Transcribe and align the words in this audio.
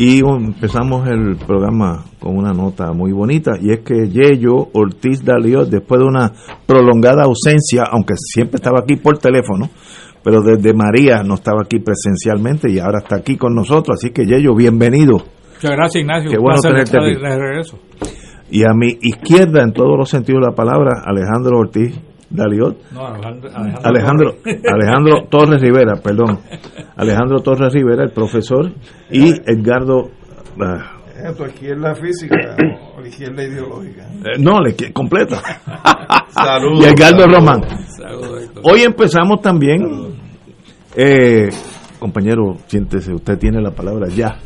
y 0.00 0.20
empezamos 0.20 1.08
el 1.08 1.36
programa 1.44 2.04
con 2.20 2.36
una 2.36 2.52
nota 2.52 2.92
muy 2.92 3.10
bonita 3.10 3.54
y 3.60 3.72
es 3.72 3.80
que 3.80 4.08
Yello 4.08 4.68
Ortiz 4.72 5.24
Dalió, 5.24 5.64
después 5.64 5.98
de 6.00 6.06
una 6.06 6.32
prolongada 6.66 7.24
ausencia, 7.24 7.82
aunque 7.90 8.14
siempre 8.16 8.58
estaba 8.58 8.78
aquí 8.78 8.94
por 8.94 9.18
teléfono, 9.18 9.68
pero 10.22 10.40
desde 10.40 10.72
María 10.72 11.24
no 11.24 11.34
estaba 11.34 11.62
aquí 11.64 11.80
presencialmente 11.80 12.70
y 12.70 12.78
ahora 12.78 13.00
está 13.02 13.16
aquí 13.16 13.36
con 13.36 13.56
nosotros, 13.56 13.98
así 13.98 14.12
que 14.12 14.24
Yello, 14.24 14.54
bienvenido. 14.54 15.14
Muchas 15.54 15.72
gracias 15.72 16.02
Ignacio, 16.02 16.30
Qué 16.30 16.38
bueno 16.38 16.60
tenerte 16.60 16.96
aquí. 16.96 17.78
Y 18.50 18.62
a 18.62 18.74
mi 18.74 18.96
izquierda, 19.02 19.64
en 19.64 19.72
todos 19.72 19.98
los 19.98 20.08
sentidos 20.08 20.42
de 20.42 20.50
la 20.50 20.54
palabra, 20.54 21.02
Alejandro 21.04 21.58
Ortiz 21.58 21.98
Daliot. 22.30 22.76
No, 22.92 23.06
Alejandro, 23.06 23.50
Alejandro, 23.84 24.34
Alejandro 24.72 25.26
Torres 25.30 25.60
Rivera, 25.62 25.94
perdón. 26.02 26.40
Alejandro 26.96 27.40
Torres 27.40 27.72
Rivera, 27.72 28.04
el 28.04 28.10
profesor, 28.10 28.70
y 29.10 29.30
Edgardo. 29.50 30.10
ah, 30.60 30.94
¿Es 31.24 31.36
tu 31.36 31.44
izquierda 31.46 31.94
física 31.96 32.36
o 32.96 33.00
la 33.00 33.08
izquierda 33.08 33.42
ideológica? 33.44 34.02
eh, 34.24 34.38
no, 34.38 34.60
le 34.60 34.74
que- 34.76 34.92
completa. 34.92 35.40
Saludos. 36.30 36.80
y 36.80 36.88
Edgardo 36.88 37.20
saludos. 37.22 37.34
Román. 37.38 37.60
Hoy 38.62 38.82
empezamos 38.82 39.40
también. 39.40 39.80
Eh, 40.96 41.48
compañero, 41.98 42.56
siéntese, 42.66 43.12
usted 43.14 43.38
tiene 43.38 43.60
la 43.60 43.70
palabra 43.72 44.08
ya. 44.08 44.36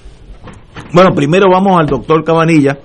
Bueno, 0.94 1.10
primero 1.14 1.46
vamos 1.52 1.78
al 1.78 1.86
doctor 1.86 2.24
Cabanilla, 2.24 2.78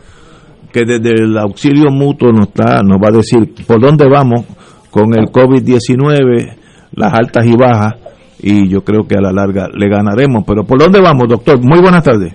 que 0.71 0.81
desde 0.85 1.23
el 1.23 1.37
auxilio 1.37 1.89
mutuo 1.89 2.31
nos, 2.31 2.47
está, 2.47 2.81
nos 2.83 2.97
va 2.99 3.07
a 3.09 3.17
decir 3.17 3.53
por 3.65 3.79
dónde 3.81 4.05
vamos 4.09 4.45
con 4.91 5.13
el 5.17 5.25
COVID-19, 5.27 6.55
las 6.95 7.13
altas 7.13 7.45
y 7.45 7.55
bajas, 7.55 7.95
y 8.39 8.69
yo 8.69 8.81
creo 8.83 9.07
que 9.07 9.15
a 9.17 9.21
la 9.21 9.31
larga 9.31 9.67
le 9.73 9.89
ganaremos. 9.89 10.43
Pero 10.45 10.63
¿por 10.63 10.79
dónde 10.79 11.01
vamos, 11.01 11.27
doctor? 11.27 11.59
Muy 11.63 11.79
buenas 11.79 12.03
tardes. 12.03 12.33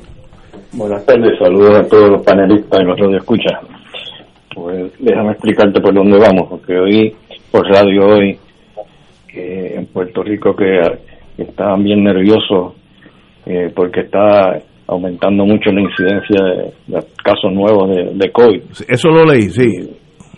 Buenas 0.72 1.04
tardes, 1.04 1.38
saludos 1.38 1.78
a 1.78 1.88
todos 1.88 2.10
los 2.10 2.22
panelistas 2.24 2.80
y 2.80 2.84
los 2.84 2.98
radioescuchas. 2.98 3.60
Pues 4.54 4.92
déjame 4.98 5.32
explicarte 5.32 5.80
por 5.80 5.94
dónde 5.94 6.18
vamos, 6.18 6.48
porque 6.48 6.78
oí 6.78 7.14
por 7.50 7.66
radio 7.66 8.06
hoy 8.06 8.38
que 9.28 9.74
en 9.76 9.86
Puerto 9.86 10.22
Rico 10.22 10.54
que 10.54 10.80
estaban 11.38 11.82
bien 11.82 12.04
nerviosos 12.04 12.74
eh, 13.46 13.72
porque 13.74 14.00
está 14.00 14.58
aumentando 14.86 15.44
mucho 15.44 15.70
la 15.70 15.80
incidencia 15.80 16.44
de, 16.44 16.94
de 16.94 17.06
casos 17.22 17.52
nuevos 17.52 17.88
de, 17.88 18.12
de 18.14 18.30
COVID. 18.30 18.62
Eso 18.88 19.08
lo 19.08 19.24
leí, 19.24 19.42
sí. 19.50 19.68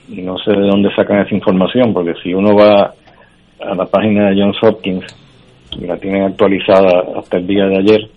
No 0.08 0.36
sé 0.38 0.50
de 0.50 0.66
dónde 0.66 0.94
sacan 0.94 1.20
esa 1.20 1.34
información, 1.34 1.92
porque 1.92 2.14
si 2.22 2.34
uno 2.34 2.55
va 2.55 2.94
a 3.60 3.74
la 3.74 3.86
página 3.86 4.30
de 4.30 4.41
Johns 4.41 4.58
Hopkins 4.62 5.05
y 5.80 5.86
la 5.86 5.97
tienen 5.97 6.22
actualizada 6.22 7.19
hasta 7.19 7.38
el 7.38 7.47
día 7.47 7.66
de 7.66 7.78
ayer, 7.78 8.10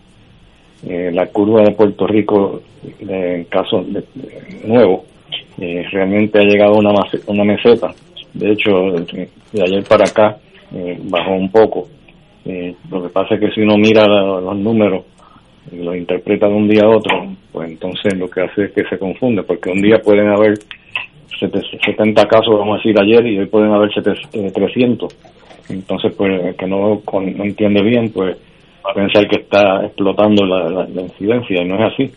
eh, 0.86 1.12
la 1.14 1.28
curva 1.28 1.64
de 1.64 1.72
Puerto 1.72 2.06
Rico 2.06 2.62
de 3.00 3.48
casos 3.50 3.86
nuevos 4.64 5.02
eh, 5.60 5.84
realmente 5.92 6.40
ha 6.40 6.44
llegado 6.44 6.76
a 6.76 6.78
una, 6.78 6.92
una 7.28 7.44
meseta. 7.44 7.94
De 8.34 8.52
hecho, 8.52 8.72
de, 8.92 9.30
ayer 9.64 9.84
para 9.86 10.06
acá 10.06 10.38
eh, 10.74 11.00
bajó 11.04 11.32
un 11.32 11.52
poco. 11.52 11.88
Lo 12.90 13.04
que 13.04 13.10
pasa 13.10 13.36
es 13.36 13.42
que 13.42 13.52
si 13.52 13.60
uno 13.62 13.76
mira 13.78 14.08
los 14.08 14.56
números 14.56 15.04
y 15.70 15.84
los 15.84 15.98
interpreta 15.98 16.48
de 16.48 16.54
un 16.54 16.70
día 16.70 16.84
a 16.84 16.96
otro, 16.96 17.28
pues 17.52 17.70
entonces 17.70 18.14
lo 18.18 18.30
que 18.30 18.42
hace 18.42 18.66
es 18.66 18.72
que 18.72 18.86
se 18.86 18.98
confunde, 18.98 19.44
porque 19.44 19.70
un 19.70 19.82
día 19.82 20.00
pueden 20.02 20.30
haber 20.30 20.54
70 21.40 22.26
casos, 22.28 22.58
vamos 22.58 22.76
a 22.76 22.78
decir, 22.78 23.00
ayer, 23.00 23.26
y 23.28 23.40
hoy 23.40 23.46
pueden 23.48 23.72
haber 23.72 23.92
sete- 23.94 24.14
eh, 24.34 24.52
300. 24.54 25.16
Entonces, 25.70 26.14
pues, 26.16 26.42
el 26.44 26.56
que 26.56 26.66
no, 26.68 27.02
no 27.12 27.44
entiende 27.44 27.82
bien, 27.84 28.12
pues, 28.12 28.38
va 28.86 28.92
a 28.92 28.94
pensar 28.94 29.28
que 29.28 29.38
está 29.42 29.86
explotando 29.86 30.46
la, 30.46 30.70
la- 30.70 31.02
incidencia, 31.02 31.62
y 31.62 31.66
no 31.68 31.76
es 31.76 31.94
así. 31.94 32.12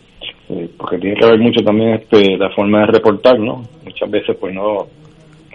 Eh, 0.49 0.69
porque 0.77 0.97
tiene 0.97 1.15
que 1.15 1.25
ver 1.25 1.39
mucho 1.39 1.63
también 1.63 1.93
este, 1.95 2.37
la 2.37 2.49
forma 2.51 2.81
de 2.81 2.85
reportar, 2.87 3.39
¿no? 3.39 3.63
Muchas 3.83 4.09
veces, 4.09 4.35
pues, 4.39 4.53
no, 4.53 4.87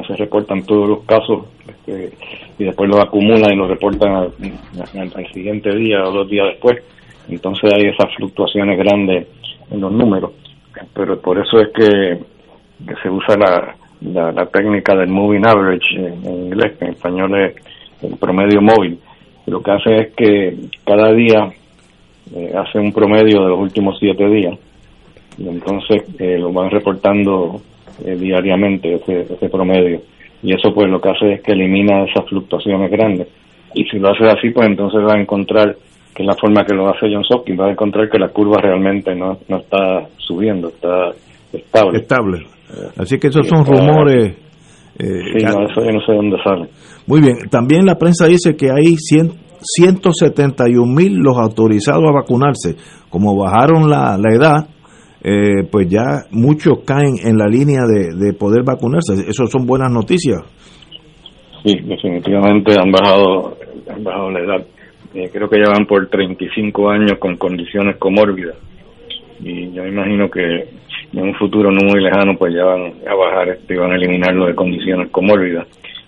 se 0.07 0.15
reportan 0.17 0.63
todos 0.65 0.89
los 0.89 1.03
casos, 1.05 1.47
este, 1.69 2.13
y 2.59 2.65
después 2.65 2.89
los 2.89 3.01
acumulan 3.01 3.53
y 3.53 3.57
los 3.57 3.69
reportan 3.69 4.13
al 4.15 5.33
siguiente 5.33 5.75
día 5.75 6.03
o 6.07 6.13
dos 6.13 6.29
días 6.29 6.47
después. 6.49 6.83
Entonces 7.29 7.73
hay 7.73 7.87
esas 7.87 8.15
fluctuaciones 8.15 8.79
grandes 8.79 9.27
en 9.71 9.81
los 9.81 9.91
números. 9.93 10.33
Pero 10.95 11.19
por 11.21 11.39
eso 11.39 11.59
es 11.61 11.69
que 11.69 12.19
que 12.85 12.95
se 13.03 13.09
usa 13.09 13.37
la, 13.37 14.33
la, 14.33 14.47
técnica 14.47 14.95
del 14.95 15.09
moving 15.09 15.47
average 15.47 15.97
en, 15.97 16.25
inglés, 16.25 16.75
en 16.81 16.89
español 16.89 17.35
es 17.41 17.55
el 18.03 18.17
promedio 18.17 18.61
móvil. 18.61 18.99
Lo 19.47 19.63
que 19.63 19.71
hace 19.71 19.95
es 19.97 20.15
que 20.15 20.57
cada 20.85 21.13
día 21.13 21.49
eh, 22.35 22.53
hace 22.57 22.79
un 22.79 22.93
promedio 22.93 23.43
de 23.43 23.49
los 23.49 23.61
últimos 23.61 23.97
siete 23.99 24.27
días 24.29 24.59
y 25.39 25.49
entonces 25.49 26.03
eh, 26.19 26.39
lo 26.39 26.53
van 26.53 26.71
reportando 26.71 27.61
eh, 28.05 28.17
diariamente 28.17 28.95
ese, 28.95 29.21
ese 29.33 29.49
promedio. 29.49 30.01
Y 30.43 30.53
eso 30.53 30.73
pues 30.75 30.89
lo 30.89 31.01
que 31.01 31.11
hace 31.11 31.33
es 31.35 31.43
que 31.43 31.53
elimina 31.53 32.05
esas 32.05 32.29
fluctuaciones 32.29 32.91
grandes. 32.91 33.29
Y 33.75 33.85
si 33.85 33.99
lo 33.99 34.11
hace 34.11 34.25
así, 34.27 34.51
pues 34.51 34.67
entonces 34.67 35.01
va 35.01 35.15
a 35.15 35.21
encontrar, 35.21 35.77
que 36.15 36.25
la 36.25 36.35
forma 36.35 36.65
que 36.65 36.75
lo 36.75 36.89
hace 36.89 37.13
John 37.13 37.25
Hopkins, 37.29 37.61
va 37.61 37.67
a 37.67 37.73
encontrar 37.73 38.09
que 38.09 38.19
la 38.19 38.29
curva 38.29 38.61
realmente 38.61 39.15
no, 39.15 39.39
no 39.49 39.59
está 39.59 40.09
subiendo, 40.17 40.69
está 40.69 41.11
estable. 41.53 41.99
Estable. 41.99 42.56
Así 42.97 43.19
que 43.19 43.29
esos 43.29 43.47
son 43.47 43.65
rumores. 43.65 44.37
eh, 44.99 45.05
Sí, 45.39 45.45
no, 45.45 45.69
eso 45.69 45.85
yo 45.85 45.93
no 45.93 46.01
sé 46.05 46.13
dónde 46.13 46.37
sale. 46.43 46.69
Muy 47.07 47.21
bien, 47.21 47.37
también 47.51 47.85
la 47.87 47.97
prensa 47.97 48.27
dice 48.27 48.57
que 48.57 48.71
hay 48.71 48.97
100 48.97 49.47
171 49.59 50.87
mil 50.87 51.17
los 51.19 51.37
autorizados 51.39 52.05
a 52.09 52.13
vacunarse. 52.13 52.77
Como 53.11 53.37
bajaron 53.37 53.89
la, 53.89 54.17
la 54.19 54.35
edad, 54.35 54.69
eh, 55.25 55.65
pues 55.71 55.89
ya 55.89 56.25
muchos 56.31 56.81
caen 56.85 57.15
en 57.25 57.37
la 57.37 57.47
línea 57.47 57.83
de, 57.87 58.15
de 58.15 58.33
poder 58.35 58.63
vacunarse. 58.65 59.15
Eso 59.29 59.47
son 59.47 59.67
buenas 59.67 59.91
noticias. 59.91 60.39
Sí, 61.65 61.75
definitivamente 61.85 62.75
han 62.79 62.93
bajado, 62.93 63.57
han 63.93 64.05
bajado 64.05 64.31
la 64.31 64.41
edad. 64.41 64.67
Eh, 65.15 65.31
creo 65.33 65.49
que 65.49 65.59
ya 65.59 65.71
van 65.73 65.87
por 65.87 66.07
35 66.09 66.91
años 66.91 67.13
con 67.19 67.37
condiciones 67.37 67.97
comórbidas. 67.99 68.57
Y 69.41 69.73
yo 69.73 69.83
me 69.83 69.89
imagino 69.89 70.31
que 70.31 70.69
en 71.13 71.23
un 71.23 71.35
futuro 71.35 71.71
no 71.71 71.81
muy 71.83 72.03
lejano 72.03 72.37
pues 72.37 72.55
ya 72.55 72.65
van 72.65 72.93
a 73.07 73.15
bajar 73.15 73.49
esto 73.51 73.73
y 73.73 73.77
van 73.77 73.93
a 73.93 73.97
eliminar 73.97 74.35
lo 74.35 74.47
de 74.47 74.55
condiciones 74.55 75.11
comórbidas. 75.11 75.67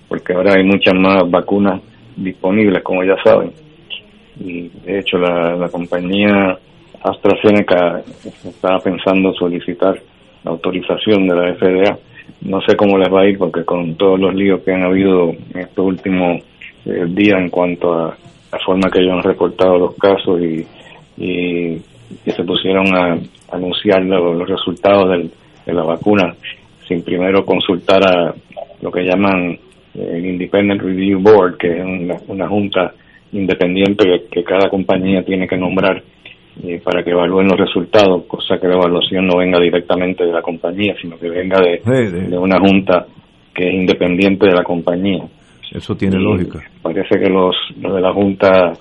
Porque 0.09 0.33
ahora 0.33 0.55
hay 0.57 0.65
muchas 0.65 0.95
más 0.95 1.31
vacunas 1.31 1.81
disponibles, 2.17 2.83
como 2.83 3.05
ya 3.05 3.17
saben. 3.23 3.53
Y 4.41 4.69
de 4.69 5.01
hecho 5.01 5.19
la, 5.19 5.57
la 5.57 5.69
compañía 5.69 6.59
AstraZeneca 7.03 8.03
estaba 8.45 8.79
pensando 8.79 9.33
solicitar 9.35 10.01
la 10.45 10.51
autorización 10.51 11.27
de 11.29 11.35
la 11.35 11.55
FDA. 11.55 11.99
No 12.43 12.61
sé 12.63 12.77
cómo 12.77 12.99
les 12.99 13.13
va 13.13 13.23
a 13.23 13.27
ir 13.27 13.39
porque 13.39 13.65
con 13.65 13.95
todos 13.97 14.19
los 14.19 14.35
líos 14.35 14.63
que 14.63 14.73
han 14.73 14.85
habido 14.85 15.31
en 15.31 15.61
estos 15.61 15.85
últimos 15.85 16.43
eh, 16.85 17.05
días 17.09 17.41
en 17.41 17.51
cuanto 17.51 17.93
a 17.93 18.17
la 18.53 18.59
forma 18.65 18.91
que 18.91 19.01
ellos 19.01 19.15
han 19.15 19.23
reportado 19.23 19.79
los 19.79 19.95
casos 19.97 20.41
y, 20.41 20.67
y 21.17 21.81
que 22.25 22.31
se 22.33 22.45
pusieron 22.45 22.87
a 22.95 23.19
anunciar 23.53 24.03
lo- 24.05 24.35
los, 24.35 24.49
resultados 24.49 25.11
del- 25.11 25.31
de 25.67 25.73
la 25.73 25.83
vacuna 25.83 26.35
sin 26.87 27.03
primero 27.03 27.45
consultar 27.45 28.01
a 28.07 28.35
lo 28.81 28.91
que 28.91 29.03
llaman 29.03 29.59
eh, 29.95 30.11
el 30.15 30.27
Independent 30.27 30.81
Review 30.81 31.21
Board, 31.21 31.57
que 31.59 31.79
es 31.79 31.85
una, 31.85 32.17
una 32.29 32.49
junta 32.49 32.93
independiente 33.33 34.05
que, 34.05 34.25
que 34.31 34.45
cada 34.45 34.71
compañía 34.71 35.23
tiene 35.25 35.47
que 35.47 35.57
nombrar 35.57 36.03
eh, 36.65 36.81
para 36.83 37.03
que 37.05 37.11
evalúen 37.11 37.49
los 37.49 37.59
resultados, 37.59 38.25
cosa 38.27 38.59
que 38.59 38.67
la 38.67 38.75
evaluación 38.77 39.27
no 39.27 39.37
venga 39.39 39.61
directamente 39.61 40.25
de 40.25 40.33
la 40.33 40.43
compañía, 40.43 40.95
sino 41.01 41.19
que 41.19 41.29
venga 41.29 41.61
de, 41.61 41.79
Sí, 41.85 42.07
sí. 42.11 42.31
de 42.31 42.39
una 42.39 42.59
junta 42.59 43.07
que 43.55 43.69
es 43.69 43.75
independiente 43.75 44.47
de 44.47 44.55
la 44.55 44.63
compañía. 44.63 45.25
Eso 45.71 45.95
tiene 45.95 46.17
Y 46.19 46.23
lógica. 46.25 46.61
Parece 46.83 47.19
que 47.21 47.29
los, 47.29 47.55
los 47.81 47.95
de 47.95 48.01
la 48.01 48.13
Junta 48.13 48.73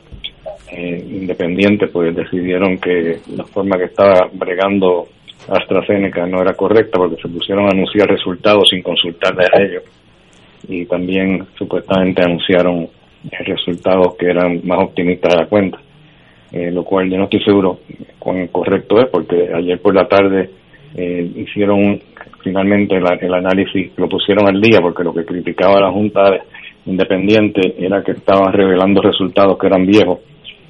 eh, 0.72 1.06
Independiente 1.10 1.88
pues 1.88 2.16
decidieron 2.16 2.78
que 2.78 3.20
la 3.36 3.46
forma 3.46 3.78
que 3.78 3.86
estaba 3.86 4.30
bregando 4.34 5.08
AstraZeneca 5.48 6.26
no 6.26 6.42
era 6.42 6.54
correcta 6.54 6.98
porque 6.98 7.22
se 7.22 7.30
pusieron 7.30 7.66
a 7.66 7.70
anunciar 7.70 8.08
resultados 8.10 8.68
sin 8.70 8.82
consultarles 8.82 9.48
a 9.54 9.62
ellos 9.62 9.84
y 10.68 10.86
también 10.86 11.48
supuestamente 11.58 12.22
anunciaron 12.24 12.90
resultados 13.46 14.16
que 14.16 14.28
eran 14.28 14.62
más 14.64 14.80
optimistas 14.80 15.34
de 15.34 15.42
la 15.42 15.48
cuenta. 15.48 15.80
eh, 16.52 16.72
lo 16.72 16.84
cual 16.84 17.10
yo 17.10 17.18
no 17.18 17.26
estoy 17.26 17.44
seguro 17.44 17.80
cuán 18.20 18.48
correcto 18.48 19.00
es, 19.00 19.08
porque 19.12 19.50
ayer 19.54 19.82
por 19.82 19.94
la 19.94 20.08
tarde 20.08 20.50
eh, 20.96 21.32
hicieron 21.36 22.00
finalmente 22.42 22.96
el, 22.96 23.04
el 23.22 23.34
análisis, 23.34 23.92
lo 23.98 24.08
pusieron 24.08 24.48
al 24.48 24.62
día, 24.62 24.80
porque 24.82 25.04
lo 25.04 25.14
que 25.14 25.26
criticaba 25.26 25.82
la 25.82 25.92
Junta 25.92 26.44
Independiente 26.86 27.76
era 27.78 28.02
que 28.02 28.14
estaban 28.14 28.54
revelando 28.54 29.02
resultados 29.02 29.58
que 29.58 29.68
eran 29.68 29.86
viejos, 29.86 30.20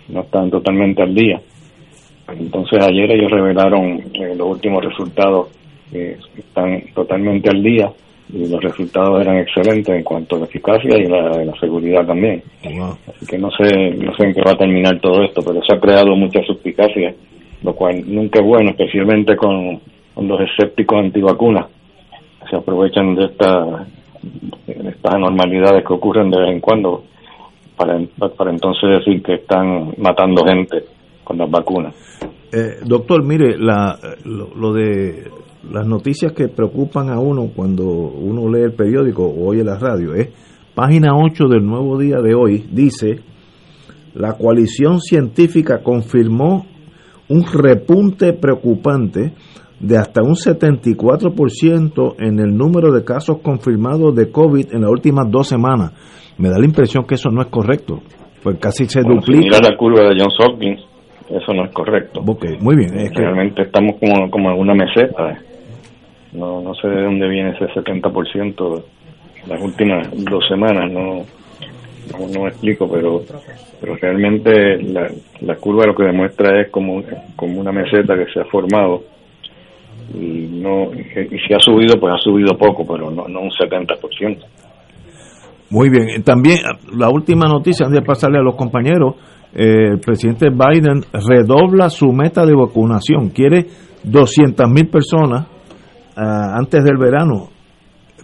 no 0.09 0.21
estaban 0.21 0.49
totalmente 0.49 1.01
al 1.01 1.13
día. 1.13 1.41
Entonces 2.27 2.83
ayer 2.83 3.11
ellos 3.11 3.31
revelaron 3.31 4.03
eh, 4.13 4.35
los 4.35 4.47
últimos 4.47 4.83
resultados 4.83 5.49
que 5.91 6.17
están 6.37 6.83
totalmente 6.93 7.49
al 7.49 7.63
día 7.63 7.91
y 8.33 8.45
los 8.47 8.61
resultados 8.61 9.21
eran 9.21 9.37
excelentes 9.37 9.95
en 9.95 10.03
cuanto 10.03 10.35
a 10.35 10.39
la 10.39 10.45
eficacia 10.45 10.97
y 10.97 11.05
la, 11.05 11.43
la 11.45 11.53
seguridad 11.59 12.05
también. 12.05 12.43
Así 13.07 13.25
que 13.25 13.37
no 13.37 13.49
sé, 13.51 13.91
no 13.91 14.13
sé 14.15 14.25
en 14.25 14.33
qué 14.33 14.41
va 14.41 14.51
a 14.51 14.57
terminar 14.57 14.99
todo 14.99 15.23
esto, 15.23 15.41
pero 15.45 15.63
se 15.63 15.73
ha 15.73 15.79
creado 15.79 16.15
mucha 16.15 16.43
suspicacia, 16.43 17.13
lo 17.63 17.73
cual 17.73 18.03
nunca 18.05 18.39
es 18.41 18.45
bueno, 18.45 18.71
especialmente 18.71 19.35
con, 19.37 19.79
los 20.17 20.41
escépticos 20.41 20.99
antivacunas. 20.99 21.67
Se 22.49 22.55
aprovechan 22.55 23.15
de, 23.15 23.25
esta, 23.25 23.85
de 24.65 24.89
estas 24.89 25.13
anormalidades 25.13 25.85
que 25.85 25.93
ocurren 25.93 26.29
de 26.31 26.39
vez 26.39 26.49
en 26.49 26.59
cuando 26.59 27.03
para, 27.77 27.99
para 28.35 28.51
entonces 28.51 28.89
decir 28.99 29.23
que 29.23 29.35
están 29.35 29.93
matando 29.97 30.43
gente 30.45 30.83
con 31.23 31.37
las 31.37 31.49
vacunas. 31.49 31.93
Eh, 32.51 32.79
doctor, 32.85 33.23
mire, 33.23 33.57
la, 33.57 33.97
lo, 34.25 34.73
de 34.73 35.29
las 35.71 35.85
noticias 35.85 36.31
que 36.31 36.47
preocupan 36.47 37.09
a 37.09 37.19
uno 37.19 37.51
cuando 37.55 37.85
uno 37.85 38.49
lee 38.49 38.63
el 38.63 38.73
periódico 38.73 39.25
o 39.25 39.49
oye 39.49 39.63
la 39.63 39.77
radio 39.77 40.15
es 40.15 40.29
página 40.73 41.15
8 41.15 41.47
del 41.49 41.65
nuevo 41.65 41.97
día 41.97 42.17
de 42.21 42.33
hoy, 42.35 42.65
dice, 42.71 43.19
la 44.13 44.33
coalición 44.33 45.01
científica 45.01 45.81
confirmó 45.83 46.65
un 47.29 47.43
repunte 47.45 48.33
preocupante 48.33 49.33
de 49.79 49.97
hasta 49.97 50.21
un 50.23 50.35
74% 50.35 52.15
en 52.19 52.39
el 52.39 52.55
número 52.55 52.91
de 52.91 53.03
casos 53.03 53.39
confirmados 53.41 54.15
de 54.15 54.31
COVID 54.31 54.73
en 54.73 54.81
las 54.81 54.91
últimas 54.91 55.29
dos 55.29 55.47
semanas. 55.47 55.91
Me 56.37 56.49
da 56.49 56.59
la 56.59 56.65
impresión 56.65 57.05
que 57.05 57.15
eso 57.15 57.29
no 57.29 57.41
es 57.41 57.47
correcto, 57.47 58.01
pues 58.43 58.57
casi 58.59 58.85
se 58.85 59.01
duplica. 59.01 59.39
mira 59.39 59.59
la 59.59 59.75
curva 59.75 60.01
de 60.01 60.15
Johns 60.19 60.37
Hopkins, 60.39 60.81
eso 61.29 61.53
no 61.53 61.65
es 61.65 61.71
correcto. 61.71 62.21
muy 62.21 62.75
bien. 62.75 63.13
Realmente 63.13 63.63
estamos 63.63 63.95
como, 63.99 64.29
como 64.29 64.51
en 64.51 64.59
una 64.59 64.73
meseta. 64.73 65.39
No, 66.33 66.61
no 66.61 66.73
sé 66.75 66.87
de 66.87 67.03
dónde 67.03 67.27
viene 67.27 67.51
ese 67.51 67.65
70% 67.65 68.83
las 69.47 69.61
últimas 69.61 70.09
dos 70.25 70.43
semanas, 70.47 70.91
no, 70.91 71.23
no, 72.11 72.41
me 72.43 72.49
explico, 72.49 72.89
pero 72.89 73.21
pero 73.79 73.95
realmente 73.95 74.81
la, 74.81 75.07
la 75.41 75.55
curva 75.55 75.85
lo 75.85 75.95
que 75.95 76.03
demuestra 76.03 76.61
es 76.61 76.69
como, 76.69 77.03
como 77.35 77.59
una 77.61 77.71
meseta 77.71 78.15
que 78.15 78.31
se 78.33 78.41
ha 78.41 78.45
formado 78.45 79.03
y 80.13 80.47
no 80.61 80.91
y 80.93 81.37
si 81.39 81.53
ha 81.53 81.59
subido 81.59 81.99
pues 81.99 82.13
ha 82.13 82.17
subido 82.17 82.57
poco 82.57 82.85
pero 82.87 83.11
no, 83.11 83.27
no 83.27 83.41
un 83.41 83.51
70% 83.51 84.37
muy 85.69 85.89
bien. 85.89 86.23
También 86.23 86.59
la 86.93 87.09
última 87.09 87.47
noticia 87.47 87.85
antes 87.85 88.01
de 88.01 88.05
pasarle 88.05 88.39
a 88.39 88.41
los 88.41 88.55
compañeros 88.55 89.15
eh, 89.53 89.91
el 89.93 89.99
presidente 89.99 90.49
Biden 90.49 91.03
redobla 91.13 91.89
su 91.89 92.07
meta 92.07 92.45
de 92.45 92.53
vacunación. 92.53 93.29
Quiere 93.29 93.65
200 94.03 94.69
mil 94.69 94.87
personas 94.87 95.47
ah, 96.15 96.55
antes 96.57 96.83
del 96.83 96.97
verano. 96.97 97.49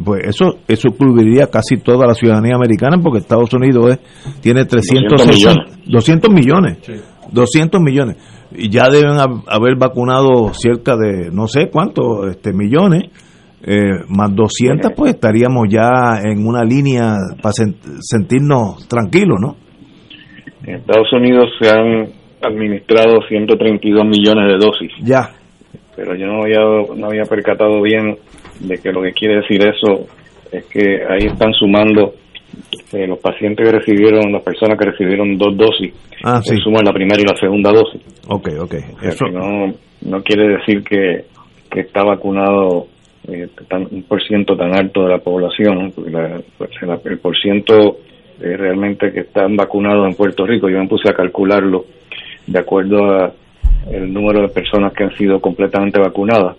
Pues 0.03 0.21
eso 0.25 0.57
eso 0.67 0.89
cubriría 0.97 1.47
casi 1.47 1.77
toda 1.77 2.07
la 2.07 2.15
ciudadanía 2.15 2.55
americana 2.55 2.97
porque 3.01 3.19
Estados 3.19 3.53
Unidos 3.53 3.99
tiene 4.41 4.65
300 4.65 5.27
millones. 5.27 5.79
200 5.85 6.31
millones. 6.33 6.77
200 7.31 7.81
millones. 7.81 8.17
Y 8.51 8.69
ya 8.69 8.89
deben 8.89 9.17
haber 9.47 9.75
vacunado 9.77 10.53
cerca 10.53 10.95
de 10.95 11.29
no 11.31 11.47
sé 11.47 11.69
cuántos 11.71 12.29
este, 12.29 12.53
millones, 12.53 13.03
eh, 13.65 14.03
más 14.09 14.35
200, 14.35 14.91
pues 14.95 15.13
estaríamos 15.13 15.67
ya 15.69 16.19
en 16.21 16.45
una 16.45 16.63
línea 16.63 17.15
para 17.41 17.53
sentirnos 17.53 18.87
tranquilos, 18.87 19.37
¿no? 19.39 19.55
En 20.65 20.75
Estados 20.75 21.11
Unidos 21.13 21.49
se 21.61 21.69
han 21.69 22.07
administrado 22.41 23.21
132 23.27 24.03
millones 24.05 24.51
de 24.51 24.65
dosis. 24.65 24.91
Ya. 25.01 25.29
Pero 25.95 26.15
yo 26.15 26.25
no 26.25 26.43
había, 26.43 26.59
no 26.95 27.07
había 27.07 27.23
percatado 27.23 27.81
bien 27.81 28.17
de 28.59 28.77
que 28.77 28.91
lo 28.91 29.01
que 29.01 29.11
quiere 29.11 29.41
decir 29.41 29.61
eso 29.63 30.07
es 30.51 30.65
que 30.65 31.03
ahí 31.09 31.27
están 31.27 31.53
sumando 31.53 32.13
eh, 32.91 33.07
los 33.07 33.19
pacientes 33.19 33.65
que 33.65 33.77
recibieron, 33.77 34.31
las 34.31 34.43
personas 34.43 34.77
que 34.77 34.91
recibieron 34.91 35.37
dos 35.37 35.55
dosis, 35.57 35.93
ah, 36.23 36.41
sí. 36.43 36.57
suman 36.57 36.85
la 36.85 36.93
primera 36.93 37.21
y 37.21 37.25
la 37.25 37.35
segunda 37.39 37.71
dosis. 37.71 38.01
Ok, 38.27 38.49
ok. 38.59 38.75
Eso... 39.03 39.25
no, 39.31 39.73
no 40.01 40.23
quiere 40.23 40.57
decir 40.57 40.83
que, 40.83 41.25
que 41.71 41.81
está 41.81 42.03
vacunado 42.03 42.87
eh, 43.27 43.47
un 43.91 44.03
por 44.03 44.21
ciento 44.21 44.55
tan 44.55 44.75
alto 44.75 45.03
de 45.03 45.09
la 45.09 45.19
población, 45.19 45.91
pues, 46.57 46.71
el 47.05 47.19
por 47.19 47.37
ciento 47.37 47.97
eh, 48.41 48.57
realmente 48.57 49.11
que 49.11 49.21
están 49.21 49.55
vacunados 49.55 50.07
en 50.07 50.15
Puerto 50.15 50.45
Rico, 50.45 50.69
yo 50.69 50.79
me 50.79 50.87
puse 50.87 51.09
a 51.09 51.13
calcularlo 51.13 51.85
de 52.47 52.59
acuerdo 52.59 53.05
a 53.05 53.31
el 53.91 54.13
número 54.13 54.41
de 54.41 54.49
personas 54.49 54.93
que 54.93 55.03
han 55.03 55.15
sido 55.15 55.39
completamente 55.39 55.99
vacunadas, 55.99 56.57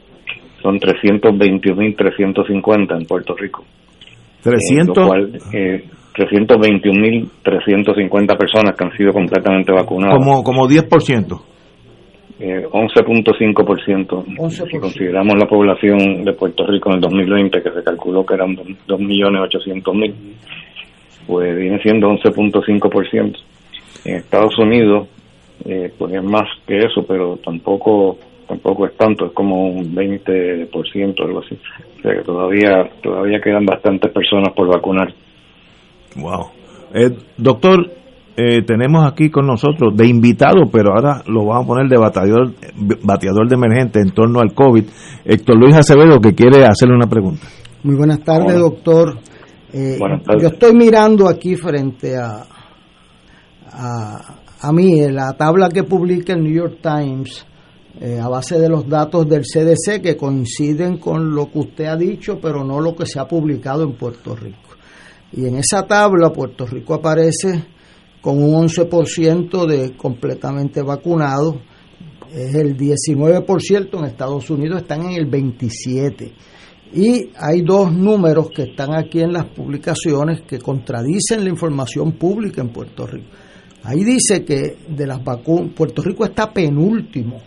son 0.62 0.78
321.350 0.78 2.96
en 2.98 3.06
Puerto 3.06 3.34
Rico. 3.34 3.64
300. 4.42 5.08
Eh, 5.52 5.84
321.350 6.14 8.38
personas 8.38 8.76
que 8.76 8.84
han 8.84 8.96
sido 8.96 9.12
completamente 9.12 9.72
vacunadas. 9.72 10.16
Como, 10.16 10.44
como 10.44 10.68
10%. 10.68 11.40
Eh, 12.46 12.68
11.5%. 12.70 14.50
Si 14.50 14.78
consideramos 14.78 15.34
la 15.38 15.46
población 15.46 16.24
de 16.24 16.34
Puerto 16.34 16.66
Rico 16.66 16.90
en 16.90 16.96
el 16.96 17.00
2020, 17.00 17.62
que 17.62 17.70
se 17.70 17.82
calculó 17.82 18.26
que 18.26 18.34
eran 18.34 18.54
2.800.000, 18.54 20.14
pues 21.26 21.56
viene 21.56 21.80
siendo 21.80 22.10
11.5%. 22.10 23.38
En 24.04 24.16
Estados 24.16 24.58
Unidos, 24.58 25.08
eh, 25.64 25.90
pues 25.96 26.12
es 26.12 26.22
más 26.22 26.46
que 26.66 26.80
eso, 26.80 27.06
pero 27.08 27.38
tampoco 27.42 28.18
tampoco 28.46 28.84
es 28.88 28.94
tanto, 28.98 29.24
es 29.24 29.32
como 29.32 29.70
un 29.70 29.94
20%, 29.94 31.24
algo 31.24 31.38
así. 31.38 31.58
O 31.98 32.02
sea 32.02 32.12
que 32.14 32.22
todavía, 32.24 32.90
todavía 33.02 33.40
quedan 33.40 33.64
bastantes 33.64 34.12
personas 34.12 34.52
por 34.54 34.68
vacunar. 34.68 35.14
Wow. 36.16 36.50
Eh, 36.92 37.08
doctor, 37.38 37.90
eh, 38.36 38.62
tenemos 38.66 39.06
aquí 39.06 39.30
con 39.30 39.46
nosotros 39.46 39.96
de 39.96 40.06
invitado, 40.06 40.68
pero 40.70 40.94
ahora 40.94 41.22
lo 41.26 41.46
vamos 41.46 41.64
a 41.64 41.68
poner 41.68 41.88
de 41.88 41.96
bateador, 41.96 42.52
bateador 43.02 43.48
de 43.48 43.54
emergente 43.54 44.00
en 44.00 44.10
torno 44.10 44.40
al 44.40 44.52
COVID, 44.54 44.84
Héctor 45.24 45.56
Luis 45.56 45.76
Acevedo, 45.76 46.20
que 46.20 46.34
quiere 46.34 46.64
hacerle 46.64 46.96
una 46.96 47.06
pregunta. 47.06 47.46
Muy 47.84 47.96
buenas 47.96 48.20
tardes, 48.20 48.58
doctor. 48.58 49.18
Eh, 49.72 49.98
yo 50.40 50.48
estoy 50.48 50.74
mirando 50.74 51.28
aquí 51.28 51.54
frente 51.54 52.16
a, 52.16 52.44
a, 53.72 54.34
a 54.60 54.72
mí, 54.72 55.08
la 55.10 55.32
tabla 55.34 55.68
que 55.68 55.84
publica 55.84 56.32
el 56.32 56.42
New 56.42 56.52
York 56.52 56.78
Times 56.82 57.46
eh, 58.00 58.18
a 58.20 58.28
base 58.28 58.58
de 58.58 58.68
los 58.68 58.88
datos 58.88 59.28
del 59.28 59.42
CDC 59.42 60.02
que 60.02 60.16
coinciden 60.16 60.98
con 60.98 61.32
lo 61.32 61.50
que 61.52 61.60
usted 61.60 61.84
ha 61.84 61.96
dicho, 61.96 62.40
pero 62.42 62.64
no 62.64 62.80
lo 62.80 62.96
que 62.96 63.06
se 63.06 63.20
ha 63.20 63.28
publicado 63.28 63.84
en 63.84 63.92
Puerto 63.92 64.34
Rico. 64.34 64.58
Y 65.32 65.46
en 65.46 65.56
esa 65.56 65.86
tabla 65.86 66.30
Puerto 66.30 66.66
Rico 66.66 66.94
aparece 66.94 67.73
con 68.24 68.42
un 68.42 68.66
11% 68.66 69.66
de 69.66 69.94
completamente 69.98 70.80
vacunados, 70.80 71.56
es 72.32 72.54
el 72.54 72.74
19% 72.74 73.98
en 73.98 74.04
Estados 74.06 74.48
Unidos 74.48 74.80
están 74.80 75.02
en 75.02 75.10
el 75.10 75.30
27%. 75.30 76.32
Y 76.94 77.28
hay 77.36 77.60
dos 77.60 77.92
números 77.92 78.48
que 78.48 78.62
están 78.62 78.94
aquí 78.94 79.20
en 79.20 79.30
las 79.30 79.44
publicaciones 79.50 80.40
que 80.48 80.58
contradicen 80.58 81.44
la 81.44 81.50
información 81.50 82.12
pública 82.12 82.62
en 82.62 82.70
Puerto 82.70 83.06
Rico. 83.06 83.28
Ahí 83.82 84.02
dice 84.02 84.42
que 84.42 84.78
de 84.88 85.06
las 85.06 85.22
vacunas, 85.22 85.72
Puerto 85.76 86.00
Rico 86.00 86.24
está 86.24 86.50
penúltimo 86.50 87.42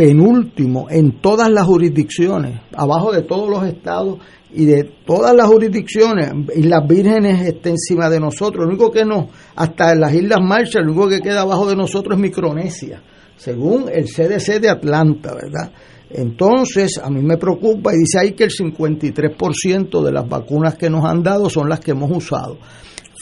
penúltimo 0.00 0.86
en 0.88 1.20
todas 1.20 1.50
las 1.50 1.66
jurisdicciones, 1.66 2.58
abajo 2.74 3.12
de 3.12 3.20
todos 3.20 3.50
los 3.50 3.64
estados 3.64 4.18
y 4.52 4.64
de 4.64 4.84
todas 5.06 5.34
las 5.34 5.46
jurisdicciones, 5.46 6.32
y 6.54 6.62
las 6.64 6.86
vírgenes 6.86 7.46
está 7.46 7.70
encima 7.70 8.08
de 8.10 8.20
nosotros, 8.20 8.64
lo 8.64 8.70
único 8.70 8.90
que 8.90 9.04
no, 9.04 9.28
hasta 9.56 9.92
en 9.92 10.00
las 10.00 10.14
Islas 10.14 10.40
Marshall, 10.42 10.84
lo 10.84 10.92
único 10.92 11.08
que 11.08 11.20
queda 11.20 11.42
abajo 11.42 11.68
de 11.68 11.76
nosotros 11.76 12.16
es 12.16 12.22
Micronesia, 12.22 13.02
según 13.36 13.88
el 13.92 14.04
CDC 14.04 14.60
de 14.60 14.68
Atlanta, 14.68 15.34
¿verdad? 15.34 15.72
Entonces, 16.10 16.98
a 16.98 17.08
mí 17.08 17.22
me 17.22 17.36
preocupa 17.36 17.92
y 17.94 17.98
dice 17.98 18.18
ahí 18.18 18.32
que 18.32 18.44
el 18.44 18.50
53% 18.50 20.02
de 20.02 20.12
las 20.12 20.28
vacunas 20.28 20.74
que 20.74 20.90
nos 20.90 21.04
han 21.04 21.22
dado 21.22 21.48
son 21.48 21.68
las 21.68 21.78
que 21.78 21.92
hemos 21.92 22.10
usado 22.10 22.58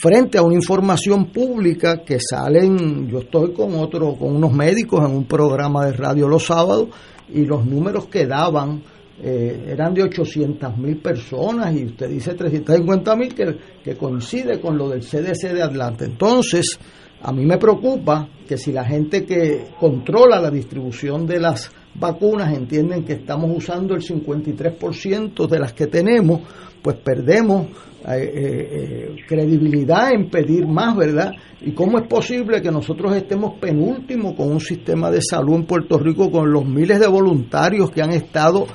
frente 0.01 0.37
a 0.37 0.43
una 0.43 0.55
información 0.55 1.25
pública 1.25 2.03
que 2.05 2.19
salen, 2.21 3.09
yo 3.09 3.19
estoy 3.19 3.51
con 3.53 3.75
otro, 3.75 4.15
con 4.15 4.33
unos 4.33 4.53
médicos 4.53 5.01
en 5.05 5.13
un 5.13 5.25
programa 5.25 5.85
de 5.85 5.91
radio 5.91 6.29
los 6.29 6.45
sábados 6.45 6.87
y 7.27 7.43
los 7.45 7.65
números 7.65 8.07
que 8.07 8.25
daban 8.25 8.81
eh, 9.21 9.65
eran 9.67 9.93
de 9.93 10.03
800 10.03 10.77
mil 10.77 10.97
personas 10.97 11.75
y 11.75 11.85
usted 11.85 12.09
dice 12.09 12.33
350 12.35 13.15
mil 13.15 13.35
que, 13.35 13.57
que 13.83 13.95
coincide 13.95 14.61
con 14.61 14.77
lo 14.77 14.89
del 14.89 15.01
CDC 15.01 15.53
de 15.53 15.61
Atlanta. 15.61 16.05
Entonces, 16.05 16.79
a 17.21 17.33
mí 17.33 17.45
me 17.45 17.57
preocupa 17.57 18.29
que 18.47 18.57
si 18.57 18.71
la 18.71 18.85
gente 18.85 19.25
que 19.25 19.67
controla 19.79 20.39
la 20.39 20.49
distribución 20.49 21.25
de 21.27 21.39
las 21.39 21.69
vacunas 21.95 22.55
entienden 22.55 23.03
que 23.03 23.13
estamos 23.13 23.51
usando 23.55 23.93
el 23.93 24.01
53% 24.01 25.47
de 25.47 25.59
las 25.59 25.73
que 25.73 25.87
tenemos, 25.87 26.41
pues 26.81 26.95
perdemos 26.97 27.67
eh, 28.07 28.31
eh, 28.31 29.15
credibilidad 29.27 30.13
en 30.13 30.29
pedir 30.29 30.65
más, 30.65 30.95
¿verdad? 30.95 31.33
¿Y 31.59 31.73
cómo 31.73 31.99
es 31.99 32.07
posible 32.07 32.61
que 32.61 32.71
nosotros 32.71 33.13
estemos 33.13 33.59
penúltimo 33.59 34.33
con 34.33 34.49
un 34.49 34.61
sistema 34.61 35.11
de 35.11 35.21
salud 35.21 35.55
en 35.55 35.65
Puerto 35.65 35.99
Rico 35.99 36.31
con 36.31 36.49
los 36.49 36.65
miles 36.65 37.01
de 37.01 37.07
voluntarios 37.07 37.91
que 37.91 38.01
han 38.01 38.11
estado 38.11 38.65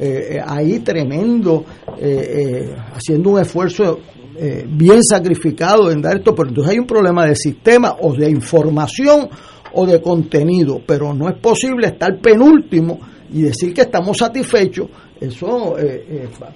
eh, 0.00 0.40
ahí 0.44 0.80
tremendo, 0.80 1.64
haciendo 2.94 3.30
un 3.30 3.40
esfuerzo 3.40 4.00
bien 4.66 5.04
sacrificado 5.04 5.90
en 5.90 6.00
dar 6.00 6.16
esto? 6.16 6.34
Pero 6.34 6.48
entonces 6.48 6.72
hay 6.72 6.78
un 6.78 6.86
problema 6.86 7.26
de 7.26 7.36
sistema 7.36 7.96
o 8.00 8.14
de 8.14 8.30
información 8.30 9.28
o 9.74 9.86
de 9.86 10.00
contenido, 10.00 10.80
pero 10.86 11.12
no 11.12 11.28
es 11.28 11.36
posible 11.38 11.88
estar 11.88 12.18
penúltimo 12.20 12.98
y 13.32 13.42
decir 13.42 13.74
que 13.74 13.82
estamos 13.82 14.16
satisfechos. 14.16 14.88
Eso 15.20 15.76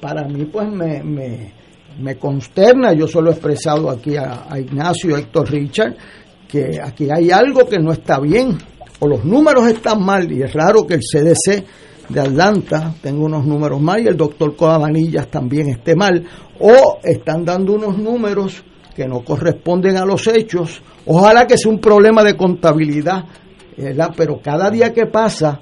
para 0.01 0.27
mí 0.27 0.47
pues 0.47 0.67
me, 0.69 1.03
me 1.03 1.53
me 1.99 2.17
consterna, 2.17 2.93
yo 2.93 3.07
solo 3.07 3.31
he 3.31 3.35
expresado 3.35 3.91
aquí 3.91 4.17
a, 4.17 4.47
Ignacio 4.59 5.17
Héctor 5.17 5.51
Richard, 5.51 5.97
que 6.49 6.81
aquí 6.83 7.09
hay 7.11 7.31
algo 7.31 7.67
que 7.67 7.79
no 7.79 7.93
está 7.93 8.19
bien, 8.21 8.59
o 9.01 9.09
los 9.09 9.25
números 9.25 9.67
están 9.69 10.03
mal, 10.05 10.31
y 10.31 10.43
es 10.43 10.53
raro 10.53 10.87
que 10.87 10.95
el 10.95 11.01
CDC 11.01 11.65
de 12.09 12.21
Atlanta 12.21 12.95
tenga 13.01 13.25
unos 13.25 13.47
números 13.47 13.81
mal 13.81 14.03
y 14.03 14.09
el 14.09 14.17
doctor 14.17 14.55
Codabanillas 14.57 15.29
también 15.29 15.69
esté 15.69 15.95
mal, 15.95 16.25
o 16.61 16.99
están 17.03 17.45
dando 17.45 17.75
unos 17.75 17.99
números 17.99 18.63
que 18.95 19.07
no 19.09 19.25
corresponden 19.25 19.97
a 19.97 20.05
los 20.05 20.27
hechos, 20.27 20.81
ojalá 21.07 21.47
que 21.47 21.59
sea 21.59 21.71
un 21.71 21.81
problema 21.81 22.23
de 22.23 22.37
contabilidad, 22.37 23.25
pero 24.17 24.41
cada 24.41 24.71
día 24.71 24.93
que 24.93 25.07
pasa 25.07 25.61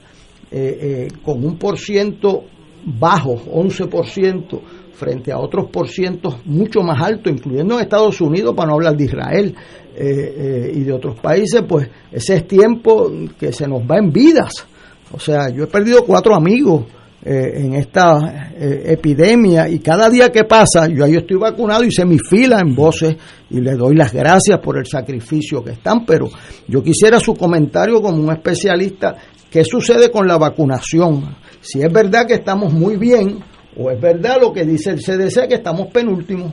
eh, 0.50 0.78
eh, 0.80 1.08
con 1.24 1.42
un 1.44 1.56
por 1.56 1.78
ciento 1.78 2.44
bajo, 2.84 3.36
11%, 3.36 4.60
frente 4.92 5.32
a 5.32 5.38
otros 5.38 5.70
porcientos 5.70 6.44
mucho 6.44 6.82
más 6.82 7.02
altos, 7.02 7.32
incluyendo 7.32 7.74
en 7.74 7.80
Estados 7.80 8.20
Unidos, 8.20 8.54
para 8.54 8.68
no 8.68 8.74
hablar 8.74 8.96
de 8.96 9.04
Israel 9.04 9.54
eh, 9.96 10.70
y 10.74 10.80
de 10.80 10.92
otros 10.92 11.18
países, 11.18 11.62
pues 11.66 11.88
ese 12.12 12.36
es 12.36 12.46
tiempo 12.46 13.10
que 13.38 13.50
se 13.52 13.66
nos 13.66 13.80
va 13.82 13.96
en 13.98 14.12
vidas. 14.12 14.66
O 15.12 15.18
sea, 15.18 15.50
yo 15.50 15.64
he 15.64 15.66
perdido 15.66 16.04
cuatro 16.04 16.34
amigos 16.34 16.84
eh, 17.24 17.52
en 17.56 17.74
esta 17.74 18.52
epidemia 18.58 19.68
y 19.68 19.78
cada 19.78 20.08
día 20.08 20.30
que 20.30 20.44
pasa, 20.44 20.88
yo 20.88 21.04
ahí 21.04 21.14
estoy 21.14 21.36
vacunado, 21.36 21.84
hice 21.84 22.04
mi 22.04 22.18
fila 22.18 22.60
en 22.60 22.74
voces 22.74 23.16
y 23.50 23.60
le 23.60 23.72
doy 23.72 23.94
las 23.94 24.12
gracias 24.12 24.58
por 24.58 24.78
el 24.78 24.86
sacrificio 24.86 25.62
que 25.62 25.72
están, 25.72 26.04
pero 26.04 26.28
yo 26.68 26.82
quisiera 26.82 27.20
su 27.20 27.34
comentario 27.34 28.00
como 28.00 28.22
un 28.22 28.32
especialista, 28.32 29.16
¿qué 29.50 29.64
sucede 29.64 30.10
con 30.10 30.26
la 30.26 30.38
vacunación? 30.38 31.36
Si 31.60 31.80
es 31.80 31.92
verdad 31.92 32.26
que 32.26 32.34
estamos 32.34 32.72
muy 32.72 32.96
bien, 32.96 33.42
¿O 33.76 33.90
es 33.90 34.00
verdad 34.00 34.36
lo 34.40 34.52
que 34.52 34.64
dice 34.64 34.90
el 34.90 34.98
CDC 34.98 35.48
que 35.48 35.54
estamos 35.54 35.86
penúltimos? 35.88 36.52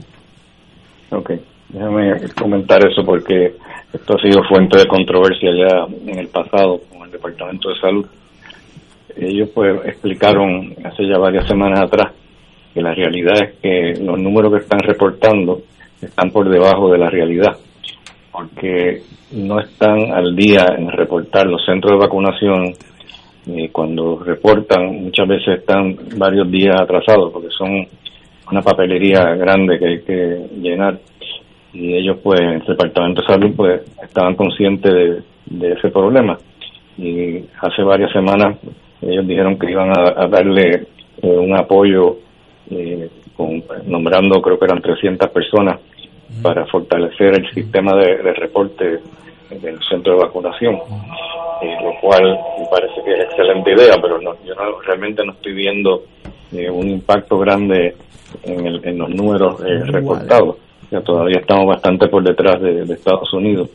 Ok, 1.12 1.32
déjame 1.70 2.14
comentar 2.40 2.80
eso 2.88 3.04
porque 3.04 3.56
esto 3.92 4.14
ha 4.16 4.22
sido 4.22 4.42
fuente 4.48 4.78
de 4.78 4.86
controversia 4.86 5.50
ya 5.52 6.12
en 6.12 6.20
el 6.20 6.28
pasado 6.28 6.80
con 6.90 7.04
el 7.04 7.12
Departamento 7.12 7.70
de 7.70 7.80
Salud. 7.80 8.06
Ellos 9.20 9.50
pues 9.54 9.86
explicaron 9.86 10.76
hace 10.84 11.08
ya 11.08 11.18
varias 11.18 11.48
semanas 11.48 11.82
atrás 11.82 12.14
que 12.74 12.82
la 12.82 12.94
realidad 12.94 13.34
es 13.42 13.54
que 13.62 14.02
los 14.02 14.20
números 14.20 14.54
que 14.54 14.60
están 14.60 14.80
reportando 14.80 15.62
están 16.02 16.32
por 16.32 16.50
debajo 16.50 16.92
de 16.92 16.98
la 16.98 17.10
realidad, 17.10 17.58
porque 18.32 19.02
no 19.32 19.60
están 19.60 20.12
al 20.14 20.36
día 20.36 20.66
en 20.78 20.90
reportar 20.90 21.48
los 21.48 21.66
centros 21.66 21.94
de 21.94 22.06
vacunación 22.06 22.74
y 23.46 23.70
cuando 23.70 24.20
reportan 24.20 25.04
muchas 25.04 25.28
veces 25.28 25.60
están 25.60 25.98
varios 26.18 26.50
días 26.52 26.80
atrasados 26.80 27.32
porque 27.34 27.50
son 27.50 27.88
una 28.52 28.62
papelería 28.62 29.36
grande 29.36 29.80
que 29.80 29.86
hay 29.86 30.02
que 30.02 30.48
llenar. 30.62 31.00
Y 31.74 31.94
ellos 31.94 32.18
pues 32.24 32.40
el 32.40 32.66
departamento 32.66 33.22
de 33.22 33.28
salud 33.28 33.56
pues 33.56 33.82
estaban 34.04 34.36
conscientes 34.36 35.24
de, 35.46 35.72
ese 35.74 35.90
problema. 35.90 36.38
Y 36.98 37.44
hace 37.62 37.84
varias 37.84 38.12
semanas 38.12 38.58
ellos 39.02 39.28
dijeron 39.28 39.58
que 39.58 39.72
iban 39.72 39.92
a, 39.92 40.28
darle 40.28 40.88
eh, 41.22 41.28
un 41.28 41.58
apoyo 41.58 42.18
eh, 42.70 43.10
con, 43.36 43.64
nombrando 43.86 44.42
creo 44.42 44.60
que 44.60 44.66
eran 44.66 44.82
300 44.82 45.30
personas 45.30 45.80
para 46.42 46.66
fortalecer 46.66 47.40
el 47.40 47.52
sistema 47.54 47.96
de, 47.96 48.18
de 48.18 48.34
reporte 48.34 49.00
del 49.50 49.80
centro 49.90 50.14
de 50.14 50.20
vacunación, 50.26 50.76
eh, 51.62 51.76
lo 51.84 52.00
cual 52.02 52.40
me 52.60 52.66
parece 52.70 53.02
que 53.04 53.14
es 53.14 53.20
excelente 53.22 53.74
idea, 53.74 53.96
pero 54.02 54.22
no, 54.22 54.36
yo 54.46 54.54
no, 54.56 54.80
realmente 54.82 55.26
no 55.26 55.34
estoy 55.34 55.54
viendo 55.54 56.04
eh, 56.52 56.70
un 56.70 56.90
impacto 56.90 57.38
grande 57.40 57.96
en, 58.44 58.68
el, 58.68 58.88
en 58.88 58.98
los 59.00 59.10
números 59.10 59.62
eh, 59.62 59.84
reportados. 59.86 60.58
Ya 60.92 61.02
todavía 61.02 61.40
estamos 61.40 61.68
bastante 61.68 62.08
por 62.08 62.24
detrás 62.24 62.62
de, 62.62 62.82
Estados 62.94 63.32
Unidos. 63.34 63.70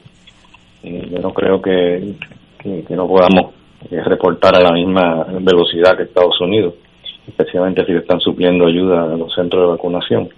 yo 0.82 1.18
no 1.20 1.32
creo 1.32 1.62
que, 1.62 2.14
que, 2.58 2.84
no 2.90 3.06
podamos 3.06 3.54
reportar 3.90 4.56
a 4.56 4.60
la 4.60 4.72
misma 4.72 5.26
velocidad 5.40 5.96
que 5.96 6.04
Estados 6.04 6.40
Unidos, 6.40 6.74
especialmente 7.26 7.84
si 7.84 7.92
le 7.92 7.98
están 7.98 8.20
supliendo 8.20 8.66
ayuda 8.66 9.04
a 9.04 9.16
los 9.16 9.34
centros 9.34 9.62
de 9.62 9.68
vacunación. 9.68 10.28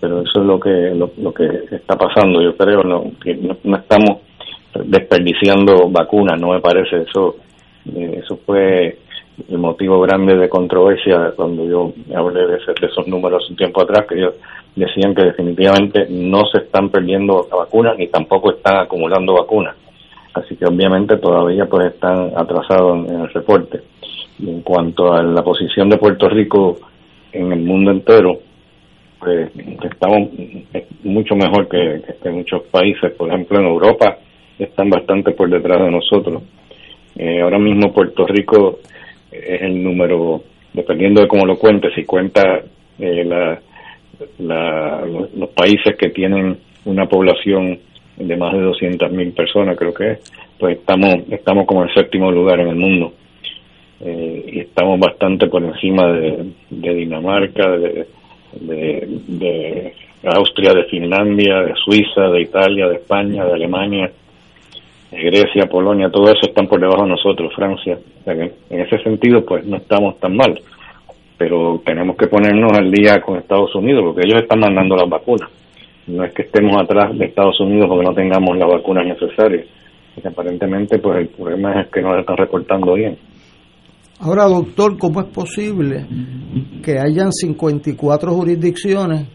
Pero 0.00 0.22
eso 0.22 0.40
es 0.40 0.46
lo 0.46 0.60
que 0.60 0.94
lo, 0.94 1.32
que 1.34 1.46
está 1.72 1.96
pasando. 1.96 2.40
Yo 2.40 2.56
creo 2.56 2.82
no, 2.84 3.10
que 3.20 3.34
no 3.34 3.76
estamos 3.76 4.18
desperdiciando 4.84 5.88
vacunas, 5.88 6.40
no 6.40 6.50
me 6.50 6.60
parece 6.60 7.02
eso. 7.02 7.36
Eh, 7.94 8.20
eso 8.22 8.38
fue 8.44 8.98
el 9.48 9.58
motivo 9.58 10.00
grande 10.00 10.36
de 10.36 10.48
controversia 10.48 11.32
cuando 11.36 11.64
yo 11.64 11.92
hablé 12.14 12.46
de, 12.46 12.56
esos 12.56 13.06
números 13.06 13.48
un 13.50 13.56
tiempo 13.56 13.82
atrás, 13.82 14.06
que 14.08 14.16
ellos 14.16 14.34
decían 14.74 15.14
que 15.14 15.24
definitivamente 15.24 16.06
no 16.10 16.44
se 16.46 16.58
están 16.58 16.88
perdiendo 16.90 17.46
vacunas 17.50 17.96
ni 17.96 18.08
tampoco 18.08 18.50
están 18.52 18.78
acumulando 18.78 19.34
vacunas. 19.34 19.76
Así 20.38 20.56
que 20.56 20.66
obviamente 20.66 21.16
todavía 21.16 21.66
pues 21.66 21.94
están 21.94 22.32
atrasados 22.36 23.08
en, 23.08 23.20
el 23.20 23.28
reporte. 23.30 23.80
En 24.40 24.62
cuanto 24.62 25.12
a 25.12 25.22
la 25.22 25.42
posición 25.42 25.88
de 25.88 25.98
Puerto 25.98 26.28
Rico 26.28 26.78
en 27.32 27.52
el 27.52 27.60
mundo 27.60 27.90
entero, 27.90 28.38
pues 29.18 29.50
estamos 29.82 30.28
mucho 31.02 31.34
mejor 31.34 31.68
que, 31.68 32.30
muchos 32.30 32.62
países. 32.70 33.12
Por 33.12 33.28
ejemplo, 33.28 33.58
en 33.58 33.66
Europa 33.66 34.18
están 34.58 34.90
bastante 34.90 35.32
por 35.32 35.50
detrás 35.50 35.80
de 35.80 35.90
nosotros. 35.90 36.42
Eh, 37.16 37.40
ahora 37.40 37.58
mismo 37.58 37.92
Puerto 37.92 38.26
Rico 38.26 38.78
es 39.30 39.62
el 39.62 39.82
número, 39.82 40.42
dependiendo 40.72 41.20
de 41.20 41.28
cómo 41.28 41.46
lo 41.46 41.58
cuente, 41.58 41.88
si 41.94 42.04
cuenta 42.04 42.62
eh, 42.98 43.24
la, 43.24 43.60
los, 45.34 45.50
países 45.50 45.96
que 45.96 46.10
tienen 46.10 46.58
una 46.84 47.06
población 47.06 47.78
de 48.18 48.36
más 48.36 48.52
de 48.52 48.60
200.000 48.60 49.34
personas, 49.34 49.76
creo 49.76 49.94
que 49.94 50.12
es, 50.12 50.32
pues 50.58 50.78
estamos, 50.78 51.16
estamos 51.30 51.66
como 51.66 51.84
en 51.84 51.94
séptimo 51.94 52.30
lugar 52.30 52.60
en 52.60 52.68
el 52.68 52.76
mundo. 52.76 53.12
Eh, 54.00 54.50
y 54.52 54.60
estamos 54.60 54.98
bastante 55.00 55.48
por 55.48 55.62
encima 55.62 56.12
de, 56.12 56.52
Dinamarca, 56.70 57.70
de, 57.70 58.06
de 58.52 59.92
Austria, 60.24 60.72
de 60.72 60.84
Finlandia, 60.84 61.62
de 61.62 61.74
Suiza, 61.74 62.28
de 62.30 62.42
Italia, 62.42 62.88
de 62.88 62.96
España, 62.96 63.44
de 63.44 63.52
Alemania, 63.52 64.10
Grecia, 65.10 65.66
Polonia, 65.66 66.10
todo 66.10 66.30
eso 66.30 66.46
están 66.46 66.66
por 66.66 66.80
debajo 66.80 67.04
de 67.04 67.10
nosotros, 67.10 67.54
Francia. 67.54 67.98
en 68.26 68.80
ese 68.80 69.02
sentido, 69.02 69.44
pues 69.44 69.64
no 69.64 69.76
estamos 69.76 70.18
tan 70.20 70.36
mal. 70.36 70.60
Pero 71.38 71.80
tenemos 71.84 72.16
que 72.16 72.26
ponernos 72.26 72.72
al 72.76 72.90
día 72.90 73.20
con 73.20 73.38
Estados 73.38 73.74
Unidos, 73.74 74.02
porque 74.04 74.26
ellos 74.26 74.42
están 74.42 74.60
mandando 74.60 74.96
las 74.96 75.08
vacunas. 75.08 75.48
No 76.08 76.24
es 76.24 76.34
que 76.34 76.42
estemos 76.42 76.74
atrás 76.80 77.16
de 77.18 77.26
Estados 77.26 77.60
Unidos 77.60 77.86
porque 77.88 78.06
no 78.06 78.14
tengamos 78.14 78.56
las 78.56 78.68
vacunas 78.68 79.06
necesarias. 79.06 79.66
Y 80.16 80.26
aparentemente, 80.26 80.98
pues 80.98 81.18
el 81.18 81.28
problema 81.28 81.82
es 81.82 81.88
que 81.90 82.00
no 82.00 82.10
las 82.10 82.20
están 82.20 82.36
reportando 82.36 82.94
bien. 82.94 83.16
Ahora, 84.20 84.44
doctor, 84.46 84.98
¿cómo 84.98 85.20
es 85.20 85.26
posible 85.28 86.06
que 86.82 86.98
hayan 86.98 87.30
54 87.30 88.32
jurisdicciones 88.32 89.28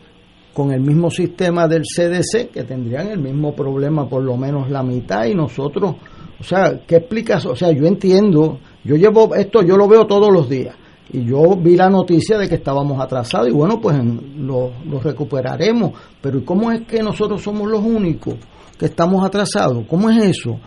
con 0.54 0.72
el 0.72 0.82
mismo 0.82 1.10
sistema 1.10 1.68
del 1.68 1.84
CDC, 1.84 2.52
que 2.52 2.64
tendrían 2.64 3.08
el 3.08 3.20
mismo 3.20 3.56
problema 3.56 4.10
por 4.10 4.24
lo 4.24 4.36
menos 4.36 4.70
la 4.70 4.84
mitad, 4.84 5.26
y 5.26 5.34
nosotros, 5.34 5.96
o 6.40 6.44
sea, 6.44 6.82
¿qué 6.86 6.98
explicas? 6.98 7.46
O 7.46 7.56
sea, 7.56 7.72
yo 7.72 7.86
entiendo, 7.86 8.60
yo 8.84 8.96
llevo 8.96 9.34
esto, 9.36 9.64
yo 9.64 9.78
lo 9.78 9.88
veo 9.88 10.06
todos 10.06 10.32
los 10.32 10.50
días, 10.50 10.76
y 11.12 11.26
yo 11.26 11.56
vi 11.58 11.76
la 11.76 11.90
noticia 11.90 12.38
de 12.38 12.48
que 12.48 12.56
estábamos 12.56 13.00
atrasados, 13.00 13.50
y 13.50 13.52
bueno, 13.52 13.80
pues 13.82 13.98
lo, 14.38 14.72
recuperaremos, 15.04 15.92
pero 16.22 16.44
¿cómo 16.46 16.72
es 16.72 16.82
que 16.82 17.04
nosotros 17.04 17.42
somos 17.42 17.70
los 17.70 17.82
únicos 17.82 18.36
que 18.78 18.86
estamos 18.86 19.26
atrasados? 19.26 19.86
¿Cómo 19.88 20.10
es 20.10 20.18
eso? 20.24 20.60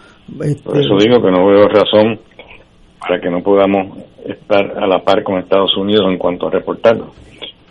Este, 0.43 0.63
por 0.63 0.79
eso 0.79 0.97
digo 0.99 1.23
que 1.23 1.31
no 1.31 1.47
veo 1.47 1.69
razón 1.69 2.21
para 3.01 3.21
que 3.21 3.31
no 3.31 3.43
podamos 3.43 3.99
estar 4.25 4.77
a 4.77 4.87
la 4.87 4.99
par 5.03 5.23
con 5.23 5.39
Estados 5.39 5.77
Unidos 5.77 6.07
en 6.11 6.19
cuanto 6.19 6.49
a 6.49 6.51
reportarlo 6.51 7.13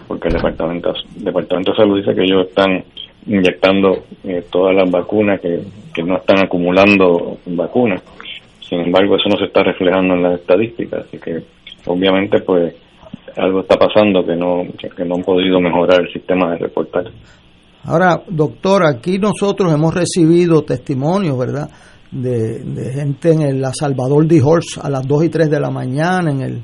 porque 0.08 0.28
el 0.28 0.36
departamento, 0.36 0.94
departamento 1.16 1.72
de 1.72 1.78
salud 1.78 1.98
dice 1.98 2.14
que 2.14 2.24
ellos 2.24 2.48
están 2.48 2.84
inyectando 3.28 4.04
eh, 4.24 4.44
todas 4.52 4.76
las 4.76 4.90
vacunas 4.90 5.42
que, 5.42 5.62
que 5.94 6.04
no 6.04 6.18
están 6.18 6.46
acumulando 6.46 7.38
vacunas. 7.48 8.04
Sin 8.62 8.82
embargo, 8.82 9.16
eso 9.16 9.30
no 9.30 9.38
se 9.38 9.46
está 9.46 9.64
reflejando 9.64 10.16
en 10.16 10.24
las 10.24 10.40
estadísticas, 10.40 11.06
así 11.06 11.18
que 11.18 11.44
obviamente 11.86 12.42
pues 12.42 12.76
algo 13.38 13.62
está 13.62 13.76
pasando 13.78 14.26
que 14.26 14.36
no, 14.36 14.64
que 14.78 15.06
no 15.06 15.16
han 15.16 15.24
podido 15.24 15.60
mejorar 15.60 16.02
el 16.02 16.14
sistema 16.14 16.52
de 16.52 16.58
reportaje. 16.60 17.10
Ahora, 17.84 18.24
doctor, 18.28 18.86
aquí 18.86 19.20
nosotros 19.20 19.72
hemos 19.74 19.94
recibido 19.94 20.64
testimonios, 20.64 21.38
¿verdad? 21.38 21.70
De, 22.12 22.92
gente 22.94 23.34
en 23.34 23.42
el 23.42 23.62
La 23.62 23.74
Salvador 23.74 24.26
de 24.26 24.42
Horse 24.42 24.80
a 24.82 24.90
las 24.90 25.06
2 25.06 25.26
y 25.26 25.30
3 25.30 25.50
de 25.50 25.60
la 25.60 25.70
mañana, 25.70 26.32
en 26.32 26.42
el, 26.42 26.64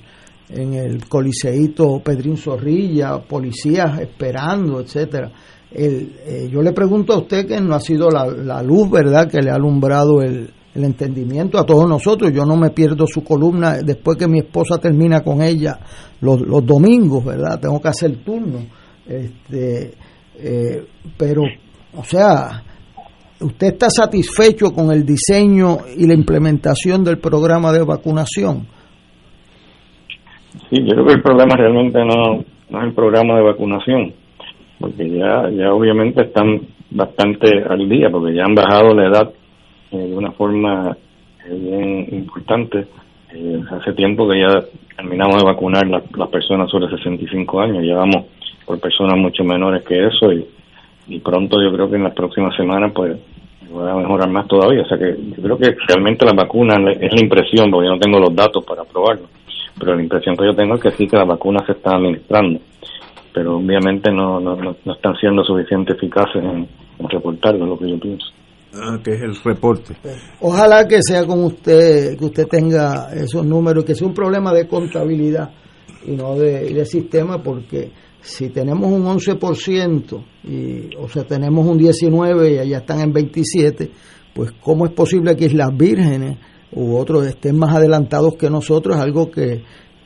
en 0.49 0.73
el 0.73 1.07
Coliseíto 1.07 1.99
Pedrín 2.03 2.37
Zorrilla, 2.37 3.19
policías 3.19 3.99
esperando, 3.99 4.79
etcétera. 4.79 5.31
El, 5.71 6.13
eh, 6.25 6.49
yo 6.49 6.61
le 6.61 6.71
pregunto 6.71 7.13
a 7.13 7.19
usted 7.19 7.47
que 7.47 7.61
no 7.61 7.75
ha 7.75 7.79
sido 7.79 8.09
la, 8.09 8.25
la 8.25 8.63
luz, 8.63 8.89
¿verdad?, 8.89 9.29
que 9.29 9.41
le 9.41 9.51
ha 9.51 9.55
alumbrado 9.55 10.21
el, 10.21 10.49
el 10.73 10.83
entendimiento 10.83 11.59
a 11.59 11.65
todos 11.65 11.87
nosotros. 11.87 12.31
Yo 12.31 12.45
no 12.45 12.55
me 12.55 12.69
pierdo 12.69 13.05
su 13.07 13.23
columna 13.23 13.77
después 13.83 14.17
que 14.17 14.27
mi 14.27 14.39
esposa 14.39 14.77
termina 14.79 15.21
con 15.21 15.41
ella 15.41 15.79
los, 16.21 16.41
los 16.41 16.65
domingos, 16.65 17.25
¿verdad? 17.25 17.59
Tengo 17.59 17.81
que 17.81 17.87
hacer 17.89 18.17
turno. 18.23 18.59
Este, 19.07 19.93
eh, 20.39 20.85
pero, 21.17 21.43
o 21.97 22.03
sea, 22.03 22.63
¿usted 23.39 23.67
está 23.67 23.89
satisfecho 23.89 24.71
con 24.71 24.91
el 24.91 25.05
diseño 25.05 25.77
y 25.97 26.07
la 26.07 26.13
implementación 26.13 27.03
del 27.03 27.17
programa 27.17 27.71
de 27.71 27.83
vacunación? 27.83 28.67
Sí, 30.69 30.77
yo 30.83 30.93
creo 30.93 31.05
que 31.05 31.13
el 31.13 31.21
problema 31.21 31.55
realmente 31.55 31.99
no, 31.99 32.43
no 32.69 32.79
es 32.79 32.87
el 32.87 32.93
programa 32.93 33.35
de 33.35 33.43
vacunación, 33.43 34.13
porque 34.79 35.09
ya, 35.09 35.49
ya 35.49 35.73
obviamente 35.73 36.23
están 36.23 36.61
bastante 36.89 37.47
al 37.69 37.87
día, 37.89 38.09
porque 38.11 38.35
ya 38.35 38.43
han 38.43 38.55
bajado 38.55 38.93
la 38.93 39.07
edad 39.07 39.33
eh, 39.91 39.97
de 39.97 40.15
una 40.15 40.31
forma 40.31 40.95
eh, 41.45 41.53
bien 41.53 42.07
importante. 42.11 42.87
Eh, 43.33 43.63
hace 43.71 43.93
tiempo 43.93 44.27
que 44.27 44.39
ya 44.39 44.61
terminamos 44.95 45.37
de 45.37 45.43
vacunar 45.43 45.87
las 45.87 46.29
personas 46.29 46.69
sobre 46.69 46.89
65 46.89 47.61
años, 47.61 47.83
llevamos 47.83 48.25
por 48.65 48.79
personas 48.79 49.17
mucho 49.17 49.43
menores 49.43 49.83
que 49.83 50.05
eso 50.05 50.31
y, 50.31 50.45
y 51.07 51.19
pronto 51.19 51.61
yo 51.61 51.73
creo 51.73 51.89
que 51.89 51.95
en 51.95 52.03
las 52.03 52.13
próximas 52.13 52.55
semanas 52.55 52.91
pues 52.93 53.17
va 53.75 53.91
a 53.91 53.95
mejorar 53.95 54.29
más 54.29 54.47
todavía. 54.47 54.81
O 54.81 54.85
sea 54.85 54.97
que 54.97 55.15
yo 55.17 55.41
creo 55.41 55.57
que 55.57 55.75
realmente 55.87 56.25
la 56.25 56.33
vacuna 56.33 56.75
es 56.91 57.13
la 57.13 57.21
impresión, 57.21 57.71
porque 57.71 57.87
yo 57.87 57.93
no 57.93 57.99
tengo 57.99 58.19
los 58.19 58.35
datos 58.35 58.63
para 58.65 58.83
probarlo, 58.83 59.27
pero 59.79 59.95
la 59.95 60.01
impresión 60.01 60.35
que 60.35 60.45
yo 60.45 60.55
tengo 60.55 60.75
es 60.75 60.81
que 60.81 60.91
sí 60.91 61.07
que 61.07 61.17
la 61.17 61.25
vacuna 61.25 61.63
se 61.65 61.73
está 61.73 61.95
administrando, 61.95 62.59
pero 63.33 63.57
obviamente 63.57 64.11
no, 64.11 64.39
no, 64.39 64.55
no, 64.55 64.93
están 64.93 65.15
siendo 65.15 65.43
suficientemente 65.43 65.93
eficaces 65.93 66.43
en, 66.43 66.67
en 66.99 67.09
reportarlo, 67.09 67.65
lo 67.65 67.77
que 67.77 67.89
yo 67.89 67.99
pienso. 67.99 68.27
Ah, 68.73 68.99
que 69.03 69.11
es 69.15 69.21
el 69.21 69.35
reporte. 69.35 69.95
Ojalá 70.39 70.87
que 70.87 71.01
sea 71.01 71.25
con 71.25 71.43
usted, 71.43 72.17
que 72.17 72.25
usted 72.25 72.47
tenga 72.47 73.11
esos 73.13 73.45
números, 73.45 73.83
que 73.83 73.95
sea 73.95 74.07
un 74.07 74.13
problema 74.13 74.53
de 74.53 74.65
contabilidad 74.65 75.51
y 76.05 76.11
no 76.11 76.35
de, 76.35 76.85
sistema, 76.85 77.43
porque 77.43 77.91
si 78.21 78.49
tenemos 78.49 78.89
un 78.89 79.03
11%, 79.03 80.23
y, 80.45 80.95
o 80.95 81.09
sea, 81.09 81.23
tenemos 81.25 81.67
un 81.67 81.77
19% 81.77 82.49
y 82.49 82.59
allá 82.59 82.77
están 82.77 83.01
en 83.01 83.13
27%, 83.13 83.89
pues 84.33 84.53
¿cómo 84.61 84.85
es 84.85 84.93
posible 84.93 85.35
que 85.35 85.45
Islas 85.45 85.75
Vírgenes 85.75 86.37
u 86.71 86.95
otros 86.95 87.27
estén 87.27 87.57
más 87.57 87.75
adelantados 87.75 88.35
que 88.35 88.49
nosotros? 88.49 88.95
Algo 88.95 89.29
que, 89.29 89.63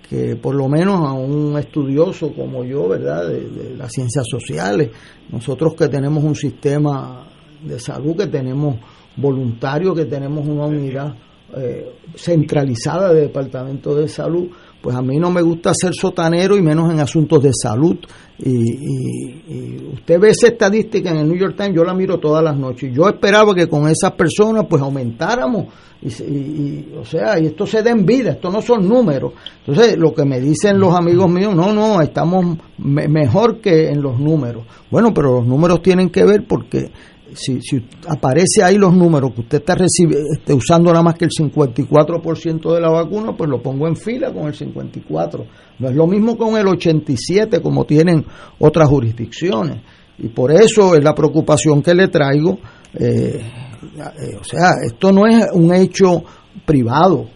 que 0.10 0.36
por 0.38 0.55
lo 0.55 0.67
menos 0.67 1.01
a 1.01 1.13
un 1.13 1.55
estudioso 1.60 2.34
como 2.34 2.63
yo, 2.63 2.88
¿verdad?, 2.88 3.29
de 3.29 3.75
las 3.77 3.91
ciencias 3.91 4.25
sociales, 4.27 4.89
nosotros 5.29 5.75
que 5.75 5.88
tenemos 5.88 6.24
un 6.24 6.34
sistema 6.34 7.27
de 7.62 7.79
salud, 7.79 8.15
que 8.15 8.27
tenemos 8.27 8.77
voluntarios, 9.15 9.95
que 9.95 10.05
tenemos 10.05 10.47
una 10.47 10.65
unidad 10.65 11.15
eh, 11.55 11.93
centralizada 12.15 13.13
de 13.13 13.21
Departamento 13.21 13.95
de 13.95 14.07
Salud, 14.07 14.47
pues 14.81 14.95
a 14.95 15.01
mí 15.01 15.17
no 15.17 15.31
me 15.31 15.41
gusta 15.41 15.71
ser 15.74 15.93
sotanero 15.93 16.57
y 16.57 16.62
menos 16.62 16.91
en 16.91 17.00
asuntos 17.00 17.41
de 17.41 17.51
salud. 17.53 17.97
Y, 18.38 19.83
usted 19.94 20.20
ve 20.20 20.29
esa 20.29 20.48
estadística 20.48 21.09
en 21.09 21.18
el 21.18 21.27
New 21.27 21.37
York 21.37 21.55
Times, 21.55 21.75
yo 21.75 21.83
la 21.83 21.94
miro 21.94 22.20
todas 22.20 22.44
las 22.44 22.57
noches. 22.57 22.94
Yo 22.94 23.07
esperaba 23.07 23.55
que 23.55 23.68
con 23.68 23.87
esas 23.87 24.11
personas 24.11 24.65
pues 24.70 24.81
aumentáramos 24.81 25.68
y, 26.01 26.94
o 27.00 27.03
sea, 27.03 27.39
y 27.39 27.48
esto 27.48 27.65
se 27.65 27.81
da 27.81 27.89
en 27.89 28.05
vida, 28.05 28.33
esto 28.33 28.51
no 28.51 28.61
son 28.61 28.87
números. 28.87 29.33
Entonces, 29.65 29.98
lo 29.98 30.13
que 30.13 30.24
me 30.24 30.39
dicen 30.39 30.79
los 30.79 30.94
amigos 30.94 31.29
míos, 31.31 31.55
no, 31.55 31.74
no, 31.74 32.01
estamos 32.01 32.57
mejor 32.77 33.59
que 33.59 33.89
en 33.89 34.01
los 34.01 34.20
números. 34.20 34.65
Bueno, 34.91 35.13
pero 35.13 35.37
los 35.37 35.48
números 35.48 35.81
tienen 35.81 36.09
que 36.09 36.24
ver 36.24 36.46
porque 36.48 36.91
si, 37.33 37.61
si 37.61 37.85
aparece 38.07 38.64
ahí 38.64 38.77
los 38.77 38.94
números 38.94 39.33
que 39.33 39.42
usted 39.42 39.57
está 39.57 39.75
este, 39.83 40.53
usando 40.53 40.92
nada 40.92 41.03
más 41.03 41.16
que 41.16 41.25
el 41.25 41.31
54% 41.31 42.74
de 42.74 42.81
la 42.81 42.90
vacuna, 42.90 43.35
pues 43.35 43.50
lo 43.50 43.61
pongo 43.61 43.88
en 43.88 43.96
fila 43.96 44.31
con 44.31 44.48
el 44.48 44.53
54%. 44.53 45.46
No 45.79 45.90
es 45.90 45.96
lo 45.96 46.07
mismo 46.07 46.38
con 46.38 46.55
el 46.57 46.66
87% 46.66 47.61
como 47.61 47.85
tienen 47.85 48.25
otras 48.59 48.88
jurisdicciones. 48.90 49.81
Y 50.18 50.29
por 50.29 50.51
eso 50.51 50.96
es 50.96 51.03
la 51.03 51.14
preocupación 51.14 51.81
que 51.81 51.94
le 51.94 52.07
traigo. 52.07 52.59
Eh, 52.94 53.42
eh, 53.42 54.38
o 54.40 54.44
sea, 54.44 54.72
esto 54.85 55.11
no 55.11 55.27
es 55.27 55.48
un 55.53 55.74
hecho 55.74 56.24
privado. 56.66 57.27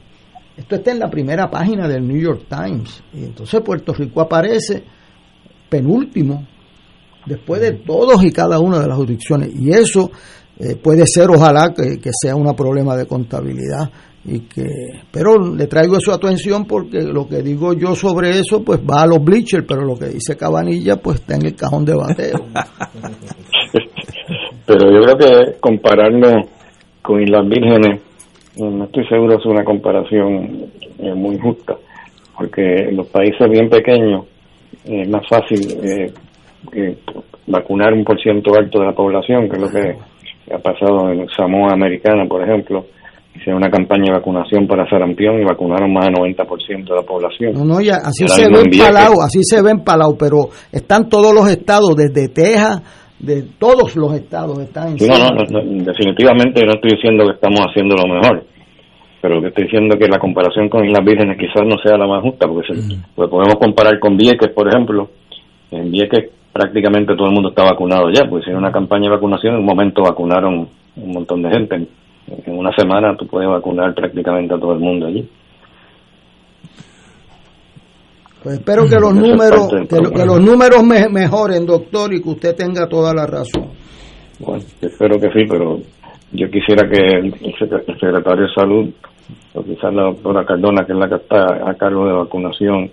Esto 0.55 0.75
está 0.75 0.91
en 0.91 0.99
la 0.99 1.09
primera 1.09 1.49
página 1.49 1.87
del 1.87 2.07
New 2.07 2.19
York 2.19 2.45
Times. 2.49 3.03
Y 3.13 3.25
entonces 3.25 3.61
Puerto 3.61 3.93
Rico 3.93 4.21
aparece 4.21 4.83
penúltimo 5.69 6.47
después 7.25 7.61
de 7.61 7.73
todos 7.73 8.23
y 8.23 8.31
cada 8.31 8.59
una 8.59 8.79
de 8.79 8.87
las 8.87 8.97
jurisdicciones. 8.97 9.53
Y 9.55 9.71
eso 9.71 10.11
eh, 10.59 10.75
puede 10.75 11.07
ser, 11.07 11.29
ojalá, 11.29 11.73
que, 11.73 11.99
sea 12.11 12.35
un 12.35 12.53
problema 12.55 12.95
de 12.95 13.05
contabilidad. 13.05 13.89
y 14.25 14.41
que 14.41 14.65
Pero 15.11 15.37
le 15.37 15.67
traigo 15.67 15.97
eso 15.97 16.11
a 16.11 16.15
atención 16.15 16.65
porque 16.65 17.01
lo 17.01 17.27
que 17.27 17.41
digo 17.41 17.73
yo 17.73 17.95
sobre 17.95 18.31
eso, 18.31 18.63
pues 18.63 18.79
va 18.79 19.03
a 19.03 19.07
los 19.07 19.23
bleachers, 19.23 19.65
pero 19.67 19.85
lo 19.85 19.95
que 19.95 20.07
dice 20.07 20.35
Cabanilla, 20.35 20.97
pues 20.97 21.21
está 21.21 21.35
en 21.35 21.45
el 21.45 21.55
cajón 21.55 21.85
de 21.85 21.95
bateo. 21.95 22.39
pero 24.65 24.91
yo 24.91 25.01
creo 25.01 25.17
que 25.17 25.59
compararlo 25.59 26.49
con 27.01 27.21
Islas 27.21 27.47
Vírgenes, 27.47 28.01
no 28.57 28.83
estoy 28.83 29.07
seguro 29.07 29.37
es 29.37 29.45
una 29.45 29.63
comparación 29.63 30.65
eh, 30.99 31.13
muy 31.15 31.39
justa, 31.39 31.77
porque 32.37 32.89
en 32.89 32.97
los 32.97 33.07
países 33.07 33.49
bien 33.49 33.69
pequeños 33.69 34.25
es 34.83 35.07
más 35.07 35.25
fácil 35.29 35.61
eh, 35.81 36.11
que 36.71 36.97
vacunar 37.47 37.93
un 37.93 38.03
por 38.03 38.21
ciento 38.21 38.51
alto 38.55 38.79
de 38.79 38.85
la 38.85 38.93
población, 38.93 39.49
que 39.49 39.57
es 39.57 39.61
lo 39.61 39.69
que 39.69 40.53
ha 40.53 40.59
pasado 40.59 41.11
en 41.11 41.27
Samoa 41.29 41.73
Americana, 41.73 42.25
por 42.27 42.43
ejemplo. 42.43 42.85
Hicieron 43.35 43.61
una 43.61 43.69
campaña 43.69 44.05
de 44.05 44.19
vacunación 44.19 44.67
para 44.67 44.89
sarampión 44.89 45.39
y 45.39 45.45
vacunaron 45.45 45.93
más 45.93 46.05
del 46.05 46.15
90% 46.15 46.89
de 46.89 46.95
la 46.95 47.03
población. 47.03 47.53
No, 47.53 47.63
no, 47.63 47.79
ya, 47.79 47.95
así 48.03 48.27
se 48.27 48.49
ve 48.49 48.61
en 48.65 48.77
Palau, 48.77 49.21
así 49.23 49.43
se 49.43 49.61
ve 49.61 49.71
en 49.71 49.83
Palau, 49.83 50.17
pero 50.17 50.49
están 50.71 51.07
todos 51.07 51.33
los 51.33 51.47
estados, 51.47 51.95
desde 51.95 52.27
Texas, 52.27 52.81
de 53.19 53.43
todos 53.59 53.95
los 53.95 54.13
estados 54.13 54.57
están 54.59 54.89
en 54.89 55.07
no, 55.07 55.29
no, 55.29 55.83
definitivamente 55.83 56.65
no 56.65 56.73
estoy 56.73 56.91
diciendo 56.95 57.25
que 57.25 57.33
estamos 57.33 57.59
haciendo 57.67 57.95
lo 57.95 58.13
mejor, 58.13 58.43
pero 59.21 59.35
lo 59.35 59.41
que 59.41 59.47
estoy 59.49 59.65
diciendo 59.65 59.95
es 59.95 59.99
que 59.99 60.07
la 60.07 60.19
comparación 60.19 60.69
con 60.69 60.85
Islas 60.85 61.05
Vírgenes 61.05 61.37
quizás 61.37 61.67
no 61.67 61.75
sea 61.83 61.97
la 61.97 62.07
más 62.07 62.23
justa, 62.23 62.47
porque, 62.47 62.73
porque 63.15 63.29
podemos 63.29 63.55
comparar 63.55 63.99
con 63.99 64.15
Vieques, 64.15 64.51
por 64.55 64.67
ejemplo, 64.69 65.09
en 65.71 65.91
Vieques 65.91 66.31
prácticamente 66.51 67.15
todo 67.15 67.27
el 67.27 67.33
mundo 67.33 67.49
está 67.49 67.63
vacunado 67.63 68.09
ya, 68.09 68.27
pues 68.29 68.41
hicieron 68.41 68.63
una 68.63 68.71
campaña 68.71 69.09
de 69.09 69.15
vacunación, 69.15 69.53
en 69.53 69.59
un 69.59 69.65
momento 69.65 70.03
vacunaron 70.03 70.67
un 70.95 71.11
montón 71.11 71.41
de 71.41 71.49
gente. 71.49 71.87
En 72.45 72.57
una 72.57 72.71
semana 72.75 73.15
tú 73.17 73.25
puedes 73.27 73.49
vacunar 73.49 73.93
prácticamente 73.95 74.53
a 74.53 74.59
todo 74.59 74.73
el 74.73 74.79
mundo 74.79 75.07
allí. 75.07 75.27
Pues 78.43 78.55
espero 78.55 78.87
que 78.87 78.95
los 78.95 79.13
números 79.13 79.67
que, 79.89 80.25
los 80.25 80.39
números 80.39 80.83
mejoren, 80.83 81.65
doctor, 81.65 82.13
y 82.13 82.21
que 82.21 82.29
usted 82.29 82.55
tenga 82.55 82.87
toda 82.87 83.13
la 83.13 83.25
razón. 83.25 83.69
Bueno, 84.39 84.63
espero 84.81 85.19
que 85.19 85.27
sí, 85.31 85.45
pero 85.49 85.79
yo 86.31 86.49
quisiera 86.49 86.87
que 86.89 87.01
el, 87.17 87.33
secretario 87.99 88.43
de 88.43 88.53
Salud, 88.55 88.89
o 89.53 89.63
quizás 89.63 89.93
la 89.93 90.03
doctora 90.03 90.45
Cardona, 90.45 90.85
que 90.85 90.93
es 90.93 90.99
la 90.99 91.09
que 91.09 91.15
está 91.15 91.69
a 91.69 91.73
cargo 91.73 92.05
de 92.05 92.13
vacunación, 92.13 92.89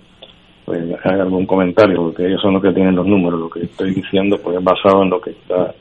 pues 0.66 0.82
haga 1.04 1.22
algún 1.22 1.46
comentario, 1.46 1.96
porque 1.96 2.26
ellos 2.26 2.42
son 2.42 2.54
los 2.54 2.62
que 2.62 2.72
tienen 2.72 2.96
los 2.96 3.06
números. 3.06 3.38
Lo 3.38 3.48
que 3.48 3.60
estoy 3.60 3.94
diciendo 3.94 4.36
pues 4.42 4.58
es 4.58 4.64
basado 4.64 5.04
en 5.04 5.10
lo 5.10 5.20
que 5.20 5.30
está 5.30 5.72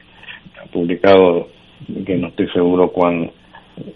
publicado, 0.72 1.48
que 2.06 2.16
no 2.18 2.28
estoy 2.28 2.48
seguro 2.50 2.90
cuán, 2.90 3.32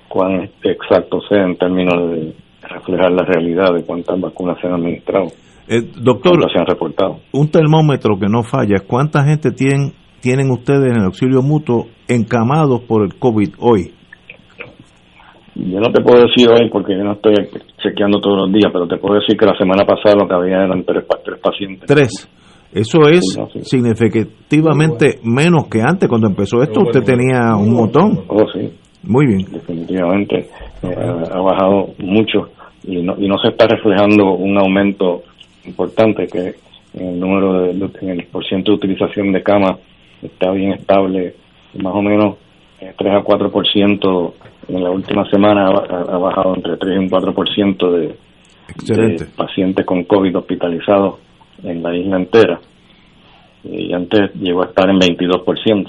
cuán 0.08 0.50
exacto 0.64 1.22
sea 1.30 1.44
en 1.44 1.56
términos 1.58 2.12
de 2.12 2.34
reflejar 2.64 3.12
la 3.12 3.24
realidad 3.24 3.74
de 3.74 3.86
cuántas 3.86 4.20
vacunas 4.20 4.58
se 4.60 4.68
han 4.68 4.74
administrado. 4.74 5.28
Eh, 5.68 5.84
doctor, 6.02 6.40
se 6.52 6.60
han 6.60 6.66
reportado. 6.66 7.20
Un 7.32 7.52
termómetro 7.52 8.18
que 8.20 8.28
no 8.28 8.42
falla, 8.42 8.80
¿cuánta 8.88 9.24
gente 9.24 9.52
tienen, 9.52 9.94
tienen 10.22 10.50
ustedes 10.50 10.92
en 10.92 11.02
el 11.02 11.06
auxilio 11.06 11.44
mutuo 11.44 11.86
encamados 12.08 12.82
por 12.82 13.04
el 13.04 13.20
COVID 13.20 13.50
hoy? 13.60 13.94
Yo 15.68 15.80
no 15.80 15.92
te 15.92 16.02
puedo 16.02 16.24
decir 16.24 16.50
hoy 16.50 16.70
porque 16.70 16.96
yo 16.96 17.04
no 17.04 17.14
estoy 17.14 17.34
chequeando 17.84 18.22
todos 18.22 18.44
los 18.44 18.52
días, 18.52 18.72
pero 18.72 18.88
te 18.88 18.98
puedo 18.98 19.16
decir 19.16 19.38
que 19.38 19.46
la 19.46 19.58
semana 19.58 19.84
pasada 19.84 20.16
lo 20.16 20.28
que 20.28 20.34
había 20.34 20.64
eran 20.64 20.84
tres, 20.86 21.04
pacientes. 21.42 21.86
Tres. 21.86 22.30
Eso 22.72 23.02
es 23.10 23.38
significativamente 23.64 25.20
menos 25.24 25.68
que 25.70 25.82
antes. 25.82 26.08
Cuando 26.08 26.28
empezó 26.28 26.62
esto, 26.62 26.82
usted 26.82 27.04
tenía 27.04 27.56
un 27.58 27.74
montón. 27.74 28.24
Oh, 28.28 28.46
sí. 28.54 28.72
Muy 29.04 29.26
bien. 29.26 29.46
Definitivamente 29.52 30.48
eh, 30.84 30.96
ha 31.34 31.42
bajado 31.42 31.94
mucho 31.98 32.50
y 32.84 33.02
no, 33.02 33.16
y 33.18 33.28
no 33.28 33.38
se 33.40 33.50
está 33.50 33.68
reflejando 33.68 34.34
un 34.34 34.58
aumento 34.58 35.24
importante 35.66 36.26
que 36.28 36.56
en 36.94 37.08
el 37.08 37.20
número 37.20 37.64
de, 37.64 37.72
en 37.72 38.10
el 38.10 38.26
porcentaje 38.28 38.72
de 38.72 38.76
utilización 38.76 39.32
de 39.32 39.44
cama 39.44 39.78
está 40.22 40.52
bien 40.52 40.74
estable, 40.74 41.34
más 41.82 41.94
o 41.94 42.02
menos 42.02 42.38
3 42.80 42.92
eh, 43.00 43.16
a 43.16 43.24
4% 43.24 44.34
en 44.70 44.84
la 44.84 44.92
última 44.92 45.30
semana 45.30 45.68
ha, 45.68 46.18
bajado 46.18 46.56
entre 46.56 46.78
3 46.78 46.96
y 46.96 47.00
un 47.00 47.10
4% 47.10 47.92
de, 47.92 48.16
de 48.96 49.26
pacientes 49.36 49.86
con 49.86 50.04
COVID 50.04 50.38
hospitalizados 50.38 51.16
en 51.64 51.84
la 51.84 51.96
isla 51.96 52.18
entera. 52.18 52.60
Y 53.64 53.94
antes 53.94 54.34
llegó 54.36 54.64
a 54.64 54.68
estar 54.68 54.90
en 54.90 55.00
22%. 55.00 55.88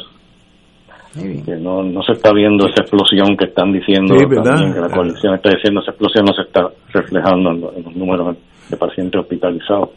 Que 1.44 1.56
no, 1.56 1.82
no 1.82 2.02
se 2.02 2.12
está 2.12 2.32
viendo 2.32 2.66
esa 2.66 2.82
explosión 2.82 3.36
que 3.36 3.46
están 3.46 3.72
diciendo 3.72 4.14
también, 4.14 4.72
que 4.72 4.80
la 4.80 4.88
coalición 4.88 5.34
está 5.34 5.50
diciendo 5.50 5.80
esa 5.80 5.90
explosión 5.90 6.24
no 6.24 6.32
se 6.32 6.42
está 6.42 6.68
reflejando 6.92 7.50
en, 7.50 7.84
los 7.84 7.96
números 7.96 8.36
de 8.68 8.76
pacientes 8.76 9.20
hospitalizados. 9.20 9.90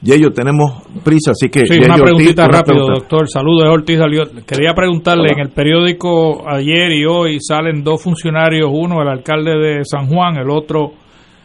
Y 0.00 0.12
ellos 0.12 0.32
tenemos 0.32 0.82
prisa, 1.02 1.32
así 1.32 1.48
que... 1.48 1.66
Sí, 1.66 1.80
una 1.84 1.96
preguntita 1.96 2.46
rápido, 2.46 2.86
doctor. 2.86 3.28
Saludos, 3.28 3.68
Ortiz 3.68 3.98
Quería 4.46 4.72
preguntarle, 4.72 5.32
en 5.32 5.40
el 5.40 5.50
periódico 5.50 6.48
ayer 6.48 6.92
y 6.92 7.04
hoy 7.04 7.38
salen 7.40 7.82
dos 7.82 8.00
funcionarios, 8.00 8.70
uno 8.72 9.02
el 9.02 9.08
alcalde 9.08 9.58
de 9.58 9.84
San 9.84 10.06
Juan, 10.06 10.36
el 10.36 10.50
otro 10.50 10.92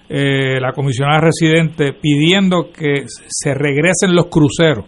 eh, 0.07 0.59
la 0.61 0.73
comisionada 0.73 1.21
residente, 1.21 1.93
pidiendo 1.93 2.69
que 2.71 3.05
se 3.07 3.53
regresen 3.55 4.13
los 4.13 4.27
cruceros. 4.27 4.85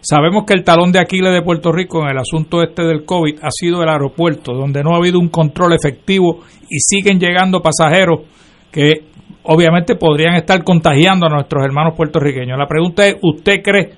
Sabemos 0.00 0.44
que 0.46 0.54
el 0.54 0.62
talón 0.62 0.92
de 0.92 1.00
Aquiles 1.00 1.32
de 1.32 1.42
Puerto 1.42 1.72
Rico 1.72 2.02
en 2.02 2.10
el 2.10 2.18
asunto 2.18 2.62
este 2.62 2.84
del 2.84 3.04
COVID 3.04 3.38
ha 3.42 3.50
sido 3.50 3.82
el 3.82 3.88
aeropuerto, 3.88 4.52
donde 4.52 4.82
no 4.82 4.94
ha 4.94 4.98
habido 4.98 5.18
un 5.18 5.28
control 5.28 5.72
efectivo 5.72 6.42
y 6.70 6.78
siguen 6.78 7.18
llegando 7.18 7.60
pasajeros 7.60 8.20
que 8.70 9.09
obviamente 9.44 9.96
podrían 9.96 10.34
estar 10.34 10.62
contagiando 10.62 11.26
a 11.26 11.30
nuestros 11.30 11.64
hermanos 11.64 11.94
puertorriqueños. 11.96 12.58
La 12.58 12.66
pregunta 12.66 13.06
es, 13.06 13.16
¿usted 13.22 13.62
cree, 13.62 13.90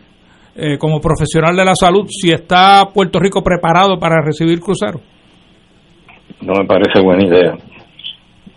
eh, 0.55 0.79
como 0.79 1.01
profesional 1.01 1.57
de 1.57 1.65
la 1.65 1.75
salud, 1.75 2.07
si 2.09 2.31
está 2.31 2.85
Puerto 2.93 3.19
Rico 3.19 3.43
preparado 3.43 3.99
para 3.99 4.23
recibir 4.25 4.61
cruceros? 4.61 5.01
No 6.41 6.55
me 6.55 6.67
parece 6.67 7.01
buena 7.01 7.25
idea, 7.25 7.55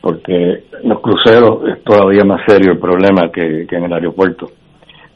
porque 0.01 0.63
los 0.83 1.01
cruceros 1.01 1.67
es 1.69 1.83
todavía 1.83 2.23
más 2.23 2.41
serio 2.47 2.73
el 2.73 2.79
problema 2.79 3.29
que, 3.31 3.65
en 3.69 3.83
el 3.83 3.93
aeropuerto, 3.93 4.47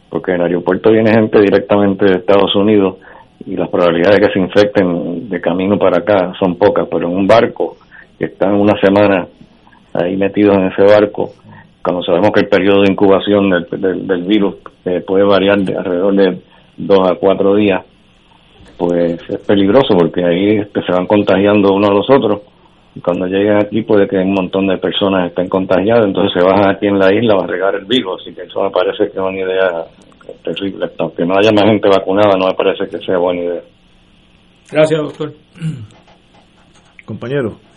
porque 0.09 0.31
en 0.31 0.41
el 0.41 0.47
aeropuerto 0.47 0.91
viene 0.91 1.11
gente 1.11 1.39
directamente 1.41 2.05
de 2.05 2.19
Estados 2.19 2.55
Unidos 2.55 2.97
y 3.45 3.55
las 3.55 3.69
probabilidades 3.69 4.19
de 4.19 4.27
que 4.27 4.33
se 4.33 4.39
infecten 4.39 5.29
de 5.29 5.41
camino 5.41 5.77
para 5.77 5.99
acá 5.99 6.33
son 6.39 6.55
pocas, 6.57 6.87
pero 6.91 7.07
en 7.07 7.15
un 7.15 7.27
barco 7.27 7.77
que 8.17 8.25
están 8.25 8.53
una 8.53 8.73
semana 8.81 9.27
ahí 9.93 10.17
metidos 10.17 10.57
en 10.57 10.67
ese 10.67 10.83
barco, 10.83 11.31
cuando 11.83 12.03
sabemos 12.03 12.31
que 12.33 12.41
el 12.41 12.49
periodo 12.49 12.81
de 12.81 12.91
incubación 12.91 13.49
del, 13.49 14.07
del, 14.07 14.23
virus 14.23 14.55
eh, 14.85 15.01
puede 15.05 15.23
variar 15.23 15.59
de 15.59 15.77
alrededor 15.77 16.15
de 16.15 16.41
dos 16.77 17.09
a 17.09 17.15
cuatro 17.15 17.55
días, 17.55 17.85
pues 18.77 19.19
es 19.29 19.37
peligroso 19.45 19.95
porque 19.97 20.23
ahí 20.23 20.57
este, 20.57 20.81
se 20.83 20.91
van 20.91 21.07
contagiando 21.07 21.73
unos 21.73 21.89
a 21.89 21.93
los 21.93 22.09
otros. 22.09 22.41
Y 22.95 23.01
cuando 23.01 23.27
lleguen 23.27 23.57
aquí 23.57 23.81
puede 23.83 24.07
que 24.07 24.17
un 24.17 24.33
montón 24.33 24.67
de 24.67 24.77
personas 24.77 25.29
estén 25.29 25.47
contagiadas, 25.47 26.05
entonces 26.05 26.33
se 26.33 26.45
bajan 26.45 26.75
aquí 26.75 26.87
en 26.87 26.97
la 26.97 27.13
isla 27.13 27.35
a 27.35 27.47
regar 27.47 27.75
el 27.75 27.85
virus. 27.85 28.21
Así 28.21 28.33
que 28.33 28.43
eso 28.43 28.63
me 28.63 28.71
parece 28.71 29.05
que 29.05 29.17
es 29.17 29.17
una 29.17 29.37
idea 29.37 29.85
terrible. 30.43 30.89
Aunque 30.97 31.25
no 31.25 31.35
haya 31.35 31.51
más 31.51 31.65
gente 31.65 31.87
vacunada, 31.87 32.37
no 32.37 32.47
me 32.47 32.53
parece 32.53 32.87
que 32.89 33.03
sea 33.05 33.17
buena 33.17 33.41
idea. 33.41 33.61
Gracias, 34.71 35.01
doctor. 35.01 35.33
Compañero. 37.05 37.68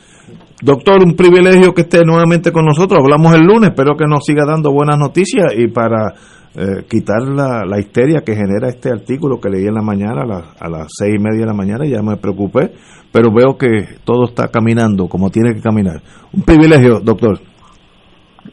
Doctor, 0.62 1.02
un 1.04 1.14
privilegio 1.14 1.74
que 1.74 1.82
esté 1.82 2.04
nuevamente 2.04 2.52
con 2.52 2.64
nosotros. 2.64 3.00
Hablamos 3.02 3.34
el 3.34 3.42
lunes, 3.42 3.70
espero 3.70 3.96
que 3.96 4.06
nos 4.06 4.24
siga 4.24 4.44
dando 4.46 4.70
buenas 4.70 4.98
noticias 4.98 5.52
y 5.56 5.66
para 5.66 6.14
eh, 6.54 6.84
quitar 6.88 7.22
la, 7.22 7.64
la, 7.66 7.80
histeria 7.80 8.20
que 8.20 8.36
genera 8.36 8.68
este 8.68 8.90
artículo 8.90 9.40
que 9.40 9.48
leí 9.48 9.66
en 9.66 9.74
la 9.74 9.82
mañana, 9.82 10.22
a, 10.22 10.64
a 10.64 10.68
las 10.68 10.86
seis 10.96 11.14
y 11.16 11.18
media 11.18 11.40
de 11.40 11.46
la 11.46 11.54
mañana, 11.54 11.84
ya 11.86 12.02
me 12.02 12.16
preocupé, 12.16 12.72
pero 13.10 13.32
veo 13.34 13.56
que 13.56 13.96
todo 14.04 14.26
está 14.26 14.48
caminando 14.48 15.08
como 15.08 15.30
tiene 15.30 15.54
que 15.54 15.60
caminar. 15.60 16.02
Un 16.32 16.42
privilegio, 16.42 17.00
doctor. 17.00 17.40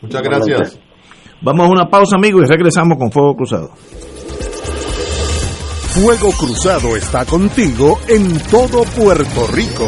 Muchas 0.01 0.21
gracias. 0.21 0.79
Vamos 1.41 1.67
a 1.67 1.71
una 1.71 1.89
pausa, 1.89 2.15
amigos, 2.15 2.43
y 2.45 2.51
regresamos 2.51 2.97
con 2.97 3.12
Fuego 3.12 3.36
Cruzado. 3.36 3.69
Fuego 5.89 6.32
Cruzado 6.32 6.95
está 6.95 7.25
contigo 7.25 7.99
en 8.08 8.39
todo 8.49 8.84
Puerto 8.95 9.47
Rico. 9.53 9.88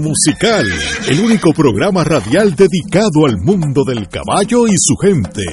Musical, 0.00 0.66
el 1.08 1.20
único 1.20 1.52
programa 1.52 2.04
radial 2.04 2.54
dedicado 2.54 3.26
al 3.26 3.36
mundo 3.38 3.84
del 3.84 4.08
caballo 4.08 4.66
y 4.66 4.74
su 4.78 4.96
gente. 4.96 5.44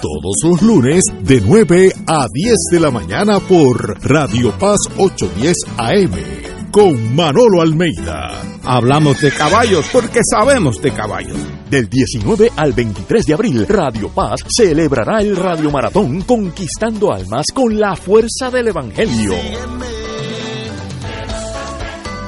Todos 0.00 0.42
los 0.44 0.62
lunes 0.62 1.04
de 1.22 1.40
9 1.40 1.92
a 2.06 2.26
10 2.32 2.54
de 2.72 2.80
la 2.80 2.90
mañana 2.90 3.40
por 3.40 3.98
Radio 4.04 4.56
Paz 4.58 4.78
810 4.96 5.56
AM 5.76 6.64
con 6.70 7.14
Manolo 7.14 7.62
Almeida. 7.62 8.42
Hablamos 8.64 9.20
de 9.20 9.30
caballos 9.30 9.86
porque 9.92 10.20
sabemos 10.28 10.82
de 10.82 10.90
caballos. 10.90 11.38
Del 11.70 11.88
19 11.88 12.50
al 12.56 12.72
23 12.72 13.26
de 13.26 13.34
abril, 13.34 13.66
Radio 13.68 14.08
Paz 14.08 14.40
celebrará 14.48 15.20
el 15.20 15.36
Radio 15.36 15.70
Maratón 15.70 16.22
Conquistando 16.22 17.12
Almas 17.12 17.46
con 17.54 17.78
la 17.78 17.94
fuerza 17.94 18.50
del 18.50 18.68
Evangelio 18.68 19.34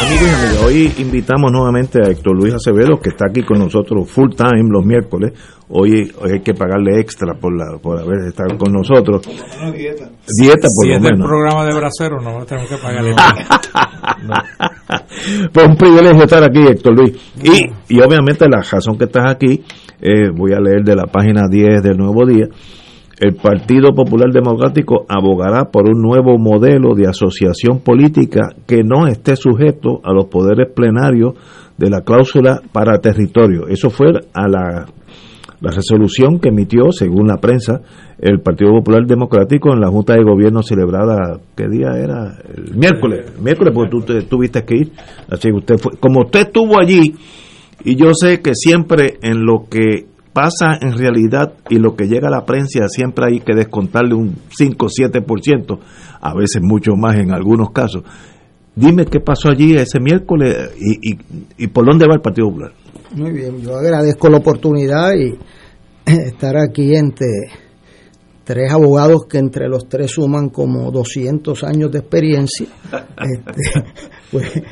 Amigos 0.00 0.22
y 0.22 0.34
amigas, 0.34 0.62
hoy 0.64 0.92
invitamos 0.98 1.52
nuevamente 1.52 1.98
a 2.00 2.10
Héctor 2.10 2.34
Luis 2.34 2.54
Acevedo, 2.54 2.98
que 2.98 3.10
está 3.10 3.26
aquí 3.28 3.42
con 3.42 3.58
nosotros 3.58 4.10
full 4.10 4.30
time 4.34 4.68
los 4.70 4.84
miércoles. 4.84 5.32
Hoy, 5.68 6.10
hay 6.24 6.40
que 6.40 6.54
pagarle 6.54 6.98
extra 7.00 7.34
por 7.34 7.54
la 7.54 7.78
por 7.78 7.98
haber 7.98 8.28
estado 8.28 8.56
con 8.56 8.72
nosotros. 8.72 9.22
dieta. 9.76 10.08
Dieta, 10.26 10.68
por 10.74 10.84
si 10.84 10.88
lo 10.88 10.96
es 10.96 11.02
menos. 11.02 11.28
programa 11.28 11.66
de 11.66 11.74
bracero, 11.74 12.20
no 12.20 12.44
tenemos 12.46 12.70
que 12.70 12.76
pagarle. 12.78 13.14
Pues 15.52 15.68
un 15.68 15.76
privilegio 15.76 16.24
estar 16.24 16.42
aquí, 16.42 16.60
Héctor 16.66 16.94
Luis. 16.96 17.16
Y, 17.42 17.94
y 17.94 18.00
obviamente 18.00 18.46
la 18.48 18.60
razón 18.60 18.98
que 18.98 19.04
estás 19.04 19.30
aquí, 19.30 19.62
eh, 20.00 20.30
voy 20.34 20.52
a 20.52 20.60
leer 20.60 20.82
de 20.82 20.96
la 20.96 21.04
página 21.04 21.42
10 21.48 21.82
del 21.82 21.96
Nuevo 21.96 22.26
Día. 22.26 22.46
El 23.20 23.34
Partido 23.36 23.92
Popular 23.94 24.30
Democrático 24.32 25.04
abogará 25.08 25.66
por 25.70 25.88
un 25.88 26.00
nuevo 26.00 26.38
modelo 26.38 26.94
de 26.94 27.06
asociación 27.06 27.80
política 27.80 28.48
que 28.66 28.82
no 28.82 29.06
esté 29.06 29.36
sujeto 29.36 30.00
a 30.02 30.12
los 30.14 30.24
poderes 30.26 30.72
plenarios 30.74 31.34
de 31.76 31.90
la 31.90 32.00
cláusula 32.00 32.62
para 32.72 32.98
territorio. 32.98 33.68
Eso 33.68 33.90
fue 33.90 34.06
a 34.32 34.48
la, 34.48 34.86
la 35.60 35.70
resolución 35.70 36.38
que 36.40 36.48
emitió, 36.48 36.92
según 36.92 37.26
la 37.28 37.36
prensa, 37.36 37.82
el 38.18 38.40
Partido 38.40 38.72
Popular 38.72 39.04
Democrático 39.06 39.72
en 39.74 39.80
la 39.80 39.88
Junta 39.88 40.14
de 40.14 40.22
Gobierno 40.24 40.62
celebrada, 40.62 41.38
¿qué 41.54 41.68
día 41.68 41.90
era? 42.02 42.38
El 42.56 42.74
miércoles, 42.74 43.32
miércoles, 43.38 43.72
porque 43.74 43.90
tú 43.90 44.00
te- 44.00 44.22
tuviste 44.22 44.64
que 44.64 44.76
ir. 44.76 44.92
Así 45.30 45.48
que 45.50 45.56
usted 45.56 45.76
fue, 45.76 45.92
como 46.00 46.20
usted 46.22 46.40
estuvo 46.40 46.80
allí, 46.80 47.14
y 47.84 47.96
yo 47.96 48.12
sé 48.14 48.40
que 48.40 48.54
siempre 48.54 49.18
en 49.22 49.44
lo 49.44 49.64
que 49.70 50.06
pasa 50.32 50.78
en 50.80 50.96
realidad 50.96 51.54
y 51.68 51.78
lo 51.78 51.96
que 51.96 52.06
llega 52.06 52.28
a 52.28 52.30
la 52.30 52.44
prensa 52.44 52.88
siempre 52.88 53.26
hay 53.26 53.40
que 53.40 53.54
descontarle 53.54 54.14
un 54.14 54.36
5 54.56 54.86
o 54.86 54.88
7%, 54.88 55.78
a 56.20 56.34
veces 56.34 56.62
mucho 56.62 56.92
más 56.96 57.16
en 57.16 57.32
algunos 57.32 57.70
casos. 57.70 58.04
Dime 58.74 59.04
qué 59.06 59.20
pasó 59.20 59.50
allí 59.50 59.74
ese 59.74 59.98
miércoles 60.00 60.70
y, 60.78 61.12
y, 61.12 61.18
y 61.58 61.66
por 61.66 61.84
dónde 61.84 62.06
va 62.06 62.14
el 62.14 62.20
Partido 62.20 62.48
Popular. 62.48 62.72
Muy 63.14 63.32
bien, 63.32 63.60
yo 63.60 63.76
agradezco 63.76 64.28
la 64.28 64.38
oportunidad 64.38 65.12
y 65.14 65.36
estar 66.06 66.56
aquí 66.56 66.94
entre 66.94 67.26
tres 68.50 68.72
abogados 68.72 69.26
que 69.28 69.38
entre 69.38 69.68
los 69.68 69.88
tres 69.88 70.10
suman 70.10 70.48
como 70.48 70.90
200 70.90 71.62
años 71.62 71.92
de 71.92 72.00
experiencia. 72.00 72.66
Este, 73.20 73.62
pues 74.32 74.62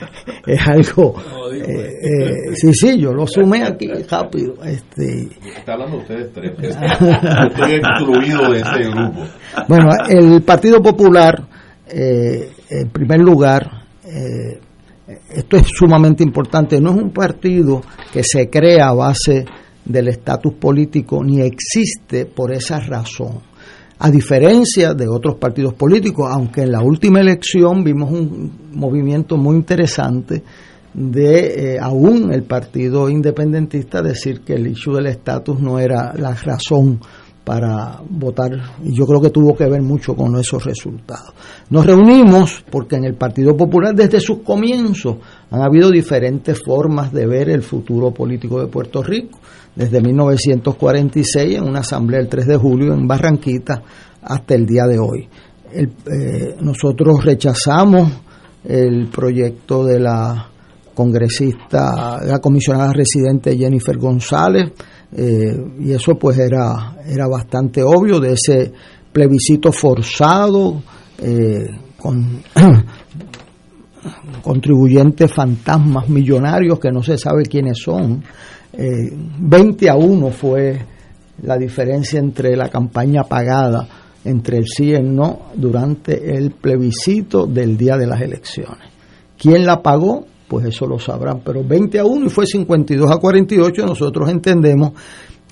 es 0.46 0.66
algo. 0.66 1.14
eh, 1.52 1.92
eh, 2.02 2.32
sí, 2.54 2.72
sí, 2.72 2.98
yo 2.98 3.12
lo 3.12 3.26
sumé 3.26 3.62
aquí 3.62 3.86
rápido. 4.10 4.54
Este, 4.64 5.28
Está 5.56 5.74
hablando 5.74 5.98
ustedes 5.98 6.32
tres. 6.32 6.52
Yo 6.60 6.68
estoy 7.48 7.72
excluido 7.74 8.50
de 8.50 8.58
ese 8.58 8.90
grupo. 8.90 9.24
Bueno, 9.68 9.90
el 10.08 10.42
Partido 10.42 10.82
Popular, 10.82 11.46
eh, 11.86 12.50
en 12.70 12.88
primer 12.88 13.20
lugar, 13.20 13.70
eh, 14.04 14.58
esto 15.30 15.56
es 15.56 15.66
sumamente 15.68 16.24
importante, 16.24 16.80
no 16.80 16.90
es 16.90 16.96
un 16.96 17.10
partido 17.10 17.82
que 18.12 18.24
se 18.24 18.48
crea 18.50 18.88
a 18.88 18.94
base 18.94 19.44
del 19.84 20.08
estatus 20.08 20.54
político 20.54 21.22
ni 21.22 21.42
existe 21.42 22.26
por 22.26 22.52
esa 22.52 22.80
razón. 22.80 23.40
A 24.00 24.10
diferencia 24.10 24.94
de 24.94 25.08
otros 25.08 25.36
partidos 25.36 25.74
políticos, 25.74 26.28
aunque 26.30 26.62
en 26.62 26.70
la 26.70 26.82
última 26.82 27.20
elección 27.20 27.82
vimos 27.82 28.12
un 28.12 28.70
movimiento 28.72 29.36
muy 29.36 29.56
interesante 29.56 30.42
de 30.94 31.74
eh, 31.74 31.78
aún 31.80 32.32
el 32.32 32.44
partido 32.44 33.08
independentista 33.08 34.00
decir 34.00 34.40
que 34.42 34.54
el 34.54 34.68
issue 34.68 34.94
del 34.94 35.06
estatus 35.06 35.60
no 35.60 35.78
era 35.78 36.12
la 36.14 36.32
razón 36.34 37.00
para 37.44 38.02
votar 38.08 38.52
y 38.84 38.94
yo 38.94 39.06
creo 39.06 39.20
que 39.22 39.30
tuvo 39.30 39.56
que 39.56 39.64
ver 39.64 39.80
mucho 39.80 40.14
con 40.14 40.36
esos 40.36 40.64
resultados. 40.64 41.32
Nos 41.70 41.86
reunimos 41.86 42.62
porque 42.70 42.96
en 42.96 43.04
el 43.04 43.14
Partido 43.14 43.56
Popular 43.56 43.94
desde 43.94 44.20
sus 44.20 44.40
comienzos 44.40 45.16
han 45.50 45.62
habido 45.62 45.90
diferentes 45.90 46.62
formas 46.62 47.12
de 47.12 47.26
ver 47.26 47.48
el 47.48 47.62
futuro 47.62 48.12
político 48.12 48.60
de 48.60 48.66
Puerto 48.66 49.02
Rico, 49.02 49.38
desde 49.74 50.00
1946 50.00 51.56
en 51.56 51.64
una 51.64 51.80
asamblea 51.80 52.20
el 52.20 52.28
3 52.28 52.46
de 52.46 52.56
julio 52.56 52.92
en 52.92 53.06
Barranquita 53.06 53.82
hasta 54.22 54.54
el 54.54 54.66
día 54.66 54.84
de 54.84 54.98
hoy. 54.98 55.28
Eh, 55.72 56.56
nosotros 56.60 57.24
rechazamos 57.24 58.10
el 58.64 59.08
proyecto 59.08 59.84
de 59.84 60.00
la 60.00 60.50
congresista, 60.94 62.18
la 62.24 62.40
comisionada 62.40 62.92
residente 62.92 63.56
Jennifer 63.56 63.96
González, 63.96 64.72
eh, 65.12 65.56
y 65.78 65.92
eso 65.92 66.16
pues 66.18 66.38
era, 66.38 66.96
era 67.06 67.28
bastante 67.28 67.82
obvio 67.82 68.18
de 68.18 68.32
ese 68.32 68.72
plebiscito 69.12 69.72
forzado 69.72 70.82
eh, 71.18 71.66
con 71.96 72.42
contribuyentes 74.42 75.32
fantasmas 75.32 76.08
millonarios 76.08 76.78
que 76.78 76.90
no 76.90 77.02
se 77.02 77.18
sabe 77.18 77.44
quiénes 77.44 77.78
son. 77.78 78.22
Eh, 78.72 79.10
20 79.38 79.90
a 79.90 79.96
1 79.96 80.30
fue 80.30 80.78
la 81.42 81.56
diferencia 81.56 82.18
entre 82.18 82.56
la 82.56 82.68
campaña 82.68 83.24
pagada 83.24 83.86
entre 84.24 84.58
el 84.58 84.66
sí 84.66 84.86
y 84.86 84.94
el 84.94 85.14
no 85.14 85.50
durante 85.54 86.36
el 86.36 86.50
plebiscito 86.50 87.46
del 87.46 87.76
día 87.76 87.96
de 87.96 88.06
las 88.06 88.20
elecciones. 88.20 88.88
¿Quién 89.38 89.64
la 89.64 89.82
pagó? 89.82 90.26
Pues 90.48 90.66
eso 90.66 90.86
lo 90.86 90.98
sabrán, 90.98 91.40
pero 91.44 91.62
20 91.62 91.98
a 91.98 92.04
1 92.04 92.26
y 92.26 92.28
fue 92.28 92.46
52 92.46 93.10
a 93.10 93.18
48, 93.18 93.86
nosotros 93.86 94.28
entendemos 94.28 94.92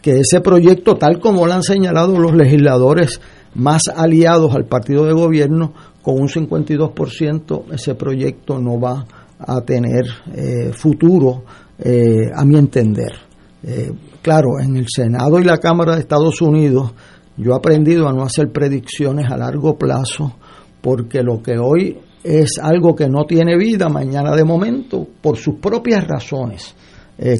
que 0.02 0.20
ese 0.20 0.40
proyecto, 0.40 0.96
tal 0.96 1.20
como 1.20 1.46
lo 1.46 1.52
han 1.52 1.62
señalado 1.62 2.18
los 2.18 2.34
legisladores 2.34 3.20
más 3.54 3.82
aliados 3.94 4.54
al 4.54 4.66
partido 4.66 5.04
de 5.04 5.12
gobierno, 5.12 5.72
con 6.06 6.20
un 6.20 6.28
52%, 6.28 7.64
ese 7.72 7.96
proyecto 7.96 8.60
no 8.60 8.78
va 8.78 9.04
a 9.40 9.60
tener 9.62 10.04
eh, 10.36 10.72
futuro, 10.72 11.42
eh, 11.80 12.30
a 12.32 12.44
mi 12.44 12.56
entender. 12.56 13.10
Eh, 13.64 13.90
claro, 14.22 14.60
en 14.62 14.76
el 14.76 14.86
Senado 14.88 15.40
y 15.40 15.42
la 15.42 15.58
Cámara 15.58 15.96
de 15.96 16.02
Estados 16.02 16.40
Unidos, 16.40 16.94
yo 17.36 17.50
he 17.50 17.56
aprendido 17.56 18.06
a 18.06 18.12
no 18.12 18.22
hacer 18.22 18.52
predicciones 18.52 19.28
a 19.28 19.36
largo 19.36 19.76
plazo, 19.76 20.36
porque 20.80 21.24
lo 21.24 21.42
que 21.42 21.58
hoy 21.58 21.98
es 22.22 22.60
algo 22.62 22.94
que 22.94 23.08
no 23.08 23.24
tiene 23.24 23.56
vida, 23.56 23.88
mañana 23.88 24.36
de 24.36 24.44
momento, 24.44 25.08
por 25.20 25.36
sus 25.36 25.56
propias 25.56 26.06
razones, 26.06 26.72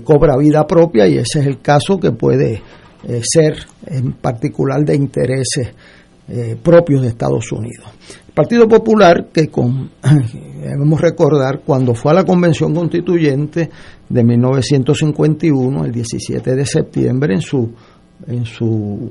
cobra 0.02 0.36
vida 0.36 0.66
propia 0.66 1.06
y 1.06 1.18
ese 1.18 1.38
es 1.38 1.46
el 1.46 1.60
caso 1.60 1.98
que 1.98 2.10
puede 2.10 2.62
ser 3.22 3.58
en 3.86 4.14
particular 4.14 4.84
de 4.84 4.96
intereses 4.96 5.68
eh, 6.28 6.56
propios 6.62 7.02
de 7.02 7.08
Estados 7.08 7.50
Unidos. 7.52 7.86
El 8.28 8.34
Partido 8.34 8.66
Popular, 8.68 9.28
que 9.32 9.48
debemos 10.60 11.00
recordar, 11.00 11.60
cuando 11.64 11.94
fue 11.94 12.12
a 12.12 12.16
la 12.16 12.24
Convención 12.24 12.74
Constituyente 12.74 13.70
de 14.08 14.24
1951, 14.24 15.84
el 15.84 15.92
17 15.92 16.54
de 16.54 16.66
septiembre, 16.66 17.34
en 17.34 17.40
su, 17.40 17.70
en 18.26 18.44
su 18.44 19.10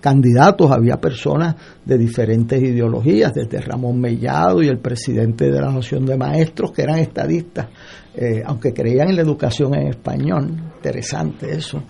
candidatos 0.00 0.70
había 0.70 0.96
personas 0.96 1.54
de 1.84 1.98
diferentes 1.98 2.60
ideologías, 2.60 3.32
desde 3.34 3.60
Ramón 3.60 4.00
Mellado 4.00 4.62
y 4.62 4.68
el 4.68 4.78
presidente 4.78 5.50
de 5.50 5.60
la 5.60 5.70
Nación 5.70 6.06
de 6.06 6.16
Maestros, 6.16 6.72
que 6.72 6.82
eran 6.82 6.98
estadistas, 6.98 7.68
eh, 8.14 8.42
aunque 8.44 8.72
creían 8.72 9.10
en 9.10 9.16
la 9.16 9.22
educación 9.22 9.74
en 9.74 9.88
español, 9.88 10.50
interesante 10.76 11.52
eso, 11.52 11.82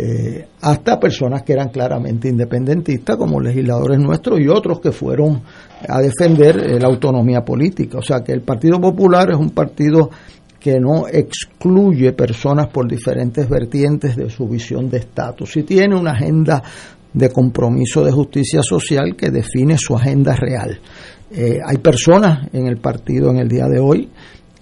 eh, 0.00 0.46
hasta 0.60 1.00
personas 1.00 1.42
que 1.42 1.54
eran 1.54 1.70
claramente 1.70 2.28
independentistas, 2.28 3.16
como 3.16 3.40
legisladores 3.40 3.98
nuestros 3.98 4.38
y 4.38 4.46
otros 4.46 4.78
que 4.78 4.92
fueron 4.92 5.42
a 5.88 6.00
defender 6.00 6.56
eh, 6.56 6.78
la 6.78 6.86
autonomía 6.86 7.44
política. 7.44 7.98
O 7.98 8.02
sea 8.02 8.20
que 8.20 8.30
el 8.30 8.42
Partido 8.42 8.80
Popular 8.80 9.32
es 9.32 9.36
un 9.36 9.50
partido 9.50 10.08
que 10.60 10.78
no 10.78 11.08
excluye 11.08 12.12
personas 12.12 12.68
por 12.68 12.88
diferentes 12.88 13.48
vertientes 13.48 14.14
de 14.14 14.30
su 14.30 14.46
visión 14.46 14.88
de 14.88 14.98
estatus 14.98 15.56
y 15.56 15.64
tiene 15.64 15.96
una 15.96 16.12
agenda 16.12 16.62
de 17.12 17.30
compromiso 17.30 18.04
de 18.04 18.12
justicia 18.12 18.62
social 18.62 19.16
que 19.16 19.30
define 19.30 19.76
su 19.78 19.96
agenda 19.96 20.36
real. 20.36 20.78
Eh, 21.32 21.58
hay 21.66 21.78
personas 21.78 22.46
en 22.52 22.68
el 22.68 22.76
partido 22.76 23.30
en 23.30 23.38
el 23.38 23.48
día 23.48 23.66
de 23.66 23.80
hoy 23.80 24.08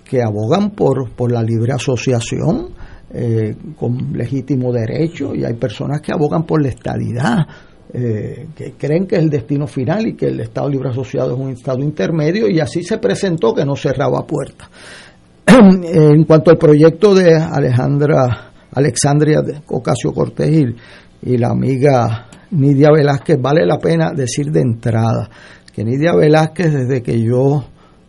que 0.02 0.22
abogan 0.22 0.70
por, 0.70 1.10
por 1.10 1.30
la 1.30 1.42
libre 1.42 1.74
asociación 1.74 2.70
eh, 3.18 3.56
con 3.78 4.12
legítimo 4.12 4.70
derecho 4.70 5.34
y 5.34 5.42
hay 5.42 5.54
personas 5.54 6.02
que 6.02 6.12
abogan 6.12 6.44
por 6.44 6.60
la 6.60 6.68
estadidad, 6.68 7.46
eh, 7.94 8.48
que 8.54 8.72
creen 8.72 9.06
que 9.06 9.16
es 9.16 9.22
el 9.22 9.30
destino 9.30 9.66
final 9.66 10.06
y 10.06 10.14
que 10.14 10.26
el 10.26 10.40
Estado 10.40 10.68
libre 10.68 10.90
asociado 10.90 11.32
es 11.32 11.40
un 11.40 11.50
Estado 11.50 11.78
intermedio 11.78 12.46
y 12.46 12.60
así 12.60 12.82
se 12.82 12.98
presentó 12.98 13.54
que 13.54 13.64
no 13.64 13.74
cerraba 13.74 14.26
puertas. 14.26 14.68
en 15.46 16.24
cuanto 16.24 16.50
al 16.50 16.58
proyecto 16.58 17.14
de 17.14 17.34
Alejandra 17.34 18.50
Alexandria 18.72 19.40
Ocasio 19.68 20.12
Cortés 20.12 20.50
y, 20.50 21.32
y 21.32 21.38
la 21.38 21.48
amiga 21.48 22.26
Nidia 22.50 22.90
Velázquez, 22.92 23.40
vale 23.40 23.64
la 23.64 23.78
pena 23.78 24.12
decir 24.14 24.52
de 24.52 24.60
entrada 24.60 25.30
que 25.72 25.84
Nidia 25.84 26.14
Velázquez, 26.14 26.70
desde 26.70 27.02
que 27.02 27.18
yo 27.22 27.64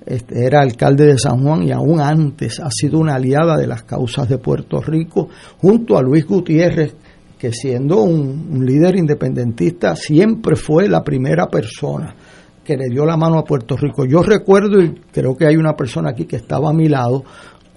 este, 0.07 0.45
era 0.45 0.61
alcalde 0.61 1.05
de 1.05 1.17
San 1.17 1.43
Juan 1.43 1.63
y 1.63 1.71
aún 1.71 1.99
antes 1.99 2.59
ha 2.59 2.69
sido 2.71 2.99
una 2.99 3.15
aliada 3.15 3.57
de 3.57 3.67
las 3.67 3.83
causas 3.83 4.29
de 4.29 4.37
Puerto 4.37 4.81
Rico, 4.81 5.29
junto 5.57 5.97
a 5.97 6.01
Luis 6.01 6.25
Gutiérrez, 6.25 6.95
que 7.37 7.51
siendo 7.51 8.01
un, 8.01 8.47
un 8.51 8.65
líder 8.65 8.95
independentista 8.95 9.95
siempre 9.95 10.55
fue 10.55 10.87
la 10.87 11.03
primera 11.03 11.47
persona 11.47 12.15
que 12.63 12.75
le 12.75 12.89
dio 12.89 13.05
la 13.05 13.15
mano 13.15 13.39
a 13.39 13.45
Puerto 13.45 13.77
Rico. 13.77 14.05
Yo 14.05 14.21
recuerdo, 14.21 14.81
y 14.81 14.93
creo 15.11 15.37
que 15.37 15.45
hay 15.45 15.55
una 15.55 15.75
persona 15.75 16.09
aquí 16.09 16.25
que 16.25 16.35
estaba 16.35 16.69
a 16.69 16.73
mi 16.73 16.89
lado, 16.89 17.23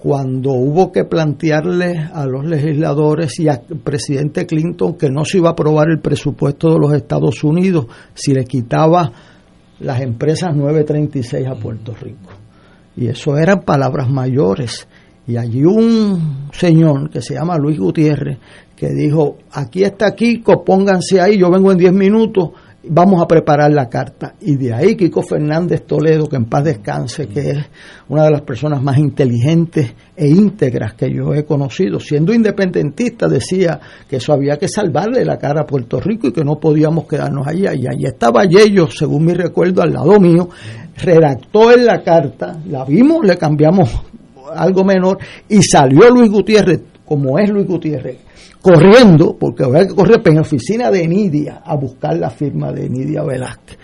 cuando 0.01 0.53
hubo 0.53 0.91
que 0.91 1.05
plantearle 1.05 2.09
a 2.13 2.25
los 2.27 2.45
legisladores 2.47 3.39
y 3.39 3.49
al 3.49 3.61
presidente 3.85 4.47
Clinton 4.47 4.95
que 4.95 5.11
no 5.11 5.27
se 5.27 5.37
iba 5.39 5.51
a 5.51 5.53
aprobar 5.53 5.91
el 5.91 6.01
presupuesto 6.01 6.73
de 6.73 6.79
los 6.79 6.95
Estados 6.95 7.45
Unidos 7.45 7.87
si 8.15 8.33
le 8.33 8.45
quitaba 8.45 9.13
las 9.81 10.01
empresas 10.01 10.55
936 10.55 11.47
a 11.47 11.55
Puerto 11.55 11.95
Rico. 11.95 12.31
Y 12.97 13.09
eso 13.09 13.37
eran 13.37 13.63
palabras 13.63 14.09
mayores. 14.09 14.87
Y 15.27 15.37
allí 15.37 15.65
un 15.65 16.49
señor 16.53 17.11
que 17.11 17.23
se 17.23 17.35
llama 17.35 17.57
Luis 17.57 17.79
Gutiérrez 17.79 18.39
que 18.81 18.89
dijo, 18.95 19.37
aquí 19.53 19.85
está 19.85 20.15
Kiko, 20.15 20.65
pónganse 20.65 21.21
ahí, 21.21 21.39
yo 21.39 21.51
vengo 21.51 21.71
en 21.71 21.77
10 21.77 21.93
minutos 21.93 22.53
vamos 22.85 23.23
a 23.23 23.27
preparar 23.27 23.73
la 23.73 23.89
carta. 23.89 24.35
Y 24.41 24.57
de 24.57 24.73
ahí 24.73 24.97
Kiko 24.97 25.23
Fernández 25.23 25.85
Toledo, 25.87 26.29
que 26.29 26.37
en 26.37 26.47
paz 26.47 26.65
descanse, 26.65 27.29
que 27.29 27.51
es 27.51 27.59
una 28.09 28.25
de 28.25 28.31
las 28.31 28.43
personas 28.43 28.83
más 28.83 28.99
inteligentes 28.99 29.93
e 30.17 30.29
íntegras 30.29 30.95
que 30.95 31.11
yo 31.13 31.35
he 31.35 31.45
conocido, 31.45 32.01
siendo 32.01 32.33
independentista, 32.33 33.29
decía 33.29 33.81
que 34.09 34.17
eso 34.17 34.33
había 34.33 34.59
que 34.59 34.69
salvarle 34.69 35.25
la 35.25 35.39
cara 35.39 35.63
a 35.63 35.67
Puerto 35.67 36.01
Rico 36.01 36.29
y 36.29 36.33
que 36.33 36.45
no 36.45 36.59
podíamos 36.59 37.07
quedarnos 37.07 37.47
allá. 37.47 37.75
Y 37.75 37.87
allí 37.87 38.07
estaba 38.07 38.45
Yello, 38.45 38.89
según 38.91 39.27
mi 39.27 39.35
recuerdo, 39.35 39.83
al 39.83 39.93
lado 39.93 40.19
mío, 40.19 40.49
redactó 40.97 41.73
en 41.73 41.87
la 41.87 42.03
carta, 42.03 42.59
la 42.67 42.85
vimos, 42.85 43.25
le 43.25 43.37
cambiamos 43.37 43.91
algo 44.55 44.85
menor 44.85 45.19
y 45.49 45.63
salió 45.63 46.11
Luis 46.11 46.31
Gutiérrez, 46.31 46.81
como 47.11 47.41
es 47.41 47.51
Luis 47.51 47.67
Gutiérrez, 47.67 48.19
corriendo, 48.63 49.37
porque 49.37 49.65
había 49.65 49.85
que 49.85 49.97
correr 49.97 50.23
en 50.27 50.37
la 50.37 50.43
oficina 50.43 50.93
de 50.93 51.09
Nidia 51.09 51.61
a 51.65 51.75
buscar 51.75 52.17
la 52.17 52.31
firma 52.31 52.71
de 52.71 52.89
Nidia 52.89 53.25
Velázquez. 53.25 53.77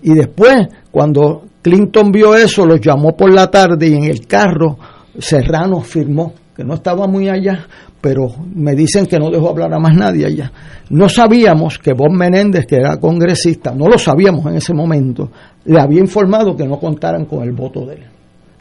Y 0.00 0.14
después, 0.14 0.68
cuando 0.88 1.42
Clinton 1.60 2.12
vio 2.12 2.36
eso, 2.36 2.64
los 2.64 2.80
llamó 2.80 3.16
por 3.16 3.34
la 3.34 3.50
tarde 3.50 3.88
y 3.88 3.94
en 3.94 4.04
el 4.04 4.28
carro 4.28 4.78
Serrano 5.18 5.80
firmó, 5.80 6.34
que 6.54 6.62
no 6.62 6.74
estaba 6.74 7.08
muy 7.08 7.28
allá, 7.28 7.66
pero 8.00 8.28
me 8.54 8.76
dicen 8.76 9.06
que 9.06 9.18
no 9.18 9.28
dejó 9.28 9.48
hablar 9.48 9.74
a 9.74 9.80
más 9.80 9.96
nadie 9.96 10.26
allá. 10.26 10.52
No 10.90 11.08
sabíamos 11.08 11.78
que 11.78 11.94
Bob 11.94 12.12
Menéndez, 12.12 12.64
que 12.64 12.76
era 12.76 12.98
congresista, 12.98 13.74
no 13.74 13.88
lo 13.88 13.98
sabíamos 13.98 14.46
en 14.46 14.54
ese 14.54 14.72
momento, 14.72 15.32
le 15.64 15.80
había 15.80 15.98
informado 15.98 16.56
que 16.56 16.68
no 16.68 16.78
contaran 16.78 17.24
con 17.24 17.42
el 17.42 17.50
voto 17.50 17.84
de 17.86 17.94
él. 17.96 18.04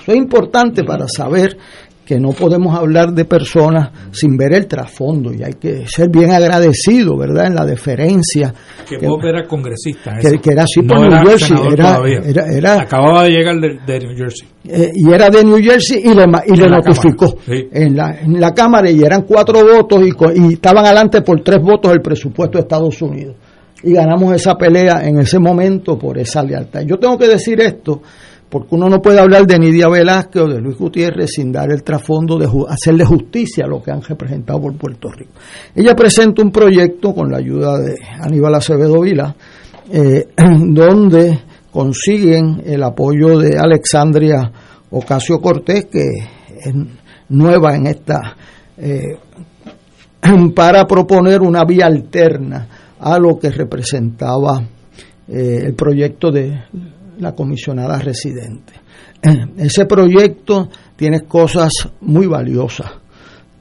Eso 0.02 0.12
es 0.12 0.18
importante 0.18 0.84
para 0.84 1.08
saber 1.08 1.56
que 2.08 2.22
no 2.22 2.30
podemos 2.30 2.74
hablar 2.74 3.12
de 3.12 3.26
personas 3.26 3.90
sin 4.12 4.38
ver 4.38 4.54
el 4.54 4.66
trasfondo 4.66 5.34
y 5.34 5.44
hay 5.44 5.56
que 5.56 5.86
ser 5.88 6.08
bien 6.10 6.32
agradecido, 6.32 7.18
¿verdad?, 7.18 7.48
en 7.48 7.56
la 7.56 7.66
deferencia. 7.66 8.54
Que, 8.88 9.06
vos 9.06 9.20
eras 9.26 9.46
congresista. 9.46 10.14
Que, 10.22 10.40
era 10.50 10.64
así 10.64 10.84
por 10.84 11.02
New 11.02 11.28
Jersey. 11.28 11.58
Era, 12.50 12.80
Acababa 12.80 13.26
de 13.26 13.32
llegar 13.32 13.56
de, 13.60 14.00
New 14.00 14.16
Jersey. 14.16 14.48
Eh, 14.64 14.92
y 14.96 15.12
era 15.12 15.30
de 15.30 15.44
New 15.44 15.62
Jersey 15.62 16.00
y 16.02 16.14
le, 16.14 16.24
y 16.46 16.56
le 16.56 16.70
notificó 16.70 17.36
en, 17.46 17.98
la, 17.98 18.18
en 18.22 18.40
la 18.40 18.54
Cámara 18.54 18.90
y 18.90 19.02
eran 19.02 19.24
cuatro 19.24 19.60
votos 19.66 20.02
y, 20.02 20.42
y 20.42 20.54
estaban 20.54 20.86
adelante 20.86 21.22
por 21.24 21.42
tres 21.42 21.62
votos 21.62 21.92
el 21.92 22.02
presupuesto 22.02 22.58
de 22.58 22.62
Estados 22.62 23.02
Unidos. 23.02 23.36
Y 23.84 23.92
ganamos 23.92 24.34
esa 24.34 24.56
pelea 24.56 25.06
en 25.06 25.20
ese 25.20 25.40
momento 25.40 25.98
por 26.00 26.18
esa 26.18 26.42
lealtad. 26.42 26.84
Yo 26.86 26.98
tengo 26.98 27.18
que 27.18 27.28
decir 27.28 27.60
esto 27.60 28.02
porque 28.50 28.76
uno 28.76 28.90
no 28.90 29.02
puede 29.02 29.20
hablar 29.20 29.46
de 29.46 29.60
Nidia 29.60 29.90
Velázquez 29.90 30.42
o 30.42 30.48
de 30.48 30.62
Luis 30.62 30.78
Gutiérrez 30.78 31.32
sin 31.32 31.52
dar 31.52 31.72
el 31.72 31.84
trasfondo 31.84 32.38
de 32.38 32.48
hacerle 32.70 33.04
justicia 33.04 33.66
a 33.66 33.68
lo 33.68 33.82
que 33.82 33.92
han 33.92 34.02
representado 34.02 34.62
por 34.62 34.78
Puerto 34.78 35.10
Rico. 35.10 35.32
Ella 35.76 35.96
presenta 35.96 36.42
un 36.42 36.52
proyecto 36.52 37.14
con 37.14 37.30
la 37.30 37.38
ayuda 37.38 37.78
de 37.80 37.96
Aníbal 38.22 38.56
Acevedo 38.56 39.02
Vila, 39.02 39.36
eh, 39.92 40.28
donde 40.38 41.40
consiguen 41.72 42.62
el 42.66 42.84
apoyo 42.84 43.38
de 43.38 43.58
Alexandria 43.58 44.52
Ocasio 44.92 45.42
Cortés, 45.42 45.86
que 45.92 46.08
es 46.64 46.74
nueva 47.30 47.76
en 47.76 47.88
esta, 47.88 48.36
eh, 48.78 49.18
para 50.56 50.86
proponer 50.86 51.42
una 51.42 51.66
vía 51.66 51.88
alterna 51.88 52.68
a 53.00 53.20
lo 53.20 53.38
que 53.38 53.50
representaba 53.50 54.64
eh, 55.28 55.64
el 55.66 55.74
proyecto 55.76 56.32
de 56.32 56.58
la 57.20 57.34
comisionada 57.34 58.00
residente. 58.00 58.74
Ese 59.58 59.86
proyecto 59.86 60.70
tiene 60.96 61.22
cosas 61.22 61.72
muy 62.02 62.28
valiosas, 62.28 62.92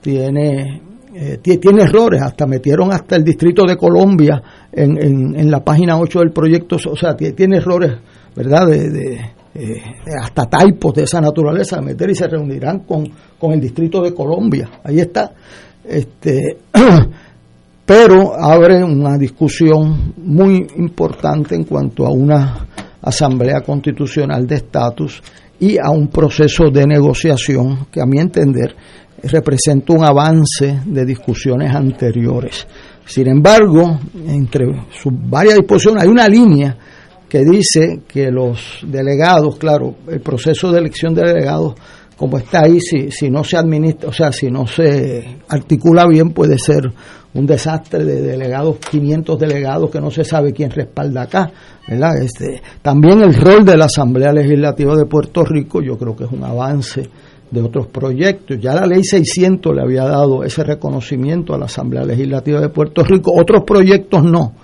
tiene, 0.00 0.82
eh, 1.14 1.38
tiene 1.38 1.82
errores, 1.82 2.22
hasta 2.22 2.46
metieron 2.46 2.92
hasta 2.92 3.16
el 3.16 3.24
Distrito 3.24 3.64
de 3.66 3.76
Colombia 3.76 4.42
en, 4.70 4.98
en, 5.34 5.50
la 5.50 5.64
página 5.64 5.98
8 5.98 6.20
del 6.20 6.30
proyecto, 6.32 6.76
o 6.76 6.96
sea, 6.96 7.16
tiene 7.16 7.56
errores, 7.56 7.92
¿verdad? 8.34 8.66
De, 8.68 9.36
eh, 9.58 9.80
hasta 10.22 10.44
typos 10.44 10.94
de 10.94 11.04
esa 11.04 11.20
naturaleza, 11.20 11.80
meter 11.80 12.10
y 12.10 12.14
se 12.14 12.28
reunirán 12.28 12.80
con, 12.80 13.08
con 13.38 13.52
el 13.52 13.60
Distrito 13.60 14.02
de 14.02 14.12
Colombia. 14.12 14.68
Ahí 14.84 15.00
está. 15.00 15.32
Este, 15.82 16.58
pero 17.86 18.34
abre 18.34 18.84
una 18.84 19.16
discusión 19.16 20.12
muy 20.18 20.66
importante 20.76 21.54
en 21.54 21.64
cuanto 21.64 22.04
a 22.04 22.10
una 22.10 22.66
Asamblea 23.06 23.60
Constitucional 23.60 24.46
de 24.46 24.56
Estatus 24.56 25.22
y 25.60 25.78
a 25.78 25.90
un 25.90 26.08
proceso 26.08 26.70
de 26.70 26.84
negociación 26.86 27.86
que 27.90 28.00
a 28.00 28.04
mi 28.04 28.18
entender 28.18 28.74
representa 29.22 29.92
un 29.92 30.04
avance 30.04 30.80
de 30.84 31.04
discusiones 31.04 31.72
anteriores. 31.72 32.66
Sin 33.06 33.28
embargo, 33.28 34.00
entre 34.26 34.66
sus 34.90 35.12
varias 35.14 35.56
disposiciones 35.56 36.02
hay 36.02 36.08
una 36.08 36.28
línea 36.28 36.76
que 37.28 37.42
dice 37.44 38.00
que 38.08 38.30
los 38.30 38.80
delegados, 38.86 39.56
claro, 39.56 39.94
el 40.08 40.20
proceso 40.20 40.72
de 40.72 40.80
elección 40.80 41.14
de 41.14 41.22
delegados, 41.22 41.74
como 42.16 42.38
está 42.38 42.62
ahí, 42.64 42.80
si, 42.80 43.10
si 43.10 43.30
no 43.30 43.44
se 43.44 43.56
administra, 43.56 44.08
o 44.08 44.12
sea, 44.12 44.32
si 44.32 44.50
no 44.50 44.66
se 44.66 45.38
articula 45.48 46.06
bien, 46.06 46.30
puede 46.30 46.58
ser 46.58 46.90
un 47.34 47.46
desastre 47.46 48.04
de 48.04 48.22
delegados, 48.22 48.78
500 48.78 49.38
delegados 49.38 49.90
que 49.90 50.00
no 50.00 50.10
se 50.10 50.24
sabe 50.24 50.52
quién 50.52 50.70
respalda 50.70 51.22
acá, 51.22 51.50
¿verdad? 51.86 52.16
Este, 52.22 52.62
también 52.80 53.20
el 53.20 53.34
rol 53.34 53.64
de 53.64 53.76
la 53.76 53.84
Asamblea 53.84 54.32
Legislativa 54.32 54.96
de 54.96 55.04
Puerto 55.04 55.44
Rico, 55.44 55.82
yo 55.82 55.98
creo 55.98 56.16
que 56.16 56.24
es 56.24 56.32
un 56.32 56.42
avance 56.44 57.08
de 57.50 57.60
otros 57.60 57.88
proyectos. 57.88 58.58
Ya 58.58 58.74
la 58.74 58.86
ley 58.86 59.04
600 59.04 59.74
le 59.74 59.82
había 59.82 60.04
dado 60.04 60.44
ese 60.44 60.64
reconocimiento 60.64 61.54
a 61.54 61.58
la 61.58 61.66
Asamblea 61.66 62.04
Legislativa 62.04 62.60
de 62.60 62.70
Puerto 62.70 63.04
Rico, 63.04 63.32
otros 63.38 63.64
proyectos 63.66 64.24
no, 64.24 64.54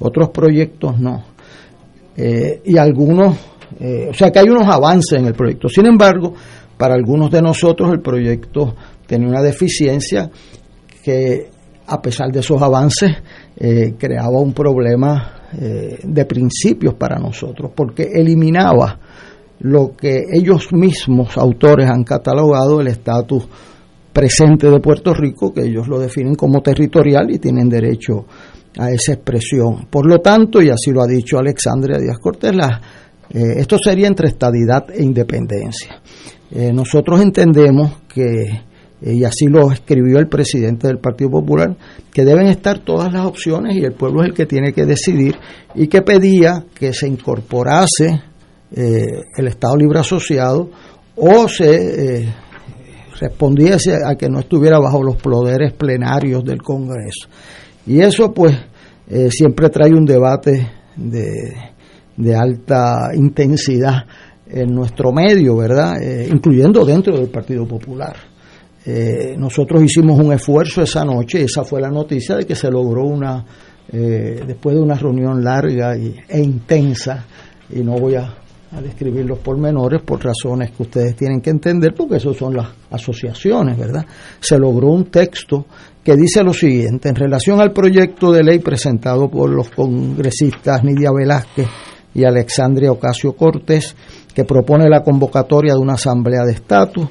otros 0.00 0.30
proyectos 0.30 0.98
no. 0.98 1.24
Eh, 2.16 2.62
y 2.64 2.76
algunos, 2.76 3.36
eh, 3.78 4.08
o 4.10 4.14
sea 4.14 4.30
que 4.30 4.40
hay 4.40 4.48
unos 4.48 4.66
avances 4.66 5.18
en 5.18 5.26
el 5.26 5.34
proyecto. 5.34 5.68
Sin 5.68 5.86
embargo, 5.86 6.34
para 6.82 6.96
algunos 6.96 7.30
de 7.30 7.40
nosotros 7.40 7.92
el 7.92 8.00
proyecto 8.00 8.74
tiene 9.06 9.28
una 9.28 9.40
deficiencia 9.40 10.28
que 11.04 11.46
a 11.86 12.02
pesar 12.02 12.32
de 12.32 12.40
esos 12.40 12.60
avances, 12.60 13.08
eh, 13.56 13.94
creaba 13.96 14.40
un 14.40 14.52
problema 14.52 15.42
eh, 15.60 16.00
de 16.02 16.24
principios 16.24 16.94
para 16.94 17.20
nosotros, 17.20 17.70
porque 17.72 18.08
eliminaba 18.12 18.98
lo 19.60 19.94
que 19.96 20.24
ellos 20.32 20.72
mismos, 20.72 21.38
autores, 21.38 21.88
han 21.88 22.02
catalogado 22.02 22.80
el 22.80 22.88
estatus 22.88 23.46
presente 24.12 24.68
de 24.68 24.80
Puerto 24.80 25.14
Rico, 25.14 25.54
que 25.54 25.62
ellos 25.62 25.86
lo 25.86 26.00
definen 26.00 26.34
como 26.34 26.62
territorial 26.62 27.30
y 27.30 27.38
tienen 27.38 27.68
derecho 27.68 28.26
a 28.76 28.90
esa 28.90 29.12
expresión. 29.12 29.86
Por 29.88 30.04
lo 30.04 30.18
tanto, 30.18 30.60
y 30.60 30.68
así 30.68 30.90
lo 30.90 31.00
ha 31.00 31.06
dicho 31.06 31.38
Alexandria 31.38 31.98
Díaz 32.00 32.18
Cortés, 32.18 32.54
eh, 33.30 33.54
esto 33.58 33.78
sería 33.78 34.08
entre 34.08 34.28
estadidad 34.28 34.90
e 34.90 35.02
independencia. 35.02 36.02
Nosotros 36.54 37.20
entendemos 37.20 37.92
que 38.12 38.60
eh, 39.02 39.14
y 39.14 39.24
así 39.24 39.46
lo 39.46 39.72
escribió 39.72 40.18
el 40.18 40.28
presidente 40.28 40.86
del 40.86 40.98
Partido 40.98 41.30
Popular, 41.30 41.76
que 42.12 42.24
deben 42.24 42.46
estar 42.46 42.78
todas 42.78 43.12
las 43.12 43.26
opciones 43.26 43.76
y 43.76 43.84
el 43.84 43.94
pueblo 43.94 44.22
es 44.22 44.28
el 44.28 44.34
que 44.34 44.46
tiene 44.46 44.72
que 44.72 44.86
decidir 44.86 45.36
y 45.74 45.88
que 45.88 46.02
pedía 46.02 46.64
que 46.72 46.92
se 46.92 47.08
incorporase 47.08 48.22
eh, 48.70 49.06
el 49.36 49.48
Estado 49.48 49.76
Libre 49.76 49.98
Asociado 49.98 50.70
o 51.16 51.48
se 51.48 52.20
eh, 52.20 52.34
respondiese 53.18 53.96
a 54.06 54.14
que 54.14 54.28
no 54.28 54.38
estuviera 54.38 54.78
bajo 54.78 55.02
los 55.02 55.16
poderes 55.16 55.72
plenarios 55.72 56.44
del 56.44 56.62
Congreso. 56.62 57.28
Y 57.86 58.00
eso 58.00 58.32
pues 58.32 58.56
siempre 59.30 59.68
trae 59.68 59.92
un 59.92 60.06
debate 60.06 60.70
de, 60.96 61.52
de 62.16 62.34
alta 62.34 63.10
intensidad 63.14 64.04
en 64.52 64.74
nuestro 64.74 65.12
medio, 65.12 65.56
¿verdad? 65.56 65.94
incluyendo 66.30 66.84
dentro 66.84 67.16
del 67.16 67.28
Partido 67.28 67.66
Popular. 67.66 68.32
Eh, 68.84 69.36
nosotros 69.38 69.82
hicimos 69.84 70.18
un 70.18 70.32
esfuerzo 70.32 70.82
esa 70.82 71.04
noche, 71.04 71.42
esa 71.44 71.62
fue 71.62 71.80
la 71.80 71.88
noticia 71.88 72.36
de 72.36 72.44
que 72.44 72.56
se 72.56 72.68
logró 72.68 73.04
una, 73.04 73.44
eh, 73.92 74.42
después 74.44 74.74
de 74.74 74.82
una 74.82 74.96
reunión 74.96 75.42
larga 75.42 75.96
y, 75.96 76.16
e 76.28 76.40
intensa, 76.40 77.24
y 77.70 77.80
no 77.80 77.92
voy 77.92 78.16
a, 78.16 78.38
describir 78.82 79.26
los 79.26 79.38
pormenores 79.40 80.00
por 80.00 80.24
razones 80.24 80.70
que 80.70 80.84
ustedes 80.84 81.14
tienen 81.14 81.42
que 81.42 81.50
entender, 81.50 81.92
porque 81.94 82.16
eso 82.16 82.32
son 82.32 82.56
las 82.56 82.68
asociaciones, 82.90 83.76
¿verdad? 83.76 84.06
Se 84.40 84.58
logró 84.58 84.88
un 84.88 85.10
texto 85.10 85.66
que 86.02 86.16
dice 86.16 86.42
lo 86.42 86.54
siguiente, 86.54 87.10
en 87.10 87.14
relación 87.14 87.60
al 87.60 87.74
proyecto 87.74 88.32
de 88.32 88.42
ley 88.42 88.60
presentado 88.60 89.28
por 89.28 89.50
los 89.50 89.68
congresistas 89.68 90.82
Nidia 90.84 91.10
Velázquez 91.12 91.66
y 92.14 92.24
Alexandria 92.24 92.92
Ocasio 92.92 93.34
Cortés, 93.34 93.94
que 94.34 94.44
propone 94.44 94.88
la 94.88 95.02
convocatoria 95.02 95.74
de 95.74 95.80
una 95.80 95.94
asamblea 95.94 96.44
de 96.44 96.52
estatus. 96.52 97.08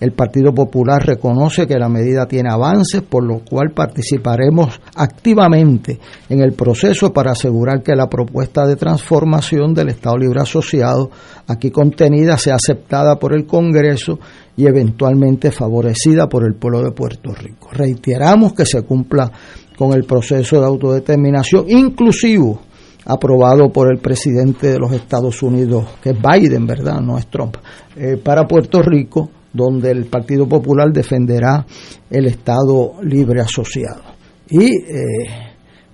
El 0.00 0.12
Partido 0.12 0.52
Popular 0.52 1.06
reconoce 1.06 1.66
que 1.66 1.78
la 1.78 1.88
medida 1.88 2.26
tiene 2.26 2.50
avances, 2.50 3.00
por 3.00 3.24
lo 3.24 3.38
cual 3.38 3.70
participaremos 3.70 4.80
activamente 4.96 5.98
en 6.28 6.40
el 6.40 6.52
proceso 6.52 7.12
para 7.12 7.32
asegurar 7.32 7.82
que 7.82 7.94
la 7.94 8.08
propuesta 8.08 8.66
de 8.66 8.76
transformación 8.76 9.72
del 9.72 9.90
Estado 9.90 10.18
Libre 10.18 10.40
Asociado 10.40 11.10
aquí 11.46 11.70
contenida 11.70 12.36
sea 12.36 12.56
aceptada 12.56 13.18
por 13.18 13.34
el 13.34 13.46
Congreso 13.46 14.18
y 14.56 14.66
eventualmente 14.66 15.50
favorecida 15.50 16.28
por 16.28 16.44
el 16.44 16.54
pueblo 16.54 16.82
de 16.82 16.90
Puerto 16.90 17.32
Rico. 17.32 17.68
Reiteramos 17.72 18.52
que 18.52 18.66
se 18.66 18.82
cumpla 18.82 19.30
con 19.76 19.92
el 19.94 20.04
proceso 20.04 20.60
de 20.60 20.66
autodeterminación 20.66 21.64
inclusivo 21.68 22.60
aprobado 23.06 23.70
por 23.70 23.92
el 23.92 23.98
presidente 23.98 24.68
de 24.68 24.78
los 24.78 24.92
Estados 24.92 25.42
Unidos, 25.42 25.84
que 26.02 26.10
es 26.10 26.16
Biden, 26.16 26.66
¿verdad? 26.66 27.00
No 27.00 27.18
es 27.18 27.26
Trump, 27.26 27.56
eh, 27.96 28.16
para 28.16 28.46
Puerto 28.46 28.80
Rico, 28.82 29.30
donde 29.52 29.90
el 29.90 30.06
Partido 30.06 30.48
Popular 30.48 30.90
defenderá 30.92 31.64
el 32.10 32.26
Estado 32.26 32.94
libre 33.02 33.42
asociado. 33.42 34.02
Y 34.48 34.64
eh, 34.64 35.02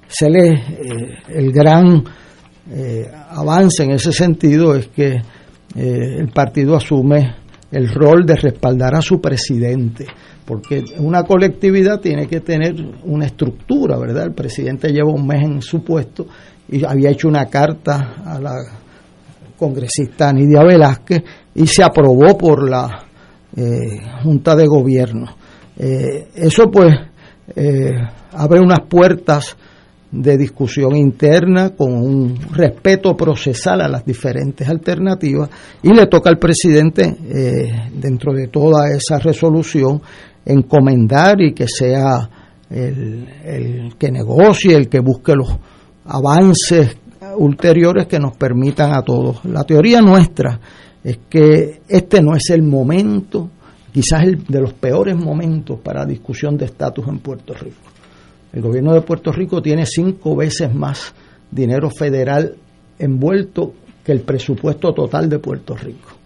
se 0.07 0.31
le, 0.31 0.49
eh, 0.49 1.19
el 1.29 1.53
gran 1.53 2.05
avance 3.31 3.83
en 3.83 3.91
ese 3.93 4.13
sentido 4.13 4.77
es 4.77 4.89
que 4.89 5.21
el 5.75 6.29
partido 6.29 6.77
asume 6.77 7.35
el 7.73 7.89
rol 7.89 8.25
de 8.25 8.37
respaldar 8.37 8.95
a 8.95 9.01
su 9.01 9.21
presidente, 9.21 10.07
porque 10.45 10.85
una 10.99 11.25
colectividad 11.25 12.01
tiene 12.01 12.29
que 12.29 12.41
tener 12.41 12.75
una 13.05 13.27
estructura, 13.27 13.99
¿verdad? 13.99 14.27
El 14.27 14.35
presidente 14.35 14.93
lleva 14.93 15.11
un 15.11 15.27
mes 15.27 15.43
en 15.43 15.63
su 15.63 15.83
puesto 15.83 16.27
y 16.71 16.85
había 16.85 17.11
hecho 17.11 17.29
una 17.29 17.47
carta 17.47 18.23
a 18.25 18.41
la 18.41 18.57
congresista 19.59 20.33
Nidia 20.33 20.63
Velázquez 20.63 21.23
y 21.55 21.67
se 21.67 21.83
aprobó 21.83 22.39
por 22.39 22.69
la 22.69 23.07
eh, 23.57 24.01
Junta 24.23 24.55
de 24.55 24.67
Gobierno. 24.67 25.27
Eh, 25.77 26.29
eso 26.35 26.71
pues 26.71 26.95
eh, 27.57 27.91
abre 28.33 28.61
unas 28.61 28.87
puertas 28.89 29.57
de 30.13 30.37
discusión 30.37 30.97
interna 30.97 31.71
con 31.71 31.93
un 31.93 32.37
respeto 32.53 33.17
procesal 33.17 33.81
a 33.81 33.89
las 33.89 34.05
diferentes 34.05 34.69
alternativas 34.69 35.51
y 35.83 35.93
le 35.93 36.07
toca 36.07 36.31
al 36.31 36.39
presidente, 36.39 37.17
dentro 37.95 38.33
de 38.33 38.49
toda 38.49 38.91
esa 38.91 39.21
resolución, 39.21 40.03
encomendar 40.45 41.41
y 41.41 41.53
que 41.53 41.69
sea 41.69 42.29
el, 42.69 43.29
el, 43.45 43.95
que 43.97 44.11
negocie, 44.11 44.75
el 44.75 44.89
que 44.89 44.99
busque 44.99 45.33
los 45.37 45.57
avances 46.05 46.97
ulteriores 47.37 48.07
que 48.07 48.19
nos 48.19 48.37
permitan 48.37 48.93
a 48.93 49.03
todos. 49.03 49.45
La 49.45 49.65
teoría 49.65 50.01
nuestra 50.01 50.59
es 51.03 51.19
que 51.29 51.83
este 51.89 52.21
no 52.21 52.35
es 52.35 52.51
el 52.51 52.63
momento, 52.63 53.51
quizás 53.93 54.25
el 54.25 54.45
de 54.45 54.61
los 54.61 54.73
peores 54.75 55.17
momentos 55.17 55.79
para 55.81 56.05
discusión 56.05 56.57
de 56.57 56.67
estatus 56.67 57.07
en 57.09 57.19
Puerto 57.19 57.55
Rico. 57.55 57.89
El 58.53 58.63
gobierno 58.63 58.93
de 58.93 59.03
Puerto 59.03 59.33
Rico 59.33 59.63
tiene 59.63 59.87
cinco 59.87 60.37
veces 60.37 60.75
más 60.75 61.15
dinero 61.51 61.91
federal 61.91 62.57
envuelto 62.99 63.75
que 64.05 64.13
el 64.13 64.21
presupuesto 64.21 64.93
total 64.93 65.29
de 65.29 65.39
Puerto 65.39 65.77
Rico. 65.77 66.20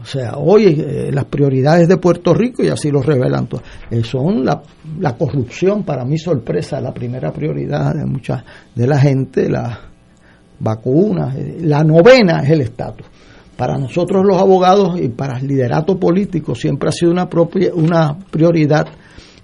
O 0.00 0.04
sea, 0.04 0.36
hoy 0.36 0.64
eh, 0.66 1.10
las 1.12 1.26
prioridades 1.26 1.86
de 1.86 1.98
Puerto 1.98 2.32
Rico, 2.32 2.62
y 2.62 2.68
así 2.68 2.90
lo 2.90 3.02
revelan, 3.02 3.48
eh, 3.90 4.02
son 4.02 4.44
la, 4.44 4.62
la, 4.98 5.14
corrupción, 5.16 5.84
para 5.84 6.04
mi 6.04 6.16
sorpresa, 6.16 6.80
la 6.80 6.92
primera 6.92 7.30
prioridad 7.32 7.94
de 7.94 8.06
mucha 8.06 8.42
de 8.74 8.86
la 8.86 8.98
gente, 8.98 9.48
las 9.48 9.78
vacunas, 10.58 11.36
eh, 11.36 11.58
la 11.60 11.84
novena 11.84 12.40
es 12.42 12.50
el 12.50 12.62
estatus. 12.62 13.06
Para 13.56 13.76
nosotros 13.76 14.24
los 14.24 14.40
abogados 14.40 14.98
y 14.98 15.08
para 15.08 15.38
el 15.38 15.46
liderato 15.46 15.98
político 15.98 16.54
siempre 16.54 16.88
ha 16.88 16.92
sido 16.92 17.12
una, 17.12 17.28
propia, 17.28 17.74
una 17.74 18.16
prioridad 18.30 18.86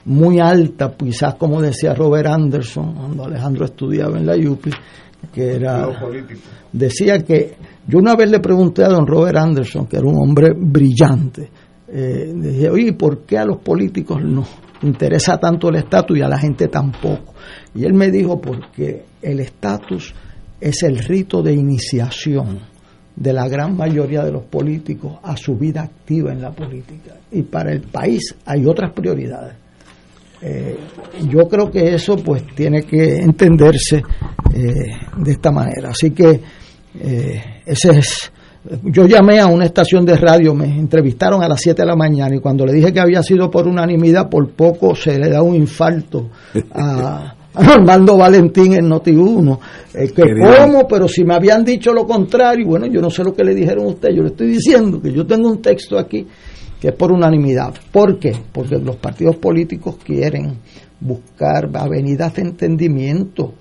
muy 0.07 0.39
alta, 0.41 0.95
quizás 0.97 1.35
como 1.35 1.61
decía 1.61 1.93
Robert 1.93 2.29
Anderson, 2.29 2.95
cuando 2.95 3.25
Alejandro 3.25 3.67
estudiaba 3.67 4.17
en 4.17 4.25
la 4.25 4.37
UPI, 4.37 4.71
que 5.35 5.57
era 5.57 5.89
decía 6.73 7.19
que 7.19 7.57
yo 7.89 7.99
una 7.99 8.15
vez 8.15 8.31
le 8.31 8.41
pregunté 8.41 8.85
a 8.85 8.89
don 8.89 9.07
Robert 9.07 9.37
Anderson, 9.37 9.87
que 9.87 9.97
era 9.97 10.07
un 10.07 10.17
hombre 10.19 10.53
brillante, 10.57 11.51
eh, 11.89 12.33
dije, 12.35 12.69
oye, 12.69 12.93
¿por 12.95 13.25
qué 13.25 13.39
a 13.39 13.45
los 13.45 13.59
políticos 13.59 14.21
nos 14.23 14.49
interesa 14.83 15.39
tanto 15.39 15.69
el 15.69 15.77
estatus 15.77 16.19
y 16.19 16.23
a 16.23 16.29
la 16.29 16.39
gente 16.39 16.69
tampoco? 16.69 17.35
Y 17.75 17.85
él 17.85 17.95
me 17.95 18.11
dijo, 18.11 18.41
porque 18.41 19.05
el 19.23 19.41
estatus 19.41 20.15
es 20.61 20.83
el 20.83 20.99
rito 20.99 21.43
de 21.43 21.53
iniciación 21.53 22.61
de 23.15 23.33
la 23.33 23.49
gran 23.49 23.77
mayoría 23.77 24.23
de 24.25 24.33
los 24.33 24.45
políticos 24.45 25.19
a 25.23 25.37
su 25.37 25.57
vida 25.57 25.83
activa 25.83 26.33
en 26.33 26.43
la 26.43 26.51
política. 26.51 27.15
Y 27.31 27.43
para 27.43 27.73
el 27.73 27.83
país 27.83 28.35
hay 28.45 28.67
otras 28.67 28.93
prioridades. 28.93 29.55
Eh, 30.43 30.77
yo 31.31 31.49
creo 31.49 31.71
que 31.71 31.95
eso 31.95 32.17
pues 32.17 32.45
tiene 32.55 32.83
que 32.83 33.17
entenderse 33.17 34.03
eh, 34.53 34.73
de 35.17 35.31
esta 35.31 35.51
manera. 35.51 35.91
Así 35.91 36.11
que 36.11 36.41
eh, 37.01 37.63
ese 37.65 37.91
es. 37.91 38.33
Yo 38.83 39.07
llamé 39.07 39.39
a 39.39 39.47
una 39.47 39.65
estación 39.65 40.05
de 40.05 40.17
radio, 40.17 40.53
me 40.53 40.67
entrevistaron 40.67 41.41
a 41.43 41.49
las 41.49 41.61
7 41.61 41.83
de 41.83 41.87
la 41.87 41.95
mañana 41.95 42.35
y 42.35 42.41
cuando 42.41 42.67
le 42.67 42.73
dije 42.73 42.93
que 42.93 42.99
había 42.99 43.23
sido 43.23 43.49
por 43.49 43.69
unanimidad, 43.69 44.29
por 44.29 44.51
poco 44.51 44.97
se 44.97 45.19
le 45.19 45.29
da 45.29 45.41
un 45.41 45.55
infarto 45.55 46.31
a, 46.75 47.37
Armando 47.57 48.17
Valentín 48.17 48.75
en 48.75 48.89
Noti1. 48.91 49.59
Eh, 49.95 50.13
que 50.15 50.23
cómo, 50.35 50.87
pero 50.87 51.09
si 51.09 51.25
me 51.25 51.35
habían 51.35 51.65
dicho 51.65 51.93
lo 51.93 52.07
contrario, 52.07 52.67
bueno, 52.67 52.87
yo 52.87 53.01
no 53.01 53.09
sé 53.09 53.25
lo 53.25 53.33
que 53.35 53.45
le 53.45 53.55
dijeron 53.55 53.87
a 53.87 53.89
usted, 53.89 54.11
yo 54.11 54.23
le 54.23 54.29
estoy 54.29 54.49
diciendo 54.49 55.01
que 55.01 55.13
yo 55.13 55.27
tengo 55.27 55.49
un 55.49 55.63
texto 55.63 55.99
aquí 55.99 56.27
que 56.81 56.89
es 56.89 56.95
por 56.95 57.11
unanimidad. 57.11 57.73
¿Por 57.91 58.19
qué? 58.19 58.33
Porque 58.53 58.77
los 58.77 58.97
partidos 58.97 59.37
políticos 59.37 59.97
quieren 60.05 60.59
buscar 61.01 61.71
avenidas 61.75 62.35
de 62.35 62.43
entendimiento. 62.43 63.55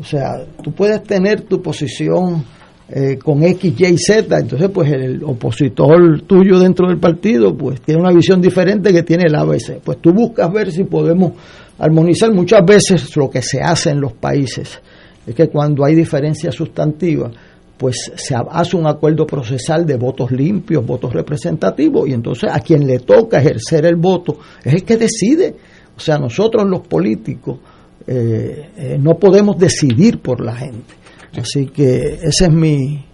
O 0.00 0.04
sea, 0.04 0.46
tú 0.62 0.72
puedes 0.72 1.02
tener 1.02 1.42
tu 1.42 1.60
posición 1.60 2.44
eh, 2.88 3.16
con 3.16 3.42
X, 3.42 3.74
Y, 3.78 3.98
Z, 3.98 4.38
entonces 4.38 4.70
pues 4.70 4.92
el 4.92 5.22
opositor 5.24 6.22
tuyo 6.22 6.58
dentro 6.58 6.88
del 6.88 6.98
partido 6.98 7.56
pues 7.56 7.80
tiene 7.80 8.00
una 8.00 8.12
visión 8.12 8.40
diferente 8.40 8.92
que 8.92 9.02
tiene 9.02 9.24
el 9.26 9.34
ABC. 9.34 9.80
Pues 9.82 9.98
tú 9.98 10.12
buscas 10.12 10.52
ver 10.52 10.70
si 10.70 10.84
podemos 10.84 11.32
armonizar. 11.78 12.32
Muchas 12.32 12.64
veces 12.66 13.16
lo 13.16 13.30
que 13.30 13.42
se 13.42 13.60
hace 13.60 13.90
en 13.90 14.00
los 14.00 14.12
países 14.12 14.80
es 15.26 15.34
que 15.34 15.48
cuando 15.48 15.84
hay 15.84 15.94
diferencias 15.94 16.54
sustantivas, 16.54 17.32
pues 17.78 18.12
se 18.14 18.34
hace 18.34 18.76
un 18.76 18.86
acuerdo 18.86 19.26
procesal 19.26 19.84
de 19.84 19.96
votos 19.96 20.30
limpios, 20.30 20.84
votos 20.86 21.12
representativos, 21.12 22.08
y 22.08 22.12
entonces 22.12 22.50
a 22.52 22.60
quien 22.60 22.86
le 22.86 23.00
toca 23.00 23.40
ejercer 23.40 23.86
el 23.86 23.96
voto 23.96 24.38
es 24.62 24.74
el 24.74 24.84
que 24.84 24.96
decide. 24.96 25.54
O 25.96 26.00
sea, 26.00 26.18
nosotros 26.18 26.64
los 26.68 26.86
políticos 26.86 27.58
eh, 28.06 28.68
eh, 28.76 28.98
no 29.00 29.14
podemos 29.14 29.58
decidir 29.58 30.20
por 30.20 30.40
la 30.40 30.54
gente. 30.54 31.01
Así 31.36 31.66
que 31.66 32.18
ese 32.22 32.44
es 32.44 32.52
mi, 32.52 33.04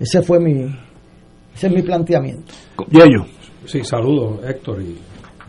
ese 0.00 0.22
fue 0.22 0.40
mi, 0.40 0.64
ese 1.54 1.66
es 1.66 1.72
mi 1.72 1.82
planteamiento. 1.82 2.52
yo 2.90 3.04
Sí, 3.66 3.84
saludos 3.84 4.40
Héctor 4.46 4.80
y 4.80 4.96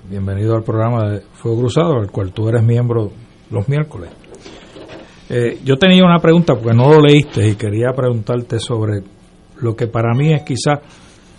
bienvenido 0.10 0.56
al 0.56 0.64
programa 0.64 1.10
de 1.10 1.22
Fuego 1.34 1.62
Cruzado, 1.62 2.00
al 2.00 2.12
cual 2.12 2.34
tú 2.34 2.50
eres 2.50 2.62
miembro 2.62 3.12
los 3.50 3.70
miércoles. 3.70 4.10
Eh, 5.30 5.60
yo 5.64 5.78
tenía 5.78 6.04
una 6.04 6.20
pregunta 6.20 6.56
porque 6.56 6.76
no 6.76 6.92
lo 6.92 7.02
leíste 7.02 7.48
y 7.48 7.56
quería 7.56 7.94
preguntarte 7.96 8.60
sobre 8.60 9.02
lo 9.62 9.76
que 9.76 9.88
para 9.88 10.14
mí 10.14 10.34
es 10.34 10.44
quizá 10.44 10.82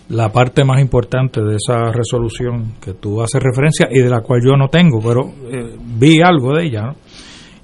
la 0.09 0.31
parte 0.31 0.65
más 0.65 0.81
importante 0.81 1.41
de 1.41 1.57
esa 1.57 1.93
resolución 1.93 2.75
que 2.81 2.95
tú 2.95 3.21
haces 3.21 3.43
referencia 3.43 3.89
y 3.91 4.01
de 4.01 4.09
la 4.09 4.23
cual 4.23 4.41
yo 4.45 4.57
no 4.57 4.69
tengo, 4.69 5.01
pero 5.01 5.33
eh, 5.51 5.77
vi 5.99 6.21
algo 6.23 6.57
de 6.57 6.65
ella, 6.65 6.95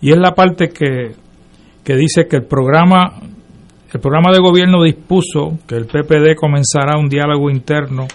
y 0.00 0.12
es 0.12 0.18
la 0.18 0.32
parte 0.32 0.68
que, 0.68 1.14
que 1.86 1.94
dice 1.94 2.26
que 2.26 2.36
el 2.36 2.46
programa 2.46 3.12
el 3.94 4.00
programa 4.00 4.32
de 4.32 4.40
gobierno 4.40 4.82
dispuso 4.82 5.60
que 5.68 5.76
el 5.76 5.86
PPD 5.86 6.34
comenzará 6.34 6.98
un 6.98 7.08
diálogo 7.08 7.48
interno 7.48 8.08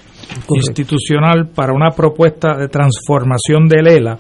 institucional 0.53 1.47
para 1.55 1.71
una 1.71 1.91
propuesta 1.91 2.57
de 2.57 2.67
transformación 2.67 3.69
del 3.69 3.87
ELA 3.87 4.19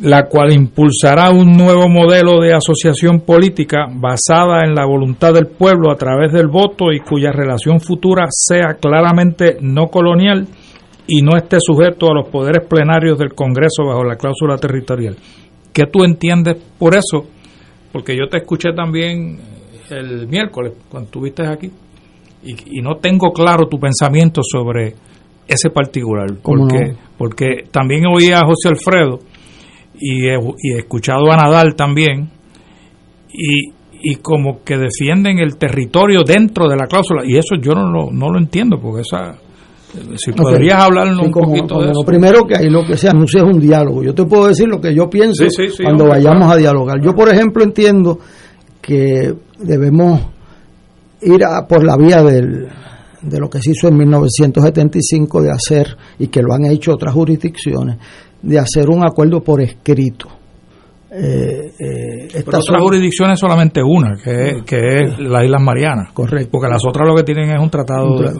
la 0.00 0.24
cual 0.24 0.52
impulsará 0.52 1.30
un 1.30 1.54
nuevo 1.56 1.90
modelo 1.90 2.40
de 2.40 2.54
asociación 2.54 3.20
política 3.20 3.86
basada 3.94 4.64
en 4.64 4.74
la 4.74 4.86
voluntad 4.86 5.34
del 5.34 5.46
pueblo 5.46 5.92
a 5.92 5.96
través 5.96 6.32
del 6.32 6.48
voto 6.48 6.90
y 6.90 7.00
cuya 7.00 7.30
relación 7.30 7.80
futura 7.80 8.26
sea 8.30 8.78
claramente 8.80 9.58
no 9.60 9.88
colonial 9.88 10.48
y 11.06 11.20
no 11.20 11.36
esté 11.36 11.58
sujeto 11.60 12.10
a 12.10 12.14
los 12.14 12.28
poderes 12.28 12.66
plenarios 12.66 13.18
del 13.18 13.34
Congreso 13.34 13.84
bajo 13.84 14.04
la 14.04 14.16
cláusula 14.16 14.56
territorial. 14.56 15.16
¿Qué 15.74 15.86
tú 15.92 16.04
entiendes 16.04 16.56
por 16.78 16.94
eso? 16.94 17.26
Porque 17.92 18.16
yo 18.16 18.28
te 18.28 18.38
escuché 18.38 18.72
también 18.74 19.40
el 19.90 20.28
miércoles 20.28 20.72
cuando 20.88 21.06
estuviste 21.06 21.46
aquí 21.46 21.70
y, 22.44 22.80
no 22.80 22.96
tengo 22.96 23.32
claro 23.32 23.66
tu 23.68 23.78
pensamiento 23.78 24.42
sobre 24.42 24.94
ese 25.48 25.70
particular, 25.70 26.28
porque, 26.42 26.94
porque 27.18 27.64
también 27.70 28.04
oí 28.06 28.30
a 28.30 28.42
José 28.46 28.68
Alfredo 28.68 29.18
y 29.98 30.28
he, 30.28 30.78
escuchado 30.78 31.32
a 31.32 31.36
Nadal 31.36 31.74
también 31.74 32.30
y, 33.32 33.72
y 34.00 34.16
como 34.16 34.62
que 34.62 34.76
defienden 34.76 35.38
el 35.40 35.56
territorio 35.56 36.22
dentro 36.22 36.68
de 36.68 36.76
la 36.76 36.86
cláusula 36.86 37.22
y 37.26 37.36
eso 37.36 37.56
yo 37.60 37.72
no 37.72 37.90
lo, 37.90 38.10
no 38.12 38.30
lo 38.30 38.38
entiendo 38.38 38.78
porque 38.80 39.02
esa 39.02 39.38
si 40.16 40.32
podrías 40.32 40.82
hablar 40.82 41.08
un 41.08 41.30
poquito 41.30 41.80
de 41.80 41.90
eso. 41.90 42.00
Lo 42.00 42.06
primero 42.06 42.44
que 42.46 42.56
hay, 42.56 42.68
lo 42.68 42.84
que 42.84 42.96
se 42.96 43.08
anuncia 43.08 43.42
es 43.42 43.44
un 43.44 43.60
diálogo. 43.60 44.02
Yo 44.02 44.14
te 44.14 44.24
puedo 44.24 44.48
decir 44.48 44.68
lo 44.68 44.80
que 44.80 44.94
yo 44.94 45.08
pienso 45.08 45.44
cuando 45.82 46.06
vayamos 46.06 46.50
a 46.52 46.56
dialogar. 46.56 47.00
Yo, 47.00 47.14
por 47.14 47.28
ejemplo, 47.28 47.62
entiendo 47.62 48.18
que 48.80 49.34
debemos 49.58 50.20
ir 51.22 51.44
a, 51.44 51.66
por 51.66 51.84
la 51.84 51.96
vía 51.96 52.22
del, 52.22 52.68
de 53.22 53.38
lo 53.38 53.48
que 53.48 53.60
se 53.60 53.70
hizo 53.70 53.88
en 53.88 53.96
1975 53.96 55.42
de 55.42 55.50
hacer, 55.50 55.96
y 56.18 56.28
que 56.28 56.42
lo 56.42 56.52
han 56.52 56.66
hecho 56.66 56.92
otras 56.92 57.14
jurisdicciones, 57.14 57.98
de 58.42 58.58
hacer 58.58 58.90
un 58.90 59.04
acuerdo 59.04 59.42
por 59.42 59.62
escrito 59.62 60.28
eh, 61.16 61.72
eh, 61.78 62.28
estas 62.34 62.64
otras 62.68 62.82
jurisdicciones 62.82 63.38
solamente 63.38 63.80
una, 63.80 64.16
que, 64.16 64.64
es 64.66 65.18
las 65.20 65.44
Islas 65.44 65.62
Marianas. 65.62 66.12
Correcto. 66.12 66.48
Porque 66.50 66.68
las 66.68 66.84
otras 66.84 67.06
lo 67.06 67.14
que 67.14 67.22
tienen 67.22 67.50
es 67.50 67.60
un 67.60 67.70
tratado 67.70 68.18
de, 68.18 68.32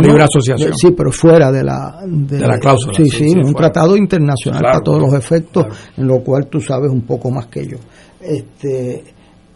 libre 0.00 0.22
asociación. 0.22 0.72
Sí, 0.76 0.92
pero 0.96 1.10
fuera 1.10 1.50
de 1.50 1.64
la, 1.64 2.02
de, 2.06 2.38
la 2.38 2.58
cláusula. 2.58 2.94
Sí, 2.94 3.10
sí, 3.10 3.34
un 3.36 3.52
tratado 3.54 3.96
internacional 3.96 4.62
para 4.62 4.80
todos 4.80 5.02
los 5.02 5.14
efectos, 5.14 5.66
en 5.96 6.06
lo 6.06 6.20
cual 6.20 6.46
tú 6.46 6.60
sabes 6.60 6.90
un 6.90 7.02
poco 7.02 7.30
más 7.30 7.46
que 7.48 7.66
yo. 7.66 7.78
Este, 8.20 9.02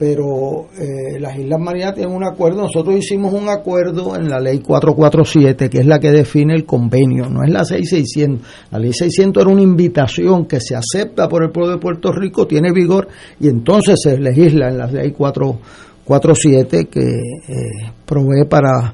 pero 0.07 0.67
eh, 0.79 1.19
las 1.19 1.39
Islas 1.39 1.59
Marianas 1.59 1.95
tienen 1.95 2.15
un 2.15 2.25
acuerdo, 2.25 2.61
nosotros 2.61 2.95
hicimos 2.95 3.33
un 3.33 3.49
acuerdo 3.49 4.15
en 4.17 4.29
la 4.29 4.39
ley 4.39 4.59
447, 4.59 5.71
que 5.71 5.79
es 5.79 5.87
la 5.87 5.99
que 5.99 6.11
define 6.11 6.53
el 6.53 6.67
convenio, 6.67 7.31
no 7.31 7.43
es 7.43 7.51
la 7.51 7.65
6600. 7.65 8.47
La 8.71 8.79
ley 8.79 8.93
600 8.93 9.43
era 9.43 9.51
una 9.51 9.63
invitación 9.63 10.45
que 10.45 10.61
se 10.61 10.77
acepta 10.77 11.27
por 11.27 11.43
el 11.43 11.51
pueblo 11.51 11.73
de 11.73 11.79
Puerto 11.79 12.13
Rico, 12.13 12.47
tiene 12.47 12.71
vigor 12.71 13.09
y 13.41 13.49
entonces 13.49 13.99
se 14.03 14.19
legisla 14.19 14.69
en 14.69 14.77
la 14.77 14.89
ley 14.89 15.13
447 15.13 16.85
que 16.85 17.01
eh, 17.01 17.91
provee 18.05 18.45
para, 18.47 18.93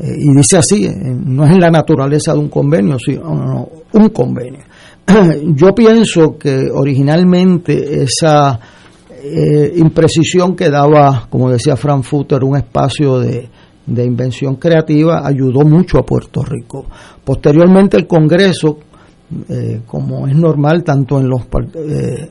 eh, 0.00 0.14
y 0.16 0.32
dice 0.32 0.58
así, 0.58 0.88
no 0.94 1.44
es 1.44 1.50
en 1.50 1.60
la 1.60 1.70
naturaleza 1.70 2.34
de 2.34 2.38
un 2.38 2.48
convenio, 2.50 2.98
sino 3.04 3.68
un 3.92 4.08
convenio. 4.10 4.62
Yo 5.56 5.74
pienso 5.74 6.38
que 6.38 6.68
originalmente 6.72 8.04
esa 8.04 8.60
eh, 9.28 9.72
imprecisión 9.76 10.54
que 10.54 10.70
daba, 10.70 11.26
como 11.28 11.50
decía 11.50 11.76
Frankfurter, 11.76 12.44
un 12.44 12.56
espacio 12.56 13.18
de, 13.18 13.48
invención 13.86 14.56
creativa, 14.56 15.26
ayudó 15.26 15.64
mucho 15.64 15.98
a 15.98 16.06
Puerto 16.06 16.42
Rico. 16.44 16.86
Posteriormente 17.24 17.96
el 17.96 18.06
Congreso, 18.06 18.78
eh, 19.48 19.80
como 19.86 20.28
es 20.28 20.36
normal, 20.36 20.84
tanto 20.84 21.18
en 21.18 21.28
los 21.28 21.42
eh, 21.42 22.30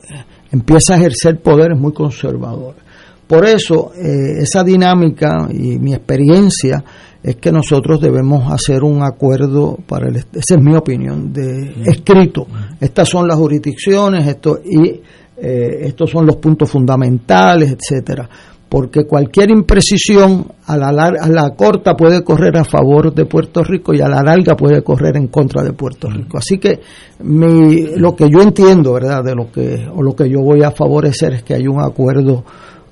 empieza 0.52 0.94
a 0.94 0.96
ejercer 0.96 1.40
poderes 1.40 1.78
muy 1.78 1.92
conservadores. 1.92 2.82
Por 3.26 3.44
eso, 3.44 3.90
esa 3.92 4.62
dinámica 4.62 5.48
y 5.50 5.78
mi 5.80 5.92
experiencia 5.92 6.84
es 7.26 7.36
que 7.36 7.50
nosotros 7.50 8.00
debemos 8.00 8.52
hacer 8.52 8.84
un 8.84 9.02
acuerdo 9.02 9.76
para 9.88 10.08
el, 10.08 10.14
esa 10.14 10.54
es 10.54 10.62
mi 10.62 10.76
opinión, 10.76 11.32
de 11.32 11.74
escrito. 11.86 12.46
Estas 12.80 13.08
son 13.08 13.26
las 13.26 13.36
jurisdicciones, 13.36 14.28
esto 14.28 14.60
y 14.64 15.00
eh, 15.36 15.80
estos 15.82 16.10
son 16.10 16.26
los 16.26 16.36
puntos 16.36 16.70
fundamentales, 16.70 17.76
etcétera, 17.78 18.28
porque 18.68 19.04
cualquier 19.04 19.50
imprecisión 19.50 20.46
a 20.66 20.76
la, 20.76 20.88
a 20.88 21.28
la 21.28 21.50
corta 21.50 21.94
puede 21.94 22.24
correr 22.24 22.56
a 22.56 22.64
favor 22.64 23.14
de 23.14 23.26
Puerto 23.26 23.62
Rico 23.62 23.94
y 23.94 24.00
a 24.00 24.08
la 24.08 24.22
larga 24.22 24.56
puede 24.56 24.82
correr 24.82 25.16
en 25.16 25.28
contra 25.28 25.62
de 25.62 25.72
Puerto 25.72 26.08
Rico. 26.08 26.38
Así 26.38 26.58
que 26.58 26.80
mi, 27.20 27.96
lo 27.96 28.16
que 28.16 28.28
yo 28.28 28.40
entiendo, 28.42 28.94
¿verdad?, 28.94 29.22
de 29.22 29.34
lo 29.34 29.52
que 29.52 29.86
o 29.94 30.02
lo 30.02 30.16
que 30.16 30.28
yo 30.28 30.40
voy 30.40 30.62
a 30.62 30.70
favorecer 30.70 31.34
es 31.34 31.42
que 31.42 31.54
hay 31.54 31.68
un 31.68 31.80
acuerdo 31.80 32.44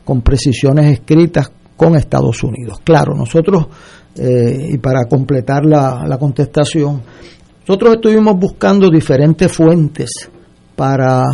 con 0.04 0.20
precisiones 0.22 0.92
escritas 0.92 1.50
con 1.76 1.96
Estados 1.96 2.42
Unidos. 2.44 2.80
Claro, 2.84 3.14
nosotros 3.14 3.66
eh, 4.16 4.68
y 4.74 4.78
para 4.78 5.06
completar 5.06 5.64
la, 5.64 6.04
la 6.06 6.18
contestación, 6.18 7.02
nosotros 7.66 7.94
estuvimos 7.94 8.38
buscando 8.38 8.90
diferentes 8.90 9.50
fuentes 9.50 10.30
para 10.76 11.24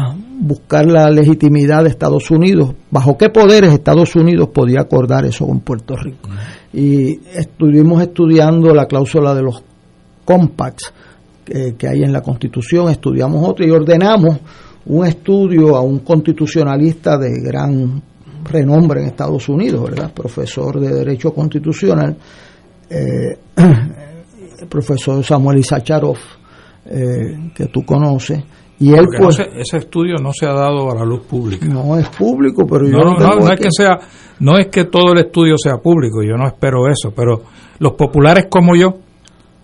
buscar 0.41 0.87
la 0.87 1.11
legitimidad 1.11 1.83
de 1.85 1.91
Estados 1.91 2.31
Unidos, 2.31 2.75
bajo 2.91 3.17
qué 3.17 3.31
poderes 3.31 3.73
Estados 3.73 4.15
Unidos 4.17 4.49
podía 4.53 4.81
acordar 4.81 5.25
eso 5.25 5.47
con 5.47 5.61
Puerto 5.61 5.97
Rico. 5.97 6.29
Y 6.73 7.21
estuvimos 7.35 8.03
estudiando 8.03 8.75
la 8.75 8.87
cláusula 8.87 9.35
de 9.35 9.43
los 9.43 9.63
compacts 10.25 10.93
que, 11.45 11.89
hay 11.89 12.03
en 12.03 12.13
la 12.13 12.21
Constitución, 12.21 12.91
estudiamos 12.91 13.47
otro 13.49 13.67
y 13.67 13.71
ordenamos 13.71 14.39
un 14.87 15.05
estudio 15.05 15.77
a 15.77 15.81
un 15.81 16.01
constitucionalista 16.01 17.19
de 17.19 17.41
gran 17.43 18.03
renombre 18.45 19.01
en 19.01 19.09
Estados 19.09 19.49
Unidos, 19.49 19.91
¿verdad? 19.91 20.13
Profesor 20.13 20.81
de 20.81 20.95
Derecho 20.95 21.33
Constitucional, 21.33 22.17
eh, 22.89 23.39
el 24.61 24.67
profesor 24.69 25.23
Samuel 25.25 25.59
Isacharov, 25.59 26.19
eh, 26.87 27.51
que 27.55 27.67
tú 27.67 27.85
conoces, 27.85 28.43
y 28.81 28.95
él 28.95 29.07
pues, 29.19 29.39
ese, 29.39 29.77
estudio 29.77 30.15
no 30.23 30.31
se 30.33 30.47
ha 30.47 30.55
dado 30.55 30.91
a 30.91 30.95
la 30.95 31.05
luz 31.05 31.21
pública. 31.27 31.67
No 31.67 31.99
es 31.99 32.09
público, 32.09 32.67
pero 32.67 32.87
yo 32.87 32.97
no, 32.97 33.15
no, 33.15 33.53
es 33.53 33.61
que 33.61 33.69
sea, 33.71 33.99
no 34.41 34.57
es 34.57 34.69
que 34.69 34.87
todo 34.87 35.13
el 35.13 35.19
estudio 35.19 35.57
sea 35.59 35.77
público, 35.77 36.23
yo 36.23 36.35
no 36.39 36.47
espero 36.49 36.89
eso, 36.89 37.13
pero 37.15 37.43
los 37.79 37.93
populares 37.93 38.47
como 38.49 38.75
yo 38.75 38.95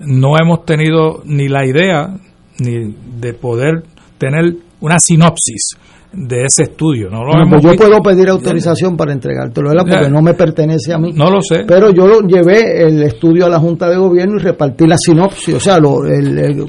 no 0.00 0.34
hemos 0.38 0.66
tenido 0.66 1.22
ni 1.24 1.48
la 1.48 1.66
idea 1.66 2.14
ni 2.58 2.94
de 3.18 3.32
poder 3.32 3.84
tener 4.18 4.54
una 4.80 5.00
sinopsis 5.00 5.78
de 6.12 6.42
ese 6.42 6.64
estudio. 6.64 7.08
No 7.08 7.24
lo 7.24 7.48
pues 7.48 7.62
yo 7.62 7.74
puedo 7.74 8.02
pedir 8.02 8.28
autorización 8.28 8.98
para 8.98 9.14
entregártelo, 9.14 9.70
porque 9.78 10.10
no 10.10 10.20
me 10.20 10.34
pertenece 10.34 10.92
a 10.92 10.98
mí. 10.98 11.14
No 11.14 11.30
lo 11.30 11.40
sé. 11.40 11.64
Pero 11.66 11.90
yo 11.90 12.20
llevé 12.20 12.82
el 12.86 13.02
estudio 13.02 13.46
a 13.46 13.48
la 13.48 13.58
Junta 13.58 13.88
de 13.88 13.96
Gobierno 13.96 14.36
y 14.36 14.42
repartí 14.42 14.86
la 14.86 14.98
sinopsis, 14.98 15.54
o 15.54 15.60
sea, 15.60 15.78
lo, 15.78 16.04
el, 16.04 16.68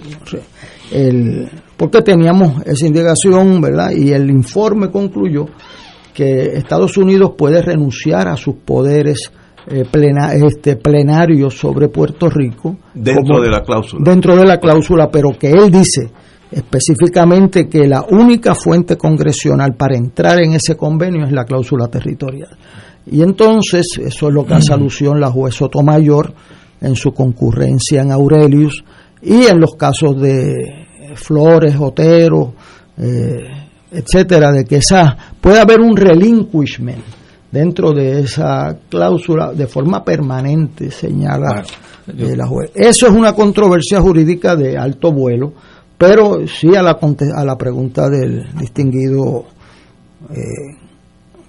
el 0.91 1.49
porque 1.77 2.01
teníamos 2.01 2.65
esa 2.65 2.87
indicación, 2.87 3.61
¿verdad? 3.61 3.91
Y 3.91 4.11
el 4.11 4.29
informe 4.29 4.89
concluyó 4.89 5.45
que 6.13 6.57
Estados 6.57 6.97
Unidos 6.97 7.33
puede 7.37 7.61
renunciar 7.61 8.27
a 8.27 8.35
sus 8.35 8.55
poderes 8.55 9.31
eh, 9.67 9.85
plena, 9.89 10.33
este, 10.33 10.77
plenarios 10.77 11.55
sobre 11.57 11.89
Puerto 11.89 12.29
Rico. 12.29 12.77
Dentro 12.93 13.39
de 13.39 13.49
la 13.49 13.61
cláusula. 13.61 14.01
Dentro 14.03 14.35
de 14.35 14.45
la 14.45 14.59
cláusula, 14.59 15.09
pero 15.11 15.37
que 15.37 15.51
él 15.51 15.69
dice 15.69 16.09
específicamente 16.49 17.67
que 17.67 17.85
la 17.87 18.05
única 18.09 18.55
fuente 18.55 18.97
congresional 18.97 19.75
para 19.75 19.97
entrar 19.97 20.39
en 20.39 20.53
ese 20.53 20.75
convenio 20.75 21.25
es 21.25 21.31
la 21.31 21.43
cláusula 21.43 21.87
territorial. 21.87 22.57
Y 23.05 23.21
entonces, 23.21 23.85
eso 23.99 24.27
es 24.27 24.33
lo 24.33 24.45
que 24.45 24.53
hace 24.53 24.73
alusión 24.73 25.19
la 25.19 25.29
juez 25.29 25.55
Sotomayor 25.55 26.33
en 26.81 26.95
su 26.95 27.11
concurrencia 27.11 28.01
en 28.01 28.11
Aurelius 28.11 28.83
y 29.21 29.45
en 29.45 29.59
los 29.59 29.75
casos 29.75 30.19
de 30.21 30.86
Flores, 31.17 31.75
Otero, 31.79 32.53
eh, 32.97 33.43
etcétera, 33.91 34.51
de 34.51 34.65
que 34.65 34.77
esa 34.77 35.17
puede 35.39 35.59
haber 35.59 35.79
un 35.79 35.95
relinquishment 35.95 37.03
dentro 37.51 37.93
de 37.93 38.21
esa 38.21 38.77
cláusula 38.89 39.53
de 39.53 39.67
forma 39.67 40.03
permanente, 40.03 40.91
señala 40.91 41.63
eh, 42.07 42.35
la 42.35 42.45
juez. 42.45 42.71
Eso 42.75 43.07
es 43.07 43.13
una 43.13 43.33
controversia 43.33 44.01
jurídica 44.01 44.55
de 44.55 44.77
alto 44.77 45.11
vuelo, 45.11 45.53
pero 45.97 46.45
sí 46.47 46.75
a 46.75 46.81
la, 46.81 46.97
a 47.35 47.45
la 47.45 47.57
pregunta 47.57 48.09
del 48.09 48.45
distinguido 48.57 49.45
eh, 50.29 50.77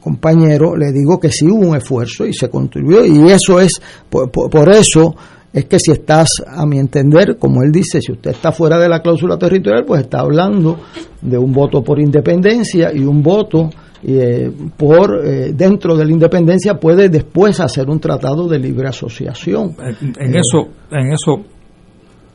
compañero, 0.01 0.77
le 0.77 0.93
digo 0.93 1.19
que 1.19 1.31
sí 1.31 1.47
hubo 1.47 1.69
un 1.69 1.77
esfuerzo 1.77 2.25
y 2.25 2.33
se 2.33 2.49
contribuyó, 2.49 3.05
y 3.05 3.31
eso 3.31 3.61
es, 3.61 3.81
por 4.09 4.73
eso 4.73 5.15
es 5.53 5.65
que 5.65 5.79
si 5.79 5.93
estás, 5.93 6.29
a 6.47 6.67
mi 6.67 6.79
entender, 6.79 7.37
como 7.39 7.63
él 7.63 7.73
dice, 7.73 8.01
si 8.01 8.13
usted 8.13 8.33
está 8.33 8.53
fuera 8.53 8.79
de 8.79 8.89
la 8.89 9.01
cláusula 9.01 9.39
territorial, 9.39 9.85
pues 9.85 10.03
está 10.03 10.21
hablando 10.21 10.79
de 11.23 11.39
un 11.39 11.53
voto 11.53 11.83
por 11.83 11.99
independencia 11.99 12.93
y 12.93 13.01
un 13.01 13.23
voto 13.23 13.71
eh, 14.03 14.51
por 14.77 15.27
eh, 15.27 15.53
dentro 15.53 15.97
de 15.97 16.05
la 16.05 16.13
independencia 16.13 16.75
puede 16.75 17.09
después 17.09 17.59
hacer 17.59 17.89
un 17.89 17.99
tratado 17.99 18.47
de 18.47 18.59
libre 18.59 18.89
asociación. 18.89 19.75
En, 19.79 20.37
eso, 20.37 20.69
en 20.91 21.13
eso, 21.13 21.45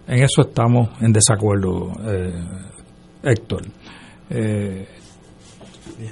en 0.07 0.24
eso 0.24 0.41
estamos 0.41 0.89
en 1.01 1.14
desacuerdo, 1.14 1.91
eh, 2.05 2.34
Héctor. 3.24 3.61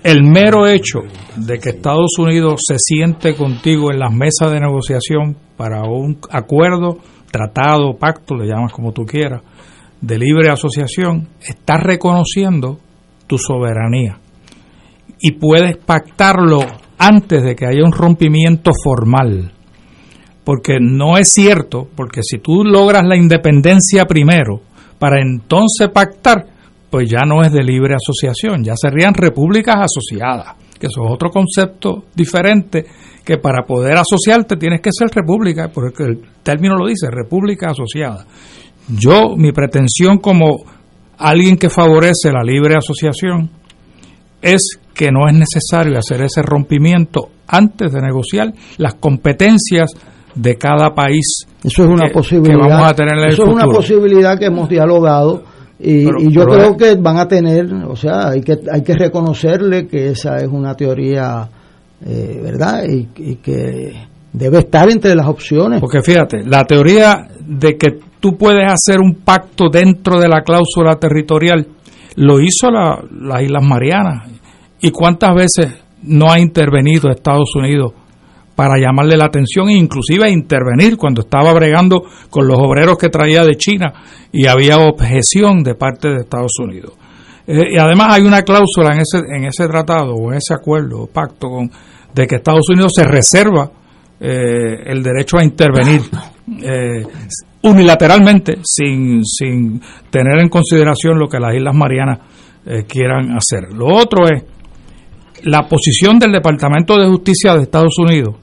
El 0.04 0.24
mero 0.24 0.68
hecho 0.68 1.00
de 1.36 1.60
que 1.60 1.70
Estados 1.70 2.18
Unidos 2.18 2.62
se 2.66 2.76
siente 2.78 3.36
contigo 3.36 3.92
en 3.92 4.00
las 4.00 4.14
mesas 4.14 4.52
de 4.52 4.60
negociación 4.60 5.38
para 5.58 5.84
un 5.84 6.18
acuerdo, 6.30 6.98
tratado, 7.32 7.98
pacto, 7.98 8.36
le 8.36 8.48
llamas 8.48 8.74
como 8.74 8.92
tú 8.92 9.04
quieras, 9.06 9.42
de 10.02 10.18
libre 10.18 10.50
asociación, 10.50 11.28
estás 11.42 11.82
reconociendo 11.82 12.80
tu 13.28 13.38
soberanía. 13.38 14.18
Y 15.20 15.34
puedes 15.34 15.78
pactarlo 15.78 16.62
antes 16.98 17.44
de 17.44 17.56
que 17.56 17.68
haya 17.68 17.84
un 17.84 17.92
rompimiento 17.92 18.72
formal. 18.84 19.52
Porque 20.44 20.80
no 20.82 21.18
es 21.18 21.32
cierto, 21.32 21.88
porque 21.96 22.22
si 22.24 22.40
tú 22.40 22.64
logras 22.64 23.06
la 23.06 23.16
independencia 23.16 24.06
primero, 24.06 24.62
para 24.98 25.22
entonces 25.22 25.90
pactar, 25.94 26.48
pues 26.92 27.10
ya 27.10 27.22
no 27.26 27.42
es 27.42 27.52
de 27.52 27.64
libre 27.64 27.96
asociación, 27.96 28.64
ya 28.64 28.74
serían 28.76 29.16
repúblicas 29.16 29.78
asociadas 29.78 30.56
que 30.82 30.88
eso 30.88 31.06
es 31.06 31.12
otro 31.12 31.30
concepto 31.30 32.06
diferente 32.16 32.86
que 33.24 33.38
para 33.38 33.64
poder 33.66 33.98
asociarte 33.98 34.58
tienes 34.58 34.82
que 34.82 34.90
ser 34.92 35.10
república, 35.14 35.70
porque 35.72 36.04
el 36.04 36.22
término 36.42 36.76
lo 36.76 36.88
dice, 36.88 37.08
república 37.12 37.70
asociada. 37.70 38.26
Yo, 38.90 39.36
mi 39.38 39.52
pretensión 39.52 40.18
como 40.18 40.58
alguien 41.20 41.56
que 41.56 41.70
favorece 41.70 42.32
la 42.34 42.42
libre 42.44 42.76
asociación 42.76 43.52
es 44.42 44.80
que 44.96 45.12
no 45.12 45.28
es 45.30 45.36
necesario 45.36 46.00
hacer 46.00 46.24
ese 46.24 46.42
rompimiento 46.42 47.30
antes 47.48 47.92
de 47.92 48.02
negociar 48.02 48.52
las 48.78 48.96
competencias 48.96 49.92
de 50.34 50.58
cada 50.58 50.96
país. 50.96 51.46
Eso 51.64 51.84
es 51.84 51.90
una 51.90 52.10
posibilidad. 52.10 52.56
Que 52.56 52.70
vamos 52.70 52.90
a 52.90 52.96
tener 52.96 53.20
en 53.20 53.30
eso 53.30 53.46
es 53.46 53.54
una 53.54 53.66
posibilidad 53.66 54.40
que 54.40 54.46
hemos 54.46 54.68
dialogado 54.68 55.44
y, 55.84 56.32
yo 56.32 56.46
creo 56.46 56.78
que 56.78 56.96
van 56.96 57.18
a 57.18 57.28
tener, 57.28 57.74
o 57.74 57.96
sea, 57.96 58.30
hay 58.30 58.42
que 58.42 58.60
hay 58.72 58.84
que 58.84 58.94
reconocerle 58.94 59.88
que 59.88 60.10
esa 60.10 60.38
es 60.38 60.48
una 60.48 60.76
teoría, 60.76 61.50
eh, 62.06 62.40
¿verdad? 62.42 62.84
Y, 62.88 63.36
que 63.38 63.94
debe 64.32 64.60
estar 64.60 64.90
entre 64.92 65.16
las 65.16 65.28
opciones. 65.28 65.80
Porque 65.80 66.02
fíjate, 66.04 66.44
la 66.46 66.64
teoría 66.66 67.28
de 67.46 67.78
que 67.78 68.00
tú 68.20 68.38
puedes 68.38 68.66
hacer 68.68 69.00
un 69.00 69.16
pacto 69.26 69.70
dentro 69.72 70.20
de 70.20 70.30
la 70.30 70.44
cláusula 70.44 70.96
territorial 70.98 71.68
lo 72.16 72.40
hizo 72.40 72.70
la, 72.70 73.04
las 73.20 73.42
Islas 73.42 73.64
Marianas. 73.64 74.30
¿Y 74.82 74.92
cuántas 74.92 75.34
veces 75.34 75.74
no 76.04 76.32
ha 76.32 76.40
intervenido 76.40 77.10
Estados 77.10 77.56
Unidos 77.56 77.94
para 78.56 78.78
llamarle 78.78 79.18
la 79.18 79.26
atención 79.26 79.70
e 79.70 79.74
inclusive 79.74 80.30
intervenir 80.30 80.98
cuando 80.98 81.22
estaba 81.22 81.54
bregando 81.54 82.04
con 82.30 82.48
los 82.48 82.58
obreros 82.60 82.98
que 82.98 83.10
traía 83.10 83.44
de 83.44 83.56
China 83.56 83.94
y 84.32 84.48
había 84.48 84.78
objeción 84.78 85.64
de 85.64 85.76
parte 85.76 86.10
de 86.10 86.18
Estados 86.22 86.54
Unidos. 86.60 86.94
Eh, 87.48 87.74
y 87.74 87.78
además 87.78 88.08
hay 88.12 88.24
una 88.24 88.44
cláusula 88.44 88.94
en 88.94 89.02
ese, 89.02 89.18
en 89.18 89.46
ese 89.46 89.68
tratado 89.68 90.14
o 90.14 90.32
en 90.32 90.38
ese 90.38 90.54
acuerdo 90.54 91.02
o 91.02 91.08
pacto 91.08 91.50
con, 91.50 91.72
de 92.14 92.28
que 92.28 92.36
Estados 92.36 92.70
Unidos 92.70 92.94
se 92.96 93.04
reserva 93.04 93.72
eh, 94.20 94.84
el 94.86 95.02
derecho 95.02 95.38
a 95.38 95.44
intervenir 95.44 96.02
eh, 96.62 97.04
unilateralmente 97.64 98.60
sin, 98.64 99.26
sin 99.26 99.82
tener 100.10 100.40
en 100.40 100.50
consideración 100.50 101.18
lo 101.18 101.28
que 101.28 101.40
las 101.40 101.56
Islas 101.56 101.76
Marianas 101.76 102.20
quieran 102.88 103.36
hacer. 103.36 103.74
Lo 103.74 103.88
otro 103.88 104.28
es 104.28 104.44
la 105.44 105.68
posición 105.68 106.20
del 106.20 106.32
Departamento 106.32 106.98
de 106.98 107.08
Justicia 107.08 107.56
de 107.56 107.64
Estados 107.64 107.98
Unidos 107.98 108.36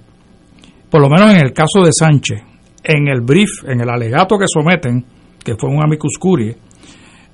por 0.91 1.01
lo 1.01 1.09
menos 1.09 1.31
en 1.35 1.47
el 1.47 1.53
caso 1.53 1.85
de 1.85 1.91
Sánchez, 1.93 2.43
en 2.83 3.09
el 3.09 3.21
brief, 3.21 3.65
en 3.67 3.81
el 3.81 3.89
alegato 3.89 4.39
que 4.39 4.47
someten, 4.47 5.05
que 5.45 5.55
fue 5.57 5.71
un 5.71 5.83
amicus 5.83 6.17
curiae, 6.19 6.57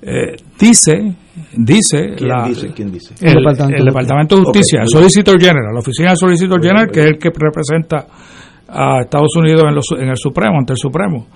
eh, 0.01 0.35
dice, 0.59 1.15
dice, 1.55 2.15
¿Quién 2.75 2.91
dice? 2.91 3.15
El, 3.21 3.35
Departamento, 3.85 4.35
de 4.35 4.43
Justicia, 4.43 4.81
el 4.81 4.89
Solicitor 4.89 5.39
General, 5.39 5.73
la 5.73 5.79
oficina 5.79 6.09
del 6.09 6.17
Solicitor 6.17 6.61
General, 6.61 6.91
que 6.91 6.99
es 6.99 7.05
el 7.07 7.17
que 7.17 7.29
representa 7.35 8.05
a 8.67 9.01
Estados 9.01 9.35
Unidos 9.37 9.63
en, 9.63 10.03
en 10.03 10.09
el 10.09 10.17
Supremo, 10.17 10.57
ante 10.59 10.73
el 10.73 10.77
Supremo. 10.77 11.27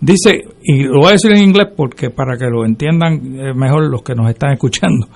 Dice, 0.00 0.42
y 0.62 0.84
lo 0.84 1.00
voy 1.00 1.08
a 1.08 1.12
decir 1.12 1.32
en 1.32 1.42
inglés 1.42 1.68
porque 1.76 2.10
para 2.10 2.36
que 2.36 2.46
lo 2.46 2.64
entiendan 2.64 3.14
eh, 3.14 3.54
mejor 3.54 3.88
los 3.88 4.02
que 4.02 4.14
nos 4.14 4.28
están 4.28 4.52
escuchando. 4.52 5.06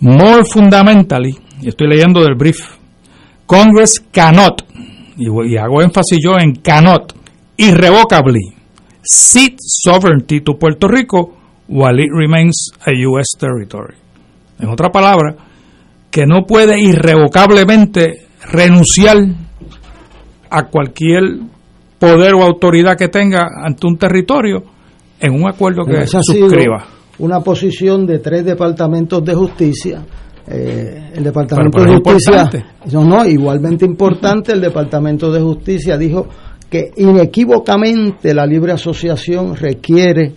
More 0.00 0.44
fundamentally, 0.44 1.36
estoy 1.62 1.88
leyendo 1.88 2.22
del 2.22 2.34
brief, 2.34 2.58
Congress 3.46 4.02
cannot 4.10 4.64
y, 5.16 5.56
hago 5.56 5.82
énfasis 5.82 6.18
yo 6.22 6.38
en 6.38 6.56
cannot, 6.56 7.12
irrevocably, 7.56 8.52
cede 9.02 9.56
sovereignty 9.58 10.40
to 10.40 10.58
Puerto 10.58 10.88
Rico 10.88 11.36
while 11.68 12.02
it 12.02 12.10
remains 12.12 12.70
a 12.80 12.90
U.S. 13.08 13.36
territory. 13.38 13.94
En 14.58 14.68
otra 14.68 14.90
palabra, 14.90 15.36
que 16.10 16.26
no 16.26 16.46
puede 16.46 16.80
irrevocablemente 16.80 18.26
renunciar 18.50 19.16
a 20.50 20.66
cualquier 20.66 21.22
poder 21.98 22.34
o 22.34 22.42
autoridad 22.42 22.96
que 22.96 23.08
tenga 23.08 23.48
ante 23.64 23.86
un 23.86 23.96
territorio 23.96 24.62
en 25.20 25.32
un 25.34 25.48
acuerdo 25.48 25.84
que 25.84 26.06
se 26.06 26.22
suscriba. 26.22 26.86
Una 27.18 27.40
posición 27.40 28.06
de 28.06 28.18
tres 28.18 28.44
departamentos 28.44 29.24
de 29.24 29.34
justicia 29.34 30.04
eh, 30.46 31.12
el 31.14 31.24
Departamento 31.24 31.82
de 31.82 31.94
Justicia, 31.94 32.50
no, 32.92 33.04
no, 33.04 33.24
igualmente 33.24 33.84
importante, 33.84 34.52
el 34.52 34.60
Departamento 34.60 35.32
de 35.32 35.40
Justicia 35.40 35.96
dijo 35.96 36.28
que 36.68 36.90
inequívocamente 36.96 38.34
la 38.34 38.44
libre 38.46 38.72
asociación 38.72 39.56
requiere 39.56 40.34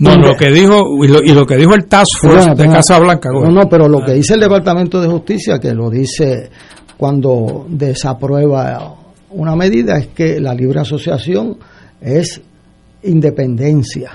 no, 0.00 0.14
lo 0.14 0.36
que 0.36 0.50
dijo 0.50 0.82
y 1.02 1.08
lo, 1.08 1.44
que 1.44 1.56
dijo 1.56 1.74
el 1.74 1.86
Task 1.86 2.20
Force 2.20 2.54
de 2.54 2.68
Casa 2.68 3.00
Blanca. 3.00 3.30
No, 3.32 3.50
no, 3.50 3.68
pero 3.68 3.88
lo 3.88 4.04
que 4.04 4.12
dice 4.12 4.34
el 4.34 4.40
Departamento 4.40 5.00
de 5.00 5.08
Justicia, 5.08 5.58
que 5.58 5.74
lo 5.74 5.90
dice 5.90 6.50
cuando 6.96 7.66
desaprueba 7.68 8.94
una 9.30 9.56
medida, 9.56 9.98
es 9.98 10.08
que 10.08 10.40
la 10.40 10.54
libre 10.54 10.80
asociación 10.80 11.56
es 12.00 12.40
independencia. 13.02 14.12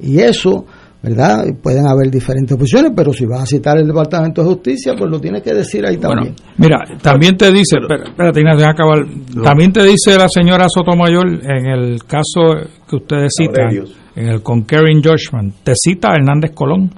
Y 0.00 0.20
eso 0.20 0.66
¿verdad? 1.04 1.44
Pueden 1.62 1.86
haber 1.86 2.10
diferentes 2.10 2.56
opciones, 2.56 2.92
pero 2.96 3.12
si 3.12 3.26
vas 3.26 3.42
a 3.42 3.46
citar 3.46 3.76
el 3.76 3.86
Departamento 3.86 4.42
de 4.42 4.48
Justicia, 4.48 4.94
pues 4.96 5.10
lo 5.10 5.20
tienes 5.20 5.42
que 5.42 5.52
decir 5.52 5.84
ahí 5.84 5.98
también. 5.98 6.34
mira, 6.56 6.78
también 7.02 7.36
te 7.36 7.52
dice, 7.52 7.76
espérate, 7.78 8.40
Ignacio, 8.40 8.66
acabar. 8.66 9.04
También 9.42 9.70
te 9.70 9.82
dice 9.82 10.16
la 10.16 10.30
señora 10.30 10.64
Sotomayor 10.66 11.26
en 11.28 11.66
el 11.66 12.04
caso 12.04 12.56
que 12.88 12.96
ustedes 12.96 13.32
citan, 13.36 13.84
en 14.16 14.28
el 14.28 14.42
Concurring 14.42 15.02
Judgment, 15.02 15.56
te 15.62 15.74
cita 15.74 16.12
a 16.12 16.14
Hernández 16.14 16.52
Colón 16.54 16.90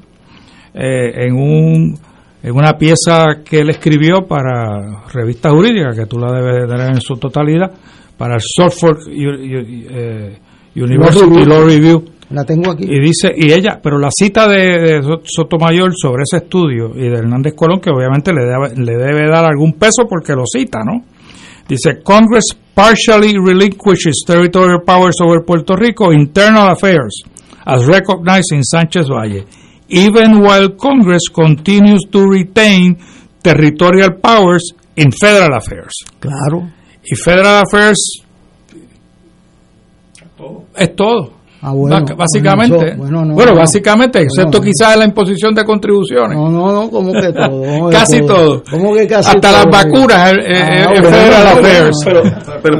eh, 0.72 1.26
en 1.26 1.34
un 1.34 1.98
en 2.42 2.54
una 2.54 2.78
pieza 2.78 3.42
que 3.44 3.58
él 3.58 3.70
escribió 3.70 4.24
para 4.28 5.02
revista 5.12 5.50
jurídica, 5.50 5.90
que 5.96 6.06
tú 6.06 6.16
la 6.16 6.30
debes 6.30 6.62
de 6.62 6.68
tener 6.68 6.90
en 6.90 7.00
su 7.00 7.16
totalidad, 7.16 7.72
para 8.16 8.36
el 8.36 8.40
Software 8.40 8.98
eh, 9.10 10.38
University 10.76 11.44
Law 11.44 11.64
Review 11.64 12.15
la 12.30 12.44
tengo 12.44 12.72
aquí. 12.72 12.84
Y 12.84 13.00
dice, 13.00 13.32
y 13.36 13.52
ella, 13.52 13.78
pero 13.82 13.98
la 13.98 14.08
cita 14.10 14.48
de, 14.48 15.00
Sotomayor 15.24 15.92
sobre 15.94 16.22
ese 16.22 16.44
estudio 16.44 16.90
y 16.94 17.08
de 17.08 17.18
Hernández 17.18 17.54
Colón, 17.54 17.80
que 17.80 17.90
obviamente 17.90 18.32
le 18.32 18.44
debe, 18.44 18.76
le 18.76 18.96
debe 18.96 19.30
dar 19.30 19.44
algún 19.44 19.74
peso 19.74 20.04
porque 20.08 20.32
lo 20.34 20.44
cita, 20.46 20.80
¿no? 20.84 21.04
Dice, 21.68 22.00
Congress 22.02 22.56
partially 22.74 23.34
relinquishes 23.38 24.22
territorial 24.26 24.82
powers 24.82 25.16
over 25.20 25.44
Puerto 25.44 25.74
Rico 25.74 26.12
internal 26.12 26.68
affairs, 26.68 27.22
as 27.64 27.86
recognized 27.86 28.52
in 28.52 28.62
Sánchez 28.62 29.08
Valle, 29.08 29.44
even 29.88 30.40
while 30.42 30.76
Congress 30.76 31.28
continues 31.32 32.02
to 32.10 32.26
retain 32.28 32.96
territorial 33.42 34.20
powers 34.20 34.72
in 34.96 35.10
federal 35.10 35.56
affairs. 35.56 35.94
Claro. 36.20 36.70
Y 37.02 37.16
federal 37.16 37.64
affairs 37.64 37.98
es 40.76 40.96
todo. 40.96 41.32
Ah, 41.62 41.72
bueno, 41.72 42.04
básicamente, 42.16 42.96
bueno, 42.96 43.54
básicamente, 43.54 44.20
excepto 44.22 44.60
quizás 44.60 44.96
la 44.96 45.04
imposición 45.04 45.54
de 45.54 45.64
contribuciones. 45.64 46.36
No, 46.36 46.50
no, 46.50 46.72
no, 46.72 46.90
como 46.90 47.12
que 47.12 47.32
todo. 47.32 47.88
casi 47.90 48.20
todo. 48.20 48.62
¿Cómo 48.70 48.94
que 48.94 49.06
casi 49.06 49.30
Hasta 49.30 49.52
las 49.52 49.66
vacunas, 49.66 50.18
ah, 50.18 50.90
Federal 50.94 51.46
Affairs. 51.46 51.96
Pero, 52.04 52.22
pero, 52.62 52.78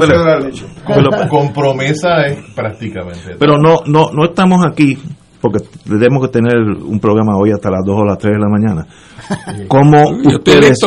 pero, 0.85 1.29
con 1.29 1.51
promesa 1.51 2.27
es 2.27 2.37
prácticamente. 2.55 3.35
Pero 3.37 3.57
no, 3.57 3.81
no, 3.87 4.11
no 4.13 4.25
estamos 4.25 4.65
aquí 4.65 4.97
porque 5.41 5.59
tenemos 5.83 6.21
que 6.23 6.29
tener 6.29 6.55
un 6.55 6.99
programa 6.99 7.37
hoy 7.37 7.51
hasta 7.51 7.69
las 7.69 7.81
2 7.85 7.95
o 7.95 8.05
las 8.05 8.17
3 8.17 8.33
de 8.33 8.39
la 8.39 8.49
mañana. 8.49 8.87
¿Cómo 9.67 10.09
ustedes 10.33 10.79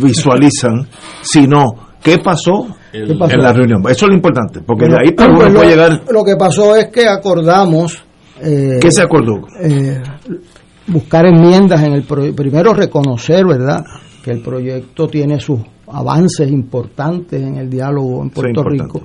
visualizan, 0.00 0.86
si 1.22 1.46
no, 1.46 1.64
qué 2.02 2.18
pasó 2.18 2.68
en 2.94 3.42
la 3.42 3.52
reunión. 3.52 3.82
Eso 3.88 4.06
es 4.06 4.08
lo 4.08 4.14
importante, 4.14 4.60
porque 4.60 4.86
de 4.86 4.96
ahí 4.96 5.12
pues, 5.12 5.52
puede 5.52 5.68
llegar. 5.68 6.02
Lo 6.10 6.22
que 6.22 6.36
pasó 6.36 6.76
es 6.76 6.88
que 6.88 7.08
acordamos. 7.08 8.02
Eh, 8.40 8.78
¿Qué 8.80 8.90
se 8.90 9.02
acordó? 9.02 9.46
Eh, 9.60 10.00
buscar 10.86 11.26
enmiendas 11.26 11.82
en 11.82 11.94
el 11.94 12.04
primero 12.04 12.72
reconocer, 12.72 13.44
¿verdad?, 13.46 13.84
que 14.22 14.30
el 14.30 14.42
proyecto 14.42 15.06
tiene 15.08 15.38
sus 15.40 15.60
avances 15.86 16.50
importantes 16.50 17.42
en 17.42 17.56
el 17.56 17.68
diálogo 17.68 18.22
en 18.22 18.30
Puerto 18.30 18.62
Rico. 18.64 19.02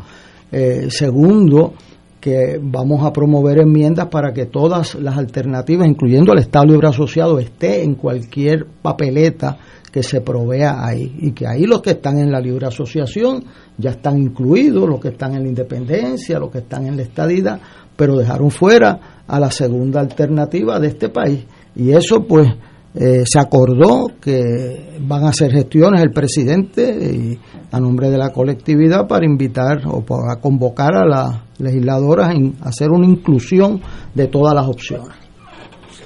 Eh, 0.51 0.87
segundo, 0.89 1.73
que 2.19 2.59
vamos 2.61 3.05
a 3.05 3.13
promover 3.13 3.59
enmiendas 3.59 4.07
para 4.07 4.33
que 4.33 4.45
todas 4.45 4.95
las 4.95 5.17
alternativas, 5.17 5.87
incluyendo 5.87 6.33
el 6.33 6.39
Estado 6.39 6.65
Libre 6.65 6.87
Asociado, 6.87 7.39
esté 7.39 7.83
en 7.83 7.95
cualquier 7.95 8.65
papeleta 8.81 9.57
que 9.91 10.03
se 10.03 10.21
provea 10.21 10.85
ahí 10.85 11.15
y 11.19 11.31
que 11.31 11.47
ahí 11.47 11.65
los 11.65 11.81
que 11.81 11.91
están 11.91 12.19
en 12.19 12.31
la 12.31 12.39
libre 12.39 12.67
asociación 12.67 13.43
ya 13.77 13.91
están 13.91 14.17
incluidos, 14.17 14.87
los 14.87 14.99
que 14.99 15.09
están 15.09 15.35
en 15.35 15.43
la 15.43 15.49
independencia, 15.49 16.39
los 16.39 16.51
que 16.51 16.59
están 16.59 16.85
en 16.85 16.97
la 16.97 17.03
estadidad, 17.03 17.59
pero 17.95 18.15
dejaron 18.15 18.51
fuera 18.51 19.23
a 19.27 19.39
la 19.39 19.51
segunda 19.51 19.99
alternativa 19.99 20.79
de 20.79 20.87
este 20.87 21.09
país. 21.09 21.45
Y 21.75 21.91
eso 21.91 22.25
pues 22.27 22.47
eh, 22.95 23.23
se 23.25 23.39
acordó 23.39 24.07
que 24.19 24.97
van 25.01 25.23
a 25.23 25.29
hacer 25.29 25.51
gestiones 25.51 26.01
el 26.01 26.11
presidente 26.11 26.81
y 27.13 27.39
a 27.71 27.79
nombre 27.79 28.09
de 28.09 28.17
la 28.17 28.31
colectividad 28.31 29.07
para 29.07 29.25
invitar 29.25 29.81
o 29.85 30.01
para 30.01 30.39
convocar 30.41 30.95
a 30.95 31.05
las 31.05 31.41
legisladoras 31.59 32.33
a 32.61 32.69
hacer 32.69 32.89
una 32.89 33.05
inclusión 33.05 33.81
de 34.15 34.27
todas 34.27 34.55
las 34.55 34.67
opciones. 34.67 35.15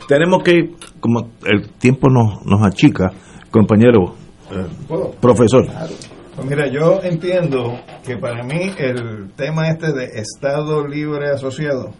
Tenemos 0.07 0.43
que, 0.43 0.71
como 0.99 1.29
el 1.45 1.69
tiempo 1.79 2.09
nos, 2.09 2.45
nos 2.45 2.67
achica, 2.67 3.11
compañero, 3.53 4.15
profesor. 5.21 5.65
Pues 6.35 6.47
mira, 6.49 6.67
yo 6.67 6.99
entiendo 7.03 7.79
que 8.03 8.17
para 8.17 8.43
mí 8.43 8.71
el 8.79 9.31
tema 9.35 9.69
este 9.69 9.93
de 9.93 10.05
Estado 10.15 10.87
libre 10.87 11.29
asociado 11.29 11.91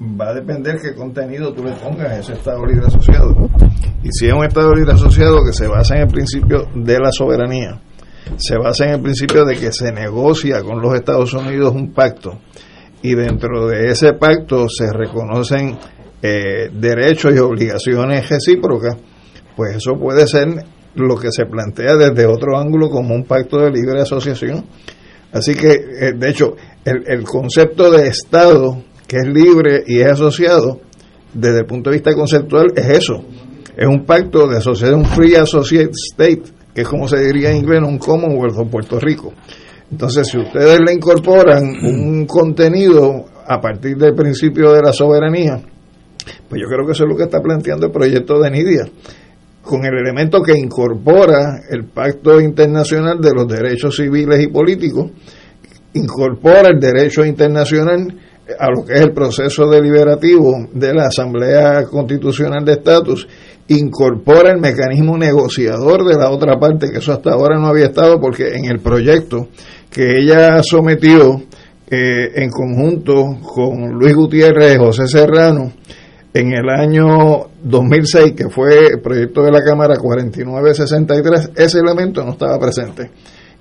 va 0.00 0.28
a 0.30 0.34
depender 0.34 0.76
qué 0.80 0.94
contenido 0.94 1.52
tú 1.52 1.64
le 1.64 1.72
pongas 1.72 2.08
a 2.08 2.18
ese 2.20 2.34
Estado 2.34 2.64
libre 2.64 2.86
asociado. 2.86 3.34
Y 4.04 4.08
si 4.12 4.26
es 4.26 4.32
un 4.32 4.44
Estado 4.44 4.72
libre 4.72 4.92
asociado 4.92 5.38
que 5.44 5.52
se 5.52 5.66
basa 5.66 5.96
en 5.96 6.02
el 6.02 6.08
principio 6.08 6.68
de 6.72 6.98
la 7.00 7.10
soberanía, 7.10 7.80
se 8.36 8.56
basa 8.56 8.84
en 8.84 8.94
el 8.94 9.02
principio 9.02 9.44
de 9.44 9.56
que 9.56 9.72
se 9.72 9.90
negocia 9.92 10.62
con 10.62 10.80
los 10.80 10.94
Estados 10.94 11.34
Unidos 11.34 11.74
un 11.74 11.92
pacto 11.92 12.38
y 13.02 13.14
dentro 13.16 13.66
de 13.66 13.88
ese 13.88 14.12
pacto 14.12 14.68
se 14.68 14.92
reconocen 14.92 15.76
eh, 16.22 16.70
derechos 16.72 17.34
y 17.34 17.38
obligaciones 17.38 18.28
recíprocas, 18.28 18.96
pues 19.56 19.76
eso 19.76 19.92
puede 19.98 20.26
ser 20.26 20.48
lo 20.94 21.16
que 21.16 21.30
se 21.30 21.46
plantea 21.46 21.96
desde 21.96 22.26
otro 22.26 22.58
ángulo 22.58 22.88
como 22.88 23.14
un 23.14 23.24
pacto 23.24 23.58
de 23.58 23.70
libre 23.70 24.00
asociación. 24.00 24.64
Así 25.32 25.54
que, 25.54 25.72
eh, 25.72 26.12
de 26.16 26.30
hecho, 26.30 26.54
el, 26.84 27.04
el 27.06 27.24
concepto 27.24 27.90
de 27.90 28.06
Estado 28.06 28.82
que 29.06 29.16
es 29.18 29.26
libre 29.26 29.84
y 29.86 30.00
es 30.00 30.12
asociado, 30.12 30.80
desde 31.32 31.60
el 31.60 31.66
punto 31.66 31.90
de 31.90 31.96
vista 31.96 32.14
conceptual, 32.14 32.72
es 32.74 32.88
eso. 32.88 33.24
Es 33.76 33.86
un 33.86 34.04
pacto 34.04 34.46
de 34.46 34.58
asociación 34.58 35.04
Free 35.04 35.34
Associate 35.34 35.90
State, 36.12 36.42
que 36.74 36.82
es 36.82 36.88
como 36.88 37.08
se 37.08 37.18
diría 37.18 37.50
en 37.50 37.58
inglés, 37.58 37.82
un 37.82 37.98
Commonwealth 37.98 38.56
o 38.58 38.66
Puerto 38.66 38.98
Rico. 38.98 39.32
Entonces, 39.90 40.28
si 40.28 40.38
ustedes 40.38 40.78
le 40.80 40.92
incorporan 40.92 41.64
un 41.64 42.26
contenido 42.28 43.24
a 43.46 43.60
partir 43.60 43.96
del 43.96 44.14
principio 44.14 44.72
de 44.72 44.82
la 44.82 44.92
soberanía, 44.92 45.60
pues 46.48 46.60
yo 46.60 46.68
creo 46.68 46.86
que 46.86 46.92
eso 46.92 47.04
es 47.04 47.10
lo 47.10 47.16
que 47.16 47.24
está 47.24 47.40
planteando 47.40 47.86
el 47.86 47.92
proyecto 47.92 48.40
de 48.40 48.50
Nidia, 48.50 48.86
con 49.64 49.84
el 49.84 49.94
elemento 49.94 50.42
que 50.42 50.56
incorpora 50.56 51.62
el 51.70 51.86
Pacto 51.86 52.40
Internacional 52.40 53.18
de 53.20 53.32
los 53.32 53.48
Derechos 53.48 53.96
Civiles 53.96 54.42
y 54.42 54.48
Políticos, 54.48 55.10
incorpora 55.94 56.68
el 56.68 56.78
derecho 56.78 57.24
internacional 57.24 58.14
a 58.58 58.70
lo 58.70 58.84
que 58.84 58.94
es 58.94 59.00
el 59.00 59.12
proceso 59.12 59.66
deliberativo 59.68 60.68
de 60.72 60.92
la 60.92 61.06
Asamblea 61.06 61.84
Constitucional 61.84 62.62
de 62.64 62.72
Estatus, 62.72 63.26
incorpora 63.68 64.50
el 64.50 64.60
mecanismo 64.60 65.16
negociador 65.16 66.04
de 66.04 66.18
la 66.18 66.30
otra 66.30 66.58
parte, 66.58 66.90
que 66.90 66.98
eso 66.98 67.12
hasta 67.12 67.32
ahora 67.32 67.58
no 67.58 67.68
había 67.68 67.86
estado, 67.86 68.20
porque 68.20 68.54
en 68.54 68.66
el 68.66 68.80
proyecto 68.80 69.48
que 69.90 70.18
ella 70.18 70.62
sometió 70.62 71.42
eh, 71.88 72.32
en 72.34 72.50
conjunto 72.50 73.38
con 73.42 73.92
Luis 73.92 74.14
Gutiérrez 74.14 74.74
y 74.74 74.78
José 74.78 75.06
Serrano 75.06 75.72
en 76.34 76.52
el 76.52 76.68
año 76.68 77.46
2006, 77.62 78.32
que 78.32 78.48
fue 78.48 78.88
el 78.88 79.00
proyecto 79.00 79.42
de 79.44 79.52
la 79.52 79.62
Cámara 79.62 79.94
4963, 79.96 81.50
ese 81.54 81.78
elemento 81.78 82.24
no 82.24 82.32
estaba 82.32 82.58
presente. 82.58 83.08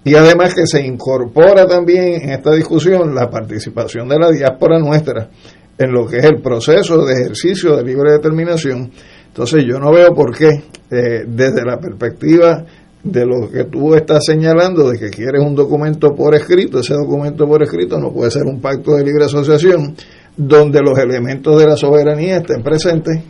Y 0.04 0.16
además 0.16 0.56
que 0.56 0.66
se 0.66 0.82
incorpora 0.82 1.68
también 1.68 2.24
en 2.24 2.30
esta 2.32 2.52
discusión 2.52 3.14
la 3.14 3.30
participación 3.30 4.10
de 4.10 4.18
la 4.18 4.32
diáspora 4.32 4.80
nuestra 4.80 5.30
en 5.78 5.92
lo 5.92 6.08
que 6.08 6.18
es 6.18 6.26
el 6.26 6.42
proceso 6.42 7.06
de 7.06 7.14
ejercicio 7.14 7.78
de 7.78 7.84
libre 7.84 8.12
determinación. 8.12 8.92
Entonces 9.28 9.64
yo 9.68 9.80
no 9.80 9.92
veo 9.92 10.12
por 10.14 10.36
qué, 10.36 10.50
eh, 10.50 11.26
desde 11.28 11.64
la 11.64 11.80
perspectiva 11.80 12.66
de 13.04 13.26
lo 13.26 13.50
que 13.52 13.66
tú 13.66 13.94
estás 13.94 14.26
señalando, 14.26 14.90
de 14.90 14.98
que 14.98 15.10
quieres 15.10 15.42
un 15.42 15.56
documento 15.56 16.16
por 16.16 16.34
escrito, 16.36 16.80
ese 16.80 16.96
documento 16.96 17.46
por 17.48 17.62
escrito 17.62 18.00
no 18.00 18.12
puede 18.12 18.32
ser 18.32 18.44
un 18.44 18.60
pacto 18.60 18.96
de 18.96 19.04
libre 19.04 19.26
asociación 19.26 19.96
donde 20.36 20.82
los 20.82 20.98
elementos 20.98 21.60
de 21.60 21.68
la 21.68 21.76
soberanía 21.76 22.38
estén 22.38 22.64
presentes. 22.64 23.22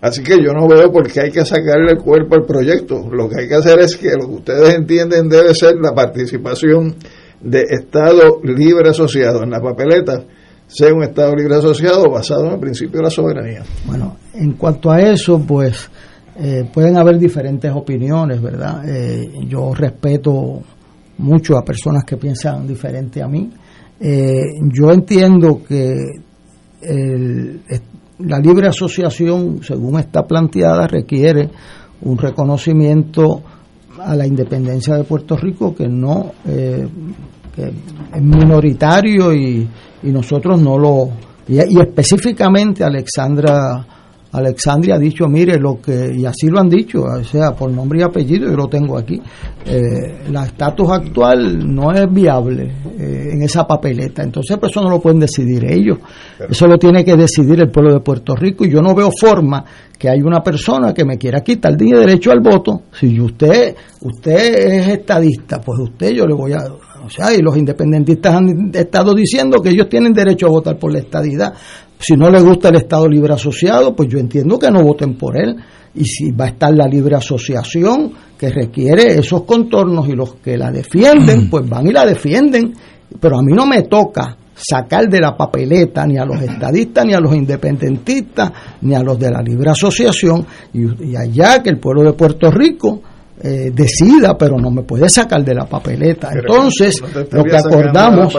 Así 0.00 0.22
que 0.22 0.36
yo 0.42 0.52
no 0.52 0.68
veo 0.68 0.92
por 0.92 1.10
qué 1.10 1.22
hay 1.22 1.30
que 1.30 1.44
sacarle 1.44 1.92
el 1.92 1.98
cuerpo 1.98 2.36
al 2.36 2.44
proyecto. 2.44 3.08
Lo 3.10 3.28
que 3.28 3.40
hay 3.40 3.48
que 3.48 3.54
hacer 3.56 3.80
es 3.80 3.96
que 3.96 4.10
lo 4.10 4.28
que 4.28 4.34
ustedes 4.34 4.74
entienden 4.74 5.28
debe 5.28 5.54
ser 5.54 5.74
la 5.80 5.92
participación 5.92 6.94
de 7.40 7.62
Estado 7.68 8.40
libre 8.42 8.90
asociado 8.90 9.42
en 9.42 9.50
la 9.50 9.60
papeleta 9.60 10.24
sea 10.68 10.92
un 10.92 11.02
Estado 11.02 11.34
libre 11.34 11.56
asociado 11.56 12.10
basado 12.10 12.46
en 12.46 12.52
el 12.52 12.60
principio 12.60 12.98
de 12.98 13.04
la 13.04 13.10
soberanía. 13.10 13.62
Bueno, 13.86 14.16
en 14.34 14.52
cuanto 14.52 14.90
a 14.90 15.00
eso, 15.00 15.40
pues 15.40 15.90
eh, 16.38 16.68
pueden 16.72 16.96
haber 16.98 17.18
diferentes 17.18 17.72
opiniones, 17.74 18.40
¿verdad? 18.40 18.86
Eh, 18.88 19.32
yo 19.48 19.72
respeto 19.74 20.60
mucho 21.18 21.56
a 21.56 21.64
personas 21.64 22.04
que 22.04 22.16
piensan 22.16 22.66
diferente 22.66 23.22
a 23.22 23.26
mí. 23.26 23.50
Eh, 23.98 24.44
yo 24.72 24.92
entiendo 24.92 25.62
que 25.66 25.94
la 26.80 28.38
libre 28.38 28.68
asociación, 28.68 29.60
según 29.62 29.98
está 29.98 30.26
planteada, 30.26 30.86
requiere 30.86 31.48
un 32.02 32.16
reconocimiento 32.16 33.42
a 34.00 34.14
la 34.14 34.26
independencia 34.26 34.96
de 34.96 35.04
Puerto 35.04 35.36
Rico 35.36 35.74
que 35.74 35.88
no 35.88 36.32
que 36.44 37.64
es 38.14 38.22
minoritario 38.22 39.34
y, 39.34 39.68
y 40.02 40.10
nosotros 40.10 40.60
no 40.60 40.78
lo 40.78 41.10
y, 41.48 41.56
y 41.56 41.80
específicamente 41.80 42.84
Alexandra 42.84 43.97
Alexandria 44.32 44.96
ha 44.96 44.98
dicho, 44.98 45.26
mire, 45.26 45.58
lo 45.58 45.80
que, 45.80 46.12
y 46.14 46.26
así 46.26 46.48
lo 46.48 46.60
han 46.60 46.68
dicho, 46.68 47.00
o 47.00 47.24
sea, 47.24 47.52
por 47.52 47.70
nombre 47.70 48.00
y 48.00 48.02
apellido, 48.02 48.50
yo 48.50 48.56
lo 48.56 48.66
tengo 48.66 48.98
aquí, 48.98 49.20
eh, 49.64 50.30
la 50.30 50.44
estatus 50.44 50.90
actual 50.90 51.74
no 51.74 51.92
es 51.92 52.12
viable 52.12 52.72
eh, 52.98 53.30
en 53.32 53.42
esa 53.42 53.66
papeleta, 53.66 54.22
entonces 54.22 54.58
eso 54.60 54.82
no 54.82 54.90
lo 54.90 55.00
pueden 55.00 55.20
decidir 55.20 55.64
ellos, 55.64 55.98
eso 56.48 56.66
lo 56.66 56.76
tiene 56.76 57.04
que 57.04 57.16
decidir 57.16 57.60
el 57.60 57.70
pueblo 57.70 57.94
de 57.94 58.00
Puerto 58.00 58.34
Rico, 58.34 58.66
y 58.66 58.70
yo 58.70 58.82
no 58.82 58.94
veo 58.94 59.10
forma 59.18 59.64
que 59.98 60.10
hay 60.10 60.20
una 60.20 60.42
persona 60.42 60.92
que 60.92 61.04
me 61.04 61.16
quiera 61.16 61.40
quitar 61.40 61.72
el 61.72 61.78
derecho 61.78 62.30
al 62.30 62.40
voto, 62.40 62.82
si 62.92 63.18
usted, 63.18 63.74
usted 64.02 64.54
es 64.56 64.88
estadista, 64.88 65.58
pues 65.60 65.78
usted 65.80 66.10
yo 66.10 66.26
le 66.26 66.34
voy 66.34 66.52
a, 66.52 66.64
o 67.04 67.10
sea, 67.10 67.32
y 67.32 67.40
los 67.40 67.56
independentistas 67.56 68.34
han 68.34 68.70
estado 68.74 69.14
diciendo 69.14 69.60
que 69.62 69.70
ellos 69.70 69.88
tienen 69.88 70.12
derecho 70.12 70.46
a 70.46 70.50
votar 70.50 70.78
por 70.78 70.92
la 70.92 70.98
estadidad. 70.98 71.54
Si 71.98 72.14
no 72.14 72.30
les 72.30 72.44
gusta 72.44 72.68
el 72.68 72.76
Estado 72.76 73.08
Libre 73.08 73.34
Asociado, 73.34 73.94
pues 73.94 74.08
yo 74.08 74.18
entiendo 74.18 74.58
que 74.58 74.70
no 74.70 74.82
voten 74.82 75.16
por 75.16 75.36
él. 75.36 75.56
Y 75.94 76.04
si 76.04 76.30
va 76.30 76.44
a 76.44 76.48
estar 76.48 76.72
la 76.72 76.86
libre 76.86 77.16
asociación 77.16 78.12
que 78.38 78.50
requiere 78.50 79.18
esos 79.18 79.42
contornos 79.42 80.08
y 80.08 80.12
los 80.12 80.36
que 80.36 80.56
la 80.56 80.70
defienden, 80.70 81.50
pues 81.50 81.68
van 81.68 81.86
y 81.86 81.92
la 81.92 82.06
defienden. 82.06 82.72
Pero 83.18 83.38
a 83.38 83.42
mí 83.42 83.52
no 83.52 83.66
me 83.66 83.82
toca 83.82 84.36
sacar 84.54 85.08
de 85.08 85.20
la 85.20 85.36
papeleta 85.36 86.06
ni 86.06 86.18
a 86.18 86.24
los 86.24 86.40
estadistas, 86.42 87.04
ni 87.04 87.14
a 87.14 87.20
los 87.20 87.34
independentistas, 87.34 88.52
ni 88.82 88.94
a 88.94 89.00
los 89.02 89.18
de 89.18 89.30
la 89.30 89.40
libre 89.40 89.70
asociación, 89.70 90.44
y, 90.74 91.16
allá 91.16 91.62
que 91.62 91.70
el 91.70 91.78
pueblo 91.78 92.02
de 92.02 92.12
Puerto 92.12 92.50
Rico 92.50 93.00
eh, 93.40 93.70
decida, 93.72 94.36
pero 94.36 94.56
no 94.56 94.70
me 94.70 94.82
puede 94.82 95.08
sacar 95.08 95.44
de 95.44 95.54
la 95.54 95.64
papeleta. 95.66 96.30
Entonces, 96.32 97.00
lo 97.30 97.44
que 97.44 97.56
acordamos... 97.56 98.36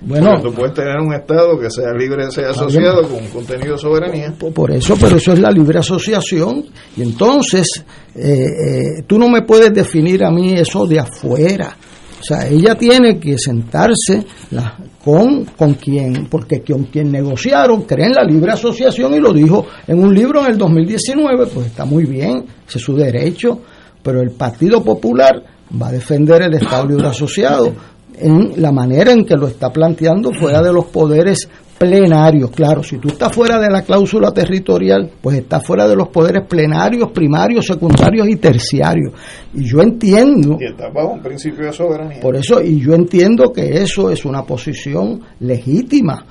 Bueno, 0.00 0.40
tú 0.40 0.52
puedes 0.52 0.74
tener 0.74 0.96
un 1.00 1.12
Estado 1.12 1.58
que 1.58 1.70
sea 1.70 1.92
libre, 1.92 2.30
sea 2.30 2.50
asociado 2.50 3.02
con 3.02 3.22
un 3.22 3.28
contenido 3.28 3.72
de 3.72 3.78
soberanía. 3.78 4.34
Por 4.54 4.70
eso, 4.70 4.94
pero 4.98 5.16
eso 5.16 5.32
es 5.32 5.40
la 5.40 5.50
libre 5.50 5.80
asociación. 5.80 6.64
Y 6.96 7.02
entonces, 7.02 7.84
eh, 8.14 8.22
eh, 8.22 9.02
tú 9.06 9.18
no 9.18 9.28
me 9.28 9.42
puedes 9.42 9.74
definir 9.74 10.24
a 10.24 10.30
mí 10.30 10.54
eso 10.54 10.86
de 10.86 11.00
afuera. 11.00 11.76
O 12.20 12.22
sea, 12.22 12.48
ella 12.48 12.74
tiene 12.74 13.18
que 13.18 13.38
sentarse 13.38 14.24
con, 15.04 15.44
con 15.56 15.74
quien, 15.74 16.26
porque 16.28 16.62
con 16.62 16.84
quien 16.84 17.12
negociaron, 17.12 17.82
creen 17.82 18.12
la 18.12 18.24
libre 18.24 18.52
asociación 18.52 19.14
y 19.14 19.20
lo 19.20 19.32
dijo 19.32 19.66
en 19.86 20.00
un 20.00 20.14
libro 20.14 20.40
en 20.40 20.52
el 20.52 20.58
2019, 20.58 21.46
pues 21.46 21.66
está 21.66 21.84
muy 21.84 22.04
bien, 22.04 22.44
ese 22.66 22.78
es 22.78 22.84
su 22.84 22.96
derecho, 22.96 23.60
pero 24.02 24.20
el 24.20 24.30
Partido 24.30 24.82
Popular 24.82 25.42
va 25.80 25.88
a 25.88 25.92
defender 25.92 26.42
el 26.42 26.54
Estado 26.54 26.86
Libre 26.86 27.06
Asociado 27.06 27.72
en 28.20 28.60
la 28.60 28.72
manera 28.72 29.12
en 29.12 29.24
que 29.24 29.36
lo 29.36 29.48
está 29.48 29.70
planteando 29.70 30.32
fuera 30.32 30.62
de 30.62 30.72
los 30.72 30.86
poderes 30.86 31.48
plenarios. 31.78 32.50
Claro, 32.50 32.82
si 32.82 32.98
tú 32.98 33.08
estás 33.08 33.32
fuera 33.32 33.58
de 33.58 33.70
la 33.70 33.82
cláusula 33.82 34.32
territorial, 34.32 35.10
pues 35.20 35.38
estás 35.38 35.64
fuera 35.64 35.86
de 35.86 35.94
los 35.94 36.08
poderes 36.08 36.46
plenarios, 36.46 37.10
primarios, 37.12 37.66
secundarios 37.66 38.28
y 38.28 38.36
terciarios. 38.36 39.12
Y 39.54 39.64
yo 39.64 39.80
entiendo... 39.80 40.58
Y 40.60 40.66
está 40.66 40.90
bajo 40.90 41.12
un 41.12 41.22
principio 41.22 41.66
de 41.66 41.72
soberanía. 41.72 42.20
Por 42.20 42.36
eso, 42.36 42.60
y 42.60 42.80
yo 42.80 42.94
entiendo 42.94 43.52
que 43.52 43.80
eso 43.80 44.10
es 44.10 44.24
una 44.24 44.42
posición 44.42 45.20
legítima, 45.40 46.24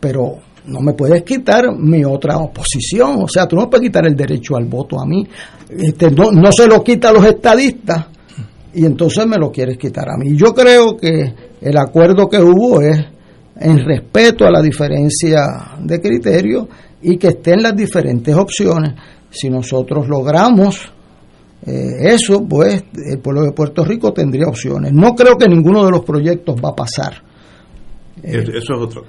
pero 0.00 0.38
no 0.66 0.80
me 0.80 0.94
puedes 0.94 1.22
quitar 1.22 1.66
mi 1.78 2.04
otra 2.04 2.36
oposición. 2.38 3.22
O 3.22 3.28
sea, 3.28 3.46
tú 3.46 3.56
no 3.56 3.70
puedes 3.70 3.86
quitar 3.86 4.06
el 4.06 4.16
derecho 4.16 4.56
al 4.56 4.64
voto 4.64 5.00
a 5.00 5.06
mí. 5.06 5.26
Este, 5.68 6.10
no, 6.10 6.32
no 6.32 6.50
se 6.50 6.66
lo 6.66 6.82
quita 6.82 7.10
a 7.10 7.12
los 7.12 7.24
estadistas 7.24 8.06
y 8.74 8.84
entonces 8.84 9.26
me 9.26 9.36
lo 9.36 9.50
quieres 9.50 9.76
quitar 9.76 10.08
a 10.08 10.16
mí. 10.16 10.36
Yo 10.36 10.54
creo 10.54 10.96
que 10.96 11.34
el 11.60 11.76
acuerdo 11.76 12.28
que 12.28 12.38
hubo 12.38 12.80
es 12.80 12.98
en 13.56 13.84
respeto 13.84 14.46
a 14.46 14.50
la 14.50 14.62
diferencia 14.62 15.42
de 15.80 16.00
criterio 16.00 16.68
y 17.02 17.16
que 17.16 17.28
estén 17.28 17.62
las 17.62 17.76
diferentes 17.76 18.34
opciones. 18.34 18.94
Si 19.30 19.50
nosotros 19.50 20.08
logramos 20.08 20.90
eh, 21.66 22.12
eso, 22.14 22.42
pues 22.48 22.84
el 22.94 23.18
pueblo 23.18 23.42
de 23.42 23.52
Puerto 23.52 23.84
Rico 23.84 24.12
tendría 24.12 24.46
opciones. 24.46 24.92
No 24.92 25.14
creo 25.14 25.36
que 25.36 25.46
ninguno 25.46 25.84
de 25.84 25.90
los 25.90 26.04
proyectos 26.04 26.56
va 26.56 26.70
a 26.70 26.74
pasar. 26.74 27.22
eso 28.22 28.52
es 28.52 28.70
otro. 28.70 29.04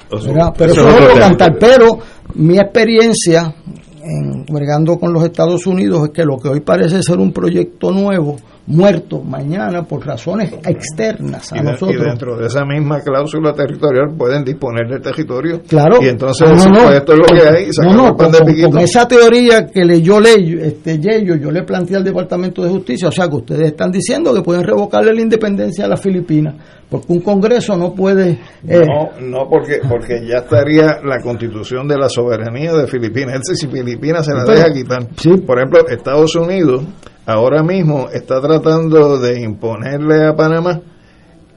pero 0.57 0.72
eso, 0.72 0.89
es 0.89 0.95
otro 0.95 1.20
cantar. 1.20 1.57
Pero 1.57 1.88
mi 2.36 2.57
experiencia 2.57 3.55
en, 4.03 4.45
bregando 4.45 4.97
con 4.97 5.14
los 5.14 5.24
Estados 5.24 5.66
Unidos 5.66 6.05
es 6.05 6.09
que 6.09 6.26
lo 6.26 6.38
que 6.38 6.49
hoy 6.49 6.59
parece 6.59 7.01
ser 7.01 7.20
un 7.20 7.32
proyecto 7.32 7.91
nuevo, 7.91 8.36
muerto 8.68 9.22
mañana 9.22 9.84
por 9.84 10.05
razones 10.05 10.53
externas 10.66 11.51
a 11.51 11.62
nosotros. 11.62 12.01
Y 12.01 12.05
dentro 12.05 12.38
de 12.38 12.47
esa 12.47 12.64
misma 12.64 13.01
cláusula 13.01 13.53
territorial 13.53 14.16
pueden 14.18 14.43
disponer 14.43 14.88
del 14.88 15.01
territorio. 15.01 15.62
Claro. 15.68 15.97
Y 16.01 16.07
entonces 16.07 16.47
esto 16.49 17.14
es 17.14 17.20
lo 17.20 17.26
que 17.26 17.41
hay. 17.41 17.70
No, 17.84 17.93
no, 17.93 18.16
con, 18.16 18.32
con, 18.32 18.80
esa 18.80 19.07
teoría 19.07 19.68
que 19.68 19.84
leyó 19.84 20.20
ley, 20.20 20.59
este, 20.62 20.99
Yello, 20.99 21.36
yo 21.36 21.51
le 21.51 21.64
planteé 21.64 21.97
al 21.97 22.03
Departamento 22.03 22.64
de 22.64 22.70
Justicia, 22.70 23.07
o 23.07 23.12
sea 23.12 23.28
que 23.28 23.36
ustedes 23.36 23.68
están 23.68 23.91
diciendo 23.91 24.34
que 24.34 24.41
pueden 24.41 24.64
revocarle 24.64 25.14
la 25.14 25.22
independencia 25.22 25.86
a 25.86 25.88
las 25.88 25.99
Filipinas, 25.99 26.55
porque 26.89 27.14
un 27.14 27.22
Congreso 27.22 27.76
no 27.76 27.93
puede... 27.93 28.39
Eh, 28.68 28.86
no, 28.86 29.09
no 29.22 29.49
porque, 29.49 29.80
porque 29.88 30.26
ya 30.28 30.39
estaría 30.39 30.99
la 31.03 31.20
constitución 31.22 31.88
de 31.88 31.97
la 31.97 32.09
soberanía 32.09 32.74
de 32.74 32.88
Filipinas. 32.88 33.41
Es 33.49 33.59
si 33.59 33.68
Filipinas 33.68 34.26
se 34.26 34.34
la 34.34 34.43
deja 34.43 34.72
quitar. 34.72 35.07
Por 35.45 35.57
ejemplo, 35.57 35.88
Estados 35.88 36.36
Unidos 36.36 36.84
ahora 37.32 37.64
mismo 37.64 38.10
está 38.12 38.42
tratando 38.42 39.18
de 39.18 39.42
imponerle 39.42 40.26
a 40.26 40.36
Panamá 40.36 40.82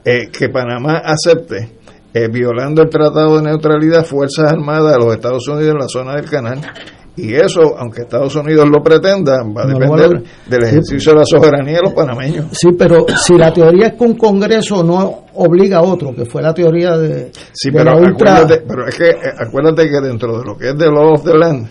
eh, 0.05 0.29
que 0.31 0.51
Panamá 0.51 1.03
acepte, 1.05 1.79
eh, 2.13 2.29
violando 2.29 2.83
el 2.83 2.91
Tratado 2.91 3.37
de 3.37 3.43
Neutralidad, 3.45 4.05
Fuerzas 4.05 4.53
Armadas 4.53 4.93
de 4.93 5.05
los 5.05 5.15
Estados 5.15 5.49
Unidos 5.49 5.73
en 5.73 5.79
la 5.79 5.89
zona 5.89 6.17
del 6.17 6.29
canal. 6.29 6.61
Y 7.17 7.33
eso, 7.33 7.79
aunque 7.79 8.03
Estados 8.03 8.35
Unidos 8.35 8.69
lo 8.69 8.83
pretenda, 8.83 9.43
va 9.45 9.63
a 9.63 9.67
depender 9.67 10.23
del 10.47 10.65
ejercicio 10.65 11.13
de 11.13 11.19
la 11.21 11.25
soberanía 11.25 11.77
de 11.77 11.83
los 11.85 11.95
panameños. 11.95 12.47
Sí, 12.53 12.71
pero 12.77 13.07
si 13.25 13.35
la 13.39 13.53
teoría 13.53 13.87
es 13.87 13.93
que 13.95 14.05
un 14.05 14.17
Congreso 14.17 14.83
no 14.83 15.27
obliga 15.35 15.79
a 15.79 15.83
otro, 15.83 16.13
que 16.15 16.25
fue 16.25 16.43
la 16.43 16.53
teoría 16.53 16.99
de, 16.99 17.31
sí, 17.53 17.71
pero, 17.71 17.93
acuérdate, 17.93 18.65
pero 18.67 18.89
es 18.89 18.97
que 18.97 19.11
eh, 19.11 19.33
acuérdate 19.39 19.89
que 19.89 20.01
dentro 20.01 20.39
de 20.39 20.45
lo 20.45 20.57
que 20.59 20.71
es 20.71 20.77
de 20.77 20.87
Law 20.87 21.15
of 21.15 21.25
the 21.25 21.39
Land, 21.39 21.69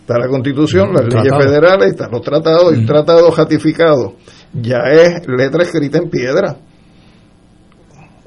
está 0.00 0.18
la 0.18 0.28
constitución, 0.28 0.92
las 0.92 1.04
leyes 1.12 1.32
federales, 1.36 1.90
están 1.90 2.10
los 2.10 2.22
tratados 2.22 2.74
y 2.74 2.80
un 2.80 2.86
tratado 2.86 3.30
ratificado. 3.30 4.14
Ya 4.52 4.78
es 4.90 5.26
letra 5.28 5.62
escrita 5.62 5.98
en 5.98 6.10
piedra. 6.10 6.56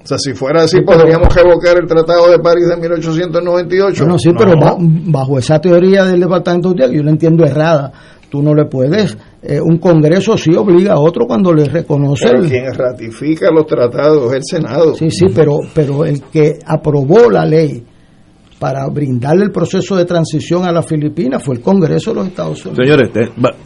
O 0.03 0.05
sea, 0.05 0.17
si 0.17 0.33
fuera 0.33 0.63
así, 0.63 0.81
podríamos 0.81 1.33
revocar 1.33 1.77
el 1.81 1.87
Tratado 1.87 2.29
de 2.29 2.37
París 2.39 2.67
de 2.67 2.75
1898. 2.75 4.05
No, 4.05 4.19
sí, 4.19 4.31
pero 4.37 4.53
bajo 4.57 5.39
esa 5.39 5.59
teoría 5.59 6.03
del 6.03 6.19
Departamento 6.19 6.73
de 6.73 6.93
yo 6.93 7.03
la 7.03 7.11
entiendo 7.11 7.45
errada. 7.45 7.91
Tú 8.29 8.41
no 8.41 8.53
le 8.53 8.65
puedes. 8.65 9.17
Eh, 9.41 9.61
un 9.61 9.77
Congreso 9.77 10.35
sí 10.37 10.53
obliga 10.55 10.93
a 10.93 10.99
otro 10.99 11.25
cuando 11.25 11.53
le 11.53 11.65
reconoce. 11.65 12.27
Pero 12.27 12.43
quien 12.43 12.73
ratifica 12.73 13.49
los 13.51 13.65
tratados 13.65 14.31
es 14.31 14.37
el 14.37 14.43
Senado. 14.43 14.95
Sí, 14.95 15.09
sí, 15.09 15.27
pero, 15.33 15.59
pero 15.73 16.03
el 16.03 16.21
que 16.23 16.57
aprobó 16.65 17.29
la 17.29 17.45
ley 17.45 17.85
para 18.63 18.87
brindarle 18.87 19.43
el 19.43 19.51
proceso 19.51 19.97
de 19.97 20.05
transición 20.05 20.63
a 20.63 20.71
las 20.71 20.85
Filipinas 20.85 21.43
fue 21.43 21.55
el 21.55 21.61
Congreso 21.61 22.11
de 22.11 22.15
los 22.15 22.27
Estados 22.27 22.65
Unidos. 22.65 22.79
Señores, 22.81 23.09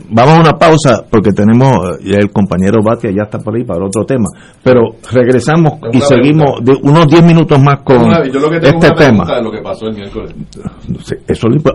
vamos 0.09 0.37
a 0.37 0.39
una 0.39 0.53
pausa 0.53 1.05
porque 1.07 1.29
tenemos, 1.33 1.99
ya 2.03 2.17
el 2.17 2.31
compañero 2.31 2.79
Batia 2.83 3.11
ya 3.11 3.25
está 3.25 3.37
por 3.37 3.55
ahí 3.55 3.63
para 3.63 3.85
otro 3.85 4.05
tema, 4.05 4.25
pero 4.63 4.95
regresamos 5.11 5.73
y 5.93 6.01
seguimos 6.01 6.61
de 6.63 6.73
unos 6.81 7.05
10 7.05 7.23
minutos 7.25 7.61
más 7.61 7.83
con 7.83 8.09
este 8.11 8.89
tema. 8.97 9.39
lo 9.39 9.51
que 9.51 9.61
pasó 9.61 9.85
el 9.85 9.97
miércoles. 9.97 10.33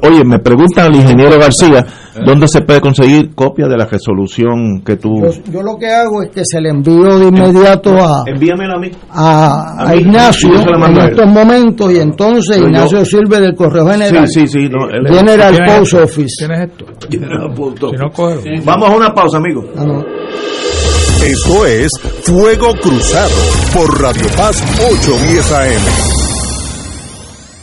oye, 0.03 0.25
me 0.25 0.41
pregunta 0.41 0.87
el 0.87 0.97
ingeniero 0.97 1.39
García, 1.39 1.79
eh. 1.79 1.85
¿dónde 2.27 2.49
se 2.49 2.63
puede 2.63 2.81
conseguir 2.81 3.35
copia 3.35 3.67
de 3.67 3.77
la 3.77 3.87
resolución 3.87 4.83
que 4.85 4.97
tú... 4.97 5.23
Yo, 5.51 5.63
lo 5.63 5.77
que 5.79 5.89
hago 5.89 6.23
es 6.23 6.31
que 6.31 6.43
se 6.45 6.61
le 6.61 6.71
envío 6.71 7.19
de 7.19 7.29
inmediato 7.29 7.95
a... 7.95 8.25
Envíamelo 8.27 8.77
a 8.77 8.79
mí. 8.79 8.91
A, 9.11 9.95
Ignacio 9.95 10.51
en 10.51 10.97
estos 10.99 11.27
momentos 11.27 11.93
y 11.93 11.99
entonces 11.99 12.59
Ignacio 12.59 13.05
sirve 13.05 13.41
del 13.41 13.55
Correo 13.55 13.87
General. 13.87 14.29
Sí, 14.29 14.47
sí, 14.47 14.61
sí. 14.61 14.69
No, 14.69 14.89
General 14.89 15.59
Post 15.65 15.95
Office. 15.95 16.35
¿Tienes 16.39 16.71
esto? 16.71 16.87
Si 17.11 17.19
no, 17.19 18.63
Vamos 18.65 18.91
a 18.91 18.97
una 18.97 19.15
pausa, 19.15 19.39
amigo. 19.39 19.65
Ah, 19.77 20.03
esto 21.25 21.67
es 21.67 21.91
Fuego 22.23 22.73
Cruzado 22.81 23.31
por 23.73 24.01
Radio 24.01 24.27
Paz 24.37 24.61
810 24.81 25.53
AM. 25.53 26.12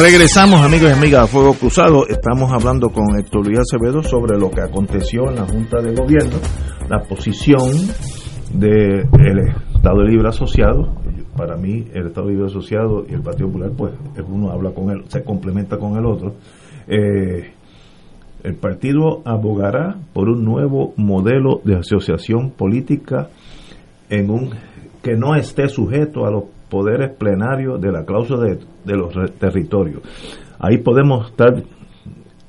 Regresamos, 0.00 0.60
amigos 0.60 0.90
y 0.90 0.92
amigas, 0.92 1.24
a 1.24 1.26
Fuego 1.26 1.54
Cruzado. 1.54 2.06
Estamos 2.06 2.52
hablando 2.52 2.90
con 2.90 3.18
Héctor 3.18 3.44
Luis 3.44 3.58
Acevedo 3.58 4.00
sobre 4.00 4.38
lo 4.38 4.48
que 4.48 4.60
aconteció 4.60 5.28
en 5.28 5.34
la 5.34 5.44
Junta 5.44 5.82
de 5.82 5.92
Gobierno, 5.92 6.36
la 6.88 7.00
posición 7.00 7.72
del 8.54 9.08
Estado 9.74 10.04
Libre 10.04 10.28
Asociado. 10.28 10.94
Para 11.36 11.56
mí, 11.56 11.88
el 11.94 12.06
Estado 12.06 12.28
Libre 12.28 12.46
Asociado 12.46 13.06
y 13.10 13.14
el 13.14 13.22
Partido 13.22 13.48
Popular, 13.48 13.72
pues 13.76 13.92
uno 14.28 14.52
habla 14.52 14.70
con 14.70 14.90
él, 14.90 15.02
se 15.08 15.24
complementa 15.24 15.78
con 15.78 15.98
el 15.98 16.06
otro. 16.06 16.36
Eh, 16.86 17.50
el 18.44 18.54
partido 18.54 19.22
abogará 19.24 19.96
por 20.12 20.28
un 20.28 20.44
nuevo 20.44 20.94
modelo 20.96 21.60
de 21.64 21.74
asociación 21.74 22.52
política 22.52 23.30
en 24.08 24.30
un 24.30 24.50
que 25.02 25.16
no 25.16 25.34
esté 25.34 25.68
sujeto 25.68 26.24
a 26.24 26.30
los 26.30 26.44
poderes 26.68 27.10
plenarios 27.16 27.80
de 27.80 27.92
la 27.92 28.04
cláusula 28.04 28.44
de, 28.44 28.58
de 28.84 28.96
los 28.96 29.12
territorios. 29.38 30.02
Ahí 30.58 30.78
podemos 30.78 31.30
estar 31.30 31.54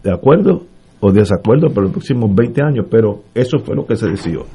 de 0.03 0.11
acuerdo 0.11 0.63
o 0.99 1.11
desacuerdo 1.11 1.69
por 1.69 1.83
los 1.83 1.91
próximos 1.91 2.33
20 2.33 2.61
años, 2.61 2.85
pero 2.89 3.23
eso 3.33 3.59
fue 3.59 3.75
lo 3.75 3.85
que 3.85 3.95
se 3.95 4.07
decidió. 4.07 4.45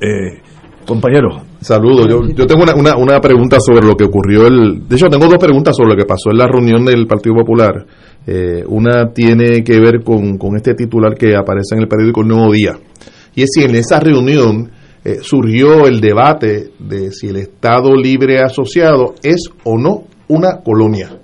Eh, 0.00 0.40
compañero. 0.86 1.42
Saludos. 1.60 2.08
Yo, 2.08 2.26
yo 2.34 2.46
tengo 2.46 2.62
una, 2.62 2.74
una, 2.74 2.96
una, 2.96 3.20
pregunta 3.20 3.58
sobre 3.60 3.86
lo 3.86 3.94
que 3.94 4.04
ocurrió. 4.04 4.46
el 4.46 4.88
De 4.88 4.96
hecho, 4.96 5.08
tengo 5.08 5.28
dos 5.28 5.38
preguntas 5.38 5.76
sobre 5.76 5.90
lo 5.90 5.96
que 5.96 6.06
pasó 6.06 6.30
en 6.30 6.38
la 6.38 6.46
reunión 6.46 6.84
del 6.84 7.06
Partido 7.06 7.36
Popular. 7.36 7.86
Eh, 8.26 8.64
una 8.66 9.12
tiene 9.12 9.62
que 9.62 9.78
ver 9.78 10.02
con, 10.02 10.38
con 10.38 10.56
este 10.56 10.74
titular 10.74 11.14
que 11.14 11.36
aparece 11.36 11.74
en 11.74 11.82
el 11.82 11.88
periódico 11.88 12.24
Nuevo 12.24 12.52
Día. 12.52 12.72
Y 13.34 13.42
es 13.42 13.50
si 13.52 13.62
en 13.62 13.76
esa 13.76 14.00
reunión 14.00 14.70
eh, 15.04 15.18
surgió 15.22 15.86
el 15.86 16.00
debate 16.00 16.72
de 16.78 17.10
si 17.12 17.28
el 17.28 17.36
Estado 17.36 17.94
libre 17.94 18.40
asociado 18.40 19.14
es 19.22 19.50
o 19.64 19.78
no 19.78 20.04
una 20.28 20.58
colonia. 20.62 21.18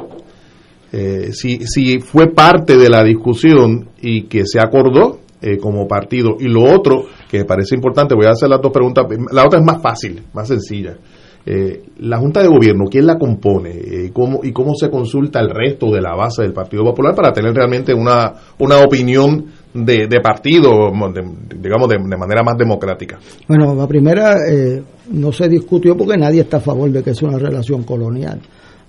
Eh, 0.92 1.32
si, 1.32 1.66
si 1.66 1.98
fue 2.00 2.28
parte 2.28 2.76
de 2.76 2.88
la 2.88 3.04
discusión 3.04 3.90
y 4.00 4.22
que 4.24 4.46
se 4.46 4.60
acordó 4.60 5.20
eh, 5.42 5.58
como 5.58 5.86
partido. 5.86 6.36
Y 6.40 6.48
lo 6.48 6.64
otro, 6.64 7.04
que 7.28 7.38
me 7.38 7.44
parece 7.44 7.74
importante, 7.74 8.14
voy 8.14 8.26
a 8.26 8.30
hacer 8.30 8.48
las 8.48 8.60
dos 8.62 8.72
preguntas. 8.72 9.04
La 9.30 9.44
otra 9.44 9.60
es 9.60 9.64
más 9.64 9.82
fácil, 9.82 10.22
más 10.32 10.48
sencilla. 10.48 10.96
Eh, 11.44 11.84
la 11.98 12.18
Junta 12.18 12.42
de 12.42 12.48
Gobierno, 12.48 12.86
¿quién 12.90 13.06
la 13.06 13.18
compone? 13.18 13.70
Eh, 13.70 14.10
cómo, 14.12 14.40
¿Y 14.42 14.50
cómo 14.50 14.74
se 14.74 14.90
consulta 14.90 15.38
el 15.38 15.50
resto 15.50 15.92
de 15.92 16.00
la 16.00 16.16
base 16.16 16.42
del 16.42 16.52
Partido 16.52 16.82
Popular 16.82 17.14
para 17.14 17.32
tener 17.32 17.54
realmente 17.54 17.94
una, 17.94 18.32
una 18.58 18.78
opinión 18.78 19.44
de, 19.84 20.06
de 20.06 20.20
partido, 20.20 20.90
de, 21.12 21.22
digamos, 21.60 21.88
de, 21.88 21.96
de, 21.96 22.16
manera 22.16 22.42
más 22.42 22.56
democrática? 22.56 23.18
Bueno, 23.48 23.74
la 23.74 23.86
primera 23.86 24.36
eh, 24.50 24.82
no 25.12 25.32
se 25.32 25.48
discutió 25.48 25.96
porque 25.96 26.16
nadie 26.16 26.42
está 26.42 26.58
a 26.58 26.60
favor 26.60 26.90
de 26.90 27.02
que 27.02 27.14
sea 27.14 27.28
una 27.28 27.38
relación 27.38 27.84
colonial. 27.84 28.40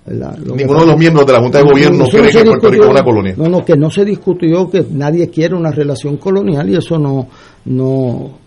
Ninguno 0.06 0.80
de 0.80 0.86
los 0.86 0.96
miembros 0.98 1.26
de 1.26 1.32
la 1.32 1.40
Junta 1.40 1.58
de 1.58 1.64
Gobierno 1.64 1.98
no, 1.98 2.08
cree 2.08 2.30
que 2.30 2.44
Puerto 2.44 2.70
Rico 2.70 2.84
es 2.84 2.90
una 2.90 3.02
colonia. 3.02 3.34
No, 3.36 3.48
no, 3.48 3.64
que 3.64 3.76
no 3.76 3.90
se 3.90 4.04
discutió 4.04 4.70
que 4.70 4.86
nadie 4.90 5.28
quiere 5.28 5.54
una 5.54 5.70
relación 5.70 6.16
colonial 6.16 6.68
y 6.70 6.76
eso 6.76 6.98
no... 6.98 7.28
no 7.66 8.38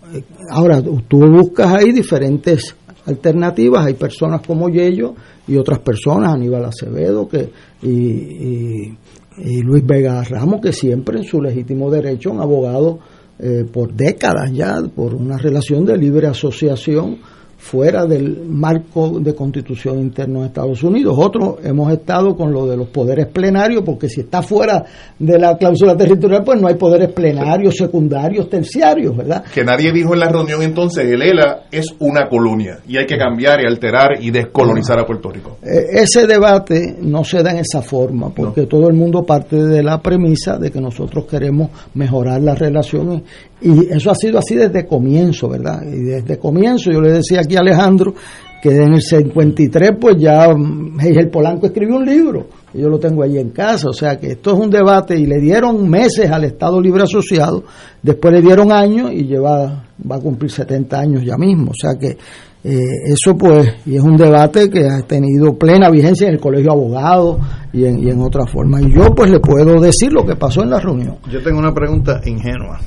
ahora, 0.49 0.81
tú 0.81 1.19
buscas 1.19 1.71
ahí 1.73 1.91
diferentes 1.91 2.75
alternativas, 3.05 3.85
hay 3.85 3.93
personas 3.93 4.41
como 4.45 4.69
Yello 4.69 5.13
y 5.47 5.57
otras 5.57 5.79
personas, 5.79 6.33
Aníbal 6.33 6.65
Acevedo 6.65 7.27
que, 7.27 7.49
y, 7.81 7.89
y, 7.89 8.97
y 9.43 9.61
Luis 9.61 9.85
Vega 9.85 10.23
Ramos, 10.23 10.61
que 10.61 10.73
siempre 10.73 11.17
en 11.17 11.23
su 11.23 11.41
legítimo 11.41 11.89
derecho 11.89 12.31
han 12.31 12.39
abogado 12.39 12.99
eh, 13.39 13.65
por 13.71 13.93
décadas 13.93 14.51
ya 14.53 14.81
por 14.95 15.15
una 15.15 15.37
relación 15.37 15.85
de 15.85 15.97
libre 15.97 16.27
asociación 16.27 17.17
fuera 17.61 18.05
del 18.07 18.41
marco 18.49 19.19
de 19.19 19.35
constitución 19.35 19.99
interno 19.99 20.41
de 20.41 20.47
Estados 20.47 20.81
Unidos. 20.81 21.15
Otros 21.17 21.57
hemos 21.63 21.93
estado 21.93 22.35
con 22.35 22.51
lo 22.51 22.65
de 22.65 22.75
los 22.75 22.87
poderes 22.87 23.27
plenarios, 23.27 23.83
porque 23.85 24.09
si 24.09 24.21
está 24.21 24.41
fuera 24.41 24.83
de 25.19 25.37
la 25.37 25.55
cláusula 25.57 25.95
territorial, 25.95 26.43
pues 26.43 26.59
no 26.59 26.67
hay 26.67 26.73
poderes 26.73 27.13
plenarios, 27.13 27.75
secundarios, 27.77 28.49
terciarios, 28.49 29.15
¿verdad? 29.15 29.43
Que 29.53 29.63
nadie 29.63 29.93
dijo 29.93 30.15
en 30.15 30.21
la 30.21 30.29
reunión 30.29 30.63
entonces, 30.63 31.05
el 31.05 31.21
ELA 31.21 31.65
es 31.71 31.85
una 31.99 32.27
colonia 32.27 32.79
y 32.87 32.97
hay 32.97 33.05
que 33.05 33.15
cambiar 33.15 33.61
y 33.61 33.67
alterar 33.67 34.17
y 34.19 34.31
descolonizar 34.31 34.99
a 34.99 35.05
Puerto 35.05 35.29
Rico. 35.29 35.57
Ese 35.61 36.25
debate 36.25 36.97
no 36.99 37.23
se 37.23 37.43
da 37.43 37.51
en 37.51 37.59
esa 37.59 37.83
forma, 37.83 38.31
porque 38.33 38.61
no. 38.61 38.67
todo 38.67 38.87
el 38.87 38.95
mundo 38.95 39.23
parte 39.23 39.55
de 39.55 39.83
la 39.83 40.01
premisa 40.01 40.57
de 40.57 40.71
que 40.71 40.81
nosotros 40.81 41.25
queremos 41.25 41.69
mejorar 41.93 42.41
las 42.41 42.57
relaciones 42.57 43.21
y 43.61 43.93
eso 43.93 44.11
ha 44.11 44.15
sido 44.15 44.39
así 44.39 44.55
desde 44.55 44.85
comienzo, 44.85 45.49
¿verdad? 45.49 45.83
Y 45.83 45.99
desde 46.01 46.37
comienzo 46.37 46.91
yo 46.91 47.01
le 47.01 47.11
decía 47.11 47.41
aquí 47.41 47.55
a 47.55 47.59
Alejandro 47.59 48.13
que 48.61 48.69
en 48.69 48.93
el 48.93 49.01
53 49.01 49.91
pues 49.99 50.17
ya 50.17 50.45
el 50.45 51.29
Polanco 51.29 51.65
escribió 51.65 51.97
un 51.97 52.05
libro, 52.05 52.47
yo 52.73 52.89
lo 52.89 52.99
tengo 52.99 53.23
ahí 53.23 53.37
en 53.37 53.49
casa, 53.49 53.89
o 53.89 53.93
sea 53.93 54.19
que 54.19 54.33
esto 54.33 54.53
es 54.53 54.59
un 54.59 54.69
debate 54.69 55.17
y 55.17 55.25
le 55.25 55.39
dieron 55.39 55.89
meses 55.89 56.29
al 56.29 56.43
Estado 56.43 56.79
Libre 56.79 57.03
Asociado, 57.03 57.63
después 58.01 58.33
le 58.33 58.41
dieron 58.41 58.71
años 58.71 59.11
y 59.11 59.25
lleva 59.25 59.85
va 60.09 60.15
a 60.15 60.19
cumplir 60.19 60.51
70 60.51 60.99
años 60.99 61.23
ya 61.23 61.37
mismo, 61.37 61.71
o 61.71 61.75
sea 61.75 61.99
que 61.99 62.17
eh, 62.63 62.77
eso 63.05 63.35
pues, 63.35 63.67
y 63.87 63.95
es 63.95 64.03
un 64.03 64.15
debate 64.15 64.69
que 64.69 64.87
ha 64.87 65.01
tenido 65.01 65.57
plena 65.57 65.89
vigencia 65.89 66.27
en 66.27 66.35
el 66.35 66.39
Colegio 66.39 66.71
de 66.71 66.77
Abogados 66.77 67.37
y 67.73 67.85
en, 67.85 67.99
y 67.99 68.09
en 68.11 68.21
otra 68.21 68.45
forma. 68.45 68.79
Y 68.79 68.93
yo 68.93 69.15
pues 69.15 69.31
le 69.31 69.39
puedo 69.39 69.79
decir 69.81 70.13
lo 70.13 70.23
que 70.23 70.35
pasó 70.35 70.61
en 70.61 70.69
la 70.69 70.79
reunión. 70.79 71.17
Yo 71.31 71.41
tengo 71.41 71.57
una 71.57 71.73
pregunta 71.73 72.21
ingenua. 72.23 72.79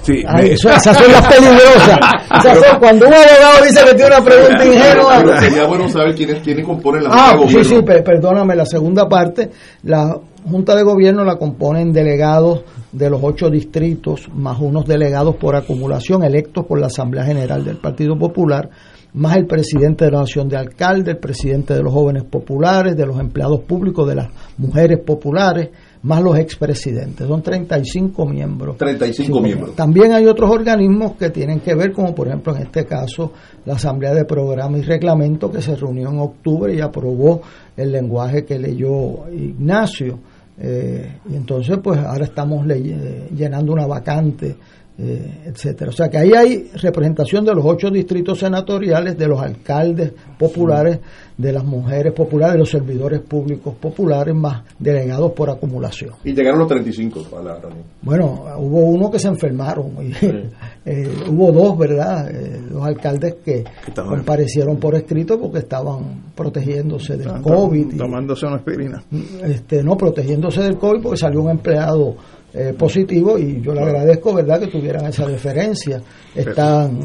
Sí, 0.00 0.24
Ay, 0.26 0.50
eso, 0.50 0.68
esas 0.70 0.96
son 0.96 1.12
las 1.12 1.26
peligrosas. 1.28 1.98
Esas 2.38 2.58
son, 2.66 2.78
cuando 2.80 3.06
un 3.06 3.14
abogado 3.14 3.64
dice 3.64 3.84
que 3.84 3.94
tiene 3.94 4.16
una 4.16 4.24
pregunta 4.24 4.66
ingenua. 4.66 5.40
Sería 5.40 5.66
bueno 5.66 5.88
saber 5.88 6.14
quiénes, 6.14 6.42
quiénes 6.42 6.64
componen 6.66 7.04
la 7.04 7.10
ah, 7.12 7.34
Junta 7.36 7.48
sí, 7.48 7.58
de 7.58 7.64
sí, 7.64 7.74
Gobierno. 7.76 8.04
perdóname, 8.04 8.56
la 8.56 8.66
segunda 8.66 9.08
parte, 9.08 9.50
la 9.84 10.18
Junta 10.48 10.74
de 10.74 10.82
Gobierno 10.82 11.24
la 11.24 11.36
componen 11.36 11.92
delegados 11.92 12.62
de 12.90 13.08
los 13.08 13.20
ocho 13.22 13.48
distritos, 13.48 14.28
más 14.34 14.58
unos 14.60 14.86
delegados 14.86 15.36
por 15.36 15.54
acumulación 15.54 16.24
electos 16.24 16.66
por 16.66 16.80
la 16.80 16.86
Asamblea 16.86 17.24
General 17.24 17.64
del 17.64 17.76
Partido 17.76 18.18
Popular, 18.18 18.68
más 19.14 19.36
el 19.36 19.46
presidente 19.46 20.06
de 20.06 20.10
la 20.10 20.20
Nación 20.20 20.48
de 20.48 20.56
Alcaldes, 20.56 21.14
el 21.14 21.20
presidente 21.20 21.74
de 21.74 21.82
los 21.82 21.92
jóvenes 21.92 22.24
populares, 22.24 22.96
de 22.96 23.06
los 23.06 23.20
empleados 23.20 23.60
públicos, 23.60 24.08
de 24.08 24.14
las 24.16 24.28
mujeres 24.58 24.98
populares, 25.04 25.70
más 26.02 26.22
los 26.22 26.36
expresidentes. 26.38 27.26
Son 27.26 27.42
35 27.42 28.26
miembros. 28.26 28.76
35 28.76 29.36
sí, 29.36 29.42
miembros. 29.42 29.76
También 29.76 30.12
hay 30.12 30.26
otros 30.26 30.50
organismos 30.50 31.12
que 31.16 31.30
tienen 31.30 31.60
que 31.60 31.74
ver, 31.74 31.92
como 31.92 32.14
por 32.14 32.28
ejemplo 32.28 32.56
en 32.56 32.62
este 32.62 32.84
caso 32.84 33.32
la 33.64 33.74
Asamblea 33.74 34.12
de 34.12 34.24
Programa 34.24 34.78
y 34.78 34.82
Reglamento, 34.82 35.50
que 35.50 35.62
se 35.62 35.76
reunió 35.76 36.10
en 36.10 36.18
octubre 36.18 36.74
y 36.74 36.80
aprobó 36.80 37.42
el 37.76 37.92
lenguaje 37.92 38.44
que 38.44 38.58
leyó 38.58 39.28
Ignacio. 39.30 40.18
Eh, 40.58 41.18
y 41.30 41.36
entonces, 41.36 41.78
pues 41.82 41.98
ahora 42.00 42.24
estamos 42.24 42.66
llenando 42.66 43.72
una 43.72 43.86
vacante 43.86 44.56
eh, 45.04 45.42
etcétera. 45.46 45.90
O 45.90 45.92
sea 45.92 46.08
que 46.08 46.16
ahí 46.16 46.30
hay 46.32 46.70
representación 46.80 47.44
de 47.44 47.52
los 47.52 47.64
ocho 47.64 47.90
distritos 47.90 48.38
senatoriales, 48.38 49.18
de 49.18 49.26
los 49.26 49.40
alcaldes 49.40 50.12
populares, 50.38 51.00
de 51.36 51.52
las 51.52 51.64
mujeres 51.64 52.12
populares, 52.12 52.52
de 52.52 52.58
los 52.60 52.70
servidores 52.70 53.20
públicos 53.20 53.74
populares, 53.80 54.32
más 54.32 54.62
delegados 54.78 55.32
por 55.32 55.50
acumulación. 55.50 56.12
Y 56.22 56.32
llegaron 56.32 56.60
los 56.60 56.68
35 56.68 57.36
a 57.36 57.42
la 57.42 57.58
Bueno, 58.00 58.44
hubo 58.58 58.80
uno 58.90 59.10
que 59.10 59.18
se 59.18 59.26
enfermaron, 59.26 59.90
y, 60.00 60.12
eh, 60.88 61.08
hubo 61.28 61.50
dos, 61.50 61.76
¿verdad? 61.76 62.30
Eh, 62.30 62.62
los 62.70 62.84
alcaldes 62.84 63.36
que 63.44 63.64
comparecieron 63.96 64.76
por 64.76 64.94
escrito 64.94 65.40
porque 65.40 65.58
estaban 65.58 66.32
protegiéndose 66.36 67.16
del 67.16 67.42
COVID. 67.42 67.96
Tomándose 67.96 68.46
una 68.46 68.56
aspirina. 68.56 69.02
Este, 69.42 69.82
no, 69.82 69.96
protegiéndose 69.96 70.62
del 70.62 70.78
COVID 70.78 71.02
porque 71.02 71.18
salió 71.18 71.42
un 71.42 71.50
empleado 71.50 72.14
eh, 72.54 72.74
positivo 72.78 73.38
y 73.38 73.62
yo 73.62 73.72
le 73.72 73.80
agradezco, 73.80 74.34
¿verdad?, 74.34 74.60
que 74.60 74.66
tuvieran 74.66 75.06
esa 75.06 75.26
deferencia. 75.26 76.02
Están. 76.34 77.00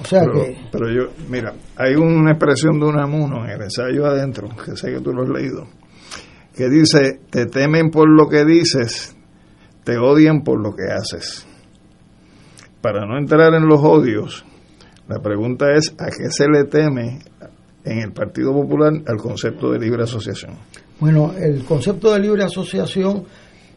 O 0.00 0.06
sea 0.06 0.20
pero, 0.20 0.32
que. 0.34 0.56
Pero 0.70 0.90
yo, 0.90 1.12
mira, 1.28 1.52
hay 1.76 1.94
una 1.94 2.32
expresión 2.32 2.78
de 2.78 2.86
Unamuno 2.86 3.44
en 3.44 3.50
el 3.50 3.62
ensayo 3.62 4.06
adentro, 4.06 4.48
que 4.64 4.76
sé 4.76 4.92
que 4.92 5.00
tú 5.00 5.12
lo 5.12 5.22
has 5.22 5.28
leído, 5.28 5.66
que 6.54 6.68
dice: 6.68 7.20
Te 7.30 7.46
temen 7.46 7.90
por 7.90 8.08
lo 8.08 8.28
que 8.28 8.44
dices, 8.44 9.16
te 9.82 9.98
odian 9.98 10.42
por 10.42 10.60
lo 10.60 10.74
que 10.76 10.92
haces. 10.92 11.46
Para 12.80 13.06
no 13.06 13.18
entrar 13.18 13.54
en 13.54 13.66
los 13.66 13.80
odios, 13.82 14.44
la 15.08 15.18
pregunta 15.20 15.72
es: 15.74 15.94
¿a 15.98 16.06
qué 16.06 16.30
se 16.30 16.46
le 16.48 16.64
teme 16.64 17.18
en 17.84 17.98
el 17.98 18.12
Partido 18.12 18.52
Popular 18.52 18.92
al 19.06 19.16
concepto 19.16 19.72
de 19.72 19.78
libre 19.78 20.04
asociación? 20.04 20.52
Bueno, 21.00 21.32
el 21.36 21.64
concepto 21.64 22.12
de 22.12 22.20
libre 22.20 22.44
asociación 22.44 23.24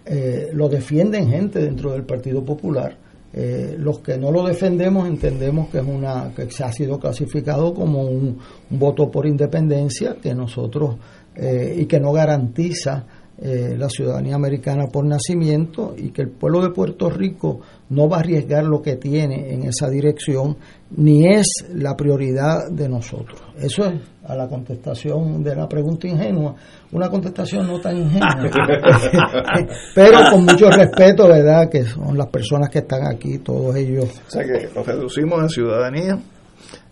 eh, 0.10 0.50
lo 0.54 0.70
defienden 0.70 1.30
gente 1.30 1.60
dentro 1.60 1.92
del 1.92 2.04
Partido 2.04 2.44
Popular. 2.44 2.98
Eh, 3.34 3.76
los 3.78 4.00
que 4.00 4.18
no 4.18 4.32
lo 4.32 4.48
defendemos 4.48 5.08
entendemos 5.08 5.70
que 5.70 5.80
es 5.80 5.86
una 5.86 6.32
que 6.34 6.50
se 6.50 6.64
ha 6.64 6.72
sido 6.72 6.98
clasificado 6.98 7.74
como 7.74 8.04
un, 8.04 8.40
voto 8.70 9.12
por 9.12 9.28
independencia 9.28 10.16
que 10.22 10.34
nosotros 10.34 10.96
eh, 11.36 11.76
y 11.78 11.86
que 11.86 12.00
no 12.00 12.14
garantiza 12.14 13.06
eh, 13.40 13.76
la 13.78 13.90
ciudadanía 13.90 14.34
americana 14.34 14.88
por 14.88 15.06
nacimiento 15.06 15.94
y 15.96 16.10
que 16.10 16.24
el 16.24 16.30
pueblo 16.30 16.62
de 16.64 16.72
Puerto 16.72 17.10
Rico 17.10 17.60
no 17.90 18.10
va 18.10 18.18
a 18.18 18.20
arriesgar 18.22 18.64
lo 18.64 18.82
que 18.82 18.96
tiene 18.96 19.54
en 19.54 19.64
esa 19.64 19.90
dirección, 19.90 20.58
ni 20.96 21.28
es 21.28 21.48
la 21.76 21.96
prioridad 21.96 22.72
de 22.72 22.90
nosotros. 22.90 23.47
Eso 23.60 23.86
es 23.86 23.94
a 24.26 24.36
la 24.36 24.48
contestación 24.48 25.44
de 25.44 25.56
la 25.56 25.68
pregunta 25.68 26.08
ingenua, 26.08 26.56
una 26.92 27.10
contestación 27.10 27.66
no 27.66 27.80
tan 27.80 27.98
ingenua, 27.98 28.38
pero 29.96 30.20
con 30.32 30.46
mucho 30.46 30.70
respeto, 30.70 31.28
¿verdad? 31.28 31.70
Que 31.70 31.84
son 31.84 32.18
las 32.18 32.28
personas 32.28 32.70
que 32.70 32.80
están 32.80 33.08
aquí, 33.08 33.40
todos 33.40 33.76
ellos. 33.76 34.06
O 34.28 34.30
sea 34.30 34.44
que 34.44 34.70
los 34.76 34.86
reducimos 34.86 35.42
a 35.42 35.50
ciudadanía 35.50 36.20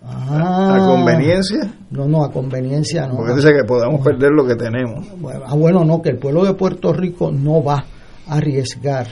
¿A 0.07 0.75
ah. 0.75 0.87
conveniencia? 0.87 1.73
No, 1.89 2.07
no, 2.07 2.23
a 2.23 2.31
conveniencia 2.31 3.07
no. 3.07 3.17
Porque 3.17 3.35
dice 3.35 3.53
que 3.53 3.63
podamos 3.63 4.01
perder 4.03 4.31
lo 4.31 4.45
que 4.45 4.55
tenemos. 4.55 5.07
Ah, 5.45 5.55
bueno, 5.55 5.83
no, 5.83 6.01
que 6.01 6.09
el 6.09 6.19
pueblo 6.19 6.45
de 6.45 6.53
Puerto 6.53 6.93
Rico 6.93 7.31
no 7.31 7.63
va 7.63 7.85
a 8.27 8.35
arriesgar 8.35 9.07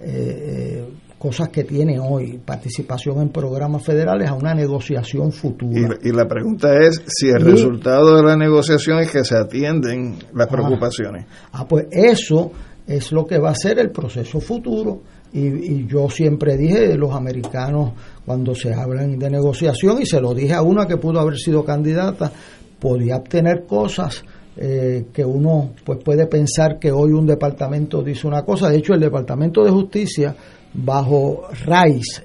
eh, 0.00 0.04
eh, 0.06 0.88
cosas 1.18 1.48
que 1.48 1.64
tiene 1.64 1.98
hoy, 1.98 2.38
participación 2.44 3.20
en 3.20 3.30
programas 3.30 3.82
federales, 3.82 4.28
a 4.28 4.34
una 4.34 4.54
negociación 4.54 5.32
futura. 5.32 5.98
Y, 6.02 6.12
la 6.12 6.26
pregunta 6.26 6.78
es 6.78 7.02
si 7.06 7.28
el 7.28 7.40
resultado 7.40 8.16
de 8.16 8.22
la 8.22 8.36
negociación 8.36 9.00
es 9.00 9.10
que 9.10 9.24
se 9.24 9.36
atienden 9.36 10.18
las 10.32 10.46
ah. 10.46 10.50
preocupaciones. 10.50 11.26
Ah, 11.52 11.66
pues 11.66 11.86
eso 11.90 12.52
es 12.86 13.12
lo 13.12 13.26
que 13.26 13.38
va 13.38 13.50
a 13.50 13.54
ser 13.54 13.78
el 13.78 13.90
proceso 13.90 14.40
futuro 14.40 15.02
y, 15.32 15.86
yo 15.86 16.08
siempre 16.08 16.56
dije, 16.56 16.96
los 16.96 17.12
americanos, 17.14 17.92
cuando 18.24 18.54
se 18.54 18.72
hablan 18.72 19.18
de 19.18 19.30
negociación, 19.30 20.00
y 20.00 20.06
se 20.06 20.20
lo 20.20 20.32
dije 20.32 20.54
a 20.54 20.62
una 20.62 20.86
que 20.86 20.96
pudo 20.96 21.20
haber 21.20 21.36
sido 21.36 21.64
candidata, 21.64 22.32
podía 22.78 23.16
obtener 23.16 23.66
cosas 23.66 24.24
eh, 24.56 25.06
que 25.12 25.24
uno 25.24 25.70
pues 25.84 25.98
puede 26.02 26.26
pensar 26.26 26.78
que 26.78 26.90
hoy 26.90 27.12
un 27.12 27.26
departamento 27.26 28.02
dice 28.02 28.26
una 28.26 28.42
cosa. 28.42 28.70
De 28.70 28.78
hecho, 28.78 28.94
el 28.94 29.00
Departamento 29.00 29.62
de 29.62 29.70
Justicia, 29.70 30.34
bajo 30.84 31.48
Rice, 31.64 32.22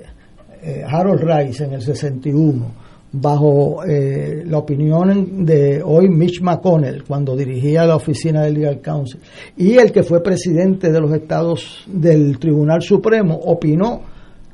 eh, 0.61 0.83
Harold 0.87 1.21
Rice 1.21 1.63
en 1.63 1.73
el 1.73 1.81
61, 1.81 2.83
bajo 3.13 3.83
eh, 3.85 4.43
la 4.45 4.57
opinión 4.57 5.45
de 5.45 5.81
hoy 5.83 6.09
Mitch 6.09 6.41
McConnell 6.41 7.03
cuando 7.03 7.35
dirigía 7.35 7.85
la 7.85 7.95
oficina 7.95 8.41
del 8.41 8.55
Legal 8.55 8.81
Counsel 8.81 9.21
y 9.55 9.77
el 9.77 9.91
que 9.91 10.01
fue 10.01 10.23
presidente 10.23 10.91
de 10.91 10.99
los 10.99 11.13
estados 11.13 11.83
del 11.85 12.39
Tribunal 12.39 12.81
Supremo 12.81 13.35
opinó 13.35 14.01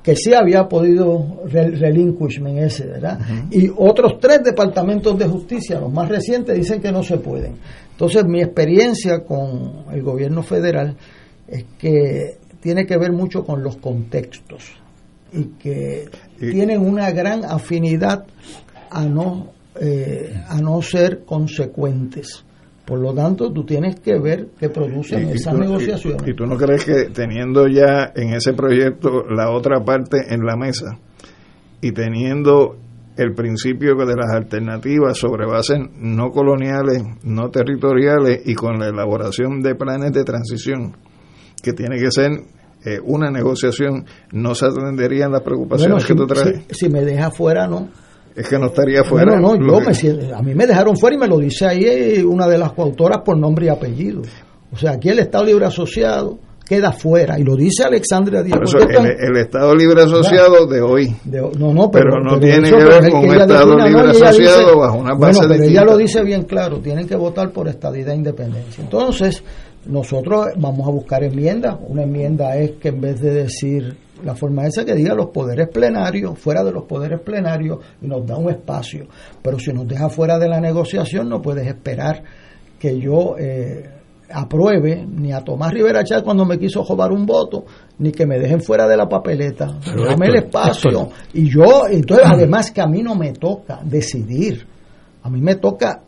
que 0.03 0.15
sí 0.15 0.33
había 0.33 0.67
podido 0.67 1.43
relinquishment 1.45 2.57
ese, 2.57 2.85
¿verdad? 2.87 3.19
Y 3.51 3.69
otros 3.75 4.19
tres 4.19 4.43
departamentos 4.43 5.17
de 5.19 5.27
justicia, 5.27 5.79
los 5.79 5.91
más 5.91 6.07
recientes, 6.07 6.55
dicen 6.55 6.81
que 6.81 6.91
no 6.91 7.03
se 7.03 7.17
pueden. 7.17 7.55
Entonces, 7.91 8.23
mi 8.25 8.41
experiencia 8.41 9.25
con 9.25 9.83
el 9.91 10.01
gobierno 10.01 10.41
federal 10.41 10.95
es 11.47 11.65
que 11.77 12.38
tiene 12.59 12.85
que 12.85 12.97
ver 12.97 13.11
mucho 13.11 13.43
con 13.43 13.63
los 13.63 13.77
contextos 13.77 14.73
y 15.31 15.43
que 15.59 16.09
tienen 16.37 16.81
una 16.81 17.11
gran 17.11 17.45
afinidad 17.45 18.25
a 18.89 19.05
no, 19.05 19.51
eh, 19.79 20.33
a 20.47 20.59
no 20.59 20.81
ser 20.81 21.23
consecuentes. 21.25 22.43
Por 22.85 22.99
lo 22.99 23.13
tanto, 23.13 23.51
tú 23.53 23.63
tienes 23.63 23.99
que 23.99 24.17
ver 24.17 24.47
qué 24.59 24.69
producen 24.69 25.29
esas 25.29 25.53
negociaciones. 25.53 26.27
Y, 26.27 26.33
tú 26.33 26.47
no 26.47 26.57
crees 26.57 26.83
que 26.85 27.05
teniendo 27.13 27.67
ya 27.67 28.11
en 28.15 28.33
ese 28.33 28.53
proyecto 28.53 29.23
la 29.29 29.51
otra 29.51 29.83
parte 29.83 30.17
en 30.29 30.43
la 30.43 30.55
mesa 30.55 30.97
y 31.81 31.91
teniendo 31.91 32.77
el 33.15 33.33
principio 33.35 33.95
de 33.95 34.15
las 34.15 34.31
alternativas 34.31 35.17
sobre 35.17 35.45
bases 35.45 35.77
no 35.99 36.31
coloniales, 36.31 37.03
no 37.23 37.49
territoriales 37.49 38.41
y 38.45 38.55
con 38.55 38.79
la 38.79 38.87
elaboración 38.87 39.61
de 39.61 39.75
planes 39.75 40.11
de 40.13 40.23
transición, 40.23 40.95
que 41.61 41.73
tiene 41.73 41.97
que 41.97 42.11
ser 42.11 42.31
eh, 42.85 42.99
una 43.03 43.29
negociación, 43.29 44.05
no 44.31 44.55
se 44.55 44.65
atenderían 44.65 45.31
las 45.31 45.41
preocupaciones 45.41 46.05
que 46.05 46.15
tú 46.15 46.25
traes. 46.25 46.61
Si, 46.71 46.87
me 46.89 47.03
deja 47.03 47.29
fuera, 47.29 47.67
no. 47.67 47.89
Es 48.35 48.47
que 48.47 48.57
no 48.57 48.67
estaría 48.67 49.03
fuera. 49.03 49.37
No, 49.37 49.55
no, 49.57 49.91
yo 49.91 50.35
a 50.35 50.41
mí 50.41 50.55
me 50.55 50.65
dejaron 50.65 50.95
fuera 50.95 51.15
y 51.15 51.19
me 51.19 51.27
lo 51.27 51.37
dice 51.39 51.65
ahí 51.65 51.83
eh, 51.83 52.23
una 52.23 52.47
de 52.47 52.57
las 52.57 52.71
coautoras 52.71 53.19
por 53.25 53.37
nombre 53.37 53.65
y 53.65 53.69
apellido. 53.69 54.21
O 54.71 54.77
sea, 54.77 54.91
aquí 54.91 55.09
el 55.09 55.19
Estado 55.19 55.45
Libre 55.45 55.65
Asociado 55.65 56.39
queda 56.69 56.91
fuera 56.91 57.39
y 57.39 57.43
lo 57.43 57.55
dice 57.55 57.83
Alexandria 57.83 58.43
Díaz. 58.43 58.59
el, 58.75 59.37
Estado 59.37 59.75
Libre 59.75 60.03
Asociado 60.03 60.67
de 60.67 60.81
hoy. 60.81 61.15
no, 61.25 61.73
no, 61.73 61.89
pero, 61.89 62.21
no 62.23 62.39
tiene 62.39 62.69
que 62.69 62.75
ver 62.75 63.09
con 63.09 63.27
un 63.27 63.35
Estado 63.35 63.75
Libre 63.75 64.09
Asociado 64.11 64.77
bajo 64.77 64.97
una 64.99 65.15
base 65.15 65.39
bueno, 65.39 65.55
pero 65.55 65.63
ella 65.63 65.83
lo 65.83 65.97
dice 65.97 66.23
bien 66.23 66.43
claro, 66.43 66.79
tienen 66.79 67.07
que 67.07 67.15
votar 67.15 67.51
por 67.51 67.67
estadidad 67.67 68.13
e 68.13 68.17
independencia. 68.17 68.83
Entonces, 68.83 69.43
nosotros 69.85 70.47
vamos 70.57 70.87
a 70.87 70.91
buscar 70.91 71.23
enmiendas. 71.23 71.77
Una 71.87 72.03
enmienda 72.03 72.55
es 72.57 72.71
que 72.73 72.89
en 72.89 73.01
vez 73.01 73.19
de 73.21 73.33
decir 73.33 73.97
la 74.23 74.35
forma 74.35 74.65
esa 74.65 74.85
que 74.85 74.93
diga 74.95 75.13
los 75.13 75.27
poderes 75.27 75.69
plenarios, 75.69 76.37
fuera 76.37 76.63
de 76.63 76.71
los 76.71 76.83
poderes 76.83 77.21
plenarios, 77.21 77.79
y 78.01 78.07
nos 78.07 78.25
da 78.25 78.35
un 78.37 78.49
espacio. 78.49 79.07
Pero 79.41 79.59
si 79.59 79.71
nos 79.71 79.87
deja 79.87 80.09
fuera 80.09 80.37
de 80.37 80.49
la 80.49 80.59
negociación, 80.59 81.29
no 81.29 81.41
puedes 81.41 81.67
esperar 81.67 82.23
que 82.77 82.99
yo 82.99 83.35
eh, 83.37 83.89
apruebe 84.31 85.05
ni 85.05 85.31
a 85.31 85.41
Tomás 85.41 85.73
Rivera 85.73 86.03
Chávez 86.03 86.23
cuando 86.23 86.45
me 86.45 86.57
quiso 86.57 86.83
robar 86.83 87.11
un 87.11 87.25
voto, 87.25 87.65
ni 87.99 88.11
que 88.11 88.25
me 88.25 88.39
dejen 88.39 88.61
fuera 88.61 88.87
de 88.87 88.97
la 88.97 89.07
papeleta. 89.07 89.67
Dame 89.85 90.27
el 90.27 90.35
espacio. 90.35 91.09
Y 91.33 91.49
yo, 91.49 91.87
entonces, 91.89 92.25
además 92.27 92.71
que 92.71 92.81
a 92.81 92.87
mí 92.87 93.01
no 93.01 93.15
me 93.15 93.33
toca 93.33 93.79
decidir. 93.83 94.67
A 95.21 95.29
mí 95.29 95.41
me 95.41 95.55
toca 95.55 96.03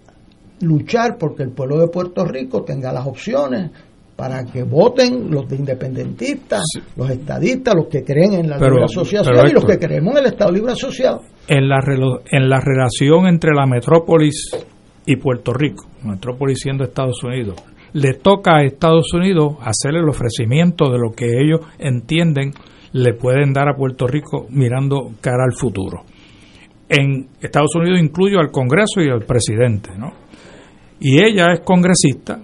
luchar 0.62 1.18
porque 1.18 1.44
el 1.44 1.52
pueblo 1.52 1.80
de 1.80 1.88
Puerto 1.88 2.26
Rico 2.26 2.64
tenga 2.64 2.92
las 2.92 3.06
opciones 3.06 3.72
para 4.16 4.46
que 4.46 4.64
voten 4.64 5.32
los 5.32 5.50
de 5.50 5.56
independentistas, 5.56 6.62
los 6.96 7.10
estadistas, 7.10 7.74
los 7.74 7.88
que 7.88 8.04
creen 8.04 8.34
en 8.34 8.50
la 8.50 8.58
libre 8.58 8.84
asociación 8.84 9.48
y 9.50 9.54
los 9.54 9.66
que 9.66 9.80
creemos 9.80 10.14
en 10.14 10.20
el 10.20 10.26
Estado 10.28 10.52
Libre 10.52 10.74
Asociado. 10.74 11.22
En 11.48 11.68
la, 11.68 11.80
en 12.32 12.50
la 12.50 12.60
relación 12.60 13.28
entre 13.28 13.52
la 13.56 13.66
metrópolis 13.66 14.52
y 15.08 15.16
Puerto 15.16 15.54
Rico, 15.54 15.88
metrópolis 16.04 16.60
siendo 16.60 16.84
Estados 16.84 17.24
Unidos, 17.24 17.56
le 17.94 18.14
toca 18.14 18.58
a 18.58 18.64
Estados 18.64 19.12
Unidos 19.14 19.56
hacer 19.62 19.96
el 19.96 20.08
ofrecimiento 20.08 20.92
de 20.92 21.00
lo 21.00 21.12
que 21.16 21.40
ellos 21.40 21.62
entienden 21.80 22.54
le 22.94 23.14
pueden 23.14 23.54
dar 23.54 23.70
a 23.70 23.76
Puerto 23.76 24.06
Rico 24.06 24.48
mirando 24.50 25.12
cara 25.22 25.46
al 25.46 25.54
futuro. 25.54 26.04
En 26.90 27.28
Estados 27.42 27.74
Unidos 27.76 28.00
incluyo 28.00 28.40
al 28.40 28.52
Congreso 28.52 29.02
y 29.02 29.10
al 29.10 29.22
presidente, 29.22 29.92
¿no? 29.98 30.12
Y 31.04 31.18
ella 31.18 31.52
es 31.52 31.62
congresista, 31.62 32.40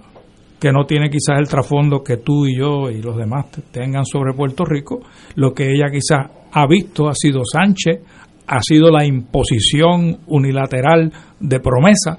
que 0.58 0.72
no 0.72 0.84
tiene 0.84 1.08
quizás 1.08 1.38
el 1.38 1.46
trasfondo 1.46 2.02
que 2.02 2.16
tú 2.16 2.44
y 2.44 2.58
yo 2.58 2.90
y 2.90 3.00
los 3.00 3.16
demás 3.16 3.46
tengan 3.70 4.04
sobre 4.04 4.34
Puerto 4.34 4.64
Rico. 4.64 4.98
Lo 5.36 5.54
que 5.54 5.72
ella 5.72 5.86
quizás 5.92 6.26
ha 6.50 6.66
visto 6.66 7.08
ha 7.08 7.14
sido 7.14 7.42
Sánchez, 7.44 8.00
ha 8.48 8.60
sido 8.60 8.90
la 8.90 9.06
imposición 9.06 10.18
unilateral 10.26 11.12
de 11.38 11.60
promesa, 11.60 12.18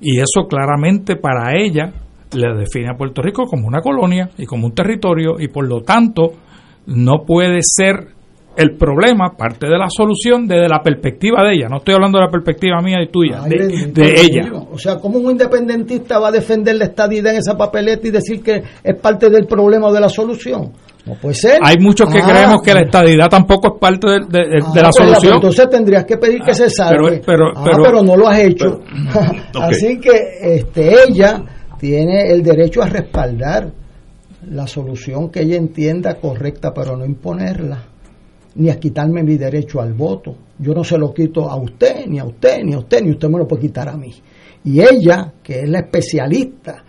y 0.00 0.18
eso 0.18 0.48
claramente 0.48 1.16
para 1.16 1.54
ella 1.54 1.92
le 2.32 2.58
define 2.58 2.88
a 2.88 2.96
Puerto 2.96 3.20
Rico 3.20 3.44
como 3.44 3.66
una 3.66 3.82
colonia 3.82 4.30
y 4.38 4.46
como 4.46 4.66
un 4.66 4.74
territorio, 4.74 5.38
y 5.38 5.48
por 5.48 5.68
lo 5.68 5.82
tanto 5.82 6.32
no 6.86 7.24
puede 7.26 7.60
ser 7.62 8.14
el 8.56 8.76
problema, 8.76 9.36
parte 9.36 9.66
de 9.66 9.78
la 9.78 9.88
solución 9.88 10.46
desde 10.46 10.68
la 10.68 10.80
perspectiva 10.82 11.42
de 11.44 11.54
ella. 11.54 11.68
No 11.68 11.78
estoy 11.78 11.94
hablando 11.94 12.18
de 12.18 12.24
la 12.24 12.30
perspectiva 12.30 12.80
mía 12.80 13.02
y 13.02 13.08
tuya, 13.08 13.40
de, 13.42 14.20
ella. 14.20 14.50
O 14.70 14.78
sea, 14.78 14.96
¿cómo 14.96 15.18
un 15.18 15.32
independentista 15.32 16.18
va 16.18 16.28
a 16.28 16.32
defender 16.32 16.76
la 16.76 16.86
estadidad 16.86 17.32
en 17.32 17.38
esa 17.38 17.56
papeleta 17.56 18.06
y 18.06 18.10
decir 18.10 18.42
que 18.42 18.62
es 18.82 19.00
parte 19.00 19.30
del 19.30 19.46
problema 19.46 19.88
o 19.88 19.92
de 19.92 20.00
la 20.00 20.08
solución? 20.08 20.72
No 21.06 21.14
puede 21.20 21.34
ser. 21.34 21.58
Hay 21.62 21.76
muchos 21.78 22.10
que 22.10 22.18
ah. 22.18 22.26
creemos 22.26 22.62
que 22.62 22.72
la 22.72 22.80
estadidad 22.80 23.28
tampoco 23.28 23.74
es 23.74 23.80
parte 23.80 24.08
de, 24.26 24.40
ah, 24.40 24.72
la 24.74 24.82
pues, 24.82 24.96
solución. 24.96 25.34
entonces 25.34 25.68
tendrías 25.68 26.04
que 26.04 26.16
pedir 26.16 26.40
que 26.40 26.54
se 26.54 26.70
salve. 26.70 27.20
Pero, 27.24 27.48
ah, 27.54 27.62
pero, 27.64 28.02
no 28.02 28.16
lo 28.16 28.26
has 28.26 28.38
hecho. 28.38 28.80
Así 29.60 29.98
que 29.98 30.38
este, 30.40 30.94
ella 31.06 31.42
tiene 31.78 32.30
el 32.30 32.42
derecho 32.42 32.82
a 32.82 32.86
respaldar 32.86 33.70
la 34.50 34.66
solución 34.66 35.30
que 35.30 35.42
ella 35.42 35.56
entienda 35.56 36.14
correcta, 36.14 36.72
pero 36.74 36.96
no 36.96 37.04
imponerla, 37.04 37.82
ni 38.56 38.70
a 38.70 38.78
quitarme 38.78 39.22
mi 39.22 39.36
derecho 39.36 39.80
al 39.80 39.92
voto. 39.94 40.34
Yo 40.58 40.72
no 40.74 40.84
se 40.84 40.96
lo 40.96 41.12
quito 41.12 41.48
a 41.50 41.56
usted, 41.56 42.06
ni 42.06 42.18
a 42.18 42.24
usted, 42.24 42.62
ni 42.62 42.74
a 42.74 42.78
usted, 42.78 43.02
ni 43.02 43.10
usted 43.10 43.28
me 43.28 43.38
lo 43.38 43.46
puede 43.46 43.62
quitar 43.62 43.88
a 43.88 43.96
mí. 43.96 44.12
Y 44.64 44.80
ella, 44.80 45.32
que 45.42 45.60
es 45.60 45.68
la 45.68 45.80
especialista 45.80 46.84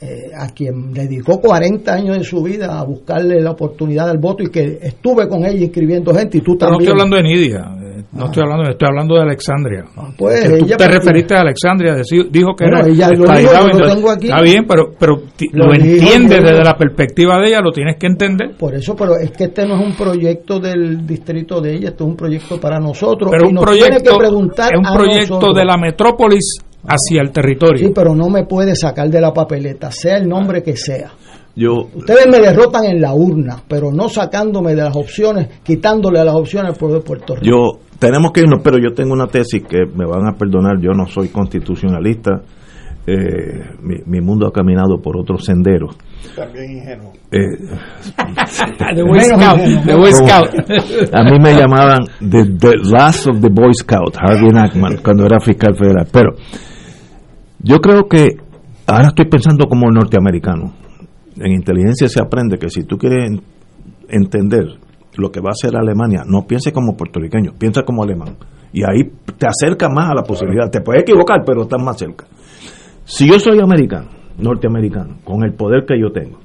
eh, 0.00 0.30
a 0.36 0.48
quien 0.48 0.92
dedicó 0.92 1.40
40 1.40 1.92
años 1.92 2.18
de 2.18 2.24
su 2.24 2.42
vida 2.42 2.78
a 2.78 2.84
buscarle 2.84 3.40
la 3.40 3.52
oportunidad 3.52 4.08
del 4.08 4.18
voto 4.18 4.42
y 4.42 4.48
que 4.48 4.78
estuve 4.82 5.28
con 5.28 5.44
ella 5.44 5.64
inscribiendo 5.64 6.12
gente 6.14 6.38
y 6.38 6.40
tú 6.40 6.56
también. 6.56 6.78
No 6.78 6.80
estoy 6.80 6.92
hablando 6.92 7.16
de 7.16 7.22
Nidia, 7.22 7.81
no 8.12 8.26
estoy 8.26 8.42
hablando, 8.42 8.70
estoy 8.70 8.88
hablando 8.88 9.14
de 9.14 9.22
Alexandria. 9.22 9.84
Ah, 9.96 10.08
pues, 10.16 10.58
tú 10.58 10.66
te 10.66 10.88
referiste 10.88 11.34
a 11.34 11.40
Alexandria, 11.40 11.94
dijo 12.30 12.54
que 12.56 12.64
era 12.64 12.86
ella 12.86 13.10
lo 13.10 13.24
tengo 13.86 14.10
aquí, 14.10 14.26
Está 14.26 14.42
bien, 14.42 14.64
pero 14.66 14.92
pero 14.98 15.22
lo, 15.52 15.74
entiendes 15.74 16.40
desde 16.42 16.64
la 16.64 16.74
perspectiva 16.76 17.38
de 17.38 17.48
ella, 17.48 17.60
lo 17.60 17.72
tienes 17.72 17.96
que 17.96 18.06
entender. 18.06 18.56
Por 18.58 18.74
eso, 18.74 18.94
pero 18.96 19.16
es 19.16 19.30
que 19.32 19.44
este 19.44 19.66
no 19.66 19.76
es 19.76 19.86
un 19.86 19.96
proyecto 19.96 20.58
del 20.58 21.06
distrito 21.06 21.60
de 21.60 21.74
ella, 21.74 21.88
este 21.90 22.02
es 22.02 22.08
un 22.08 22.16
proyecto 22.16 22.60
para 22.60 22.78
nosotros 22.78 23.30
pero 23.30 23.48
un 23.48 23.56
proyecto, 23.56 24.12
que 24.12 24.18
preguntar 24.18 24.72
es 24.72 24.78
un 24.78 24.94
proyecto 24.94 25.52
de 25.52 25.64
la 25.64 25.76
metrópolis 25.76 26.58
hacia 26.86 27.22
el 27.22 27.30
territorio. 27.30 27.86
Sí, 27.86 27.92
pero 27.94 28.14
no 28.14 28.28
me 28.28 28.44
puede 28.44 28.74
sacar 28.74 29.08
de 29.08 29.20
la 29.20 29.32
papeleta, 29.32 29.90
sea 29.90 30.16
el 30.16 30.28
nombre 30.28 30.62
que 30.62 30.76
sea. 30.76 31.12
Yo, 31.54 31.88
Ustedes 31.94 32.26
me 32.28 32.38
derrotan 32.38 32.84
en 32.84 33.00
la 33.00 33.12
urna, 33.12 33.62
pero 33.68 33.92
no 33.92 34.08
sacándome 34.08 34.74
de 34.74 34.82
las 34.82 34.96
opciones, 34.96 35.48
quitándole 35.62 36.18
a 36.18 36.24
las 36.24 36.34
opciones 36.34 36.72
al 36.72 36.78
pueblo 36.78 36.98
de 36.98 37.04
Puerto 37.04 37.34
Rico. 37.34 37.46
Yo 37.46 37.80
tenemos 38.02 38.32
que 38.32 38.40
irnos, 38.40 38.60
pero 38.64 38.78
yo 38.78 38.92
tengo 38.94 39.12
una 39.12 39.28
tesis 39.28 39.62
que 39.62 39.86
me 39.86 40.04
van 40.04 40.26
a 40.26 40.32
perdonar, 40.32 40.80
yo 40.80 40.90
no 40.90 41.06
soy 41.06 41.28
constitucionalista. 41.28 42.42
Eh, 43.06 43.76
mi, 44.06 44.20
mundo 44.20 44.46
ha 44.46 44.52
caminado 44.52 45.00
por 45.00 45.16
otros 45.16 45.44
senderos. 45.44 45.96
También 46.34 46.78
ingenuo. 46.78 47.12
Eh, 47.30 47.38
the 48.94 49.02
Boy 49.06 49.20
Scout. 49.20 49.60
The 49.86 49.94
Boy 49.94 50.12
Scout. 50.12 51.14
a 51.14 51.22
mí 51.22 51.38
me 51.40 51.54
llamaban 51.54 52.04
the, 52.18 52.44
the, 52.58 52.76
Last 52.90 53.28
of 53.28 53.40
the 53.40 53.48
Boy 53.48 53.72
Scout, 53.72 54.16
Harvey 54.16 54.50
Nackman, 54.52 54.96
cuando 55.02 55.24
era 55.24 55.38
fiscal 55.38 55.76
federal. 55.76 56.06
Pero 56.12 56.32
yo 57.60 57.78
creo 57.78 58.08
que 58.08 58.36
ahora 58.86 59.08
estoy 59.08 59.26
pensando 59.26 59.66
como 59.66 59.88
norteamericano. 59.90 60.74
En 61.36 61.52
inteligencia 61.52 62.08
se 62.08 62.20
aprende 62.20 62.58
que 62.58 62.68
si 62.68 62.82
tú 62.82 62.98
quieres 62.98 63.30
entender 64.08 64.81
lo 65.16 65.30
que 65.30 65.40
va 65.40 65.50
a 65.50 65.52
hacer 65.52 65.76
Alemania, 65.76 66.22
no 66.26 66.46
piense 66.46 66.72
como 66.72 66.96
puertorriqueño, 66.96 67.52
piensa 67.58 67.82
como 67.82 68.02
alemán. 68.02 68.36
Y 68.72 68.82
ahí 68.84 69.10
te 69.36 69.46
acerca 69.46 69.88
más 69.88 70.10
a 70.10 70.14
la 70.14 70.22
posibilidad. 70.22 70.70
Te 70.70 70.80
puedes 70.80 71.02
equivocar, 71.02 71.42
pero 71.44 71.62
estás 71.62 71.82
más 71.82 71.98
cerca. 71.98 72.26
Si 73.04 73.28
yo 73.28 73.38
soy 73.38 73.60
americano, 73.60 74.08
norteamericano, 74.38 75.18
con 75.24 75.44
el 75.44 75.52
poder 75.52 75.84
que 75.86 76.00
yo 76.00 76.10
tengo, 76.12 76.38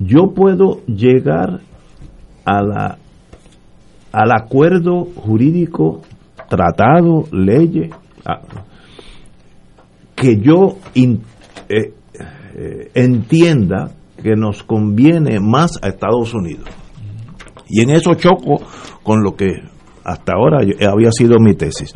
yo 0.00 0.32
puedo 0.34 0.84
llegar 0.86 1.60
a 2.44 2.62
la, 2.62 2.98
al 4.12 4.32
acuerdo 4.32 5.04
jurídico, 5.04 6.02
tratado, 6.48 7.24
leyes, 7.30 7.90
que 10.14 10.40
yo 10.40 10.78
eh, 10.94 11.12
eh, 11.68 12.90
entienda 12.94 13.92
que 14.22 14.34
nos 14.34 14.62
conviene 14.62 15.38
más 15.40 15.78
a 15.82 15.88
Estados 15.88 16.34
Unidos. 16.34 16.68
Y 17.68 17.82
en 17.82 17.90
eso 17.90 18.14
choco 18.14 18.60
con 19.02 19.22
lo 19.22 19.36
que 19.36 19.46
hasta 20.04 20.32
ahora 20.32 20.58
había 20.90 21.12
sido 21.12 21.38
mi 21.38 21.54
tesis. 21.54 21.92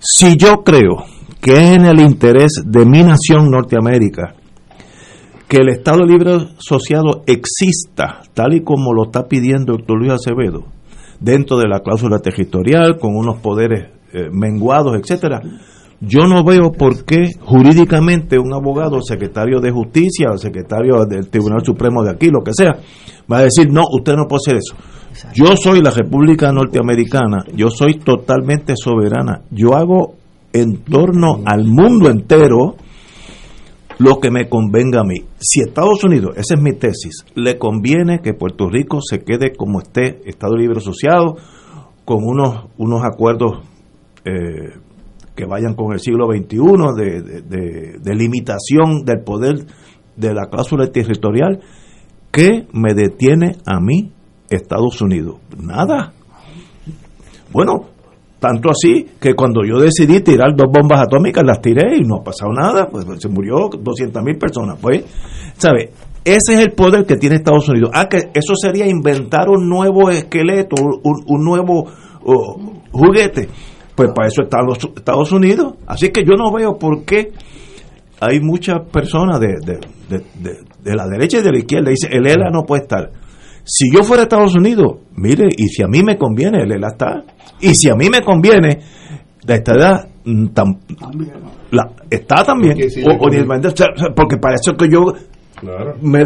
Si 0.00 0.36
yo 0.36 0.64
creo 0.64 1.04
que 1.40 1.52
es 1.52 1.76
en 1.76 1.86
el 1.86 2.00
interés 2.00 2.62
de 2.64 2.84
mi 2.84 3.02
nación 3.02 3.50
Norteamérica 3.50 4.34
que 5.48 5.58
el 5.58 5.70
Estado 5.70 6.04
Libre 6.04 6.34
Asociado 6.58 7.22
exista 7.26 8.22
tal 8.34 8.54
y 8.54 8.62
como 8.62 8.92
lo 8.92 9.04
está 9.04 9.28
pidiendo 9.28 9.72
doctor 9.72 9.98
Luis 9.98 10.12
Acevedo, 10.12 10.64
dentro 11.20 11.56
de 11.56 11.68
la 11.68 11.80
cláusula 11.80 12.18
territorial, 12.18 12.98
con 12.98 13.16
unos 13.16 13.38
poderes 13.38 13.88
eh, 14.12 14.28
menguados, 14.30 14.96
etcétera, 14.96 15.40
yo 16.00 16.26
no 16.28 16.44
veo 16.44 16.70
por 16.70 17.04
qué 17.04 17.32
jurídicamente 17.40 18.38
un 18.38 18.54
abogado, 18.54 19.00
secretario 19.02 19.60
de 19.60 19.72
justicia, 19.72 20.30
o 20.32 20.38
secretario 20.38 21.04
del 21.04 21.28
Tribunal 21.28 21.64
Supremo 21.64 22.04
de 22.04 22.10
aquí, 22.10 22.28
lo 22.28 22.42
que 22.44 22.52
sea, 22.54 22.78
va 23.30 23.38
a 23.38 23.42
decir, 23.42 23.70
no, 23.72 23.82
usted 23.90 24.14
no 24.14 24.26
puede 24.28 24.40
hacer 24.46 24.56
eso. 24.56 24.76
Yo 25.34 25.56
soy 25.56 25.80
la 25.80 25.90
República 25.90 26.52
Norteamericana, 26.52 27.44
yo 27.54 27.70
soy 27.70 27.98
totalmente 27.98 28.74
soberana, 28.76 29.42
yo 29.50 29.74
hago 29.74 30.14
en 30.52 30.84
torno 30.84 31.40
al 31.44 31.64
mundo 31.64 32.08
entero 32.08 32.76
lo 33.98 34.20
que 34.20 34.30
me 34.30 34.48
convenga 34.48 35.00
a 35.00 35.04
mí. 35.04 35.16
Si 35.38 35.60
Estados 35.60 36.04
Unidos, 36.04 36.36
esa 36.36 36.54
es 36.54 36.60
mi 36.60 36.72
tesis, 36.72 37.24
le 37.34 37.58
conviene 37.58 38.20
que 38.20 38.34
Puerto 38.34 38.68
Rico 38.68 39.00
se 39.00 39.24
quede 39.24 39.52
como 39.56 39.80
esté, 39.80 40.20
Estado 40.24 40.56
Libre 40.56 40.78
Asociado, 40.78 41.36
con 42.04 42.18
unos, 42.22 42.66
unos 42.76 43.02
acuerdos 43.04 43.62
eh, 44.24 44.78
que 45.38 45.46
vayan 45.46 45.74
con 45.74 45.92
el 45.92 46.00
siglo 46.00 46.26
XXI 46.26 46.58
de, 46.96 48.00
de, 48.02 48.14
limitación 48.16 49.04
del 49.04 49.20
poder 49.22 49.66
de 50.16 50.34
la 50.34 50.46
cláusula 50.46 50.88
territorial, 50.90 51.60
¿qué 52.32 52.66
me 52.72 52.92
detiene 52.92 53.52
a 53.64 53.78
mí 53.78 54.12
Estados 54.50 55.00
Unidos? 55.00 55.36
Nada. 55.56 56.12
Bueno, 57.52 57.86
tanto 58.40 58.70
así 58.70 59.06
que 59.20 59.34
cuando 59.34 59.60
yo 59.64 59.78
decidí 59.78 60.22
tirar 60.22 60.56
dos 60.56 60.66
bombas 60.72 61.02
atómicas, 61.02 61.44
las 61.46 61.60
tiré 61.60 61.96
y 61.96 62.00
no 62.00 62.16
ha 62.16 62.24
pasado 62.24 62.52
nada, 62.52 62.88
pues, 62.88 63.04
pues 63.04 63.22
se 63.22 63.28
murió 63.28 63.68
200 63.68 64.20
mil 64.24 64.38
personas. 64.38 64.76
Pues, 64.82 65.04
¿sabe? 65.56 65.92
Ese 66.24 66.54
es 66.54 66.58
el 66.58 66.72
poder 66.72 67.06
que 67.06 67.14
tiene 67.14 67.36
Estados 67.36 67.68
Unidos. 67.68 67.92
Ah, 67.94 68.08
que 68.08 68.30
eso 68.34 68.54
sería 68.60 68.88
inventar 68.88 69.48
un 69.48 69.68
nuevo 69.68 70.10
esqueleto, 70.10 70.74
un, 71.04 71.44
nuevo 71.44 71.86
juguete 72.90 73.48
pues 73.98 74.12
para 74.14 74.28
eso 74.28 74.42
están 74.42 74.64
los 74.64 74.78
Estados 74.78 75.32
Unidos. 75.32 75.74
Así 75.84 76.10
que 76.10 76.22
yo 76.22 76.34
no 76.36 76.52
veo 76.52 76.78
por 76.78 77.04
qué 77.04 77.32
hay 78.20 78.38
muchas 78.38 78.88
personas 78.92 79.40
de, 79.40 79.56
de, 79.58 80.94
la 80.94 81.08
derecha 81.08 81.38
y 81.38 81.42
de 81.42 81.50
la 81.50 81.58
izquierda. 81.58 81.90
Dice, 81.90 82.06
el 82.12 82.24
ELA 82.24 82.48
no 82.52 82.62
puede 82.62 82.82
estar. 82.82 83.10
Si 83.64 83.92
yo 83.92 84.04
fuera 84.04 84.22
a 84.22 84.26
Estados 84.26 84.54
Unidos, 84.54 84.98
mire, 85.16 85.48
y 85.50 85.66
si 85.66 85.82
a 85.82 85.88
mí 85.88 86.04
me 86.04 86.16
conviene, 86.16 86.62
el 86.62 86.70
ELA 86.70 86.90
está. 86.92 87.24
Y 87.60 87.74
si 87.74 87.90
a 87.90 87.96
mí 87.96 88.08
me 88.08 88.20
conviene, 88.22 88.78
la 89.44 89.56
estadía 89.56 90.06
mm, 90.24 90.46
la, 91.72 91.90
está 92.08 92.44
también. 92.44 92.78
porque 94.14 94.36
para 94.36 94.54
eso 94.54 94.76
que 94.76 94.88
yo 94.88 95.00
me, 96.02 96.24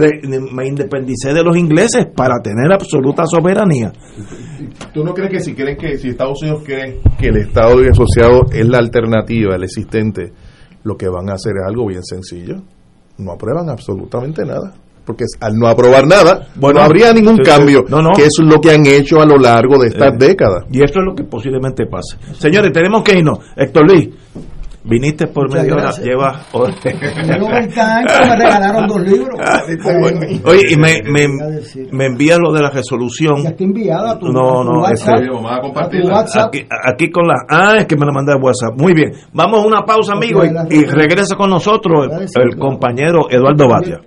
me 0.53 0.67
independicé 0.67 1.33
de 1.33 1.43
los 1.43 1.57
ingleses 1.57 2.07
para 2.15 2.41
tener 2.43 2.73
absoluta 2.73 3.25
soberanía. 3.27 3.93
¿Tú 4.93 5.05
no 5.05 5.13
crees 5.15 5.31
que 5.31 5.41
si 5.41 5.55
creen 5.55 5.77
que 5.77 5.99
si 5.99 6.11
Estados 6.11 6.43
Unidos 6.43 6.63
cree 6.65 7.01
que 7.19 7.29
el 7.29 7.37
Estado 7.37 7.77
asociado 7.91 8.43
es 8.53 8.67
la 8.69 8.79
alternativa, 8.79 9.55
el 9.55 9.65
existente, 9.65 10.33
lo 10.85 10.97
que 10.97 11.09
van 11.09 11.31
a 11.31 11.35
hacer 11.35 11.53
es 11.61 11.67
algo 11.67 11.87
bien 11.87 12.03
sencillo? 12.03 12.63
No 13.19 13.33
aprueban 13.33 13.69
absolutamente 13.69 14.45
nada 14.45 14.75
porque 15.05 15.25
al 15.41 15.55
no 15.57 15.67
aprobar 15.67 16.07
nada, 16.07 16.49
bueno, 16.57 16.81
no 16.81 16.87
habría 16.87 17.13
ningún 17.13 17.39
cambio, 17.39 17.85
que 18.15 18.27
es 18.27 18.39
lo 18.39 18.61
que 18.61 18.71
han 18.71 18.87
hecho 18.87 19.21
a 19.21 19.27
lo 19.27 19.37
largo 19.37 19.79
de 19.79 19.89
estas 19.89 20.15
eh, 20.15 20.17
décadas. 20.17 20.65
Y 20.71 20.83
esto 20.83 21.01
es 21.01 21.07
lo 21.07 21.15
que 21.15 21.25
posiblemente 21.25 21.87
pase. 21.87 22.17
Señores, 22.39 22.73
tenemos 22.73 23.03
que 23.03 23.19
irnos. 23.19 23.39
Héctor 23.57 23.87
Luis, 23.87 24.09
Viniste 24.85 25.29
por 25.29 25.49
media 25.53 25.75
hora, 25.75 25.91
lleva. 25.93 26.41
Tengo 26.83 27.49
20 27.49 27.81
años, 27.81 28.13
me 28.29 28.37
regalaron 28.37 28.89
dos 28.89 29.01
libros. 29.01 29.39
Oye, 30.45 30.63
y 30.71 30.77
me, 30.77 31.01
me, 31.05 31.29
me 31.93 32.07
envías 32.07 32.39
lo 32.41 32.53
de 32.53 32.63
la 32.63 32.71
resolución. 32.71 33.45
Ya 33.45 33.51
está 33.51 33.63
enviada 33.63 34.13
a 34.13 34.19
tu, 34.19 34.27
no, 34.27 34.65
no, 34.65 34.81
WhatsApp. 34.81 35.21
Este, 35.23 36.41
aquí, 36.41 36.67
aquí, 36.69 37.11
con 37.11 37.29
la. 37.29 37.35
Ah, 37.49 37.77
es 37.79 37.87
que 37.87 37.97
me 37.97 38.05
la 38.07 38.13
mandé 38.13 38.33
a 38.33 38.37
WhatsApp. 38.37 38.77
Muy 38.77 38.93
bien. 38.93 39.13
Vamos 39.33 39.63
a 39.63 39.67
una 39.67 39.85
pausa, 39.85 40.15
amigo, 40.15 40.43
y, 40.45 40.75
y 40.75 40.85
regresa 40.85 41.37
con 41.37 41.51
nosotros 41.51 42.09
el, 42.35 42.43
el 42.43 42.59
compañero 42.59 43.31
Eduardo 43.31 43.69
Batia. 43.69 44.01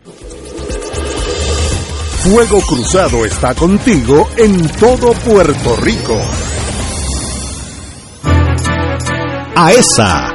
Fuego 2.25 2.59
Cruzado 2.67 3.23
está 3.23 3.53
contigo 3.53 4.27
en 4.37 4.67
todo 4.77 5.13
Puerto 5.23 5.75
Rico. 5.81 6.17
A 9.55 9.71
esa 9.71 10.34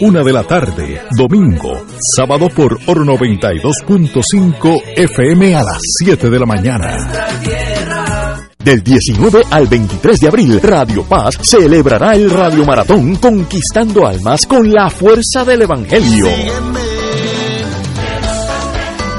una 0.00 0.24
de 0.24 0.32
la 0.32 0.42
tarde, 0.42 1.02
domingo, 1.16 1.86
sábado 2.16 2.48
por 2.48 2.76
Oro 2.86 3.04
92.5 3.04 4.82
FM 4.96 5.54
a 5.54 5.62
las 5.62 5.78
7 6.00 6.28
de 6.28 6.38
la 6.40 6.44
mañana. 6.44 6.96
Del 8.58 8.82
19 8.82 9.44
al 9.50 9.68
23 9.68 10.18
de 10.18 10.26
abril, 10.26 10.60
Radio 10.60 11.04
Paz 11.04 11.38
celebrará 11.40 12.16
el 12.16 12.30
Radio 12.30 12.64
Maratón 12.64 13.14
Conquistando 13.16 14.04
Almas 14.08 14.44
con 14.44 14.72
la 14.72 14.90
fuerza 14.90 15.44
del 15.44 15.62
Evangelio 15.62 16.26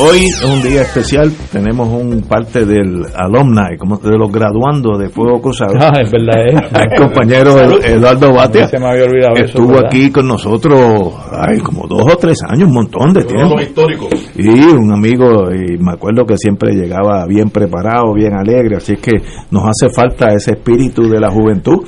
Hoy 0.00 0.26
es 0.26 0.44
un 0.44 0.62
día 0.62 0.82
especial, 0.82 1.32
tenemos 1.50 1.88
un 1.88 2.22
parte 2.22 2.64
del 2.64 3.04
alumni, 3.16 3.76
como 3.76 3.96
de 3.96 4.16
los 4.16 4.30
graduandos 4.30 4.96
de 4.96 5.08
Fuego 5.08 5.40
Cruzado. 5.40 5.72
Ah, 5.80 6.00
es 6.00 6.12
verdad, 6.12 6.40
¿eh? 6.46 6.86
El 6.92 7.02
compañero 7.02 7.80
Eduardo 7.82 8.32
Batia. 8.32 8.68
Se 8.68 8.78
me 8.78 8.86
había 8.86 9.06
olvidado 9.06 9.34
Estuvo 9.34 9.76
aquí 9.84 10.12
con 10.12 10.28
nosotros, 10.28 11.14
ay, 11.32 11.58
como 11.58 11.88
dos 11.88 12.02
o 12.12 12.16
tres 12.16 12.38
años, 12.48 12.68
un 12.68 12.74
montón 12.74 13.12
de 13.12 13.24
tiempo. 13.24 13.60
histórico. 13.60 14.08
Y 14.36 14.48
un 14.48 14.92
amigo, 14.92 15.50
y 15.50 15.78
me 15.78 15.94
acuerdo 15.94 16.24
que 16.24 16.36
siempre 16.38 16.74
llegaba 16.74 17.26
bien 17.26 17.50
preparado, 17.50 18.14
bien 18.14 18.34
alegre, 18.34 18.76
así 18.76 18.94
que 18.98 19.16
nos 19.50 19.64
hace 19.64 19.92
falta 19.92 20.28
ese 20.32 20.52
espíritu 20.52 21.08
de 21.08 21.18
la 21.18 21.30
juventud. 21.30 21.84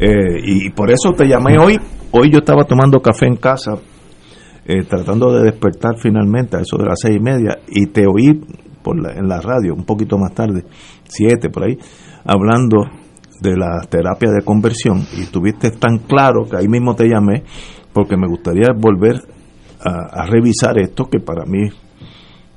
Eh, 0.00 0.08
y 0.44 0.70
por 0.70 0.90
eso 0.90 1.12
te 1.16 1.28
llamé 1.28 1.58
hoy. 1.58 1.78
Hoy 2.10 2.28
yo 2.28 2.38
estaba 2.38 2.64
tomando 2.64 3.00
café 3.00 3.26
en 3.26 3.36
casa 3.36 3.74
eh, 4.64 4.84
tratando 4.84 5.32
de 5.32 5.44
despertar 5.44 5.96
finalmente 5.98 6.56
a 6.56 6.60
eso 6.60 6.76
de 6.76 6.84
las 6.84 6.98
seis 7.00 7.16
y 7.16 7.22
media 7.22 7.58
y 7.68 7.86
te 7.86 8.06
oí 8.06 8.40
por 8.82 8.96
en 8.96 9.28
la 9.28 9.40
radio 9.40 9.74
un 9.74 9.84
poquito 9.84 10.18
más 10.18 10.34
tarde, 10.34 10.64
siete 11.04 11.50
por 11.50 11.64
ahí, 11.64 11.78
hablando 12.24 12.84
de 13.40 13.56
la 13.56 13.80
terapia 13.88 14.30
de 14.30 14.44
conversión 14.44 15.04
y 15.16 15.22
estuviste 15.22 15.70
tan 15.72 15.98
claro 15.98 16.44
que 16.48 16.56
ahí 16.56 16.68
mismo 16.68 16.94
te 16.94 17.08
llamé 17.08 17.42
porque 17.92 18.16
me 18.16 18.28
gustaría 18.28 18.68
volver 18.76 19.16
a, 19.84 20.22
a 20.22 20.26
revisar 20.26 20.78
esto 20.78 21.06
que 21.10 21.18
para 21.18 21.44
mí 21.44 21.68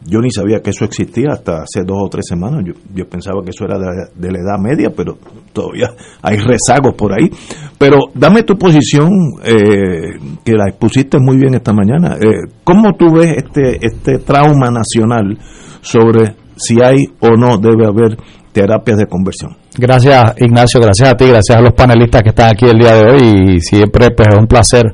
yo 0.08 0.20
ni 0.22 0.30
sabía 0.30 0.62
que 0.62 0.70
eso 0.70 0.86
existía 0.86 1.32
hasta 1.32 1.64
hace 1.64 1.84
dos 1.86 1.98
o 2.00 2.10
tres 2.10 2.26
semanas. 2.28 2.64
Yo, 2.66 2.74
yo 2.94 3.10
pensaba 3.10 3.42
que 3.44 3.50
eso 3.50 3.66
era 3.66 3.78
de, 3.80 4.32
la 4.32 4.40
edad 4.40 4.60
media, 4.60 4.92
pero 4.96 5.18
todavía 5.52 5.90
hay 6.22 6.38
rezagos 6.38 6.94
por 6.96 7.14
ahí. 7.14 7.30
Pero 7.78 7.98
dame 8.14 8.44
tu 8.44 8.56
posición, 8.56 9.10
eh, 9.44 10.20
que 10.44 10.54
la 10.54 10.70
expusiste 10.70 11.18
muy 11.20 11.38
bien 11.38 11.56
esta 11.56 11.74
mañana. 11.74 12.18
Eh, 12.22 12.52
¿Cómo 12.64 12.94
tú 12.94 13.14
ves 13.14 13.38
este, 13.38 13.80
este 13.86 14.20
trauma 14.20 14.70
nacional 14.70 15.38
sobre 15.82 16.36
si 16.56 16.82
hay 16.82 17.06
o 17.20 17.36
no 17.36 17.58
debe 17.58 17.86
haber 17.88 18.18
terapias 18.52 18.98
de 19.00 19.08
conversión? 19.08 19.58
Gracias, 19.78 20.36
Ignacio. 20.38 20.80
Gracias 20.80 21.10
a 21.10 21.18
ti, 21.18 21.26
gracias 21.28 21.58
a 21.58 21.62
los 21.62 21.74
panelistas 21.74 22.22
que 22.22 22.30
están 22.30 22.52
aquí 22.52 22.66
el 22.66 22.78
día 22.78 22.94
de 22.94 23.12
hoy. 23.12 23.56
Y 23.56 23.60
siempre 23.60 24.12
pues, 24.12 24.30
es 24.30 24.38
un 24.38 24.46
placer 24.46 24.86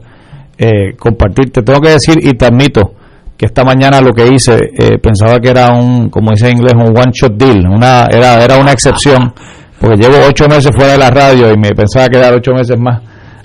eh, 0.58 0.96
compartir. 0.98 1.52
Te 1.52 1.62
tengo 1.62 1.82
que 1.82 1.90
decir 1.90 2.16
y 2.22 2.34
te 2.34 2.46
admito 2.46 2.94
que 3.42 3.48
esta 3.48 3.64
mañana 3.64 4.02
lo 4.02 4.14
que 4.14 4.28
hice 4.28 4.56
eh, 4.78 5.00
pensaba 5.00 5.40
que 5.40 5.50
era 5.50 5.74
un, 5.74 6.12
como 6.12 6.30
dice 6.30 6.52
en 6.52 6.58
inglés, 6.58 6.76
un 6.76 6.96
one 6.96 7.12
shot 7.12 7.34
deal, 7.34 7.66
una, 7.66 8.06
era, 8.06 8.44
era 8.44 8.58
una 8.58 8.72
excepción, 8.72 9.34
porque 9.80 9.98
llevo 9.98 10.14
ocho 10.30 10.48
meses 10.48 10.70
fuera 10.76 10.92
de 10.92 11.00
la 11.00 11.10
radio 11.10 11.52
y 11.52 11.58
me 11.58 11.72
pensaba 11.72 12.08
quedar 12.08 12.36
ocho 12.36 12.52
meses 12.52 12.78
más, 12.78 13.02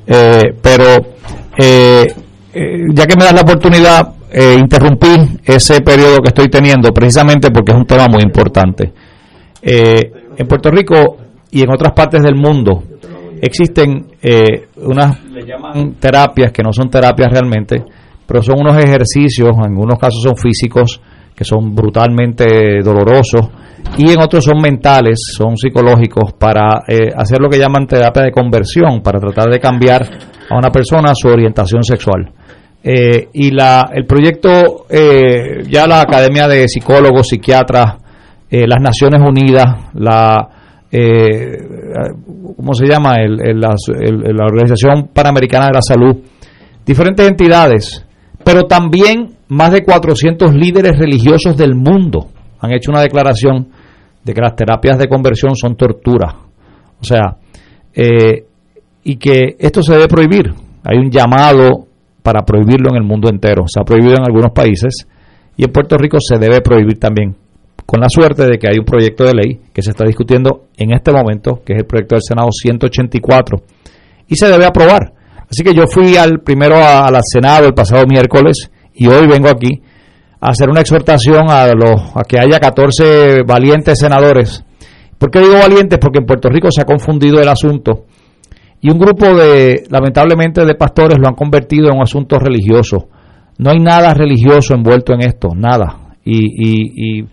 eh, 0.06 0.52
pero 0.60 0.84
eh, 1.56 2.14
ya 2.92 3.06
que 3.06 3.16
me 3.16 3.24
das 3.24 3.32
la 3.32 3.40
oportunidad, 3.40 4.12
interrumpí 4.60 5.38
ese 5.46 5.80
periodo 5.80 6.18
que 6.18 6.28
estoy 6.28 6.48
teniendo 6.48 6.92
precisamente 6.92 7.50
porque 7.50 7.72
es 7.72 7.78
un 7.78 7.86
tema 7.86 8.06
muy 8.06 8.20
importante. 8.22 8.92
en 9.62 10.46
Puerto 10.46 10.70
Rico 10.70 11.16
y 11.50 11.62
en 11.62 11.72
otras 11.72 11.94
partes 11.94 12.22
del 12.22 12.34
mundo 12.34 12.82
existen 13.40 14.08
unas, 14.76 15.16
terapias 15.98 16.52
que 16.52 16.62
no 16.62 16.70
son 16.74 16.90
terapias 16.90 17.30
realmente, 17.32 17.82
pero 18.26 18.42
son 18.42 18.60
unos 18.60 18.76
ejercicios, 18.76 19.50
en 19.56 19.64
algunos 19.64 19.98
casos 19.98 20.22
son 20.22 20.36
físicos, 20.36 21.00
que 21.34 21.44
son 21.44 21.74
brutalmente 21.74 22.80
dolorosos, 22.82 23.48
y 23.98 24.10
en 24.10 24.20
otros 24.20 24.44
son 24.44 24.60
mentales, 24.60 25.18
son 25.36 25.56
psicológicos, 25.56 26.32
para 26.32 26.82
eh, 26.88 27.10
hacer 27.14 27.40
lo 27.40 27.48
que 27.48 27.58
llaman 27.58 27.86
terapia 27.86 28.24
de 28.24 28.32
conversión, 28.32 29.02
para 29.02 29.20
tratar 29.20 29.50
de 29.50 29.60
cambiar 29.60 30.02
a 30.50 30.56
una 30.56 30.70
persona 30.70 31.12
su 31.14 31.28
orientación 31.28 31.82
sexual. 31.82 32.32
Eh, 32.82 33.28
y 33.34 33.50
la, 33.50 33.90
el 33.92 34.06
proyecto, 34.06 34.86
eh, 34.88 35.62
ya 35.68 35.86
la 35.86 36.00
Academia 36.00 36.48
de 36.48 36.68
Psicólogos, 36.68 37.28
Psiquiatras, 37.28 37.96
las 38.48 38.80
Naciones 38.80 39.20
Unidas, 39.20 39.66
la, 39.94 40.48
¿cómo 42.56 42.72
se 42.74 42.86
llama? 42.86 43.16
la 43.18 44.44
Organización 44.44 45.10
Panamericana 45.12 45.66
de 45.66 45.72
la 45.74 45.82
Salud, 45.82 46.16
diferentes 46.86 47.28
entidades 47.28 48.05
pero 48.46 48.62
también 48.68 49.38
más 49.48 49.72
de 49.72 49.82
400 49.82 50.54
líderes 50.54 50.96
religiosos 50.96 51.56
del 51.56 51.74
mundo 51.74 52.28
han 52.60 52.72
hecho 52.72 52.92
una 52.92 53.00
declaración 53.00 53.70
de 54.22 54.32
que 54.32 54.40
las 54.40 54.54
terapias 54.54 54.98
de 54.98 55.08
conversión 55.08 55.56
son 55.56 55.74
tortura. 55.74 56.32
O 57.00 57.04
sea, 57.04 57.38
eh, 57.92 58.44
y 59.02 59.16
que 59.16 59.56
esto 59.58 59.82
se 59.82 59.94
debe 59.94 60.06
prohibir. 60.06 60.54
Hay 60.84 60.96
un 60.96 61.10
llamado 61.10 61.88
para 62.22 62.44
prohibirlo 62.44 62.90
en 62.90 62.98
el 62.98 63.02
mundo 63.02 63.28
entero. 63.28 63.64
Se 63.66 63.80
ha 63.80 63.84
prohibido 63.84 64.14
en 64.14 64.22
algunos 64.24 64.52
países 64.52 65.08
y 65.56 65.64
en 65.64 65.72
Puerto 65.72 65.98
Rico 65.98 66.18
se 66.20 66.38
debe 66.38 66.60
prohibir 66.60 67.00
también. 67.00 67.34
con 67.84 68.00
la 68.00 68.08
suerte 68.08 68.46
de 68.46 68.58
que 68.58 68.68
hay 68.68 68.78
un 68.78 68.84
proyecto 68.84 69.24
de 69.24 69.34
ley 69.34 69.60
que 69.72 69.82
se 69.82 69.90
está 69.90 70.04
discutiendo 70.04 70.66
en 70.76 70.92
este 70.92 71.10
momento, 71.10 71.62
que 71.64 71.72
es 71.72 71.80
el 71.80 71.86
proyecto 71.86 72.14
del 72.14 72.22
Senado 72.22 72.48
184, 72.52 73.58
y 74.28 74.36
se 74.36 74.48
debe 74.48 74.66
aprobar. 74.66 75.15
Así 75.50 75.62
que 75.62 75.74
yo 75.74 75.86
fui 75.86 76.16
al 76.16 76.40
primero 76.40 76.76
al 76.76 77.16
Senado 77.22 77.66
el 77.66 77.74
pasado 77.74 78.04
miércoles 78.06 78.70
y 78.94 79.06
hoy 79.06 79.26
vengo 79.26 79.48
aquí 79.48 79.82
a 80.40 80.50
hacer 80.50 80.68
una 80.68 80.80
exhortación 80.80 81.50
a, 81.50 81.66
los, 81.74 82.00
a 82.14 82.22
que 82.28 82.38
haya 82.38 82.58
14 82.58 83.42
valientes 83.46 83.98
senadores. 83.98 84.64
¿Por 85.18 85.30
qué 85.30 85.40
digo 85.40 85.54
valientes? 85.54 85.98
Porque 85.98 86.18
en 86.18 86.26
Puerto 86.26 86.48
Rico 86.48 86.70
se 86.70 86.82
ha 86.82 86.84
confundido 86.84 87.40
el 87.40 87.48
asunto 87.48 88.04
y 88.80 88.90
un 88.90 88.98
grupo 88.98 89.34
de, 89.34 89.84
lamentablemente, 89.90 90.64
de 90.64 90.74
pastores 90.74 91.18
lo 91.18 91.28
han 91.28 91.34
convertido 91.34 91.88
en 91.88 91.96
un 91.96 92.02
asunto 92.02 92.38
religioso. 92.38 93.08
No 93.58 93.70
hay 93.70 93.80
nada 93.80 94.12
religioso 94.12 94.74
envuelto 94.74 95.14
en 95.14 95.22
esto, 95.22 95.48
nada. 95.56 96.14
Y, 96.24 96.44
y, 97.16 97.26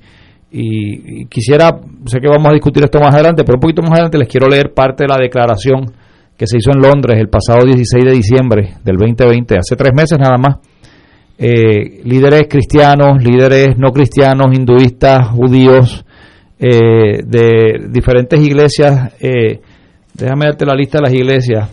y, 0.52 1.26
quisiera, 1.26 1.80
sé 2.06 2.20
que 2.20 2.28
vamos 2.28 2.48
a 2.50 2.54
discutir 2.54 2.84
esto 2.84 3.00
más 3.00 3.14
adelante, 3.14 3.44
pero 3.44 3.58
un 3.58 3.62
poquito 3.62 3.82
más 3.82 3.92
adelante 3.92 4.18
les 4.18 4.28
quiero 4.28 4.48
leer 4.48 4.74
parte 4.74 5.04
de 5.04 5.10
la 5.10 5.18
declaración 5.18 5.92
que 6.38 6.48
se 6.48 6.58
hizo 6.58 6.72
en 6.72 6.82
Londres 6.82 7.20
el 7.20 7.30
pasado 7.30 7.66
16 7.66 8.06
de 8.06 8.12
diciembre 8.12 8.74
del 8.84 8.98
2020, 8.98 9.58
hace 9.58 9.76
tres 9.76 9.92
meses 9.96 10.18
nada 10.20 10.38
más. 10.38 10.58
Eh, 11.38 12.02
líderes 12.04 12.48
cristianos, 12.48 13.24
líderes 13.24 13.78
no 13.78 13.92
cristianos, 13.92 14.48
hinduistas, 14.54 15.30
judíos, 15.30 16.06
eh, 16.60 17.24
de 17.26 17.88
diferentes 17.90 18.40
iglesias 18.40 19.14
eh, 19.20 19.60
déjame 20.14 20.46
darte 20.46 20.66
la 20.66 20.76
lista 20.76 21.00
de 21.00 21.02
las 21.02 21.14
iglesias, 21.14 21.70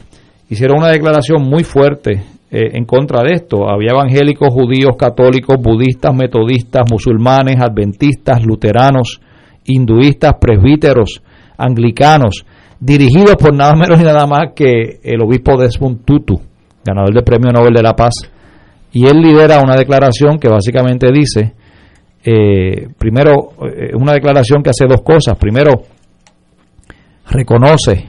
hicieron 0.49 0.79
una 0.79 0.89
declaración 0.89 1.43
muy 1.43 1.63
fuerte 1.63 2.23
en 2.53 2.85
contra 2.85 3.23
de 3.23 3.35
esto. 3.35 3.69
Había 3.71 3.93
evangélicos, 3.93 4.49
judíos, 4.53 4.97
católicos, 4.99 5.55
budistas, 5.63 6.13
metodistas, 6.13 6.83
musulmanes, 6.91 7.61
adventistas, 7.61 8.45
luteranos, 8.45 9.21
hinduistas, 9.67 10.33
presbíteros, 10.41 11.23
anglicanos, 11.57 12.45
dirigidos 12.81 13.37
por 13.37 13.55
nada 13.55 13.75
menos 13.75 14.01
y 14.01 14.05
nada 14.05 14.27
más 14.27 14.53
que 14.55 15.01
el 15.03 15.23
obispo 15.23 15.57
Desmond 15.57 16.05
Tutu, 16.05 16.41
ganador 16.85 17.15
del 17.15 17.25
Premio 17.25 17.53
Nobel 17.53 17.75
de 17.75 17.83
la 17.83 17.95
Paz. 17.95 18.15
Y 18.93 19.07
él 19.07 19.21
lidera 19.21 19.61
una 19.63 19.77
declaración 19.77 20.39
que 20.39 20.49
básicamente 20.49 21.13
dice, 21.13 21.55
eh, 22.25 22.89
primero, 22.99 23.53
eh, 23.67 23.91
una 23.95 24.13
declaración 24.13 24.63
que 24.63 24.71
hace 24.71 24.87
dos 24.87 25.03
cosas. 25.03 25.39
Primero, 25.39 25.83
reconoce 27.31 28.09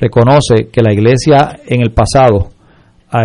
reconoce 0.00 0.68
que 0.72 0.82
la 0.82 0.92
Iglesia 0.92 1.60
en 1.66 1.82
el 1.82 1.92
pasado 1.92 2.48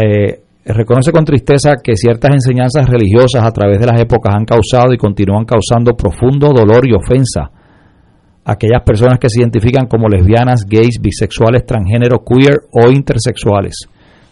eh, 0.02 0.42
reconoce 0.66 1.12
con 1.12 1.26
tristeza 1.26 1.76
que 1.84 1.96
ciertas 1.96 2.32
enseñanzas 2.32 2.90
religiosas 2.90 3.44
a 3.44 3.52
través 3.52 3.80
de 3.80 3.88
las 3.88 4.00
épocas 4.02 4.34
han 4.36 4.46
causado 4.46 4.94
y 4.94 4.98
continúan 4.98 5.46
causando 5.46 5.94
profundo 5.94 6.52
dolor 6.54 6.88
y 6.88 6.94
ofensa 6.94 7.52
aquellas 8.46 8.82
personas 8.84 9.20
que 9.20 9.30
se 9.30 9.40
identifican 9.40 9.88
como 9.88 10.08
lesbianas, 10.08 10.66
gays, 10.68 11.00
bisexuales, 11.02 11.66
transgénero, 11.66 12.24
queer 12.24 12.62
o 12.72 12.92
intersexuales. 12.92 13.76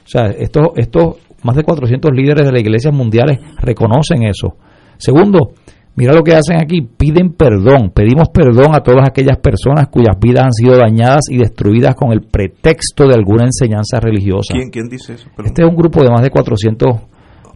O 0.06 0.08
sea, 0.08 0.28
estos, 0.28 0.68
estos 0.76 1.18
más 1.44 1.56
de 1.56 1.64
400 1.64 2.12
líderes 2.14 2.46
de 2.46 2.52
las 2.52 2.62
iglesias 2.62 2.94
mundiales 2.94 3.40
reconocen 3.60 4.24
eso. 4.24 4.56
Segundo, 4.98 5.54
Mira 5.94 6.14
lo 6.14 6.24
que 6.24 6.34
hacen 6.34 6.58
aquí, 6.58 6.82
piden 6.82 7.34
perdón, 7.34 7.92
pedimos 7.94 8.30
perdón 8.30 8.74
a 8.74 8.80
todas 8.80 9.06
aquellas 9.06 9.38
personas 9.40 9.90
cuyas 9.90 10.16
vidas 10.22 10.46
han 10.46 10.54
sido 10.54 10.78
dañadas 10.78 11.26
y 11.30 11.38
destruidas 11.38 11.96
con 11.96 12.14
el 12.14 12.22
pretexto 12.22 13.08
de 13.08 13.16
alguna 13.16 13.44
enseñanza 13.44 14.00
religiosa. 14.00 14.54
¿Quién, 14.72 14.88
dice 14.88 15.16
eso? 15.16 15.30
Este 15.44 15.64
es 15.64 15.70
un 15.70 15.76
grupo 15.76 16.02
de 16.02 16.10
más 16.10 16.22
de 16.22 16.30
400 16.30 16.96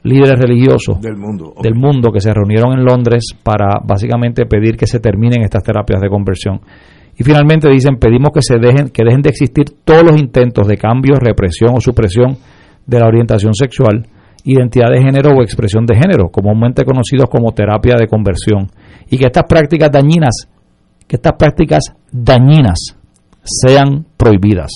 líderes 0.05 0.39
religiosos 0.39 1.01
del 1.01 1.17
mundo, 1.17 1.53
del 1.61 1.75
mundo 1.75 2.11
que 2.11 2.21
se 2.21 2.33
reunieron 2.33 2.73
en 2.73 2.85
Londres 2.85 3.35
para 3.43 3.79
básicamente 3.83 4.45
pedir 4.45 4.77
que 4.77 4.87
se 4.87 4.99
terminen 4.99 5.41
estas 5.41 5.63
terapias 5.63 6.01
de 6.01 6.09
conversión. 6.09 6.61
Y 7.17 7.23
finalmente 7.23 7.69
dicen, 7.69 7.97
pedimos 7.97 8.29
que 8.33 8.41
se 8.41 8.57
dejen 8.57 8.89
que 8.89 9.03
dejen 9.03 9.21
de 9.21 9.29
existir 9.29 9.65
todos 9.83 10.03
los 10.03 10.19
intentos 10.19 10.67
de 10.67 10.77
cambio, 10.77 11.15
represión 11.15 11.75
o 11.75 11.81
supresión 11.81 12.37
de 12.85 12.99
la 12.99 13.07
orientación 13.07 13.53
sexual 13.53 14.07
identidad 14.45 14.91
de 14.91 15.01
género 15.01 15.31
o 15.35 15.41
expresión 15.41 15.85
de 15.85 15.95
género, 15.95 16.29
comúnmente 16.29 16.85
conocidos 16.85 17.29
como 17.29 17.51
terapia 17.51 17.95
de 17.97 18.07
conversión, 18.07 18.69
y 19.09 19.17
que 19.17 19.25
estas 19.25 19.45
prácticas 19.49 19.91
dañinas, 19.91 20.47
que 21.07 21.15
estas 21.15 21.33
prácticas 21.33 21.95
dañinas 22.11 22.95
sean 23.43 24.05
prohibidas. 24.15 24.71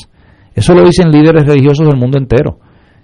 Eso 0.56 0.73
lo 0.73 0.84
dicen 0.84 1.11
líderes 1.11 1.45
religiosos 1.45 1.88
del 1.88 1.99
mundo 1.99 2.18
entero. 2.18 2.60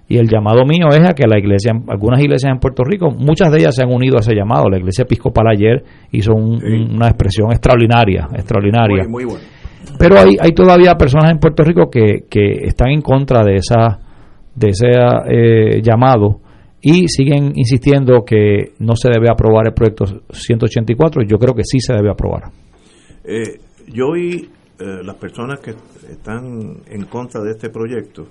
Y 0.08 0.18
el 0.18 0.28
llamado 0.28 0.64
mío 0.64 0.86
es 0.90 1.00
a 1.00 1.14
que 1.14 1.26
la 1.26 1.38
iglesia, 1.38 1.72
algunas 1.88 2.20
iglesias 2.20 2.52
en 2.52 2.60
Puerto 2.60 2.84
Rico, 2.84 3.10
muchas 3.10 3.50
de 3.50 3.58
ellas 3.58 3.74
se 3.74 3.82
han 3.82 3.92
unido 3.92 4.16
a 4.16 4.20
ese 4.20 4.34
llamado. 4.34 4.68
La 4.68 4.78
iglesia 4.78 5.02
episcopal 5.02 5.46
ayer 5.48 5.82
hizo 6.12 6.32
una 6.32 7.08
expresión 7.08 7.50
extraordinaria, 7.50 8.28
extraordinaria. 8.32 9.04
Pero 9.98 10.18
hay, 10.18 10.36
hay 10.40 10.52
todavía 10.52 10.94
personas 10.94 11.32
en 11.32 11.38
Puerto 11.38 11.64
Rico 11.64 11.90
que, 11.90 12.24
que 12.30 12.66
están 12.66 12.90
en 12.90 13.00
contra 13.00 13.42
de 13.44 13.56
esa 13.56 14.00
de 14.56 14.68
ese 14.70 14.88
eh, 14.88 15.82
llamado 15.82 16.40
y 16.80 17.08
siguen 17.08 17.52
insistiendo 17.54 18.24
que 18.24 18.72
no 18.78 18.96
se 18.96 19.10
debe 19.10 19.28
aprobar 19.30 19.66
el 19.66 19.74
proyecto 19.74 20.04
184. 20.30 21.22
Yo 21.28 21.36
creo 21.36 21.54
que 21.54 21.62
sí 21.64 21.78
se 21.80 21.92
debe 21.92 22.10
aprobar. 22.10 22.44
Eh, 23.24 23.58
yo 23.88 24.16
y 24.16 24.48
eh, 24.78 25.02
las 25.04 25.16
personas 25.16 25.60
que 25.60 25.72
están 26.10 26.82
en 26.88 27.04
contra 27.06 27.42
de 27.42 27.50
este 27.50 27.70
proyecto, 27.70 28.28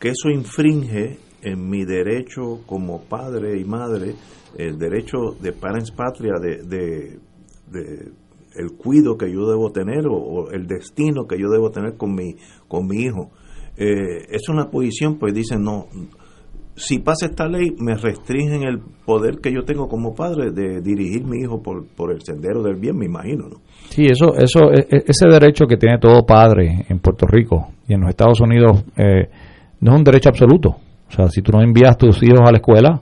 que 0.00 0.08
eso 0.08 0.30
infringe 0.30 1.18
en 1.42 1.68
mi 1.68 1.84
derecho 1.84 2.60
como 2.66 3.02
padre 3.02 3.60
y 3.60 3.64
madre, 3.64 4.14
el 4.56 4.78
derecho 4.78 5.36
de 5.40 5.52
parents 5.52 5.92
patria, 5.92 6.32
de, 6.40 6.62
de, 6.64 8.12
el 8.56 8.72
cuido 8.76 9.16
que 9.16 9.30
yo 9.30 9.48
debo 9.48 9.70
tener 9.70 10.06
o, 10.08 10.50
el 10.50 10.66
destino 10.66 11.26
que 11.26 11.38
yo 11.38 11.48
debo 11.48 11.70
tener 11.70 11.96
con 11.96 12.14
mi, 12.14 12.34
con 12.66 12.86
mi 12.86 13.02
hijo. 13.02 13.30
Eh, 13.76 14.26
es 14.30 14.48
una 14.48 14.70
posición, 14.70 15.18
pues 15.18 15.32
dicen, 15.32 15.62
no, 15.62 15.86
si 16.74 16.98
pasa 16.98 17.26
esta 17.26 17.46
ley, 17.46 17.74
me 17.78 17.94
restringen 17.94 18.62
el 18.62 18.80
poder 19.04 19.38
que 19.40 19.52
yo 19.52 19.64
tengo 19.64 19.88
como 19.88 20.14
padre 20.14 20.50
de 20.50 20.80
dirigir 20.80 21.24
mi 21.24 21.42
hijo 21.42 21.62
por, 21.62 21.86
por 21.94 22.12
el 22.12 22.22
sendero 22.22 22.62
del 22.62 22.76
bien, 22.76 22.96
me 22.96 23.06
imagino, 23.06 23.48
¿no? 23.48 23.56
Sí, 23.90 24.06
eso, 24.06 24.34
eso, 24.36 24.70
e, 24.72 24.80
e, 24.90 25.04
ese 25.06 25.26
derecho 25.28 25.66
que 25.66 25.76
tiene 25.76 25.98
todo 25.98 26.24
padre 26.24 26.86
en 26.88 26.98
Puerto 27.00 27.26
Rico 27.26 27.68
y 27.86 27.94
en 27.94 28.00
los 28.00 28.10
Estados 28.10 28.40
Unidos 28.40 28.84
eh, 28.96 29.28
no 29.80 29.92
es 29.92 29.98
un 29.98 30.04
derecho 30.04 30.28
absoluto. 30.28 30.76
O 31.08 31.12
sea, 31.12 31.28
si 31.28 31.42
tú 31.42 31.52
no 31.52 31.62
envías 31.62 31.96
tus 31.96 32.22
hijos 32.22 32.40
a 32.46 32.52
la 32.52 32.58
escuela, 32.58 33.00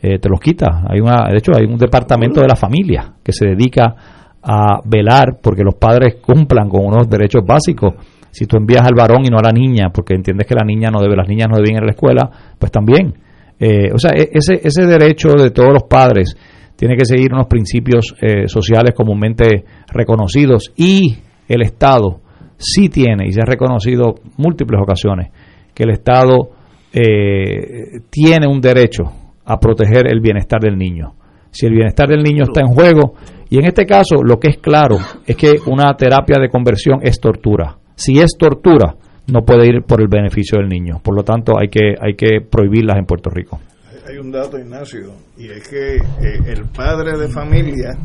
eh, 0.00 0.18
te 0.18 0.28
los 0.28 0.40
quitas. 0.40 0.84
Hay 0.88 1.00
una, 1.00 1.28
de 1.30 1.38
hecho, 1.38 1.52
hay 1.56 1.64
un 1.64 1.78
departamento 1.78 2.40
de 2.40 2.48
la 2.48 2.56
familia 2.56 3.14
que 3.22 3.32
se 3.32 3.46
dedica 3.46 3.94
a 4.42 4.80
velar 4.84 5.38
porque 5.42 5.62
los 5.62 5.76
padres 5.76 6.16
cumplan 6.20 6.68
con 6.68 6.84
unos 6.84 7.08
derechos 7.08 7.42
básicos 7.46 7.94
si 8.30 8.46
tú 8.46 8.56
envías 8.56 8.84
al 8.84 8.94
varón 8.96 9.24
y 9.24 9.28
no 9.28 9.38
a 9.38 9.42
la 9.42 9.52
niña, 9.52 9.90
porque 9.94 10.14
entiendes 10.14 10.46
que 10.48 10.54
la 10.54 10.66
niña 10.66 10.90
no 10.90 11.00
debe, 11.00 11.14
las 11.14 11.28
niñas 11.28 11.46
no 11.48 11.56
deben 11.56 11.76
ir 11.76 11.82
a 11.82 11.86
la 11.86 11.92
escuela, 11.92 12.30
pues 12.58 12.72
también. 12.72 13.14
Eh, 13.60 13.92
o 13.94 13.98
sea, 13.98 14.10
e, 14.10 14.28
ese, 14.32 14.60
ese 14.60 14.86
derecho 14.86 15.34
de 15.38 15.50
todos 15.50 15.72
los 15.72 15.84
padres 15.84 16.36
tiene 16.74 16.96
que 16.96 17.04
seguir 17.04 17.32
unos 17.32 17.46
principios 17.46 18.14
eh, 18.20 18.48
sociales 18.48 18.92
comúnmente 18.94 19.64
reconocidos 19.86 20.72
y 20.76 21.16
el 21.46 21.62
Estado 21.62 22.20
sí 22.56 22.88
tiene, 22.88 23.26
y 23.26 23.32
se 23.32 23.40
ha 23.40 23.46
reconocido 23.46 24.16
múltiples 24.36 24.80
ocasiones, 24.82 25.30
que 25.74 25.84
el 25.84 25.90
Estado 25.90 26.50
eh, 26.92 28.00
tiene 28.10 28.46
un 28.46 28.60
derecho 28.60 29.04
a 29.44 29.58
proteger 29.58 30.06
el 30.10 30.20
bienestar 30.20 30.60
del 30.60 30.78
niño. 30.78 31.14
Si 31.50 31.66
el 31.66 31.72
bienestar 31.72 32.08
del 32.08 32.22
niño 32.22 32.44
está 32.44 32.60
en 32.60 32.68
juego, 32.68 33.14
y 33.50 33.58
en 33.58 33.66
este 33.66 33.86
caso 33.86 34.22
lo 34.22 34.38
que 34.38 34.48
es 34.50 34.58
claro 34.58 34.96
es 35.26 35.36
que 35.36 35.54
una 35.66 35.94
terapia 35.96 36.40
de 36.40 36.48
conversión 36.48 37.00
es 37.02 37.20
tortura. 37.20 37.78
Si 37.94 38.18
es 38.18 38.36
tortura, 38.38 38.96
no 39.26 39.42
puede 39.42 39.66
ir 39.66 39.82
por 39.82 40.00
el 40.00 40.08
beneficio 40.08 40.58
del 40.58 40.68
niño. 40.68 41.00
Por 41.02 41.14
lo 41.14 41.22
tanto, 41.22 41.58
hay 41.58 41.68
que, 41.68 41.94
hay 42.00 42.14
que 42.14 42.40
prohibirlas 42.40 42.98
en 42.98 43.06
Puerto 43.06 43.30
Rico. 43.30 43.60
Hay 44.06 44.18
un 44.18 44.30
dato, 44.30 44.58
Ignacio, 44.58 45.12
y 45.38 45.48
es 45.48 45.66
que 45.66 45.96
eh, 45.96 46.38
el 46.46 46.66
padre 46.66 47.18
de 47.18 47.28
familia, 47.28 47.96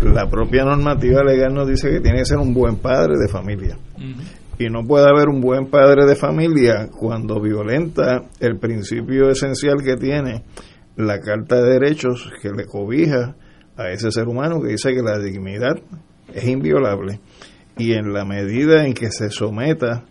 la 0.00 0.26
propia 0.28 0.64
normativa 0.64 1.22
legal 1.22 1.52
nos 1.52 1.68
dice 1.68 1.90
que 1.90 2.00
tiene 2.00 2.18
que 2.18 2.24
ser 2.24 2.38
un 2.38 2.54
buen 2.54 2.76
padre 2.76 3.14
de 3.18 3.28
familia. 3.28 3.76
Y 4.58 4.68
no 4.68 4.84
puede 4.84 5.08
haber 5.08 5.28
un 5.28 5.40
buen 5.40 5.70
padre 5.70 6.04
de 6.06 6.14
familia 6.14 6.88
cuando 6.88 7.40
violenta 7.40 8.22
el 8.38 8.58
principio 8.58 9.28
esencial 9.28 9.82
que 9.82 9.96
tiene 9.96 10.44
la 10.96 11.20
Carta 11.20 11.56
de 11.56 11.72
Derechos 11.72 12.30
que 12.40 12.50
le 12.50 12.66
cobija 12.66 13.34
a 13.76 13.90
ese 13.90 14.10
ser 14.10 14.28
humano 14.28 14.60
que 14.60 14.68
dice 14.68 14.94
que 14.94 15.02
la 15.02 15.18
dignidad 15.18 15.76
es 16.32 16.44
inviolable 16.44 17.20
y 17.78 17.94
en 17.94 18.12
la 18.12 18.24
medida 18.24 18.84
en 18.84 18.92
que 18.92 19.10
se 19.10 19.30
someta 19.30 20.04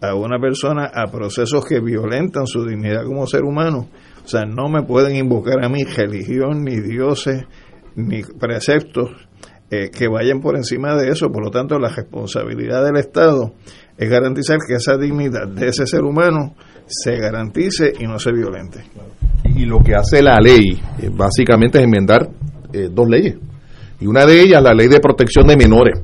a 0.00 0.14
una 0.14 0.38
persona 0.38 0.90
a 0.94 1.10
procesos 1.10 1.66
que 1.66 1.80
violentan 1.80 2.46
su 2.46 2.64
dignidad 2.64 3.04
como 3.04 3.26
ser 3.26 3.42
humano, 3.42 3.88
o 4.24 4.28
sea, 4.28 4.44
no 4.44 4.68
me 4.68 4.82
pueden 4.82 5.16
invocar 5.16 5.64
a 5.64 5.68
mí 5.68 5.82
religión, 5.84 6.62
ni 6.62 6.80
dioses, 6.80 7.44
ni 7.96 8.22
preceptos 8.22 9.10
eh, 9.70 9.90
que 9.90 10.08
vayan 10.08 10.40
por 10.40 10.56
encima 10.56 10.96
de 10.96 11.10
eso. 11.10 11.30
Por 11.32 11.44
lo 11.44 11.50
tanto, 11.50 11.78
la 11.78 11.88
responsabilidad 11.88 12.84
del 12.84 12.96
Estado 12.96 13.54
es 13.98 14.08
garantizar 14.08 14.58
que 14.66 14.74
esa 14.74 14.96
dignidad 14.96 15.48
de 15.48 15.68
ese 15.68 15.84
ser 15.84 16.02
humano 16.04 16.54
se 16.86 17.16
garantice 17.16 17.92
y 17.98 18.04
no 18.04 18.18
se 18.18 18.32
violente. 18.32 18.84
Y 19.56 19.64
lo 19.64 19.80
que 19.80 19.94
hace 19.94 20.22
la 20.22 20.38
ley, 20.40 20.80
eh, 21.02 21.10
básicamente, 21.12 21.78
es 21.78 21.84
enmendar 21.84 22.28
eh, 22.72 22.88
dos 22.92 23.08
leyes 23.08 23.36
Y 24.00 24.06
una 24.06 24.24
de 24.24 24.40
ellas, 24.40 24.62
la 24.62 24.72
ley 24.72 24.88
de 24.88 25.00
protección 25.00 25.48
de 25.48 25.56
menores. 25.56 26.00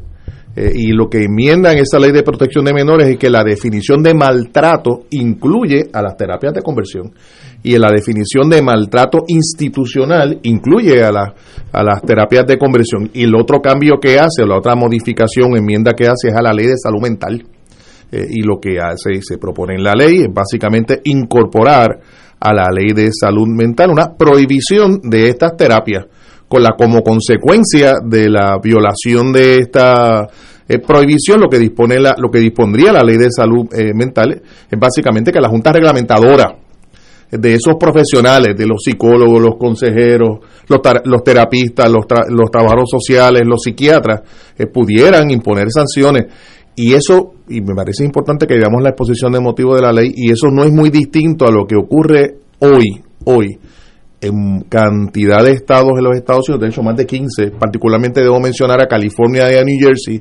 Eh, 0.57 0.73
y 0.75 0.93
lo 0.93 1.09
que 1.09 1.25
enmiendan 1.25 1.79
esa 1.79 1.99
ley 1.99 2.13
de 2.13 2.23
protección 2.23 2.65
de 2.65 2.73
menores 2.73 3.09
es 3.09 3.19
que 3.19 3.31
la 3.31 3.43
definición 3.43 4.03
de 4.03 4.15
maltrato 4.15 5.07
incluye 5.11 5.87
a 5.93 6.01
las 6.01 6.17
terapias 6.17 6.53
de 6.53 6.63
conversión 6.63 7.13
y 7.65 7.75
en 7.75 7.81
la 7.81 7.91
definición 7.91 8.49
de 8.49 8.63
maltrato 8.63 9.25
institucional 9.27 10.39
incluye 10.45 11.03
a, 11.03 11.09
a 11.73 11.83
las 11.83 12.03
terapias 12.03 12.47
de 12.47 12.59
conversión. 12.59 13.11
Y 13.15 13.25
el 13.25 13.35
otro 13.35 13.61
cambio 13.61 13.95
que 14.01 14.19
hace, 14.19 14.47
la 14.47 14.59
otra 14.59 14.77
modificación, 14.77 15.57
enmienda 15.57 15.93
que 15.93 16.07
hace 16.07 16.29
es 16.29 16.37
a 16.37 16.43
la 16.43 16.53
ley 16.53 16.67
de 16.67 16.77
salud 16.77 17.01
mental. 17.03 17.43
Eh, 18.11 18.27
y 18.31 18.43
lo 18.43 18.61
que 18.61 18.79
hace, 18.79 19.21
se 19.23 19.39
propone 19.39 19.75
en 19.75 19.83
la 19.83 19.95
ley 19.95 20.23
es 20.23 20.29
básicamente 20.33 21.01
incorporar 21.05 22.01
a 22.39 22.53
la 22.53 22.69
ley 22.71 22.93
de 22.95 23.11
salud 23.13 23.49
mental 23.49 23.91
una 23.91 24.15
prohibición 24.17 25.01
de 25.03 25.29
estas 25.29 25.57
terapias 25.57 26.05
con 26.47 26.63
la 26.63 26.73
como 26.77 27.03
consecuencia 27.03 27.95
de 28.05 28.29
la 28.29 28.59
violación 28.63 29.33
de 29.33 29.57
esta 29.57 30.29
eh, 30.69 30.79
prohibición 30.79 31.41
lo 31.41 31.49
que 31.49 31.59
dispone 31.59 31.99
la, 31.99 32.15
lo 32.19 32.31
que 32.31 32.39
dispondría 32.39 32.93
la 32.93 33.03
ley 33.03 33.17
de 33.17 33.31
salud 33.31 33.67
eh, 33.73 33.93
mental 33.95 34.43
es 34.71 34.79
básicamente 34.79 35.33
que 35.33 35.41
la 35.41 35.49
junta 35.49 35.73
reglamentadora 35.73 36.59
de 37.31 37.55
esos 37.55 37.75
profesionales, 37.81 38.55
de 38.57 38.67
los 38.67 38.83
psicólogos, 38.85 39.43
los 39.43 39.57
consejeros, 39.57 40.39
los, 40.69 40.81
los 41.05 41.25
terapistas, 41.25 41.91
los, 41.91 42.05
los 42.29 42.51
trabajadores 42.51 42.89
sociales, 42.89 43.43
los 43.45 43.61
psiquiatras, 43.63 44.21
pudieran 44.73 45.31
imponer 45.31 45.67
sanciones. 45.69 46.27
Y 46.77 46.95
eso, 46.95 47.35
y 47.49 47.61
me 47.61 47.75
parece 47.75 48.05
importante 48.05 48.47
que 48.47 48.55
veamos 48.55 48.83
la 48.83 48.91
exposición 48.91 49.33
de 49.33 49.41
motivo 49.41 49.75
de 49.77 49.83
la 49.83 49.93
ley, 49.93 50.13
y 50.15 50.31
eso 50.31 50.49
no 50.51 50.65
es 50.65 50.73
muy 50.73 50.91
distinto 50.91 51.47
a 51.47 51.53
lo 51.53 51.67
que 51.67 51.77
ocurre 51.77 52.37
hoy, 52.59 53.03
hoy, 53.25 53.59
en 54.21 54.63
cantidad 54.63 55.45
de 55.45 55.53
estados 55.53 55.93
en 55.97 56.05
los 56.05 56.17
Estados 56.17 56.49
Unidos, 56.49 56.63
de 56.63 56.69
hecho 56.69 56.83
más 56.83 56.97
de 56.97 57.07
15, 57.07 57.53
particularmente 57.53 58.21
debo 58.21 58.41
mencionar 58.41 58.81
a 58.81 58.87
California 58.87 59.53
y 59.53 59.57
a 59.57 59.63
New 59.63 59.77
Jersey, 59.79 60.21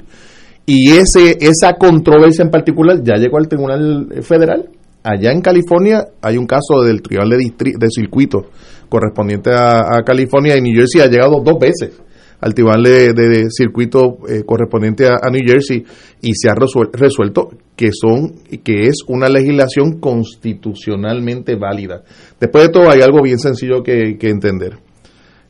y 0.65 0.91
ese, 0.91 1.37
esa 1.41 1.73
controversia 1.73 2.43
en 2.43 2.51
particular 2.51 3.01
ya 3.03 3.15
llegó 3.15 3.37
al 3.37 3.47
Tribunal 3.47 4.07
Federal. 4.21 4.69
Allá 5.03 5.33
en 5.33 5.41
California 5.41 6.05
hay 6.21 6.37
un 6.37 6.45
caso 6.45 6.81
del 6.81 7.01
Tribunal 7.01 7.31
de, 7.31 7.73
de 7.77 7.87
Circuito 7.89 8.45
correspondiente 8.87 9.51
a, 9.51 10.01
California 10.05 10.55
y 10.55 10.61
New 10.61 10.73
Jersey 10.73 11.01
ha 11.01 11.07
llegado 11.07 11.41
dos 11.43 11.59
veces 11.59 11.99
al 12.43 12.53
Tribunal 12.53 12.83
de, 12.83 13.45
Circuito 13.49 14.17
eh, 14.27 14.43
correspondiente 14.45 15.07
a, 15.07 15.29
New 15.31 15.41
Jersey 15.47 15.85
y 16.21 16.33
se 16.35 16.49
ha 16.49 16.55
resuelto 16.55 17.47
que 17.77 17.91
son 17.93 18.33
que 18.63 18.87
es 18.87 18.97
una 19.07 19.29
legislación 19.29 20.01
constitucionalmente 20.01 21.55
válida. 21.55 22.03
Después 22.41 22.65
de 22.65 22.73
todo 22.73 22.89
hay 22.89 22.99
algo 22.99 23.21
bien 23.21 23.39
sencillo 23.39 23.81
que, 23.81 24.17
entender. 24.19 24.77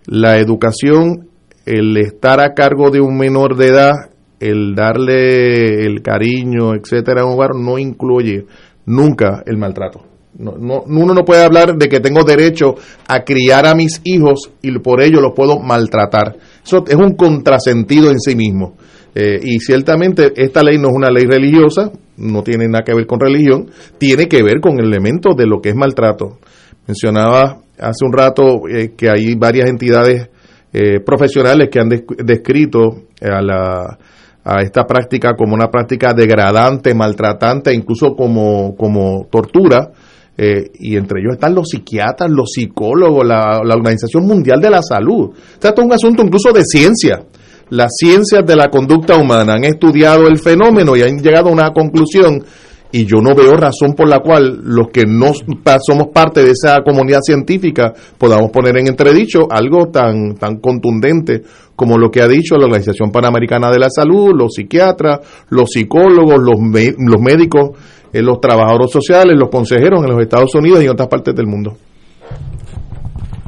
La 0.06 0.38
educación, 0.38 1.30
el 1.66 1.98
estar 1.98 2.40
a 2.40 2.54
cargo 2.54 2.92
de 2.92 3.02
un 3.02 3.18
menor 3.18 3.58
de 3.58 3.68
edad 3.70 3.94
el 4.40 4.76
darle 4.76 5.86
el 5.86 6.02
cariño, 6.02 6.76
etcétera, 6.76 7.22
a 7.22 7.26
un 7.26 7.34
hogar 7.34 7.56
no 7.56 7.80
incluye 7.80 8.46
nunca 8.86 9.42
el 9.46 9.58
maltrato. 9.58 10.02
No, 10.38 10.58
no, 10.58 10.84
uno 10.86 11.14
no 11.14 11.24
puede 11.24 11.44
hablar 11.44 11.78
de 11.78 11.88
que 11.88 12.00
tengo 12.00 12.24
derecho 12.24 12.76
a 13.08 13.24
criar 13.24 13.66
a 13.66 13.76
mis 13.76 14.02
hijos 14.04 14.52
y 14.62 14.78
por 14.80 15.02
ello 15.02 15.22
los 15.22 15.34
puedo 15.34 15.60
maltratar. 15.60 16.36
Eso 16.64 16.84
es 16.88 16.96
un 16.96 17.16
contrasentido 17.16 18.10
en 18.10 18.20
sí 18.20 18.36
mismo. 18.36 18.76
Eh, 19.16 19.40
y 19.44 19.60
ciertamente 19.60 20.34
esta 20.36 20.64
ley 20.64 20.78
no 20.78 20.88
es 20.88 20.94
una 20.96 21.12
ley 21.12 21.26
religiosa, 21.26 21.92
no 22.18 22.42
tiene 22.42 22.68
nada 22.68 22.84
que 22.84 22.96
ver 22.96 23.06
con 23.06 23.20
religión, 23.20 23.70
tiene 23.98 24.28
que 24.28 24.42
ver 24.42 24.60
con 24.60 24.80
elementos 24.80 25.36
de 25.36 25.46
lo 25.46 25.62
que 25.62 25.70
es 25.70 25.76
maltrato. 25.76 26.40
Mencionaba 26.88 27.60
hace 27.78 28.06
un 28.06 28.14
rato 28.14 28.68
eh, 28.68 28.94
que 28.98 29.10
hay 29.10 29.36
varias 29.36 29.70
entidades 29.70 30.30
eh, 30.74 31.00
profesionales 31.06 31.70
que 31.72 31.80
han 31.80 31.90
descrito 31.90 33.04
a 33.22 33.42
la 33.42 33.98
a 34.46 34.62
esta 34.62 34.86
práctica 34.86 35.36
como 35.38 35.54
una 35.54 35.70
práctica 35.70 36.14
degradante, 36.14 36.94
maltratante, 36.94 37.74
incluso 37.74 38.14
como, 38.16 38.76
como 38.76 39.28
tortura. 39.32 39.92
Eh, 40.36 40.72
y 40.80 40.98
entre 40.98 41.22
ellos 41.22 41.34
están 41.34 41.54
los 41.54 41.70
psiquiatras, 41.70 42.30
los 42.30 42.52
psicólogos, 42.52 43.26
la, 43.26 43.60
Organización 43.60 44.26
Mundial 44.26 44.60
de 44.60 44.70
la 44.70 44.82
Salud. 44.82 45.30
esto 45.54 45.68
es 45.70 45.86
un 45.86 45.94
asunto 45.94 46.24
incluso 46.24 46.52
de 46.52 46.64
ciencia. 46.64 47.24
Las 47.70 47.92
ciencias 47.96 48.46
de 48.46 48.56
la 48.56 48.70
conducta 48.70 49.16
humana 49.16 49.54
han 49.54 49.64
estudiado 49.64 50.28
el 50.28 50.38
fenómeno 50.40 50.96
y 50.96 51.02
han 51.02 51.18
llegado 51.18 51.50
a 51.50 51.54
una 51.54 51.72
conclusión 51.72 52.44
y 52.92 53.06
yo 53.06 53.22
no 53.22 53.34
veo 53.34 53.54
razón 53.54 53.96
por 53.96 54.08
la 54.08 54.20
cual 54.20 54.60
los 54.64 54.90
que 54.90 55.06
no 55.08 55.32
somos 55.34 56.08
parte 56.14 56.44
de 56.44 56.52
esa 56.52 56.82
comunidad 56.84 57.22
científica 57.24 57.92
podamos 58.20 58.52
poner 58.52 58.78
en 58.78 58.88
entredicho 58.88 59.48
algo 59.50 59.88
tan, 59.88 60.36
tan 60.36 60.58
contundente 60.58 61.42
como 61.76 61.98
lo 61.98 62.12
que 62.12 62.22
ha 62.22 62.28
dicho 62.28 62.56
la 62.56 62.66
Organización 62.66 63.12
Panamericana 63.12 63.72
de 63.72 63.80
la 63.80 63.90
Salud, 63.90 64.34
los 64.36 64.54
psiquiatras, 64.54 65.22
los 65.50 65.72
psicólogos, 65.72 66.40
los 66.40 67.20
médicos, 67.20 67.72
eh, 68.14 68.22
los 68.22 68.40
trabajadores 68.40 68.92
sociales, 68.92 69.36
los 69.38 69.50
consejeros 69.50 70.04
en 70.04 70.12
los 70.12 70.22
Estados 70.22 70.54
Unidos 70.56 70.82
y 70.82 70.86
en 70.86 70.92
otras 70.92 71.10
partes 71.10 71.36
del 71.36 71.48
mundo. 71.48 71.76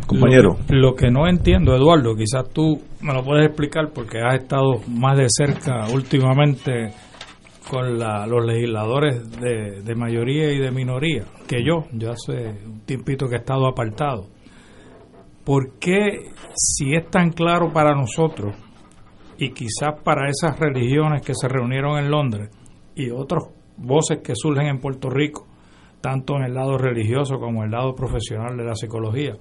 Compañero. 0.08 0.58
Lo, 0.70 0.94
que 0.96 1.10
no 1.10 1.28
entiendo, 1.28 1.76
Eduardo, 1.76 2.16
quizás 2.16 2.50
tú 2.50 2.80
me 3.02 3.14
lo 3.14 3.24
puedes 3.24 3.46
explicar 3.48 3.92
porque 3.94 4.20
has 4.20 4.42
estado 4.42 4.82
más 4.88 5.18
de 5.18 5.28
cerca 5.30 5.88
últimamente 5.94 6.92
con 7.70 7.98
los 7.98 8.46
legisladores 8.46 9.30
de, 9.40 9.82
de, 9.82 9.96
mayoría 9.96 10.52
y 10.52 10.60
de 10.60 10.72
minoría 10.72 11.24
que 11.48 11.64
yo. 11.64 11.86
Yo 11.92 12.12
hace 12.12 12.60
un 12.66 12.82
tiempito 12.82 13.28
que 13.28 13.36
he 13.36 13.40
estado 13.40 13.68
apartado. 13.68 14.28
¿Por 15.44 15.78
qué, 15.80 16.32
si 16.56 16.94
es 16.94 17.10
tan 17.10 17.32
claro 17.32 17.72
para 17.72 17.96
nosotros 17.96 18.56
y 19.38 19.50
quizás 19.52 20.00
para 20.04 20.30
esas 20.30 20.60
religiones 20.60 21.24
que 21.24 21.34
se 21.34 21.48
reunieron 21.48 21.98
en 21.98 22.10
Londres 22.10 22.50
y 22.96 23.10
otras 23.10 23.44
voces 23.78 24.20
que 24.24 24.34
surgen 24.36 24.68
en 24.68 24.80
Puerto 24.80 25.10
Rico, 25.10 25.48
tanto 26.02 26.36
en 26.36 26.44
el 26.44 26.54
lado 26.54 26.78
religioso 26.78 27.40
como 27.40 27.60
en 27.60 27.66
el 27.66 27.72
lado 27.72 27.96
profesional 27.96 28.58
de 28.58 28.64
la 28.64 28.76
psicología, 28.76 29.38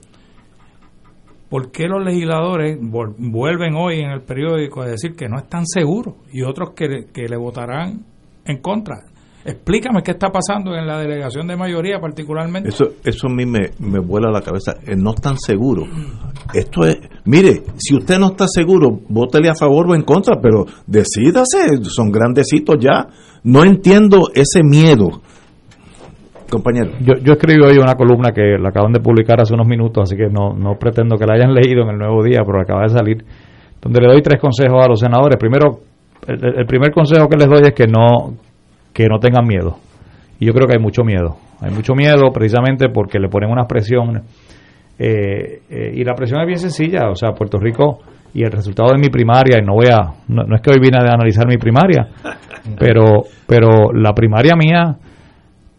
¿por 1.51 1.71
qué 1.71 1.87
los 1.87 2.05
legisladores 2.05 2.79
vuelven 2.81 3.75
hoy 3.75 4.01
en 4.01 4.11
el 4.11 4.23
periódico 4.23 4.83
a 4.83 4.87
decir 4.87 5.15
que 5.15 5.29
no 5.29 5.39
están 5.39 5.67
seguros 5.67 6.15
y 6.33 6.43
otros 6.43 6.71
que, 6.75 7.07
que 7.13 7.29
le 7.29 7.37
votarán 7.37 8.05
en 8.45 8.59
contra. 8.59 8.97
Explícame 9.45 10.03
qué 10.03 10.13
está 10.13 10.31
pasando 10.31 10.75
en 10.75 10.87
la 10.87 10.99
delegación 10.99 11.47
de 11.47 11.55
mayoría 11.55 11.99
particularmente. 12.01 12.71
Eso, 12.71 12.85
eso 13.05 13.27
a 13.27 13.31
mí 13.31 13.45
me, 13.45 13.73
me 13.79 13.99
vuela 13.99 14.31
la 14.31 14.41
cabeza. 14.41 14.73
Eh, 14.87 14.97
no 14.97 15.13
están 15.15 15.37
seguros. 15.39 15.87
Esto 16.55 16.87
es, 16.87 16.97
mire, 17.27 17.63
si 17.77 17.95
usted 17.95 18.19
no 18.19 18.29
está 18.29 18.47
seguro, 18.49 19.01
vótele 19.09 19.51
a 19.51 19.55
favor 19.55 19.91
o 19.91 19.95
en 19.95 20.03
contra, 20.03 20.41
pero 20.41 20.65
decídase, 20.87 21.79
son 21.83 22.11
grandecitos 22.11 22.77
ya. 22.81 23.07
No 23.45 23.63
entiendo 23.63 24.31
ese 24.35 24.63
miedo. 24.63 25.21
Compañero. 26.51 26.93
Yo, 27.01 27.15
yo 27.23 27.35
escribí 27.35 27.61
hoy 27.63 27.79
una 27.79 27.95
columna 27.95 28.33
que 28.33 28.57
la 28.59 28.71
acaban 28.71 28.93
de 28.93 29.01
publicar 29.01 29.41
hace 29.41 29.55
unos 29.55 29.67
minutos, 29.67 30.03
así 30.05 30.17
que 30.17 30.29
no, 30.29 30.55
no 30.55 30.77
pretendo 30.79 31.17
que 31.17 31.27
la 31.27 31.35
hayan 31.35 31.53
leído 31.53 31.83
en 31.83 31.91
el 31.91 31.99
nuevo 31.99 32.23
día, 32.23 32.41
pero 32.45 32.61
acaba 32.61 32.83
de 32.83 32.89
salir, 32.89 33.25
donde 33.83 34.01
le 34.01 34.09
doy 34.09 34.23
tres 34.23 34.41
consejos 34.41 34.83
a 34.83 34.89
los 34.89 35.01
senadores. 35.01 35.37
Primero, 35.39 35.81
el, 36.27 36.67
primer 36.67 36.91
consejo 36.93 37.29
que 37.29 37.37
les 37.37 37.49
doy 37.49 37.61
es 37.65 37.75
que 37.75 37.87
no, 37.87 38.35
que 38.93 39.07
no 39.09 39.19
tengan 39.19 39.47
miedo. 39.47 39.77
Y 40.39 40.47
yo 40.47 40.53
creo 40.53 40.67
que 40.67 40.75
hay 40.77 40.83
mucho 40.83 41.03
miedo. 41.03 41.37
Hay 41.61 41.71
mucho 41.71 41.95
miedo 41.95 42.31
precisamente 42.33 42.89
porque 42.89 43.19
le 43.19 43.29
ponen 43.29 43.51
una 43.51 43.67
presión. 43.67 44.23
Eh, 44.99 45.61
eh, 45.69 45.93
y 45.95 46.05
la 46.05 46.15
presión 46.15 46.41
es 46.41 46.47
bien 46.47 46.59
sencilla. 46.59 47.11
O 47.11 47.15
sea, 47.15 47.33
Puerto 47.33 47.59
Rico 47.59 48.01
y 48.35 48.43
el 48.43 48.51
resultado 48.51 48.91
de 48.93 48.99
mi 48.99 49.09
primaria, 49.09 49.59
y 49.59 49.65
no 49.65 49.75
voy 49.75 49.87
a. 49.87 50.13
No, 50.29 50.55
es 50.55 50.61
que 50.61 50.71
hoy 50.71 50.81
vine 50.81 50.99
a 50.99 51.15
analizar 51.15 51.47
mi 51.47 51.57
primaria, 51.57 52.09
pero, 52.79 53.23
pero 53.47 53.93
la 53.93 54.13
primaria 54.13 54.55
mía 54.57 54.97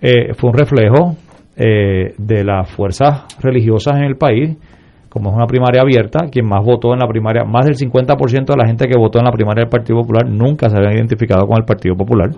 eh, 0.01 0.33
fue 0.33 0.49
un 0.49 0.57
reflejo 0.57 1.15
de 1.57 2.43
las 2.43 2.69
fuerzas 2.69 3.23
religiosas 3.41 3.95
en 3.95 4.03
el 4.03 4.17
país 4.17 4.57
como 5.15 5.29
es 5.29 5.35
una 5.37 5.47
primaria 5.47 5.81
abierta, 5.81 6.27
quien 6.29 6.45
más 6.45 6.61
votó 6.61 6.91
en 6.91 6.99
la 6.99 7.07
primaria, 7.07 7.45
más 7.45 7.65
del 7.65 7.75
50% 7.75 8.47
de 8.47 8.57
la 8.57 8.67
gente 8.67 8.85
que 8.85 8.99
votó 8.99 9.17
en 9.17 9.23
la 9.23 9.31
primaria 9.31 9.61
del 9.61 9.69
Partido 9.69 10.01
Popular 10.01 10.27
nunca 10.27 10.67
se 10.67 10.75
habían 10.75 10.91
identificado 10.97 11.47
con 11.47 11.55
el 11.57 11.63
Partido 11.63 11.95
Popular. 11.95 12.31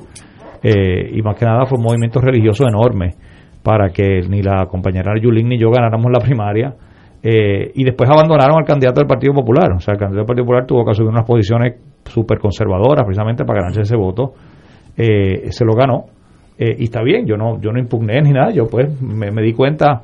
Eh, 0.61 1.09
y 1.11 1.19
más 1.23 1.35
que 1.35 1.45
nada 1.45 1.65
fue 1.65 1.79
un 1.79 1.85
movimiento 1.85 2.21
religioso 2.21 2.67
enorme 2.67 3.15
para 3.63 3.89
que 3.89 4.21
ni 4.29 4.43
la 4.43 4.67
compañera 4.67 5.13
Yulín 5.19 5.49
ni 5.49 5.57
yo 5.57 5.71
ganáramos 5.71 6.05
la 6.11 6.19
primaria. 6.19 6.75
Eh, 7.29 7.71
y 7.75 7.83
después 7.83 8.09
abandonaron 8.09 8.57
al 8.57 8.65
candidato 8.65 9.01
del 9.01 9.07
Partido 9.07 9.33
Popular. 9.33 9.73
O 9.73 9.79
sea, 9.79 9.93
el 9.93 9.99
candidato 9.99 10.19
del 10.19 10.27
Partido 10.27 10.45
Popular 10.45 10.65
tuvo 10.65 10.85
que 10.85 10.91
asumir 10.91 11.11
unas 11.11 11.25
posiciones 11.25 11.75
súper 12.05 12.39
conservadoras 12.39 13.03
precisamente 13.03 13.43
para 13.43 13.61
ganarse 13.61 13.81
ese 13.81 13.97
voto. 13.97 14.33
Eh, 14.95 15.51
se 15.51 15.65
lo 15.65 15.73
ganó. 15.73 16.05
y 16.57 16.85
está 16.85 17.03
bien, 17.03 17.25
yo 17.27 17.35
no 17.35 17.59
yo 17.59 17.71
no 17.71 17.79
impugné 17.79 18.21
ni 18.21 18.31
nada. 18.31 18.51
Yo 18.51 18.67
pues 18.67 18.89
me, 19.01 19.29
di 19.41 19.53
cuenta 19.53 20.01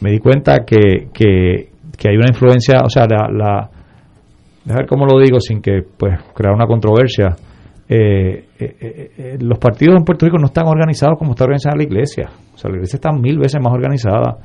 me 0.00 0.10
di 0.10 0.18
cuenta 0.18 0.64
que, 0.66 1.08
que, 1.12 2.08
hay 2.08 2.16
una 2.16 2.28
influencia, 2.28 2.80
o 2.84 2.88
sea, 2.90 3.06
la, 3.06 3.28
la 3.30 3.70
ver 4.74 4.86
cómo 4.86 5.06
lo 5.06 5.18
digo 5.20 5.38
sin 5.40 5.60
que 5.60 5.82
pues 5.96 6.18
crear 6.34 6.54
una 6.54 6.66
controversia. 6.66 7.36
Eh, 7.86 8.46
eh, 8.58 9.10
eh, 9.18 9.38
los 9.40 9.58
partidos 9.58 9.96
en 9.96 10.04
Puerto 10.04 10.24
Rico 10.24 10.38
no 10.38 10.46
están 10.46 10.66
organizados 10.66 11.18
como 11.18 11.32
está 11.32 11.44
organizada 11.44 11.76
la 11.76 11.84
iglesia. 11.84 12.30
O 12.54 12.58
sea, 12.58 12.70
la 12.70 12.76
iglesia 12.76 12.96
está 12.96 13.12
mil 13.12 13.38
veces 13.38 13.60
más 13.62 13.72
organizada 13.72 14.38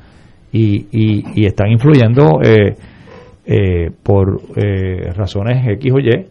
y, 0.52 0.86
y, 0.92 1.46
están 1.46 1.70
influyendo 1.70 2.40
eh, 2.42 3.90
por 4.02 4.40
eh, 4.56 5.12
razones 5.12 5.66
X 5.66 5.92
o 5.92 5.98
Y 5.98 6.26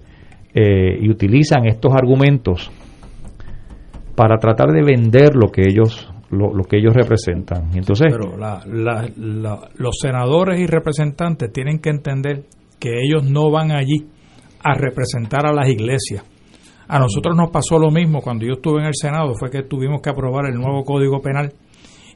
y 0.51 1.09
utilizan 1.09 1.67
estos 1.67 1.93
argumentos 1.93 2.69
para 4.15 4.37
tratar 4.37 4.71
de 4.71 4.83
vender 4.83 5.35
lo 5.35 5.49
que 5.49 5.61
ellos 5.61 6.11
lo, 6.31 6.63
que 6.63 6.77
ellos 6.77 6.93
representan. 6.93 7.71
entonces, 7.73 8.07
Pero 8.11 8.35
los 8.35 9.95
senadores 9.99 10.59
y 10.59 10.67
representantes 10.67 11.51
tienen 11.51 11.79
que 11.79 11.89
entender 11.89 12.43
que 12.79 12.89
ellos 13.01 13.29
no 13.29 13.51
van 13.51 13.71
allí 13.71 14.07
a 14.63 14.73
representar 14.73 15.45
a 15.45 15.53
las 15.53 15.67
iglesias. 15.69 16.23
A 16.87 16.99
nosotros 16.99 17.35
nos 17.35 17.51
pasó 17.51 17.77
lo 17.77 17.91
mismo 17.91 18.21
cuando 18.21 18.45
yo 18.45 18.53
estuve 18.53 18.81
en 18.81 18.87
el 18.87 18.95
Senado, 18.95 19.33
fue 19.35 19.49
que 19.49 19.63
tuvimos 19.63 20.01
que 20.01 20.09
aprobar 20.09 20.45
el 20.47 20.55
nuevo 20.55 20.83
Código 20.83 21.21
Penal 21.21 21.53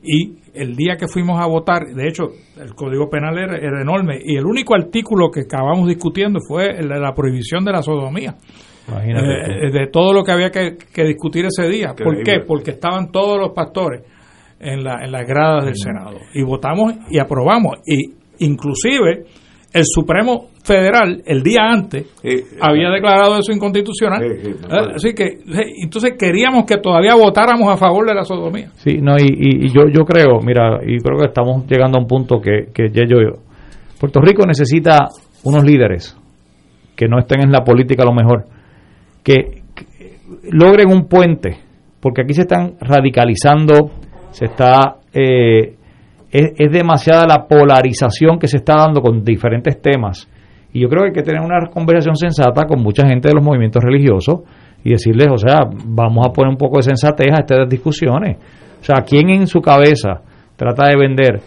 y 0.04 0.36
el 0.54 0.76
día 0.76 0.98
que 0.98 1.08
fuimos 1.08 1.42
a 1.42 1.48
votar, 1.48 1.86
de 1.86 2.08
hecho, 2.08 2.26
el 2.58 2.76
Código 2.76 3.10
Penal 3.10 3.38
era, 3.38 3.82
enorme 3.82 4.20
y 4.24 4.36
el 4.36 4.46
único 4.46 4.76
artículo 4.76 5.32
que 5.32 5.42
acabamos 5.42 5.88
discutiendo 5.88 6.40
fue 6.46 6.66
el 6.78 6.90
de 6.90 7.00
la 7.00 7.14
prohibición 7.14 7.64
de 7.64 7.72
la 7.72 7.82
sodomía. 7.82 8.36
Eh, 8.86 9.72
de 9.72 9.88
todo 9.88 10.12
lo 10.12 10.24
que 10.24 10.34
había 10.34 10.52
que, 10.52 11.04
discutir 11.06 11.46
ese 11.46 11.70
día. 11.70 11.94
¿Por 11.96 12.22
qué? 12.22 12.42
Porque 12.46 12.72
estaban 12.72 13.14
todos 13.14 13.40
los 13.40 13.54
pastores 13.54 14.04
en, 14.60 14.84
la, 14.84 15.00
en 15.02 15.12
las 15.12 15.26
gradas 15.26 15.64
del 15.64 15.78
Senado 15.78 16.18
y 16.34 16.44
votamos 16.44 16.94
y 17.10 17.18
aprobamos 17.18 17.78
y 17.86 18.14
inclusive 18.40 19.24
el 19.74 19.84
Supremo 19.86 20.50
Federal 20.64 21.22
el 21.26 21.42
día 21.42 21.62
antes 21.64 22.06
había 22.62 22.90
declarado 22.90 23.40
eso 23.40 23.52
inconstitucional. 23.52 24.24
Eh, 24.24 24.56
así 24.96 25.14
que 25.14 25.40
entonces 25.82 26.14
queríamos 26.18 26.66
que 26.66 26.78
todavía 26.78 27.16
votáramos 27.16 27.74
a 27.74 27.78
favor 27.78 28.08
de 28.08 28.14
la 28.14 28.24
sodomía. 28.24 28.70
Sí, 28.76 29.00
no, 29.02 29.16
y, 29.18 29.70
yo, 29.70 29.84
yo 29.92 30.06
creo, 30.06 30.40
mira, 30.46 30.80
y 30.84 31.00
creo 31.00 31.18
que 31.18 31.26
estamos 31.26 31.66
llegando 31.68 31.98
a 31.98 32.02
un 32.02 32.08
punto 32.08 32.40
que, 32.40 32.68
que 32.74 32.90
ya 32.90 33.04
yo, 33.08 33.18
Puerto 34.00 34.22
Rico 34.22 34.46
necesita 34.46 35.08
unos 35.44 35.64
líderes 35.64 36.16
que 36.96 37.08
no 37.08 37.20
estén 37.20 37.42
en 37.42 37.52
la 37.52 37.64
política 37.64 38.04
a 38.04 38.06
lo 38.06 38.14
mejor, 38.14 38.46
que, 39.24 39.64
logren 40.52 40.92
un 40.92 41.08
puente, 41.08 41.58
porque 42.00 42.22
aquí 42.22 42.34
se 42.34 42.42
están 42.42 42.76
radicalizando, 42.80 43.92
se 44.32 44.46
está... 44.46 44.98
Eh, 45.14 45.76
es, 46.34 46.72
demasiada 46.72 47.28
la 47.28 47.48
polarización 47.48 48.40
que 48.40 48.48
se 48.48 48.58
está 48.58 48.76
dando 48.78 49.02
con 49.02 49.24
diferentes 49.24 49.80
temas. 49.80 50.28
Y 50.74 50.82
yo 50.82 50.90
creo 50.90 51.04
que 51.04 51.10
hay 51.10 51.14
que 51.14 51.22
tener 51.22 51.42
una 51.42 51.70
conversación 51.70 52.16
sensata 52.16 52.66
con 52.66 52.82
mucha 52.82 53.08
gente 53.08 53.28
de 53.30 53.36
los 53.36 53.44
movimientos 53.44 53.84
religiosos 53.84 54.40
y 54.84 54.90
decirles, 54.90 55.28
o 55.32 55.38
sea, 55.38 55.60
vamos 55.86 56.26
a 56.28 56.34
poner 56.34 56.50
un 56.50 56.58
poco 56.58 56.78
de 56.78 56.84
sensatez 56.84 57.28
a 57.32 57.42
estas 57.42 57.70
discusiones. 57.70 58.38
O 58.82 58.84
sea, 58.84 59.04
¿quién 59.08 59.30
en 59.30 59.46
su 59.46 59.62
cabeza 59.62 60.22
trata 60.56 60.90
de 60.90 60.98
vender 60.98 61.40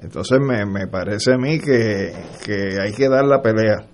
Entonces 0.00 0.38
me, 0.40 0.64
me 0.66 0.86
parece 0.86 1.32
a 1.32 1.38
mí 1.38 1.58
que, 1.58 2.12
que 2.44 2.80
hay 2.80 2.92
que 2.92 3.08
dar 3.08 3.24
la 3.24 3.42
pelea. 3.42 3.86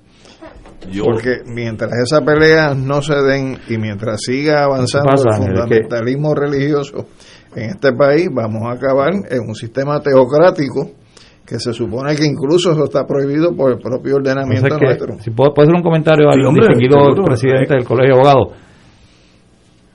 Porque 1.02 1.42
mientras 1.46 1.92
esa 2.04 2.22
pelea 2.22 2.74
no 2.74 3.00
se 3.02 3.14
den 3.14 3.56
y 3.68 3.78
mientras 3.78 4.20
siga 4.20 4.64
avanzando 4.64 5.12
el 5.12 5.36
fundamentalismo 5.36 6.34
religioso 6.34 7.06
en 7.56 7.70
este 7.70 7.92
país, 7.92 8.28
vamos 8.32 8.62
a 8.64 8.72
acabar 8.72 9.10
en 9.12 9.40
un 9.46 9.54
sistema 9.54 10.00
teocrático 10.00 10.90
que 11.46 11.58
se 11.58 11.72
supone 11.72 12.14
que 12.14 12.24
incluso 12.24 12.72
eso 12.72 12.84
está 12.84 13.04
prohibido 13.06 13.54
por 13.54 13.72
el 13.72 13.78
propio 13.78 14.16
ordenamiento 14.16 14.78
nuestro. 14.78 15.18
Si 15.20 15.30
puedo, 15.30 15.52
hacer 15.56 15.74
un 15.74 15.82
comentario 15.82 16.30
al 16.30 16.38
distinguido 16.38 16.96
presidente 17.24 17.74
del 17.74 17.84
Colegio 17.84 18.14
de 18.14 18.20
Abogados. 18.20 18.48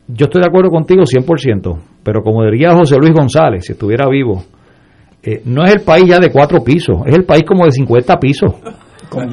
Yo 0.07 0.25
estoy 0.25 0.41
de 0.41 0.47
acuerdo 0.47 0.69
contigo 0.69 1.03
100%, 1.03 1.79
pero 2.03 2.21
como 2.21 2.43
diría 2.45 2.73
José 2.73 2.95
Luis 2.97 3.13
González, 3.13 3.65
si 3.65 3.73
estuviera 3.73 4.07
vivo, 4.07 4.43
eh, 5.21 5.41
no 5.45 5.65
es 5.65 5.73
el 5.75 5.81
país 5.81 6.05
ya 6.05 6.19
de 6.19 6.31
cuatro 6.31 6.63
pisos, 6.63 6.99
es 7.05 7.15
el 7.15 7.25
país 7.25 7.43
como 7.45 7.65
de 7.65 7.71
50 7.71 8.17
pisos. 8.17 8.53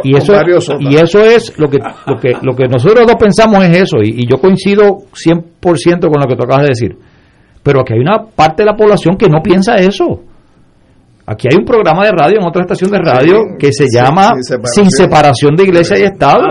y 0.03 0.17
eso 0.17 0.33
y 0.81 0.95
eso 0.95 1.21
es 1.21 1.59
lo 1.59 1.69
que 1.69 1.79
lo 2.07 2.17
que 2.19 2.33
lo 2.43 2.55
que 2.55 2.69
nosotros 2.69 3.07
dos 3.07 3.17
pensamos 3.17 3.65
es 3.65 3.83
eso 3.83 3.97
y, 4.03 4.23
y 4.23 4.27
yo 4.27 4.41
coincido 4.41 4.99
100% 5.13 6.01
con 6.01 6.21
lo 6.21 6.29
que 6.29 6.37
tú 6.37 6.45
acabas 6.45 6.63
de 6.63 6.69
decir 6.69 6.97
pero 7.65 7.81
aquí 7.81 7.95
hay 7.95 8.01
una 8.01 8.23
parte 8.23 8.63
de 8.63 8.67
la 8.67 8.77
población 8.77 9.17
que 9.17 9.27
no 9.27 9.43
piensa 9.43 9.75
eso. 9.77 10.21
Aquí 11.27 11.49
hay 11.51 11.57
un 11.59 11.65
programa 11.65 12.05
de 12.05 12.13
radio 12.13 12.37
en 12.39 12.47
otra 12.47 12.63
estación 12.63 12.91
de 12.91 12.99
radio 12.99 13.57
que 13.59 13.73
se 13.73 13.87
llama 13.91 14.33
Sin 14.65 14.91
separación 14.91 15.57
de 15.57 15.65
iglesia 15.65 15.99
y 15.99 16.03
Estado. 16.03 16.43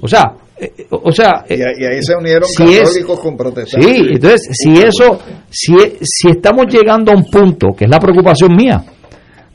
o 0.00 0.06
sea, 0.06 0.32
eh, 0.56 0.86
o 0.90 1.10
sea, 1.10 1.44
y, 1.48 1.54
ahí 1.54 2.02
se 2.02 2.14
unieron 2.16 2.48
católicos 2.56 3.20
con 3.20 3.36
protestantes. 3.36 3.90
Sí, 3.90 4.06
entonces 4.12 4.48
si 4.52 4.72
eso, 4.74 5.18
si, 5.50 5.74
si 6.00 6.28
estamos 6.30 6.66
llegando 6.68 7.10
a 7.10 7.16
un 7.16 7.24
punto 7.24 7.68
que 7.76 7.86
es 7.86 7.90
la 7.90 7.98
preocupación 7.98 8.54
mía, 8.54 8.84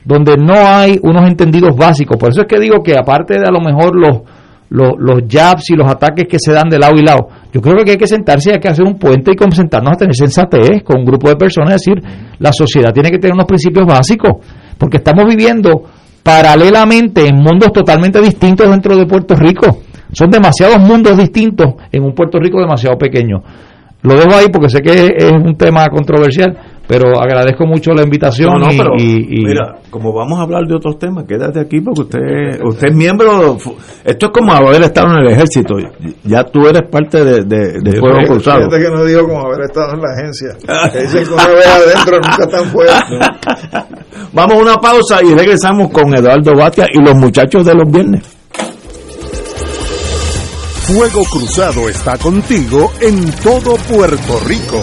donde 0.04 0.36
no 0.36 0.54
hay 0.54 0.98
unos 1.02 1.26
entendidos 1.26 1.74
básicos, 1.74 2.18
por 2.18 2.28
eso 2.28 2.42
es 2.42 2.46
que 2.46 2.60
digo 2.60 2.82
que 2.82 2.92
aparte 2.92 3.38
de 3.38 3.46
a 3.46 3.50
lo 3.50 3.60
mejor 3.60 3.96
los 3.96 4.20
los, 4.74 4.94
los 4.98 5.22
jabs 5.28 5.70
y 5.70 5.76
los 5.76 5.88
ataques 5.88 6.26
que 6.28 6.36
se 6.38 6.52
dan 6.52 6.68
de 6.68 6.80
lado 6.80 6.94
y 6.96 7.04
lado. 7.04 7.28
Yo 7.52 7.60
creo 7.60 7.84
que 7.84 7.92
hay 7.92 7.96
que 7.96 8.08
sentarse 8.08 8.50
y 8.50 8.54
hay 8.54 8.58
que 8.58 8.68
hacer 8.68 8.84
un 8.84 8.98
puente 8.98 9.30
y 9.30 9.54
sentarnos 9.54 9.92
a 9.92 9.96
tener 9.96 10.16
sensatez 10.16 10.82
con 10.82 10.98
un 10.98 11.04
grupo 11.04 11.28
de 11.28 11.36
personas, 11.36 11.74
es 11.74 11.82
decir, 11.82 12.02
la 12.40 12.52
sociedad 12.52 12.92
tiene 12.92 13.10
que 13.10 13.18
tener 13.18 13.34
unos 13.34 13.46
principios 13.46 13.86
básicos, 13.86 14.44
porque 14.76 14.96
estamos 14.96 15.26
viviendo 15.26 15.84
paralelamente 16.24 17.24
en 17.24 17.36
mundos 17.36 17.72
totalmente 17.72 18.20
distintos 18.20 18.68
dentro 18.68 18.96
de 18.96 19.06
Puerto 19.06 19.36
Rico. 19.36 19.78
Son 20.12 20.28
demasiados 20.28 20.80
mundos 20.80 21.16
distintos 21.18 21.74
en 21.92 22.02
un 22.02 22.12
Puerto 22.12 22.40
Rico 22.40 22.60
demasiado 22.60 22.98
pequeño. 22.98 23.42
Lo 24.02 24.16
dejo 24.16 24.34
ahí 24.34 24.46
porque 24.52 24.70
sé 24.70 24.82
que 24.82 25.14
es 25.16 25.32
un 25.32 25.56
tema 25.56 25.86
controversial, 25.86 26.58
pero 26.86 27.18
agradezco 27.20 27.66
mucho 27.66 27.92
la 27.92 28.02
invitación 28.02 28.54
y, 28.98 29.44
mira 29.44 29.76
como 29.90 30.12
vamos 30.12 30.38
a 30.38 30.42
hablar 30.42 30.66
de 30.66 30.74
otros 30.74 30.98
temas 30.98 31.24
quédate 31.26 31.60
aquí 31.60 31.80
porque 31.80 32.02
usted 32.02 32.62
usted 32.62 32.88
es 32.88 32.94
miembro 32.94 33.56
esto 34.04 34.26
es 34.26 34.32
como 34.32 34.52
haber 34.52 34.82
estado 34.82 35.12
en 35.14 35.24
el 35.24 35.32
ejército 35.32 35.76
ya 36.24 36.44
tú 36.44 36.66
eres 36.66 36.82
parte 36.90 37.24
de, 37.24 37.44
de, 37.44 38.00
Fuego 38.00 38.18
Cruzado. 38.26 38.58
Fíjate 38.58 38.82
que 38.82 38.90
no 38.90 39.04
digo 39.04 39.22
como 39.22 39.46
haber 39.46 39.64
estado 39.64 39.94
en 39.94 40.00
la 40.00 40.12
agencia 40.12 40.90
que 40.92 41.02
dicen 41.02 41.24
que 41.24 41.34
una 41.34 41.48
vez 41.48 41.66
adentro 41.66 42.16
nunca 42.16 42.44
están 42.44 42.64
fuera. 42.66 43.00
Vamos 44.32 44.56
a 44.56 44.62
una 44.62 44.76
pausa 44.76 45.20
y 45.22 45.34
regresamos 45.34 45.90
con 45.90 46.14
Eduardo 46.14 46.52
Batia 46.56 46.86
y 46.92 46.98
los 47.04 47.14
muchachos 47.14 47.64
de 47.64 47.74
los 47.74 47.90
viernes. 47.90 48.22
Fuego 50.86 51.24
Cruzado 51.24 51.88
está 51.88 52.18
contigo 52.18 52.92
en 53.00 53.30
todo 53.42 53.76
Puerto 53.88 54.40
Rico 54.46 54.82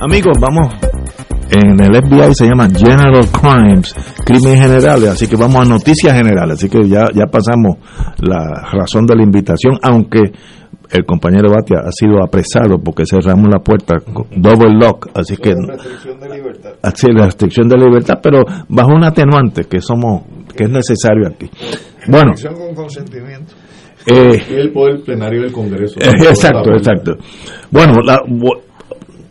Amigos, 0.00 0.38
vamos. 0.40 0.68
En 1.50 1.80
el 1.80 1.94
FBI 1.94 2.34
se 2.34 2.46
llama 2.46 2.68
General 2.68 3.26
Crimes, 3.32 3.94
crímenes 4.24 4.60
generales, 4.60 5.08
así 5.08 5.26
que 5.26 5.34
vamos 5.34 5.56
a 5.56 5.64
noticias 5.64 6.14
generales. 6.14 6.58
Así 6.58 6.68
que 6.68 6.86
ya, 6.86 7.06
ya 7.12 7.26
pasamos 7.26 7.78
la 8.20 8.68
razón 8.70 9.06
de 9.06 9.16
la 9.16 9.24
invitación, 9.24 9.76
aunque 9.82 10.20
el 10.90 11.04
compañero 11.04 11.50
Batia 11.50 11.78
ha 11.84 11.90
sido 11.90 12.22
apresado 12.22 12.78
porque 12.84 13.04
cerramos 13.06 13.48
la 13.50 13.58
puerta 13.58 13.96
double 14.36 14.78
lock, 14.78 15.08
así 15.14 15.36
que 15.36 15.50
la 15.50 15.74
restricción 15.74 16.20
de 16.20 16.28
libertad. 16.28 16.70
Así, 16.82 17.06
la 17.12 17.24
restricción 17.24 17.68
de 17.68 17.78
libertad, 17.78 18.20
pero 18.22 18.44
bajo 18.68 18.92
un 18.94 19.04
atenuante 19.04 19.64
que 19.64 19.80
somos 19.80 20.22
que 20.54 20.64
es 20.64 20.70
necesario 20.70 21.26
aquí. 21.28 21.50
Bueno, 22.06 22.32
con 22.56 22.74
consentimiento. 22.74 23.54
Eh, 24.06 24.40
el 24.50 24.72
poder 24.72 25.02
plenario 25.02 25.42
del 25.42 25.52
Congreso. 25.52 25.98
exacto, 26.00 26.70
exacto. 26.72 27.16
Bueno, 27.70 27.94
la, 28.02 28.22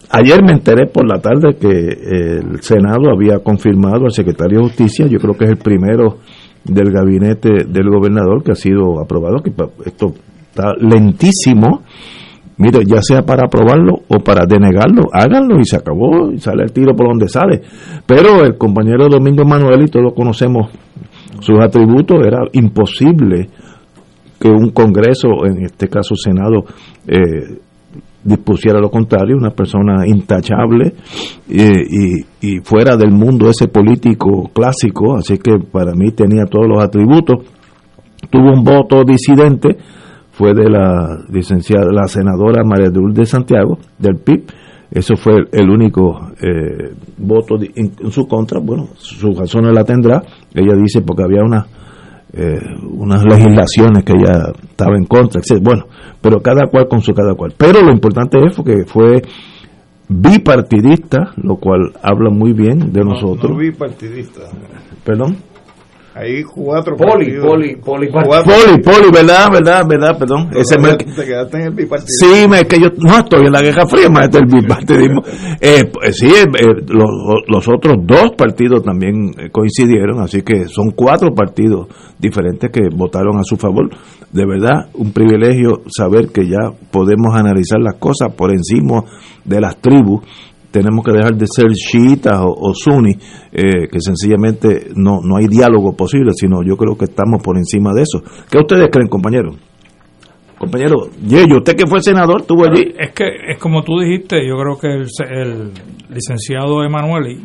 Ayer 0.09 0.41
me 0.43 0.53
enteré 0.53 0.87
por 0.87 1.07
la 1.07 1.19
tarde 1.19 1.57
que 1.59 1.67
el 1.67 2.61
Senado 2.61 3.11
había 3.13 3.39
confirmado 3.39 4.05
al 4.05 4.11
secretario 4.11 4.59
de 4.59 4.65
Justicia, 4.65 5.05
yo 5.07 5.19
creo 5.19 5.33
que 5.33 5.45
es 5.45 5.51
el 5.51 5.57
primero 5.57 6.19
del 6.63 6.91
gabinete 6.91 7.65
del 7.67 7.89
gobernador 7.89 8.43
que 8.43 8.51
ha 8.51 8.55
sido 8.55 9.01
aprobado, 9.01 9.41
que 9.43 9.51
esto 9.85 10.13
está 10.49 10.73
lentísimo. 10.79 11.83
Mire, 12.59 12.79
ya 12.85 13.01
sea 13.03 13.21
para 13.21 13.45
aprobarlo 13.45 13.99
o 14.07 14.19
para 14.19 14.47
denegarlo, 14.47 15.03
háganlo 15.13 15.59
y 15.59 15.65
se 15.65 15.75
acabó, 15.75 16.31
y 16.31 16.39
sale 16.39 16.63
el 16.63 16.71
tiro 16.71 16.95
por 16.95 17.07
donde 17.07 17.27
sale. 17.27 17.61
Pero 18.05 18.43
el 18.43 18.57
compañero 18.57 19.07
Domingo 19.09 19.45
Manuel, 19.45 19.83
y 19.83 19.87
todos 19.89 20.13
conocemos 20.15 20.71
sus 21.39 21.59
atributos, 21.59 22.17
era 22.25 22.39
imposible 22.53 23.49
que 24.39 24.49
un 24.49 24.71
Congreso, 24.71 25.45
en 25.45 25.65
este 25.65 25.87
caso 25.87 26.15
Senado, 26.15 26.63
eh, 27.07 27.59
dispusiera 28.23 28.79
lo 28.79 28.89
contrario, 28.89 29.37
una 29.37 29.51
persona 29.51 30.05
intachable 30.05 30.93
y, 31.47 32.21
y, 32.41 32.59
fuera 32.61 32.97
del 32.97 33.11
mundo 33.11 33.49
ese 33.49 33.67
político 33.67 34.49
clásico, 34.53 35.15
así 35.15 35.37
que 35.37 35.59
para 35.71 35.93
mí 35.93 36.11
tenía 36.11 36.45
todos 36.45 36.67
los 36.67 36.83
atributos. 36.83 37.45
Tuvo 38.29 38.51
un 38.51 38.63
voto 38.63 39.03
disidente, 39.05 39.77
fue 40.31 40.53
de 40.53 40.69
la 40.69 41.17
licenciada, 41.31 41.85
la 41.91 42.07
senadora 42.07 42.63
María 42.65 42.89
de 42.89 43.25
Santiago, 43.25 43.77
del 43.97 44.17
PIB, 44.17 44.43
eso 44.91 45.15
fue 45.15 45.43
el 45.51 45.69
único 45.69 46.31
eh, 46.41 46.93
voto 47.17 47.55
en, 47.75 48.11
su 48.11 48.25
contra, 48.25 48.59
bueno, 48.59 48.89
su 48.95 49.33
razón 49.33 49.71
la 49.73 49.83
tendrá, 49.83 50.23
ella 50.53 50.75
dice 50.81 51.01
porque 51.01 51.23
había 51.23 51.43
una 51.43 51.65
eh, 52.33 52.59
unas 52.89 53.23
legislaciones 53.23 54.03
que 54.03 54.13
ella 54.13 54.51
estaba 54.61 54.97
en 54.97 55.05
contra, 55.05 55.39
etc. 55.39 55.61
Bueno, 55.63 55.85
pero 56.21 56.41
cada 56.41 56.67
cual 56.69 56.87
con 56.87 57.01
su 57.01 57.13
cada 57.13 57.33
cual. 57.35 57.53
Pero 57.57 57.81
lo 57.81 57.91
importante 57.91 58.37
es 58.45 58.55
que 58.57 58.85
fue 58.85 59.21
bipartidista, 60.09 61.31
lo 61.37 61.57
cual 61.57 61.93
habla 62.01 62.29
muy 62.29 62.53
bien 62.53 62.91
de 62.91 63.01
nosotros. 63.03 63.51
No 63.51 63.57
bipartidista. 63.57 64.41
¿Perdón? 65.03 65.37
Hay 66.19 66.41
cuatro 66.41 66.95
poli, 66.95 67.37
poli, 67.39 67.75
poli, 67.75 68.07
poli, 68.07 68.81
poli, 68.81 69.11
verdad, 69.13 69.51
verdad, 69.51 69.85
verdad, 69.87 70.17
perdón. 70.17 70.49
Ese 70.55 70.79
me, 70.79 70.95
te 70.95 71.25
quedaste 71.25 71.57
en 71.57 71.63
el 71.67 71.73
bipartidismo. 71.73 72.35
Sí, 72.35 72.47
me, 72.47 72.65
que 72.65 72.79
yo 72.79 72.87
no 72.97 73.19
estoy 73.19 73.45
en 73.45 73.51
la 73.51 73.61
Guerra 73.61 73.85
Fría, 73.85 74.09
más 74.09 74.31
del 74.31 74.45
bipartidismo. 74.45 75.21
Eh, 75.59 75.85
pues 75.91 76.17
sí, 76.17 76.27
eh, 76.27 76.45
los, 76.87 77.09
los, 77.47 77.67
otros 77.67 77.97
dos 78.01 78.31
partidos 78.37 78.83
también 78.83 79.31
eh, 79.37 79.49
coincidieron, 79.51 80.19
así 80.21 80.43
que 80.43 80.67
son 80.67 80.91
cuatro 80.91 81.33
partidos 81.33 81.87
diferentes 82.19 82.69
que 82.71 82.81
votaron 82.95 83.37
a 83.37 83.43
su 83.43 83.57
favor. 83.57 83.89
De 84.31 84.45
verdad, 84.45 84.89
un 84.93 85.11
privilegio 85.11 85.81
saber 85.87 86.27
que 86.27 86.47
ya 86.47 86.71
podemos 86.91 87.35
analizar 87.35 87.79
las 87.79 87.95
cosas 87.95 88.33
por 88.33 88.51
encima 88.51 89.03
de 89.45 89.61
las 89.61 89.77
tribus 89.77 90.21
tenemos 90.71 91.03
que 91.05 91.11
dejar 91.11 91.35
de 91.35 91.47
ser 91.47 91.71
chiitas 91.71 92.39
o, 92.39 92.49
o 92.49 92.73
sunni, 92.73 93.13
eh, 93.51 93.87
que 93.91 93.99
sencillamente 93.99 94.89
no, 94.95 95.21
no 95.23 95.37
hay 95.37 95.47
diálogo 95.47 95.95
posible, 95.95 96.31
sino 96.33 96.63
yo 96.63 96.75
creo 96.75 96.97
que 96.97 97.05
estamos 97.05 97.41
por 97.41 97.57
encima 97.57 97.93
de 97.93 98.03
eso. 98.03 98.21
¿Qué 98.49 98.57
ustedes 98.57 98.89
creen, 98.91 99.07
compañeros? 99.07 99.55
Compañero, 100.57 101.09
Yeyo, 101.23 101.57
usted 101.57 101.75
que 101.75 101.85
fue 101.85 102.01
senador, 102.01 102.41
estuvo 102.41 102.65
allí. 102.65 102.93
Es 102.97 103.11
que, 103.13 103.25
es 103.49 103.59
como 103.59 103.83
tú 103.83 103.99
dijiste, 103.99 104.37
yo 104.47 104.55
creo 104.57 104.77
que 104.79 104.87
el, 104.87 105.07
el 105.29 105.71
licenciado 106.09 106.83
Emanueli 106.83 107.43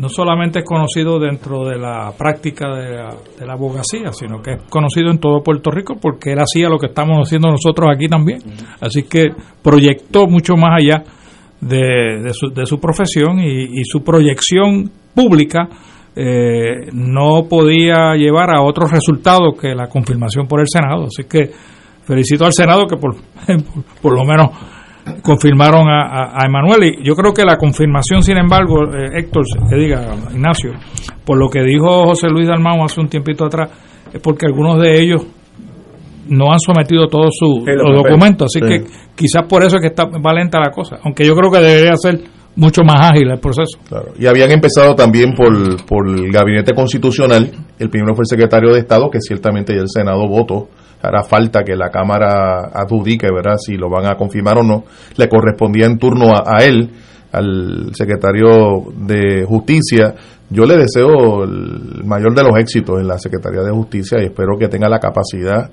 no 0.00 0.08
solamente 0.08 0.60
es 0.60 0.64
conocido 0.64 1.18
dentro 1.20 1.64
de 1.64 1.78
la 1.78 2.12
práctica 2.16 2.74
de 2.74 2.96
la, 2.96 3.14
de 3.38 3.46
la, 3.46 3.52
abogacía, 3.52 4.12
sino 4.12 4.40
que 4.40 4.52
es 4.52 4.62
conocido 4.70 5.10
en 5.10 5.18
todo 5.18 5.42
Puerto 5.42 5.70
Rico 5.70 5.96
porque 6.00 6.32
él 6.32 6.38
hacía 6.38 6.68
lo 6.68 6.78
que 6.78 6.86
estamos 6.86 7.18
haciendo 7.18 7.48
nosotros 7.50 7.88
aquí 7.94 8.08
también. 8.08 8.40
Así 8.80 9.02
que 9.02 9.28
proyectó 9.62 10.26
mucho 10.26 10.54
más 10.56 10.80
allá 10.80 11.04
de, 11.60 12.22
de, 12.22 12.32
su, 12.32 12.48
de 12.48 12.66
su, 12.66 12.78
profesión 12.78 13.38
y, 13.40 13.84
su 13.84 14.02
proyección 14.02 14.90
pública 15.14 15.68
eh, 16.16 16.88
no 16.92 17.44
podía 17.48 18.14
llevar 18.14 18.54
a 18.54 18.62
otros 18.62 18.90
resultados 18.90 19.54
que 19.60 19.74
la 19.74 19.88
confirmación 19.88 20.46
por 20.46 20.60
el 20.60 20.66
Senado. 20.68 21.04
Así 21.04 21.24
que 21.24 21.50
felicito 22.04 22.44
al 22.44 22.52
Senado 22.52 22.86
que 22.86 22.96
por, 22.96 23.14
por, 24.02 24.12
lo 24.12 24.24
menos 24.24 24.50
confirmaron 25.22 25.88
a, 25.88 26.32
a, 26.34 26.46
Emanuel. 26.46 26.84
Y 26.84 27.04
yo 27.04 27.14
creo 27.14 27.32
que 27.32 27.44
la 27.44 27.56
confirmación, 27.56 28.22
sin 28.22 28.38
embargo, 28.38 28.84
eh, 28.84 29.18
Héctor, 29.18 29.44
que 29.68 29.76
diga, 29.76 30.14
Ignacio, 30.32 30.72
por 31.24 31.38
lo 31.38 31.48
que 31.48 31.62
dijo 31.62 32.06
José 32.06 32.28
Luis 32.28 32.48
Dalmau 32.48 32.84
hace 32.84 33.00
un 33.00 33.08
tiempito 33.08 33.44
atrás, 33.44 33.70
es 34.12 34.20
porque 34.20 34.46
algunos 34.46 34.80
de 34.80 35.00
ellos 35.00 35.26
no 36.30 36.52
han 36.52 36.60
sometido 36.60 37.06
todos 37.08 37.30
sus 37.38 37.64
documentos, 37.64 38.46
así 38.54 38.60
que 38.60 38.84
quizás 39.14 39.42
por 39.48 39.62
eso 39.62 39.76
es 39.76 39.82
que 39.82 39.88
está 39.88 40.04
valenta 40.06 40.58
la 40.58 40.70
cosa, 40.70 40.98
aunque 41.04 41.24
yo 41.24 41.34
creo 41.34 41.50
que 41.50 41.58
debería 41.58 41.96
ser 41.96 42.20
mucho 42.56 42.82
más 42.82 43.12
ágil 43.12 43.30
el 43.30 43.38
proceso. 43.38 43.78
Y 44.18 44.26
habían 44.26 44.50
empezado 44.50 44.94
también 44.94 45.34
por, 45.34 45.84
por 45.84 46.08
el 46.08 46.30
gabinete 46.30 46.74
constitucional, 46.74 47.50
el 47.78 47.90
primero 47.90 48.14
fue 48.14 48.22
el 48.22 48.28
secretario 48.28 48.72
de 48.72 48.80
Estado, 48.80 49.10
que 49.10 49.20
ciertamente 49.20 49.74
ya 49.74 49.80
el 49.80 49.88
Senado 49.88 50.26
votó, 50.28 50.68
hará 51.02 51.22
falta 51.22 51.62
que 51.62 51.76
la 51.76 51.90
Cámara 51.90 52.70
adjudique, 52.74 53.28
¿verdad?, 53.32 53.56
si 53.58 53.76
lo 53.76 53.88
van 53.88 54.06
a 54.06 54.16
confirmar 54.16 54.58
o 54.58 54.62
no, 54.62 54.84
le 55.16 55.28
correspondía 55.28 55.86
en 55.86 55.98
turno 55.98 56.32
a, 56.32 56.44
a 56.46 56.64
él, 56.64 56.90
al 57.32 57.90
secretario 57.94 58.82
de 58.96 59.44
Justicia, 59.44 60.14
yo 60.50 60.64
le 60.64 60.76
deseo 60.76 61.44
el 61.44 62.02
mayor 62.04 62.34
de 62.34 62.42
los 62.42 62.58
éxitos 62.58 62.98
en 62.98 63.06
la 63.06 63.18
Secretaría 63.18 63.62
de 63.62 63.70
Justicia 63.70 64.18
y 64.20 64.26
espero 64.26 64.58
que 64.58 64.66
tenga 64.66 64.88
la 64.88 64.98
capacidad 64.98 65.70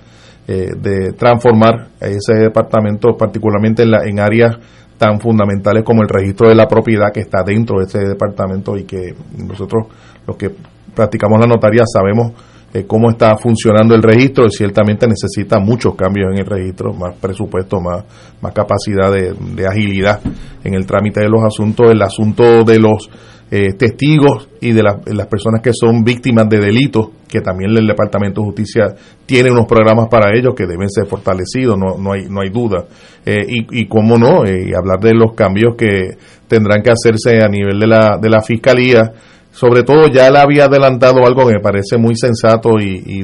eh, 0.48 0.70
de 0.78 1.12
transformar 1.14 1.90
ese 2.00 2.34
departamento, 2.36 3.18
particularmente 3.18 3.84
en, 3.84 3.92
la, 3.92 4.06
en 4.06 4.20
áreas 4.20 4.58
tan 4.98 5.20
fundamentales 5.20 5.84
como 5.84 6.02
el 6.02 6.10
registro 6.10 6.50
de 6.50 6.56
la 6.56 6.68
propiedad 6.68 7.12
que 7.14 7.20
está 7.20 7.44
dentro 7.46 7.80
de 7.80 7.86
ese 7.86 8.00
departamento 8.00 8.78
y 8.78 8.86
que 8.86 9.14
nosotros 9.38 9.88
los 10.26 10.38
que 10.38 10.52
practicamos 10.96 11.40
la 11.40 11.48
notaría 11.48 11.84
sabemos 11.86 12.32
eh, 12.74 12.86
cómo 12.86 13.10
está 13.10 13.38
funcionando 13.38 13.96
el 13.96 14.04
registro 14.04 14.46
y 14.46 14.52
ciertamente 14.52 15.08
necesita 15.08 15.60
muchos 15.60 15.96
cambios 15.96 16.32
en 16.34 16.40
el 16.40 16.46
registro, 16.46 16.94
más 16.94 17.16
presupuesto, 17.16 17.80
más, 17.80 18.04
más 18.42 18.54
capacidad 18.54 19.12
de, 19.12 19.34
de 19.56 19.68
agilidad 19.68 20.20
en 20.64 20.74
el 20.74 20.86
trámite 20.86 21.22
de 21.22 21.30
los 21.30 21.44
asuntos, 21.44 21.92
el 21.92 22.02
asunto 22.02 22.64
de 22.64 22.80
los 22.80 23.10
eh, 23.50 23.74
testigos 23.78 24.50
y 24.60 24.74
de 24.74 24.84
las 24.84 25.28
personas 25.28 25.62
que 25.62 25.72
son 25.74 26.04
víctimas 26.04 26.50
de 26.50 26.60
delitos, 26.60 27.10
que 27.30 27.40
también 27.40 27.72
el 27.78 27.88
Departamento 27.88 28.42
de 28.42 28.48
Justicia 28.48 28.96
tiene 29.26 29.52
unos 29.52 29.66
programas 29.66 30.08
para 30.10 30.38
ellos 30.38 30.54
que 30.56 30.66
deben 30.66 30.90
ser 30.90 31.06
fortalecidos, 31.08 31.78
no, 31.78 31.98
no, 31.98 32.14
hay, 32.14 32.26
no 32.30 32.42
hay 32.42 32.50
duda. 32.50 32.86
Eh, 33.26 33.46
y, 33.48 33.82
y 33.82 33.88
cómo 33.88 34.18
no, 34.18 34.46
eh, 34.46 34.72
hablar 34.78 35.00
de 35.00 35.14
los 35.14 35.34
cambios 35.34 35.76
que 35.78 36.18
tendrán 36.48 36.82
que 36.82 36.92
hacerse 36.92 37.42
a 37.42 37.48
nivel 37.48 37.80
de 37.80 37.88
la, 37.88 38.18
de 38.22 38.30
la 38.30 38.42
Fiscalía. 38.42 39.12
Sobre 39.52 39.84
todo 39.84 40.08
ya 40.08 40.28
él 40.28 40.36
había 40.36 40.66
adelantado 40.66 41.26
algo 41.26 41.48
que 41.48 41.54
me 41.54 41.62
parece 41.62 41.98
muy 41.98 42.16
sensato 42.16 42.80
y, 42.80 43.02
y 43.06 43.24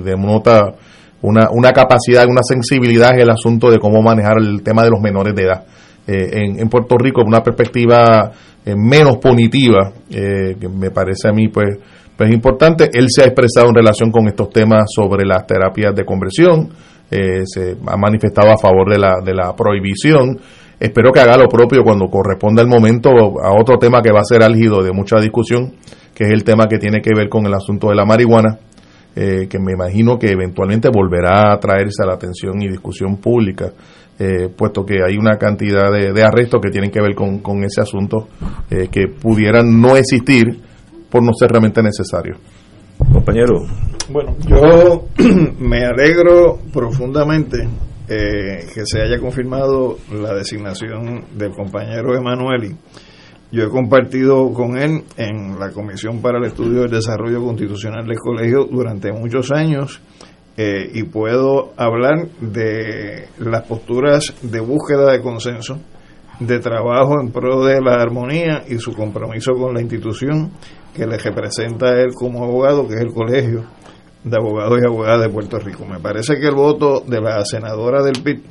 una, 1.22 1.48
una 1.52 1.72
capacidad, 1.72 2.26
una 2.28 2.41
sensibilidad 2.44 3.14
en 3.14 3.22
el 3.22 3.30
asunto 3.30 3.70
de 3.70 3.80
cómo 3.80 4.02
manejar 4.02 4.38
el 4.40 4.62
tema 4.64 4.84
de 4.84 4.90
los 4.90 5.00
menores 5.00 5.36
de 5.36 5.44
edad. 5.44 5.64
En, 6.05 6.59
en 6.59 6.69
Puerto 6.69 6.97
Rico, 6.97 7.21
una 7.25 7.41
perspectiva 7.41 8.31
eh, 8.65 8.75
menos 8.77 9.17
punitiva, 9.17 9.91
eh, 10.09 10.55
que 10.57 10.69
me 10.69 10.89
parece 10.89 11.27
a 11.27 11.34
mí 11.34 11.49
pues, 11.49 11.77
pues 12.15 12.31
importante. 12.31 12.89
Él 12.93 13.07
se 13.09 13.23
ha 13.23 13.25
expresado 13.25 13.67
en 13.67 13.75
relación 13.75 14.09
con 14.09 14.25
estos 14.27 14.49
temas 14.51 14.85
sobre 14.95 15.25
las 15.25 15.45
terapias 15.45 15.93
de 15.93 16.05
conversión, 16.05 16.69
eh, 17.11 17.41
se 17.43 17.75
ha 17.85 17.97
manifestado 17.97 18.51
a 18.51 18.57
favor 18.57 18.89
de 18.89 18.99
la, 18.99 19.15
de 19.23 19.34
la 19.34 19.53
prohibición. 19.53 20.39
Espero 20.80 21.11
que 21.11 21.19
haga 21.19 21.38
lo 21.38 21.49
propio 21.49 21.84
cuando 21.84 22.07
corresponda 22.07 22.61
el 22.61 22.69
momento 22.69 23.09
a 23.09 23.51
otro 23.59 23.77
tema 23.77 24.01
que 24.01 24.13
va 24.13 24.21
a 24.21 24.25
ser 24.25 24.43
álgido 24.43 24.81
de 24.81 24.93
mucha 24.93 25.19
discusión, 25.19 25.73
que 26.15 26.23
es 26.23 26.31
el 26.31 26.45
tema 26.45 26.67
que 26.67 26.77
tiene 26.77 27.01
que 27.01 27.11
ver 27.13 27.27
con 27.27 27.45
el 27.45 27.53
asunto 27.53 27.89
de 27.89 27.95
la 27.95 28.05
marihuana, 28.05 28.59
que 29.13 29.59
me 29.59 29.73
imagino 29.73 30.17
que 30.17 30.31
eventualmente 30.31 30.89
volverá 30.89 31.53
a 31.53 31.59
traerse 31.59 32.01
a 32.01 32.07
la 32.07 32.15
atención 32.15 32.59
y 32.61 32.67
discusión 32.67 33.17
pública 33.17 33.71
eh, 34.19 34.49
puesto 34.56 34.85
que 34.85 34.99
hay 35.03 35.18
una 35.18 35.38
cantidad 35.38 35.91
de, 35.91 36.23
arrestos 36.23 36.61
que 36.61 36.69
tienen 36.69 36.91
que 36.91 37.02
ver 37.02 37.15
con, 37.15 37.64
ese 37.64 37.81
asunto 37.81 38.27
eh, 38.69 38.88
que 38.91 39.07
pudieran 39.07 39.81
no 39.81 39.95
existir 39.95 40.60
por 41.10 41.23
no 41.23 41.31
ser 41.34 41.49
realmente 41.49 41.81
necesario. 41.81 42.35
Compañero. 43.11 43.65
Bueno, 44.10 44.35
yo 44.48 45.06
me 45.60 45.85
alegro 45.85 46.60
profundamente 46.72 47.68
eh, 48.07 48.68
que 48.73 48.85
se 48.85 49.02
haya 49.02 49.19
confirmado 49.19 49.98
la 50.11 50.34
designación 50.34 51.26
del 51.35 51.52
compañero 51.52 52.15
Emanueli. 52.15 52.76
Yo 53.52 53.64
he 53.64 53.69
compartido 53.69 54.52
con 54.52 54.77
él 54.77 55.03
en 55.15 55.60
la 55.60 55.72
Comisión 55.72 56.22
para 56.22 56.40
el 56.40 56.45
Estudio 56.45 56.81
del 56.81 56.91
Desarrollo 56.91 57.44
Constitucional 57.44 58.06
del 58.06 58.18
Colegio 58.18 58.65
durante 58.65 59.11
muchos 59.11 59.52
años 59.52 60.02
eh, 60.55 60.89
y 60.93 61.03
puedo 61.03 61.73
hablar 61.77 62.27
de 62.39 63.27
las 63.39 63.63
posturas 63.63 64.34
de 64.41 64.59
búsqueda 64.59 65.11
de 65.11 65.21
consenso, 65.21 65.80
de 66.39 66.59
trabajo 66.59 67.19
en 67.19 67.31
pro 67.31 67.63
de 67.63 67.81
la 67.81 67.95
armonía 67.95 68.63
y 68.67 68.77
su 68.77 68.93
compromiso 68.93 69.53
con 69.53 69.73
la 69.73 69.81
institución 69.81 70.51
que 70.93 71.07
le 71.07 71.17
representa 71.17 71.88
a 71.88 72.01
él 72.01 72.13
como 72.13 72.43
abogado, 72.43 72.88
que 72.88 72.95
es 72.95 73.01
el 73.01 73.13
Colegio 73.13 73.65
de 74.23 74.38
Abogados 74.38 74.80
y 74.81 74.85
Abogadas 74.85 75.21
de 75.21 75.30
Puerto 75.30 75.57
Rico. 75.57 75.85
Me 75.85 75.99
parece 75.99 76.35
que 76.35 76.47
el 76.47 76.55
voto 76.55 77.01
de 77.01 77.19
la 77.19 77.43
senadora 77.45 78.03
del 78.03 78.21
PIB, 78.21 78.43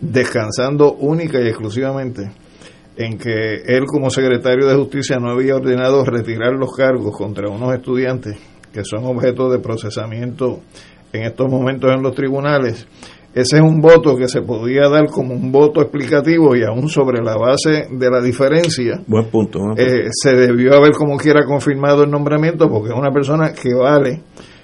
descansando 0.00 0.94
única 0.94 1.40
y 1.40 1.46
exclusivamente 1.46 2.30
en 2.96 3.18
que 3.18 3.62
él 3.66 3.84
como 3.86 4.10
secretario 4.10 4.66
de 4.66 4.74
Justicia 4.74 5.18
no 5.18 5.30
había 5.30 5.56
ordenado 5.56 6.04
retirar 6.04 6.54
los 6.54 6.74
cargos 6.74 7.16
contra 7.16 7.48
unos 7.48 7.72
estudiantes 7.72 8.36
que 8.72 8.84
son 8.84 9.04
objeto 9.04 9.50
de 9.50 9.58
procesamiento 9.58 10.60
en 11.12 11.22
estos 11.24 11.50
momentos 11.50 11.90
en 11.92 12.02
los 12.02 12.14
tribunales, 12.14 12.86
ese 13.32 13.56
es 13.56 13.62
un 13.62 13.80
voto 13.80 14.16
que 14.16 14.26
se 14.26 14.42
podía 14.42 14.88
dar 14.88 15.06
como 15.06 15.34
un 15.34 15.52
voto 15.52 15.80
explicativo 15.80 16.56
y 16.56 16.64
aún 16.64 16.88
sobre 16.88 17.22
la 17.22 17.36
base 17.36 17.86
de 17.88 18.10
la 18.10 18.20
diferencia. 18.20 19.00
Buen 19.06 19.26
punto. 19.26 19.60
Eh, 19.76 20.08
se 20.10 20.32
debió 20.34 20.74
haber 20.74 20.92
como 20.92 21.16
quiera 21.16 21.44
confirmado 21.44 22.02
el 22.02 22.10
nombramiento 22.10 22.68
porque 22.68 22.88
es 22.88 22.98
una 22.98 23.12
persona 23.12 23.52
que 23.52 23.72
vale, 23.72 24.20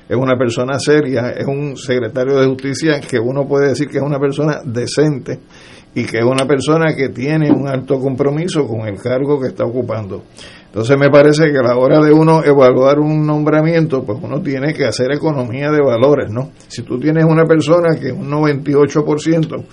es 0.09 0.17
una 0.17 0.37
persona 0.37 0.81
seria, 0.81 1.31
es 1.31 1.47
un 1.47 1.77
secretario 1.77 2.41
de 2.41 2.47
justicia 2.49 3.01
que 3.01 3.21
uno 3.21 3.47
puede 3.47 3.69
decir 3.69 3.87
que 3.87 3.99
es 3.99 4.05
una 4.05 4.19
persona 4.19 4.61
decente 4.65 5.39
y 5.95 6.05
que 6.05 6.19
es 6.19 6.25
una 6.25 6.45
persona 6.45 6.95
que 6.95 7.11
tiene 7.11 7.53
un 7.53 7.69
alto 7.69 8.01
compromiso 8.01 8.67
con 8.67 8.81
el 8.89 9.01
cargo 9.01 9.41
que 9.41 9.49
está 9.49 9.65
ocupando. 9.65 10.25
Entonces 10.67 10.99
me 10.99 11.09
parece 11.09 11.51
que 11.51 11.59
a 11.59 11.63
la 11.63 11.77
hora 11.77 12.01
de 12.01 12.13
uno 12.13 12.45
evaluar 12.45 12.99
un 12.99 13.27
nombramiento, 13.27 14.05
pues 14.05 14.19
uno 14.23 14.43
tiene 14.43 14.75
que 14.75 14.85
hacer 14.85 15.11
economía 15.13 15.71
de 15.71 15.81
valores, 15.81 16.31
¿no? 16.31 16.51
Si 16.69 16.83
tú 16.83 16.99
tienes 16.99 17.25
una 17.25 17.45
persona 17.45 17.97
que 17.99 18.13
un 18.13 18.31
98%, 18.31 19.65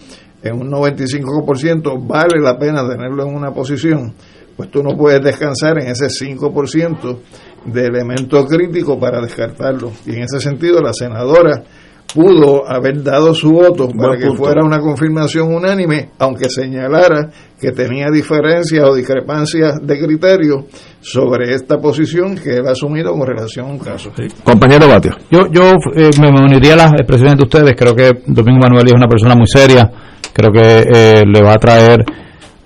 en 0.43 0.55
un 0.55 0.71
95% 0.71 2.07
vale 2.07 2.39
la 2.39 2.57
pena 2.57 2.87
tenerlo 2.87 3.25
en 3.25 3.35
una 3.35 3.51
posición, 3.51 4.13
pues 4.55 4.69
tú 4.69 4.83
no 4.83 4.95
puedes 4.95 5.21
descansar 5.21 5.81
en 5.81 5.89
ese 5.89 6.05
5% 6.05 7.17
de 7.65 7.85
elemento 7.85 8.45
crítico 8.45 8.99
para 8.99 9.21
descartarlo. 9.21 9.91
Y 10.05 10.11
en 10.11 10.23
ese 10.23 10.39
sentido 10.39 10.79
la 10.81 10.93
senadora 10.93 11.63
pudo 12.13 12.69
haber 12.69 13.01
dado 13.01 13.33
su 13.33 13.51
voto 13.51 13.89
para 13.89 14.17
que 14.17 14.31
fuera 14.35 14.63
una 14.63 14.79
confirmación 14.79 15.53
unánime, 15.53 16.11
aunque 16.19 16.49
señalara 16.49 17.31
que 17.63 17.71
tenía 17.71 18.07
diferencias 18.11 18.83
o 18.83 18.93
discrepancias 18.93 19.79
de 19.81 19.97
criterio 19.97 20.65
sobre 20.99 21.55
esta 21.55 21.77
posición 21.77 22.35
que 22.35 22.57
él 22.57 22.67
ha 22.67 22.71
asumido 22.71 23.13
con 23.13 23.25
relación 23.25 23.67
a 23.67 23.69
un 23.69 23.79
caso. 23.79 24.11
Compañero 24.43 24.85
Batio. 24.89 25.15
Yo, 25.31 25.47
yo 25.49 25.71
eh, 25.95 26.09
me 26.19 26.27
uniría 26.27 26.73
a 26.73 26.75
las 26.75 26.91
expresiones 26.91 27.37
de 27.37 27.43
ustedes. 27.43 27.73
Creo 27.77 27.95
que 27.95 28.11
Domingo 28.27 28.59
Manuel 28.59 28.87
es 28.87 28.93
una 28.93 29.07
persona 29.07 29.33
muy 29.33 29.47
seria. 29.47 29.89
Creo 30.33 30.51
que 30.51 30.85
eh, 30.93 31.23
le 31.25 31.41
va 31.41 31.53
a 31.53 31.57
traer. 31.57 32.03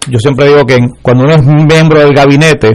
Yo 0.09 0.17
siempre 0.17 0.47
digo 0.47 0.65
que 0.65 0.79
cuando 1.03 1.25
uno 1.25 1.33
es 1.35 1.43
miembro 1.43 1.99
del 1.99 2.15
gabinete 2.15 2.71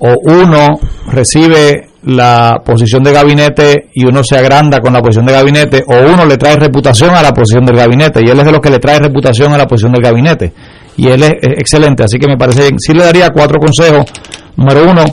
o 0.00 0.14
uno 0.26 0.78
recibe 1.10 1.88
la 2.02 2.60
posición 2.62 3.02
de 3.02 3.12
gabinete 3.12 3.88
y 3.94 4.04
uno 4.04 4.22
se 4.22 4.36
agranda 4.36 4.80
con 4.80 4.92
la 4.92 5.00
posición 5.00 5.24
de 5.24 5.32
gabinete 5.32 5.82
o 5.86 6.12
uno 6.12 6.26
le 6.26 6.36
trae 6.36 6.56
reputación 6.56 7.14
a 7.14 7.22
la 7.22 7.32
posición 7.32 7.64
del 7.64 7.76
gabinete 7.76 8.20
y 8.22 8.28
él 8.28 8.38
es 8.38 8.44
de 8.44 8.52
los 8.52 8.60
que 8.60 8.70
le 8.70 8.78
trae 8.78 8.98
reputación 8.98 9.52
a 9.52 9.58
la 9.58 9.66
posición 9.66 9.92
del 9.92 10.02
gabinete 10.02 10.52
y 10.98 11.08
él 11.08 11.22
es, 11.22 11.32
excelente. 11.56 12.04
Así 12.04 12.18
que 12.18 12.26
me 12.26 12.36
parece 12.36 12.62
bien. 12.62 12.78
Sí 12.78 12.92
le 12.92 13.04
daría 13.04 13.30
cuatro 13.30 13.58
consejos. 13.58 14.04
Número 14.56 14.90
uno 14.90 15.04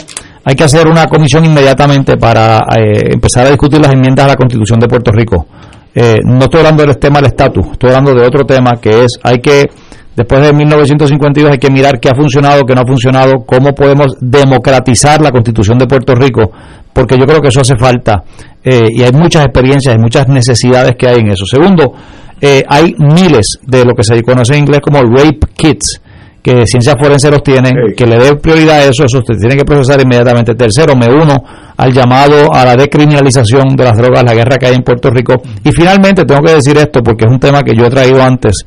hay 0.43 0.55
que 0.55 0.63
hacer 0.63 0.87
una 0.87 1.05
comisión 1.05 1.45
inmediatamente 1.45 2.17
para 2.17 2.57
eh, 2.77 3.11
empezar 3.13 3.47
a 3.47 3.49
discutir 3.49 3.79
las 3.79 3.93
enmiendas 3.93 4.25
a 4.25 4.29
la 4.29 4.35
constitución 4.35 4.79
de 4.79 4.87
Puerto 4.87 5.11
Rico. 5.11 5.47
Eh, 5.93 6.17
no 6.25 6.39
estoy 6.39 6.59
hablando 6.59 6.83
del 6.83 6.97
tema 6.97 7.19
del 7.19 7.27
estatus 7.27 7.67
estoy 7.71 7.91
hablando 7.91 8.13
de 8.13 8.27
otro 8.27 8.43
tema 8.45 8.71
que 8.81 9.05
es 9.05 9.17
hay 9.23 9.37
que 9.37 9.69
Después 10.15 10.41
de 10.41 10.53
1952 10.53 11.51
hay 11.51 11.57
que 11.57 11.69
mirar 11.69 11.99
qué 11.99 12.09
ha 12.09 12.15
funcionado, 12.15 12.63
qué 12.63 12.73
no 12.73 12.81
ha 12.81 12.87
funcionado, 12.87 13.43
cómo 13.45 13.73
podemos 13.73 14.15
democratizar 14.21 15.21
la 15.21 15.29
constitución 15.29 15.77
de 15.77 15.87
Puerto 15.87 16.15
Rico, 16.15 16.51
porque 16.93 17.17
yo 17.17 17.25
creo 17.25 17.41
que 17.41 17.49
eso 17.49 17.59
hace 17.59 17.75
falta. 17.75 18.23
Eh, 18.63 18.87
y 18.91 19.03
hay 19.03 19.11
muchas 19.11 19.43
experiencias, 19.43 19.93
hay 19.93 19.99
muchas 19.99 20.29
necesidades 20.29 20.93
que 20.97 21.09
hay 21.09 21.19
en 21.19 21.31
eso. 21.31 21.45
Segundo, 21.45 21.91
eh, 22.41 22.63
hay 22.67 22.95
miles 22.97 23.59
de 23.63 23.85
lo 23.85 23.93
que 23.93 24.03
se 24.03 24.21
conoce 24.21 24.53
en 24.53 24.59
inglés 24.59 24.81
como 24.81 25.01
rape 25.01 25.39
kits, 25.55 26.01
que 26.41 26.67
ciencias 26.67 26.95
forenses 26.99 27.31
los 27.31 27.41
tienen, 27.41 27.73
que 27.97 28.05
le 28.05 28.17
dé 28.17 28.35
prioridad 28.35 28.77
a 28.77 28.83
eso, 28.83 29.05
eso 29.05 29.19
usted 29.19 29.35
tiene 29.39 29.55
que 29.55 29.65
procesar 29.65 29.99
inmediatamente. 30.01 30.53
Tercero, 30.53 30.95
me 30.95 31.07
uno 31.07 31.43
al 31.75 31.91
llamado 31.91 32.53
a 32.53 32.65
la 32.65 32.75
decriminalización 32.75 33.75
de 33.75 33.83
las 33.83 33.97
drogas, 33.97 34.23
la 34.23 34.33
guerra 34.33 34.57
que 34.57 34.67
hay 34.67 34.75
en 34.75 34.83
Puerto 34.83 35.09
Rico. 35.09 35.41
Y 35.63 35.71
finalmente 35.71 36.23
tengo 36.25 36.41
que 36.41 36.53
decir 36.53 36.77
esto 36.77 37.01
porque 37.01 37.25
es 37.25 37.31
un 37.31 37.39
tema 37.39 37.63
que 37.63 37.75
yo 37.75 37.85
he 37.85 37.89
traído 37.89 38.21
antes 38.21 38.65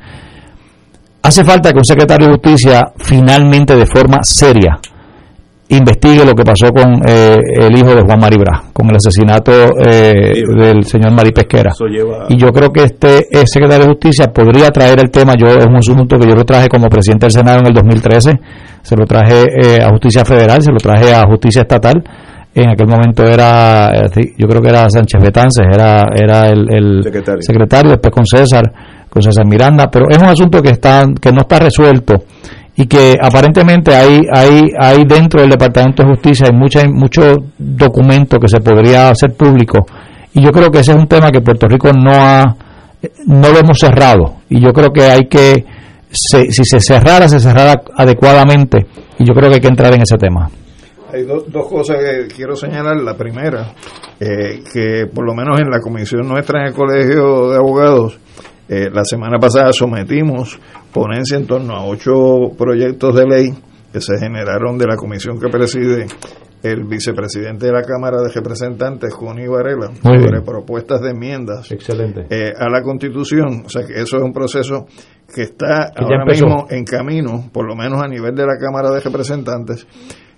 Hace 1.23 1.45
falta 1.45 1.73
que 1.73 1.79
un 1.79 1.85
secretario 1.85 2.29
de 2.29 2.33
justicia 2.35 2.93
finalmente 2.97 3.77
de 3.77 3.87
forma 3.87 4.23
seria 4.23 4.79
investigue 5.71 6.25
lo 6.25 6.35
que 6.35 6.45
pasó 6.45 6.73
con 6.73 7.03
eh, 7.07 7.37
el 7.61 7.77
hijo 7.77 7.95
de 7.95 8.03
Juan 8.03 8.19
Maribra, 8.19 8.63
con 8.73 8.89
el 8.89 8.97
asesinato 8.97 9.53
eh, 9.85 10.43
del 10.57 10.85
señor 10.85 11.13
Mari 11.13 11.31
Pesquera. 11.33 11.73
Y 12.29 12.39
yo 12.39 12.49
creo 12.49 12.71
que 12.71 12.85
este 12.85 13.27
secretario 13.47 13.85
de 13.85 13.93
Justicia 13.93 14.27
podría 14.33 14.71
traer 14.71 14.99
el 15.01 15.11
tema, 15.11 15.35
yo 15.39 15.47
es 15.47 15.67
un 15.67 15.77
asunto 15.77 16.19
que 16.19 16.27
yo 16.27 16.35
lo 16.35 16.45
traje 16.45 16.69
como 16.69 16.89
presidente 16.89 17.27
del 17.27 17.33
Senado 17.33 17.61
en 17.61 17.67
el 17.67 17.75
2013, 17.75 18.41
se 18.83 18.97
lo 18.97 19.05
traje 19.05 19.43
eh, 19.43 19.83
a 19.83 19.91
Justicia 19.91 20.25
Federal, 20.25 20.63
se 20.63 20.73
lo 20.73 20.79
traje 20.79 21.13
a 21.13 21.25
Justicia 21.27 21.63
Estatal, 21.63 22.03
en 22.55 22.71
aquel 22.71 22.89
momento 22.89 23.25
era, 23.25 23.93
yo 24.37 24.49
creo 24.49 24.63
que 24.63 24.69
era 24.71 24.89
Sánchez 24.89 25.23
Betances, 25.23 25.67
era, 25.71 26.07
era 26.17 26.49
el, 26.49 27.03
secretario. 27.05 27.43
secretario, 27.43 27.91
después 27.93 28.13
con 28.13 28.27
César 28.27 28.65
con 29.09 29.23
César 29.23 29.47
Miranda, 29.47 29.91
pero 29.91 30.07
es 30.09 30.19
un 30.19 30.29
asunto 30.29 30.61
que 30.61 30.71
está 30.71 31.05
que 31.21 31.31
no 31.31 31.41
está 31.43 31.59
resuelto 31.59 32.15
y 32.81 32.87
que 32.87 33.17
aparentemente 33.21 33.93
hay 33.93 34.21
hay 34.33 34.71
hay 34.79 35.05
dentro 35.05 35.41
del 35.41 35.51
Departamento 35.51 36.05
de 36.05 36.11
Justicia 36.11 36.47
hay 36.49 36.57
mucha, 36.57 36.89
mucho 36.89 37.35
documento 37.59 38.39
que 38.39 38.47
se 38.47 38.61
podría 38.61 39.09
hacer 39.09 39.35
público. 39.35 39.85
Y 40.33 40.45
yo 40.45 40.53
creo 40.53 40.71
que 40.71 40.79
ese 40.79 40.93
es 40.93 40.97
un 40.97 41.09
tema 41.09 41.33
que 41.33 41.41
Puerto 41.41 41.67
Rico 41.67 41.91
no 41.93 42.13
ha 42.13 42.45
no 43.27 43.49
lo 43.51 43.59
hemos 43.59 43.81
cerrado. 43.81 44.37
Y 44.49 44.61
yo 44.61 44.73
creo 44.73 44.93
que 44.93 45.03
hay 45.03 45.27
que 45.27 45.67
si 46.13 46.53
se 46.53 46.79
cerrara 46.79 47.29
se 47.29 47.41
cerrara 47.41 47.83
adecuadamente. 47.97 48.87
Y 49.19 49.27
yo 49.27 49.35
creo 49.35 49.49
que 49.49 49.57
hay 49.57 49.61
que 49.61 49.67
entrar 49.67 49.93
en 49.95 50.03
ese 50.03 50.17
tema. 50.17 50.49
Hay 51.13 51.25
dos 51.25 51.67
cosas 51.69 51.97
que 51.97 52.33
quiero 52.33 52.55
señalar. 52.55 52.97
La 52.99 53.17
primera, 53.17 53.73
eh, 54.21 54.63
que 54.73 55.07
por 55.13 55.27
lo 55.27 55.35
menos 55.35 55.59
en 55.59 55.69
la 55.69 55.81
comisión 55.81 56.29
nuestra 56.29 56.61
en 56.61 56.67
el 56.69 56.75
Colegio 56.75 57.51
de 57.51 57.57
Abogados, 57.57 58.21
eh, 58.69 58.91
la 58.93 59.05
semana 59.05 59.39
pasada 59.39 59.73
sometimos 59.73 60.59
ponencia 60.93 61.37
en 61.37 61.47
torno 61.47 61.75
a 61.75 61.87
ocho 61.87 62.51
proyectos 62.57 63.15
de 63.15 63.27
ley 63.27 63.55
que 63.93 64.01
se 64.01 64.19
generaron 64.19 64.77
de 64.77 64.87
la 64.87 64.97
comisión 64.97 65.41
que 65.41 65.49
preside 65.49 66.07
el 66.63 66.85
vicepresidente 66.85 67.67
de 67.67 67.73
la 67.73 67.83
Cámara 67.83 68.21
de 68.21 68.31
Representantes, 68.31 69.15
Juni 69.15 69.47
Varela, 69.47 69.93
sobre 70.03 70.43
propuestas 70.43 71.01
de 71.01 71.11
enmiendas 71.11 71.71
eh, 71.71 72.53
a 72.59 72.69
la 72.69 72.83
Constitución. 72.83 73.63
O 73.65 73.69
sea 73.69 73.87
que 73.87 73.95
eso 73.95 74.17
es 74.17 74.23
un 74.23 74.33
proceso 74.33 74.87
que 75.33 75.43
está 75.43 75.93
ahora 75.97 76.25
mismo 76.25 76.67
en 76.71 76.85
camino, 76.85 77.49
por 77.53 77.67
lo 77.67 77.77
menos 77.77 78.03
a 78.03 78.09
nivel 78.09 78.35
de 78.35 78.45
la 78.45 78.59
Cámara 78.59 78.91
de 78.91 79.01
Representantes. 79.01 79.87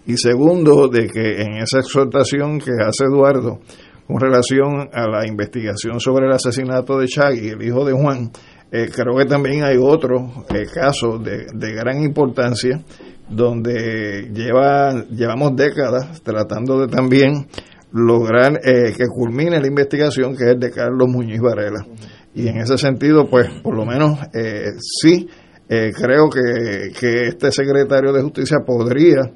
Y 0.07 0.16
segundo, 0.16 0.89
de 0.89 1.09
que 1.09 1.43
en 1.43 1.57
esa 1.59 1.78
exhortación 1.78 2.59
que 2.59 2.73
hace 2.85 3.05
Eduardo 3.05 3.61
con 4.10 4.20
relación 4.20 4.88
a 4.92 5.08
la 5.08 5.26
investigación 5.26 6.00
sobre 6.00 6.26
el 6.26 6.32
asesinato 6.32 6.98
de 6.98 7.06
Chagui, 7.06 7.50
el 7.50 7.62
hijo 7.62 7.84
de 7.84 7.92
Juan, 7.92 8.30
eh, 8.72 8.88
creo 8.92 9.16
que 9.16 9.24
también 9.24 9.62
hay 9.62 9.76
otros 9.80 10.22
eh, 10.52 10.64
casos 10.72 11.22
de, 11.22 11.72
gran 11.72 12.02
importancia 12.02 12.82
donde 13.28 14.28
lleva, 14.32 15.04
llevamos 15.10 15.54
décadas 15.54 16.20
tratando 16.22 16.80
de 16.80 16.88
también 16.88 17.46
lograr 17.92 18.60
eh, 18.64 18.92
que 18.96 19.06
culmine 19.06 19.60
la 19.60 19.68
investigación, 19.68 20.36
que 20.36 20.50
es 20.50 20.58
de 20.58 20.72
Carlos 20.72 21.08
Muñiz 21.08 21.40
Varela. 21.40 21.86
Y 22.34 22.48
en 22.48 22.58
ese 22.58 22.78
sentido, 22.78 23.28
pues, 23.30 23.48
por 23.62 23.76
lo 23.76 23.84
menos 23.84 24.18
sí, 24.78 25.28
creo 25.68 26.28
que, 26.30 26.92
que 26.98 27.28
este 27.28 27.50
secretario 27.52 28.12
de 28.12 28.22
Justicia 28.22 28.58
podría 28.64 29.32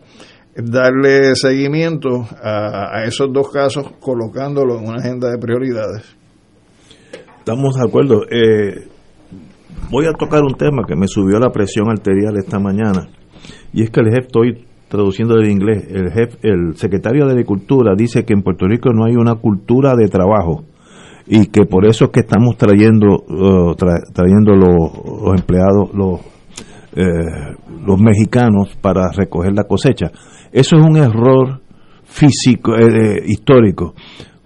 darle 0.56 1.35
seguimiento 1.35 2.26
a, 2.43 3.05
esos 3.05 3.32
dos 3.32 3.51
casos 3.51 3.90
colocándolo 4.01 4.78
en 4.78 4.89
una 4.89 4.98
agenda 4.98 5.31
de 5.31 5.39
prioridades. 5.39 6.16
Estamos 7.39 7.76
de 7.76 7.86
acuerdo. 7.86 8.22
Eh, 8.31 8.89
voy 9.90 10.06
a 10.06 10.12
tocar 10.12 10.43
un 10.43 10.55
tema 10.55 10.85
que 10.86 10.97
me 10.97 11.09
subió 11.09 11.39
la 11.39 11.51
presión 11.51 11.90
arterial 11.90 12.36
esta 12.36 12.59
mañana 12.59 13.09
y 13.72 13.82
es 13.82 13.90
que 13.90 14.01
el 14.01 14.06
jefe, 14.06 14.26
estoy 14.26 14.64
traduciendo 14.89 15.35
del 15.35 15.51
inglés, 15.51 15.86
el 15.90 16.12
jefe, 16.12 16.39
el 16.43 16.76
secretario 16.76 17.26
de 17.26 17.32
Agricultura 17.32 17.94
dice 17.97 18.24
que 18.24 18.32
en 18.32 18.43
Puerto 18.43 18.66
Rico 18.66 18.93
no 18.93 19.05
hay 19.05 19.16
una 19.16 19.35
cultura 19.35 19.94
de 19.97 20.09
trabajo 20.09 20.64
y 21.26 21.47
que 21.47 21.64
por 21.64 21.86
eso 21.86 22.05
es 22.06 22.10
que 22.10 22.20
estamos 22.20 22.56
trayendo 22.56 23.16
uh, 23.16 23.74
trayendo 23.74 24.55
los, 24.55 25.39
empleados 25.39 25.93
los 25.94 26.20
eh, 26.97 27.56
los 27.85 27.98
mexicanos 27.98 28.76
para 28.81 29.10
recoger 29.10 29.52
la 29.52 29.64
cosecha 29.64 30.12
eso 30.55 30.76
es 30.76 30.82
un 30.82 30.97
error 30.97 31.60
físico, 32.05 32.76
eh, 32.76 33.24
histórico. 33.26 33.94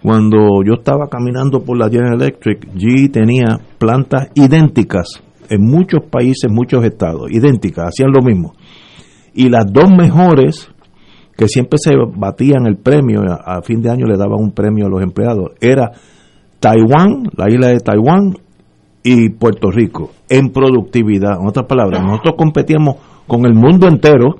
Cuando 0.02 0.62
yo 0.64 0.76
estaba 0.78 1.06
caminando 1.06 1.62
por 1.62 1.76
la 1.76 1.90
General 1.90 2.14
Electric, 2.14 2.66
GE 2.78 3.10
tenía 3.10 3.60
plantas 3.76 4.30
idénticas 4.34 5.22
en 5.50 5.60
muchos 5.60 6.00
países, 6.10 6.50
muchos 6.50 6.82
estados, 6.86 7.30
idénticas, 7.30 7.88
hacían 7.88 8.10
lo 8.10 8.22
mismo. 8.22 8.54
Y 9.34 9.50
las 9.50 9.70
dos 9.70 9.90
mejores, 9.90 10.70
que 11.36 11.46
siempre 11.46 11.78
se 11.78 11.92
batían 12.16 12.66
el 12.66 12.78
premio, 12.78 13.20
a, 13.24 13.60
fin 13.60 13.82
de 13.82 13.90
año 13.90 14.06
le 14.06 14.16
daban 14.16 14.40
un 14.40 14.52
premio 14.52 14.86
a 14.86 14.88
los 14.88 15.02
empleados, 15.02 15.50
era 15.60 15.92
Taiwán, 16.58 17.24
la 17.36 17.50
isla 17.50 17.68
de 17.68 17.80
Taiwán, 17.80 18.34
y 19.02 19.28
Puerto 19.28 19.70
Rico, 19.70 20.12
en 20.30 20.52
productividad. 20.52 21.38
En 21.38 21.48
otras 21.48 21.66
palabras, 21.66 22.02
nosotros 22.02 22.34
competíamos 22.38 22.96
con 23.26 23.44
el 23.44 23.52
mundo 23.52 23.88
entero 23.88 24.36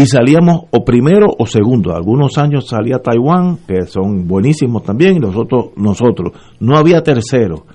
y 0.00 0.06
salíamos 0.06 0.62
o 0.70 0.82
primero 0.82 1.26
o 1.38 1.44
segundo. 1.44 1.94
Algunos 1.94 2.38
años 2.38 2.66
salía 2.66 3.00
Taiwán, 3.00 3.58
que 3.68 3.82
son 3.82 4.26
buenísimos 4.26 4.82
también, 4.82 5.16
y 5.16 5.18
nosotros, 5.18 5.72
nosotros. 5.76 6.32
No 6.58 6.78
había 6.78 7.02
tercero. 7.02 7.66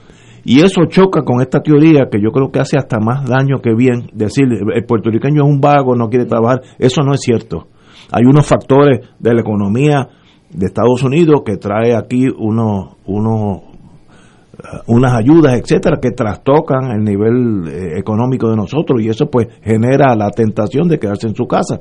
Y 0.44 0.62
eso 0.62 0.86
choca 0.88 1.22
con 1.22 1.42
esta 1.42 1.62
teoría 1.62 2.08
que 2.12 2.20
yo 2.20 2.32
creo 2.32 2.52
que 2.52 2.60
hace 2.60 2.78
hasta 2.80 3.00
más 3.00 3.30
daño 3.30 3.62
que 3.62 3.76
bien. 3.76 4.10
Decir, 4.12 4.46
el 4.74 4.86
puertorriqueño 4.86 5.44
es 5.44 5.48
un 5.48 5.62
vago, 5.62 5.96
no 5.96 6.10
quiere 6.10 6.26
trabajar. 6.26 6.62
Eso 6.80 7.04
no 7.04 7.14
es 7.14 7.22
cierto. 7.22 7.68
Hay 8.12 8.24
unos 8.26 8.48
factores 8.48 9.08
de 9.20 9.34
la 9.34 9.42
economía 9.42 10.08
de 10.50 10.66
Estados 10.66 11.04
Unidos 11.04 11.44
que 11.46 11.58
trae 11.58 11.96
aquí 11.96 12.26
unos, 12.36 12.96
unos 13.06 13.75
unas 14.88 15.14
ayudas, 15.14 15.60
etcétera, 15.60 15.98
que 16.02 16.12
trastocan 16.12 16.92
el 16.92 17.04
nivel 17.04 17.68
eh, 17.68 18.00
económico 18.00 18.50
de 18.50 18.56
nosotros 18.56 19.02
y 19.02 19.10
eso 19.10 19.28
pues 19.28 19.48
genera 19.62 20.16
la 20.16 20.30
tentación 20.30 20.88
de 20.88 21.00
quedarse 21.00 21.28
en 21.28 21.36
su 21.36 21.46
casa. 21.46 21.80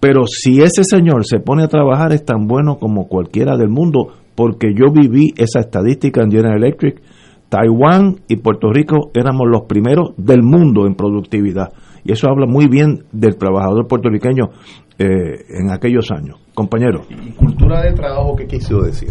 Pero 0.00 0.22
si 0.26 0.62
ese 0.62 0.82
señor 0.82 1.26
se 1.26 1.40
pone 1.40 1.64
a 1.64 1.68
trabajar 1.68 2.12
es 2.12 2.24
tan 2.24 2.46
bueno 2.46 2.76
como 2.76 3.06
cualquiera 3.06 3.56
del 3.56 3.68
mundo, 3.68 4.14
porque 4.34 4.72
yo 4.74 4.92
viví 4.92 5.34
esa 5.36 5.60
estadística 5.60 6.22
en 6.22 6.30
General 6.30 6.56
Electric, 6.56 7.02
Taiwán 7.50 8.20
y 8.28 8.36
Puerto 8.36 8.70
Rico 8.72 9.10
éramos 9.12 9.46
los 9.50 9.62
primeros 9.62 10.14
del 10.16 10.42
mundo 10.42 10.86
en 10.86 10.94
productividad. 10.94 11.72
Y 12.04 12.12
eso 12.12 12.30
habla 12.30 12.46
muy 12.46 12.66
bien 12.68 13.04
del 13.12 13.36
trabajador 13.36 13.86
puertorriqueño 13.86 14.50
eh, 14.98 15.44
en 15.50 15.70
aquellos 15.70 16.10
años. 16.10 16.40
Compañero. 16.54 17.02
¿Y 17.10 17.32
cultura 17.32 17.82
de 17.82 17.92
trabajo 17.92 18.36
qué 18.36 18.46
quiso 18.46 18.80
decir? 18.80 19.10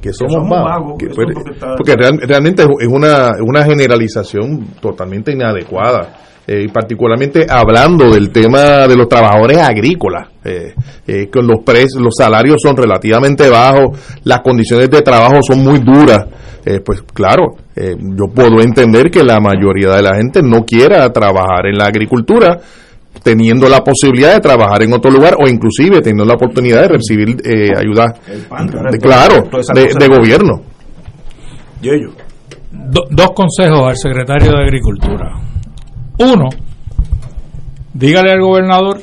Que 0.00 0.12
somos, 0.12 0.48
vagos. 0.48 0.94
porque 1.76 1.94
realmente 1.96 2.62
es 2.62 2.88
una, 2.88 3.32
una 3.46 3.62
generalización 3.64 4.74
totalmente 4.80 5.32
inadecuada. 5.32 6.20
eh, 6.46 6.62
y 6.64 6.68
particularmente 6.68 7.44
hablando 7.48 8.08
del 8.10 8.30
tema 8.30 8.86
de 8.86 8.96
los 8.96 9.08
trabajadores 9.08 9.58
agrícolas, 9.58 10.28
eh, 10.44 10.74
eh, 11.06 11.28
con 11.28 11.46
los 11.46 11.62
precios, 11.64 12.00
los 12.00 12.14
salarios 12.16 12.62
son 12.62 12.76
relativamente 12.76 13.50
bajos, 13.50 13.98
las 14.24 14.40
condiciones 14.40 14.88
de 14.88 15.02
trabajo 15.02 15.42
son 15.42 15.62
muy 15.62 15.80
duras, 15.80 16.26
pues 16.84 17.02
claro, 17.14 17.54
yo 17.76 18.26
puedo 18.34 18.60
entender 18.60 19.08
que 19.08 19.22
la 19.22 19.38
mayoría 19.38 19.94
de 19.94 20.02
la 20.02 20.16
gente 20.16 20.42
no 20.42 20.64
quiera 20.64 21.08
trabajar 21.12 21.66
en 21.66 21.78
la 21.78 21.86
agricultura, 21.86 22.58
teniendo 23.26 23.68
la 23.68 23.82
posibilidad 23.82 24.34
de 24.34 24.40
trabajar 24.40 24.84
en 24.84 24.92
otro 24.92 25.10
lugar 25.10 25.34
o 25.36 25.48
inclusive 25.48 26.00
teniendo 26.00 26.24
la 26.24 26.34
oportunidad 26.34 26.82
de 26.82 26.88
recibir 26.90 27.36
ayuda, 27.76 28.14
de, 28.92 28.98
claro, 28.98 29.42
de, 29.74 30.06
gobierno. 30.06 30.62
dos 33.10 33.30
consejos 33.34 33.82
al 33.84 33.96
secretario 33.96 34.52
de 34.52 34.62
Agricultura. 34.62 35.40
Uno, 36.20 36.50
dígale 37.92 38.30
al 38.30 38.42
gobernador 38.42 39.00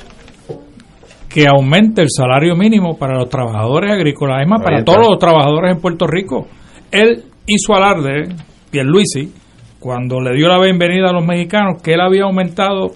que 1.27 1.45
aumente 1.45 2.01
el 2.01 2.07
salario 2.09 2.55
mínimo 2.55 2.97
para 2.97 3.17
los 3.17 3.27
trabajadores 3.27 3.91
agrícolas, 3.91 4.37
además 4.37 4.61
para 4.63 4.85
todos 4.85 5.05
los 5.05 5.19
trabajadores 5.19 5.75
en 5.75 5.81
Puerto 5.81 6.07
Rico. 6.07 6.47
Él 6.91 7.25
hizo 7.45 7.75
alarde, 7.75 8.33
Pierluisi, 8.71 9.33
cuando 9.81 10.21
le 10.21 10.33
dio 10.33 10.47
la 10.47 10.61
bienvenida 10.61 11.09
a 11.09 11.11
los 11.11 11.25
mexicanos, 11.25 11.81
que 11.81 11.95
él 11.95 11.99
había 11.99 12.23
aumentado 12.23 12.91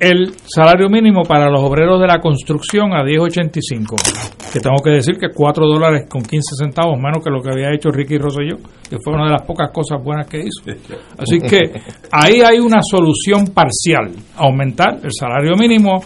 el 0.00 0.32
salario 0.46 0.88
mínimo 0.88 1.22
para 1.24 1.50
los 1.50 1.60
obreros 1.60 2.00
de 2.00 2.06
la 2.06 2.20
construcción 2.20 2.94
a 2.94 3.04
10.85, 3.04 4.50
que 4.50 4.58
tengo 4.58 4.78
que 4.82 4.92
decir 4.92 5.16
que 5.18 5.28
4 5.28 5.66
dólares 5.66 6.06
con 6.08 6.22
15 6.22 6.56
centavos 6.56 6.98
menos 6.98 7.22
que 7.22 7.30
lo 7.30 7.42
que 7.42 7.50
había 7.50 7.74
hecho 7.74 7.90
Ricky 7.90 8.16
Rosselló, 8.16 8.56
que 8.88 8.96
fue 9.04 9.12
una 9.12 9.26
de 9.26 9.32
las 9.32 9.42
pocas 9.42 9.70
cosas 9.70 10.02
buenas 10.02 10.26
que 10.26 10.38
hizo. 10.38 10.62
Así 11.18 11.38
que 11.38 11.82
ahí 12.10 12.40
hay 12.40 12.58
una 12.58 12.80
solución 12.82 13.48
parcial, 13.48 14.10
aumentar 14.36 14.98
el 15.02 15.12
salario 15.12 15.54
mínimo 15.58 16.02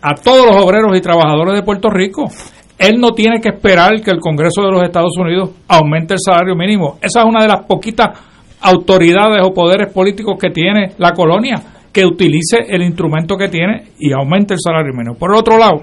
a 0.00 0.14
todos 0.14 0.46
los 0.46 0.64
obreros 0.64 0.96
y 0.96 1.00
trabajadores 1.00 1.54
de 1.54 1.62
Puerto 1.62 1.90
Rico. 1.90 2.30
Él 2.78 3.00
no 3.00 3.10
tiene 3.10 3.40
que 3.40 3.48
esperar 3.48 4.00
que 4.00 4.12
el 4.12 4.20
Congreso 4.20 4.62
de 4.62 4.70
los 4.70 4.82
Estados 4.84 5.16
Unidos 5.18 5.50
aumente 5.66 6.14
el 6.14 6.20
salario 6.20 6.54
mínimo. 6.54 6.98
Esa 7.02 7.20
es 7.20 7.26
una 7.26 7.42
de 7.42 7.48
las 7.48 7.62
poquitas 7.66 8.16
autoridades 8.60 9.42
o 9.44 9.52
poderes 9.52 9.92
políticos 9.92 10.36
que 10.40 10.50
tiene 10.50 10.92
la 10.98 11.10
colonia 11.12 11.56
que 11.94 12.04
utilice 12.04 12.58
el 12.68 12.82
instrumento 12.82 13.36
que 13.36 13.48
tiene 13.48 13.92
y 14.00 14.12
aumente 14.12 14.54
el 14.54 14.60
salario 14.60 14.92
mínimo. 14.92 15.14
Por 15.14 15.32
otro 15.32 15.56
lado, 15.56 15.82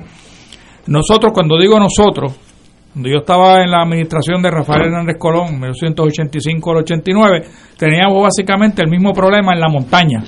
nosotros, 0.88 1.32
cuando 1.34 1.58
digo 1.58 1.80
nosotros, 1.80 2.38
cuando 2.92 3.10
yo 3.10 3.20
estaba 3.20 3.64
en 3.64 3.72
la 3.72 3.82
administración 3.82 4.42
de 4.42 4.52
Rafael 4.52 4.88
Hernández 4.88 5.16
Colón, 5.18 5.54
1985 5.54 6.72
al 6.72 6.78
89, 6.80 7.46
teníamos 7.78 8.22
básicamente 8.22 8.82
el 8.84 8.90
mismo 8.90 9.14
problema 9.14 9.54
en 9.54 9.62
la 9.62 9.70
montaña. 9.70 10.22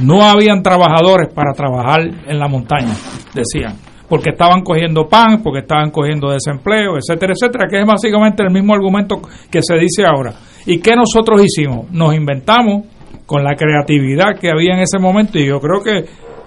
No 0.00 0.22
habían 0.22 0.62
trabajadores 0.62 1.32
para 1.32 1.54
trabajar 1.54 2.02
en 2.02 2.38
la 2.38 2.48
montaña, 2.48 2.92
decían, 3.32 3.76
porque 4.10 4.30
estaban 4.30 4.60
cogiendo 4.60 5.08
pan, 5.08 5.42
porque 5.42 5.60
estaban 5.60 5.90
cogiendo 5.90 6.30
desempleo, 6.30 6.98
etcétera, 6.98 7.32
etcétera, 7.32 7.66
que 7.70 7.80
es 7.80 7.86
básicamente 7.86 8.42
el 8.42 8.52
mismo 8.52 8.74
argumento 8.74 9.22
que 9.50 9.62
se 9.62 9.76
dice 9.76 10.04
ahora. 10.04 10.34
¿Y 10.66 10.78
qué 10.78 10.94
nosotros 10.94 11.42
hicimos? 11.42 11.90
Nos 11.90 12.14
inventamos 12.14 12.84
con 13.32 13.44
la 13.44 13.56
creatividad 13.56 14.38
que 14.38 14.50
había 14.50 14.74
en 14.74 14.80
ese 14.80 14.98
momento 14.98 15.38
y 15.38 15.46
yo 15.46 15.58
creo 15.58 15.82
que 15.82 16.04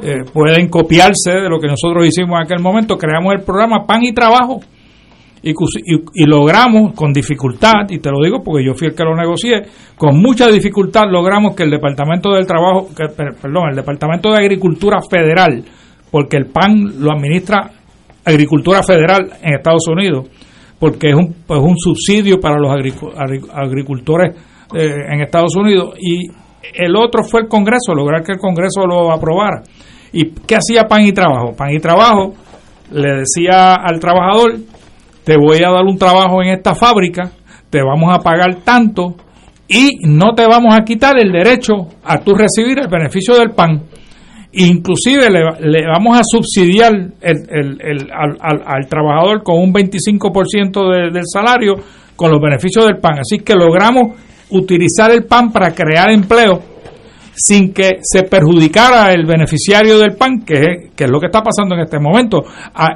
eh, 0.08 0.24
pueden 0.32 0.70
copiarse 0.70 1.32
de 1.32 1.50
lo 1.50 1.60
que 1.60 1.66
nosotros 1.66 2.06
hicimos 2.06 2.38
en 2.38 2.46
aquel 2.46 2.60
momento. 2.60 2.96
Creamos 2.96 3.34
el 3.34 3.42
programa 3.42 3.88
Pan 3.88 4.04
y 4.04 4.14
Trabajo 4.14 4.60
y, 5.42 6.26
logramos 6.28 6.94
con 6.94 7.12
dificultad, 7.12 7.90
y 7.90 7.98
te 7.98 8.12
lo 8.12 8.24
digo 8.24 8.44
porque 8.44 8.64
yo 8.64 8.76
fui 8.76 8.90
el 8.90 8.94
que 8.94 9.04
lo 9.04 9.16
negocié, 9.16 9.64
con 9.98 10.22
mucha 10.22 10.48
dificultad 10.48 11.06
logramos 11.10 11.56
que 11.56 11.64
el 11.64 11.72
Departamento 11.72 12.34
del 12.34 12.46
Trabajo, 12.46 12.88
perdón, 12.96 13.70
el 13.72 13.76
Departamento 13.78 14.30
de 14.30 14.38
Agricultura 14.38 15.00
Federal, 15.10 15.64
porque 16.12 16.38
el 16.38 16.46
PAN 16.46 17.00
lo 17.00 17.12
administra 17.12 17.72
Agricultura 18.24 18.84
Federal 18.84 19.32
en 19.42 19.56
Estados 19.56 19.88
Unidos, 19.88 20.28
porque 20.80 21.08
es 21.08 21.16
un, 21.16 21.34
pues 21.48 21.60
un 21.60 21.78
subsidio 21.80 22.40
para 22.40 22.60
los 22.60 22.72
agricultores 22.72 24.36
eh, 24.76 24.94
en 25.12 25.22
Estados 25.22 25.56
Unidos, 25.56 25.96
y 26.00 26.45
el 26.74 26.96
otro 26.96 27.24
fue 27.24 27.42
el 27.42 27.48
Congreso, 27.48 27.94
lograr 27.94 28.24
que 28.24 28.34
el 28.34 28.40
Congreso 28.40 28.86
lo 28.86 29.12
aprobara. 29.12 29.64
¿Y 30.12 30.32
qué 30.32 30.56
hacía 30.56 30.84
Pan 30.84 31.02
y 31.02 31.12
Trabajo? 31.12 31.54
Pan 31.56 31.72
y 31.72 31.80
Trabajo 31.80 32.34
le 32.92 33.20
decía 33.20 33.76
al 33.76 34.00
trabajador, 34.00 34.56
te 35.24 35.38
voy 35.38 35.58
a 35.64 35.72
dar 35.72 35.84
un 35.84 35.98
trabajo 35.98 36.42
en 36.42 36.50
esta 36.50 36.76
fábrica, 36.76 37.32
te 37.70 37.82
vamos 37.82 38.16
a 38.16 38.20
pagar 38.20 38.64
tanto 38.64 39.16
y 39.68 40.08
no 40.08 40.34
te 40.36 40.46
vamos 40.46 40.76
a 40.76 40.84
quitar 40.84 41.18
el 41.18 41.32
derecho 41.32 41.74
a 42.04 42.20
tú 42.20 42.36
recibir 42.36 42.80
el 42.80 42.88
beneficio 42.88 43.36
del 43.36 43.52
pan. 43.52 43.84
Inclusive 44.54 45.30
le, 45.30 45.88
vamos 45.88 46.18
a 46.18 46.24
subsidiar 46.24 46.94
el, 47.20 48.08
al, 48.12 48.88
trabajador 48.88 49.44
con 49.44 49.58
un 49.58 49.74
25% 49.74 51.12
del 51.12 51.24
salario 51.26 51.74
con 52.16 52.32
los 52.32 52.40
beneficios 52.40 52.86
del 52.86 52.98
pan. 52.98 53.20
Así 53.20 53.40
que 53.40 53.54
logramos 53.54 54.18
utilizar 54.58 55.12
el 55.12 55.26
PAN 55.26 55.52
para 55.52 55.74
crear 55.74 56.12
empleo 56.12 56.76
sin 57.36 57.74
que 57.74 58.00
se 58.02 58.24
perjudicara 58.24 59.12
el 59.12 59.26
beneficiario 59.26 60.00
del 60.00 60.16
PAN, 60.16 60.44
que 60.46 60.92
es, 60.96 61.10
lo 61.10 61.20
que 61.20 61.26
está 61.26 61.42
pasando 61.42 61.76
en 61.76 61.82
este 61.82 62.00
momento. 62.00 62.44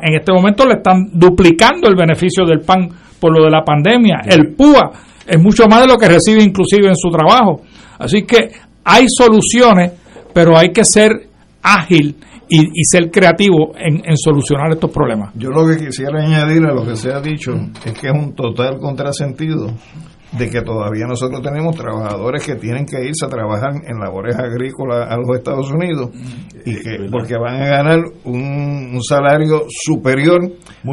en 0.02 0.16
este 0.16 0.32
momento 0.32 0.66
le 0.66 0.76
están 0.76 1.10
duplicando 1.12 1.90
el 1.90 1.96
beneficio 1.96 2.46
del 2.46 2.62
PAN 2.62 2.90
por 3.20 3.38
lo 3.38 3.44
de 3.44 3.52
la 3.52 3.64
pandemia. 3.64 4.22
El 4.26 4.56
PUA 4.56 4.92
es 5.28 5.42
mucho 5.42 5.68
más 5.68 5.82
de 5.82 5.88
lo 5.88 5.98
que 5.98 6.08
recibe 6.08 6.42
inclusive 6.42 6.88
en 6.88 6.96
su 6.96 7.10
trabajo. 7.10 7.62
Así 8.00 8.24
que 8.24 8.50
hay 8.86 9.06
soluciones, 9.10 9.92
pero 10.34 10.58
hay 10.58 10.72
que 10.72 10.86
ser 10.86 11.12
ágil 11.62 12.16
y, 12.48 12.84
ser 12.84 13.12
creativo 13.12 13.74
en, 13.78 14.18
solucionar 14.18 14.72
estos 14.72 14.90
problemas. 14.90 15.34
Yo 15.36 15.50
lo 15.50 15.68
que 15.68 15.86
quisiera 15.86 16.24
añadir 16.24 16.66
a 16.66 16.74
lo 16.74 16.84
que 16.84 16.96
se 16.96 17.12
ha 17.12 17.22
dicho 17.22 17.52
es 17.86 17.94
que 17.94 18.08
es 18.08 18.14
un 18.14 18.34
total 18.34 18.80
contrasentido 18.80 19.68
de 20.32 20.50
que 20.50 20.62
todavía 20.62 21.06
nosotros 21.08 21.42
tenemos 21.42 21.76
trabajadores 21.76 22.46
que 22.46 22.56
tienen 22.56 22.86
que 22.86 23.04
irse 23.04 23.26
a 23.26 23.30
trabajar 23.30 23.72
en 23.88 24.00
labores 24.00 24.36
agrícolas 24.36 25.10
a 25.10 25.18
los 25.18 25.38
Estados 25.38 25.72
Unidos 25.72 26.12
y 26.66 26.76
que 26.76 27.08
porque 27.12 27.36
van 27.38 27.62
a 27.62 27.68
ganar 27.68 28.00
un, 28.26 29.00
salario 29.02 29.66
superior 29.70 30.40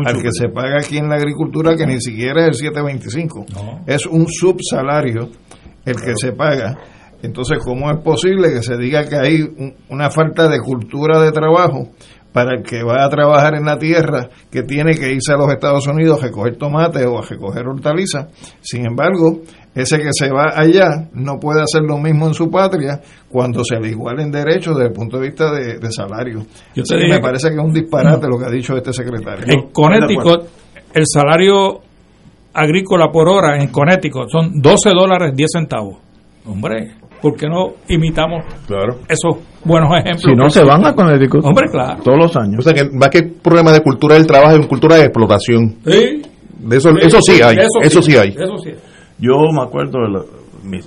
al 0.05 0.23
que 0.23 0.31
se 0.33 0.49
paga 0.49 0.79
aquí 0.79 0.99
en 0.99 1.09
la 1.09 1.17
agricultura 1.17 1.77
que 1.77 1.87
ni 1.87 2.01
siquiera 2.01 2.43
es 2.43 2.49
el 2.49 2.55
725 2.55 3.47
es 3.87 4.07
un 4.07 4.27
subsalario 4.29 5.29
el 5.85 5.97
que 5.97 6.15
se 6.17 6.33
paga. 6.33 6.79
Entonces 7.23 7.59
cómo 7.65 7.91
es 7.91 7.99
posible 7.99 8.53
que 8.53 8.63
se 8.63 8.77
diga 8.77 9.09
que 9.09 9.17
hay 9.17 9.75
una 9.89 10.11
falta 10.11 10.49
de 10.49 10.61
cultura 10.61 11.21
de 11.23 11.33
trabajo 11.33 11.89
para 12.37 12.55
el 12.55 12.63
que 12.63 12.83
va 12.83 13.03
a 13.03 13.09
trabajar 13.09 13.55
en 13.55 13.65
la 13.65 13.79
tierra 13.79 14.29
que 14.51 14.63
tiene 14.63 14.95
que 14.95 15.11
irse 15.11 15.33
a 15.33 15.39
los 15.39 15.49
Estados 15.49 15.87
Unidos 15.87 16.19
a 16.23 16.27
recoger 16.27 16.59
tomate 16.59 17.07
o 17.07 17.19
a 17.19 17.23
recoger 17.23 17.67
hortalizas. 17.67 18.27
Sin 18.61 18.85
embargo, 18.85 19.41
ese 19.75 19.97
que 19.97 20.11
se 20.13 20.31
va 20.31 20.53
allá 20.55 21.09
no 21.15 21.39
puede 21.41 21.63
hacer 21.63 21.81
lo 21.81 21.97
mismo 21.97 22.27
en 22.27 22.35
su 22.35 22.51
patria 22.51 23.01
cuando 23.31 23.65
se 23.65 23.81
le 23.81 23.89
igualen 23.89 24.31
derechos 24.31 24.77
desde 24.77 24.89
el 24.89 24.93
punto 24.93 25.19
de 25.19 25.29
vista 25.29 25.51
de, 25.51 25.91
salario. 25.91 26.45
Yo 26.75 26.83
me 27.09 27.21
parece 27.21 27.49
que 27.49 27.55
es 27.55 27.65
un 27.65 27.73
disparate 27.73 28.29
lo 28.29 28.39
que 28.39 28.45
ha 28.45 28.51
dicho 28.51 28.77
este 28.77 28.93
secretario. 28.93 29.47
En 29.49 29.71
Connecticut, 29.73 30.43
el 30.93 31.05
salario 31.07 31.81
agrícola 32.53 33.11
por 33.11 33.31
hora 33.31 33.57
en 33.57 33.69
Connecticut 33.69 34.29
son 34.29 34.61
12 34.61 34.91
dólares 34.91 35.33
10 35.35 35.51
centavos. 35.51 35.97
Hombre, 36.45 36.97
¿por 37.27 37.37
qué 37.37 37.49
no 37.49 37.75
imitamos 37.89 38.45
esos 39.09 39.39
buenos 39.65 39.91
ejemplos? 39.99 40.23
Si 40.23 40.33
no, 40.37 40.49
se 40.49 40.63
van 40.63 40.87
a 40.87 40.95
Connecticut. 40.95 41.45
Hombre, 41.45 41.67
claro. 41.69 42.01
Todos 42.05 42.19
los 42.19 42.37
años. 42.37 42.61
O 42.61 42.63
sea, 42.63 42.73
que 42.73 42.89
más 42.93 43.09
que 43.09 43.25
problema 43.25 43.73
de 43.73 43.81
cultura 43.81 44.15
del 44.15 44.29
trabajo, 44.29 44.57
es 44.57 44.67
cultura 44.69 44.95
de 44.95 45.07
explotación. 45.07 45.75
Sí. 45.85 46.23
De 46.61 46.77
eso, 46.77 46.91
sí, 46.91 46.99
eso 47.03 47.21
sí 47.21 47.43
hay. 47.43 47.57
Eso, 47.83 48.01
sí, 48.01 48.17
hay. 48.17 48.29
Eso 48.29 48.59
sí. 48.63 48.71
Yo 49.19 49.33
me 49.53 49.63
acuerdo 49.63 49.99
de 49.99 50.79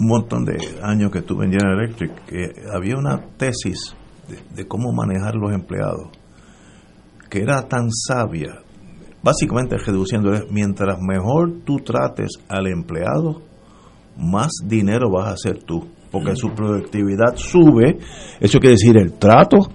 un 0.00 0.06
montón 0.06 0.44
de 0.44 0.58
años 0.82 1.10
que 1.10 1.20
estuve 1.20 1.46
en 1.46 1.52
General 1.52 1.78
Electric, 1.80 2.24
que 2.26 2.52
había 2.70 2.96
una 2.96 3.18
tesis 3.38 3.96
de, 4.28 4.36
de 4.54 4.68
cómo 4.68 4.92
manejar 4.92 5.36
los 5.36 5.54
empleados, 5.54 6.10
que 7.30 7.40
era 7.40 7.62
tan 7.62 7.88
sabia, 7.90 8.60
básicamente 9.22 9.78
reduciendo, 9.78 10.32
mientras 10.50 10.98
mejor 11.00 11.60
tú 11.64 11.78
trates 11.78 12.32
al 12.48 12.66
empleado, 12.66 13.47
más 14.18 14.50
dinero 14.64 15.10
vas 15.10 15.28
a 15.28 15.32
hacer 15.32 15.62
tú, 15.62 15.86
porque 16.10 16.34
su 16.36 16.50
productividad 16.50 17.36
sube, 17.36 17.98
eso 18.40 18.58
quiere 18.58 18.74
decir 18.74 18.96
el 18.96 19.12
trato, 19.14 19.68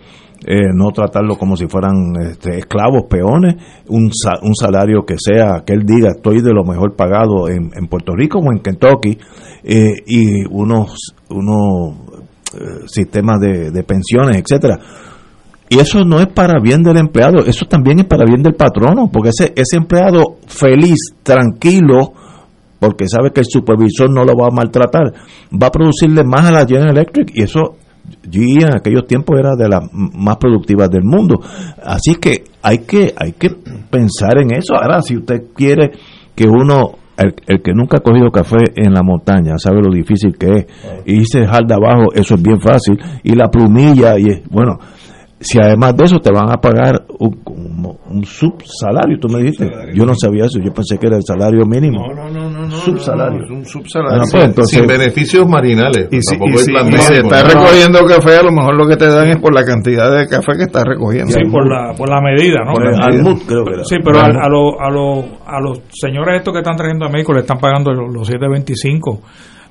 eh, 0.45 0.73
no 0.73 0.91
tratarlo 0.91 1.37
como 1.37 1.55
si 1.55 1.67
fueran 1.67 1.93
este, 2.29 2.57
esclavos, 2.57 3.03
peones, 3.09 3.55
un, 3.87 4.11
un 4.41 4.55
salario 4.55 5.05
que 5.05 5.15
sea, 5.17 5.63
que 5.65 5.73
él 5.73 5.83
diga, 5.85 6.09
estoy 6.15 6.41
de 6.41 6.51
lo 6.53 6.65
mejor 6.65 6.95
pagado 6.95 7.47
en, 7.47 7.87
Puerto 7.87 8.13
Rico 8.13 8.39
o 8.39 8.51
en 8.51 8.59
Kentucky, 8.59 9.17
eh, 9.63 9.93
y 10.05 10.45
unos, 10.49 11.13
unos 11.29 11.95
eh, 12.55 12.87
sistemas 12.87 13.39
de, 13.39 13.71
de 13.71 13.83
pensiones, 13.83 14.37
etcétera. 14.37 14.79
Y 15.69 15.79
eso 15.79 16.03
no 16.03 16.19
es 16.19 16.27
para 16.27 16.59
bien 16.61 16.83
del 16.83 16.97
empleado, 16.97 17.45
eso 17.45 17.65
también 17.65 17.99
es 17.99 18.05
para 18.05 18.25
bien 18.25 18.43
del 18.43 18.53
patrono, 18.53 19.09
porque 19.11 19.29
ese, 19.29 19.53
ese 19.55 19.77
empleado 19.77 20.37
feliz, 20.45 21.15
tranquilo, 21.23 22.13
porque 22.83 23.07
sabe 23.07 23.31
que 23.31 23.39
el 23.39 23.45
supervisor 23.45 24.11
no 24.11 24.25
lo 24.25 24.35
va 24.35 24.47
a 24.47 24.53
maltratar, 24.53 25.13
va 25.51 25.67
a 25.67 25.71
producirle 25.71 26.25
más 26.25 26.47
a 26.47 26.51
la 26.51 26.65
General 26.65 26.89
Electric 26.89 27.31
y 27.33 27.43
eso 27.43 27.77
GE 28.29 28.65
en 28.65 28.75
aquellos 28.75 29.07
tiempos 29.07 29.39
era 29.39 29.55
de 29.55 29.69
las 29.69 29.83
más 29.93 30.35
productivas 30.35 30.89
del 30.89 31.05
mundo. 31.05 31.39
Así 31.81 32.15
que 32.15 32.43
hay 32.61 32.79
que 32.79 33.13
hay 33.15 33.31
que 33.31 33.51
pensar 33.89 34.37
en 34.39 34.53
eso. 34.53 34.75
Ahora, 34.75 35.01
si 35.01 35.15
usted 35.15 35.43
quiere 35.55 35.91
que 36.35 36.45
uno 36.45 36.95
el, 37.15 37.61
que 37.61 37.71
nunca 37.73 37.99
ha 37.99 38.01
cogido 38.01 38.31
café 38.31 38.57
en 38.75 38.91
la 38.91 39.01
montaña 39.01 39.57
sabe 39.57 39.79
lo 39.81 39.93
difícil 39.93 40.35
que 40.37 40.47
es. 40.47 40.65
Y 41.05 41.23
se 41.23 41.45
jalda 41.45 41.75
abajo, 41.75 42.11
eso 42.13 42.35
es 42.35 42.43
bien 42.43 42.59
fácil. 42.59 42.99
Y 43.23 43.33
la 43.33 43.49
plumilla, 43.49 44.19
y 44.19 44.25
bueno, 44.49 44.77
si 45.43 45.59
además 45.59 45.95
de 45.95 46.05
eso 46.05 46.19
te 46.19 46.31
van 46.31 46.49
a 46.49 46.57
pagar 46.57 47.05
un, 47.19 47.41
un, 48.09 48.23
subsalario, 48.23 49.19
tú 49.19 49.27
me 49.27 49.39
dijiste, 49.41 49.69
yo 49.93 50.05
no 50.05 50.13
sabía 50.15 50.45
eso, 50.45 50.59
yo 50.63 50.73
pensé 50.73 50.97
que 50.97 51.07
era 51.07 51.17
el 51.17 51.23
salario 51.23 51.65
mínimo. 51.65 52.07
No, 52.07 52.29
no, 52.29 52.49
no, 52.49 52.67
no. 52.67 52.71
Subsalario. 52.71 53.43
es 53.43 53.49
un 53.49 53.65
subsalario. 53.65 54.23
Pues, 54.55 54.69
sin 54.69 54.87
beneficios 54.87 55.47
marinales. 55.47 56.07
Y 56.11 56.21
si, 56.21 56.35
estás 56.35 57.53
recogiendo 57.53 58.05
café, 58.05 58.37
a 58.37 58.43
lo 58.43 58.51
mejor 58.51 58.75
lo 58.75 58.87
que 58.87 58.95
te 58.95 59.07
dan 59.07 59.29
es 59.29 59.37
por 59.37 59.53
la 59.53 59.63
cantidad 59.63 60.11
de 60.17 60.27
café 60.27 60.53
que 60.57 60.63
estás 60.63 60.83
recogiendo. 60.85 61.33
Sí, 61.33 61.41
por 61.51 61.67
la, 61.67 61.93
por 61.93 62.09
la 62.09 62.21
medida, 62.21 62.63
¿no? 62.65 62.73
creo 62.73 63.65
que 63.65 63.73
era. 63.73 63.83
Sí, 63.83 63.97
pero 64.03 64.19
a, 64.19 64.25
a, 64.25 64.47
a, 64.47 65.61
los 65.61 65.81
señores 65.89 66.37
estos 66.37 66.53
que 66.53 66.59
están 66.59 66.77
trayendo 66.77 67.05
a 67.05 67.09
México 67.09 67.33
le 67.33 67.41
están 67.41 67.57
pagando 67.57 67.91
los, 67.91 68.13
los 68.13 68.27
725 68.27 69.21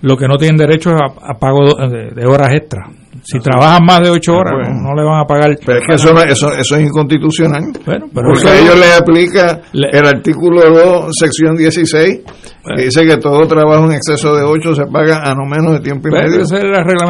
lo 0.03 0.17
que 0.17 0.27
no 0.27 0.37
tienen 0.37 0.57
derecho 0.57 0.91
es 0.91 0.97
a, 1.01 1.35
pago 1.39 1.65
de, 1.65 2.27
horas 2.27 2.53
extra. 2.53 2.89
Si 3.23 3.39
trabajan 3.39 3.85
más 3.85 4.01
de 4.03 4.11
ocho 4.11 4.33
horas, 4.33 4.69
no, 4.69 4.95
le 4.95 5.05
van 5.05 5.21
a 5.21 5.25
pagar. 5.27 5.57
Pero 5.65 5.79
es 5.79 5.85
que 5.87 5.95
eso, 5.95 6.17
eso, 6.25 6.53
eso 6.55 6.77
es 6.77 6.83
inconstitucional. 6.83 7.63
Bueno, 7.85 8.07
pero 8.13 8.29
porque 8.29 8.49
a 8.49 8.59
ellos 8.59 8.79
les 8.79 9.01
aplica 9.01 9.61
el 9.73 10.07
artículo 10.07 10.63
2, 10.71 11.11
sección 11.13 11.57
16, 11.57 12.21
que 12.77 12.83
dice 12.85 13.05
que 13.05 13.17
todo 13.19 13.47
trabajo 13.47 13.85
en 13.85 13.93
exceso 13.93 14.35
de 14.35 14.43
ocho 14.43 14.75
se 14.75 14.87
paga 14.87 15.23
a 15.23 15.35
no 15.35 15.45
menos 15.45 15.73
de 15.75 15.81
tiempo 15.81 16.09
y 16.09 16.13
medio. 16.13 16.43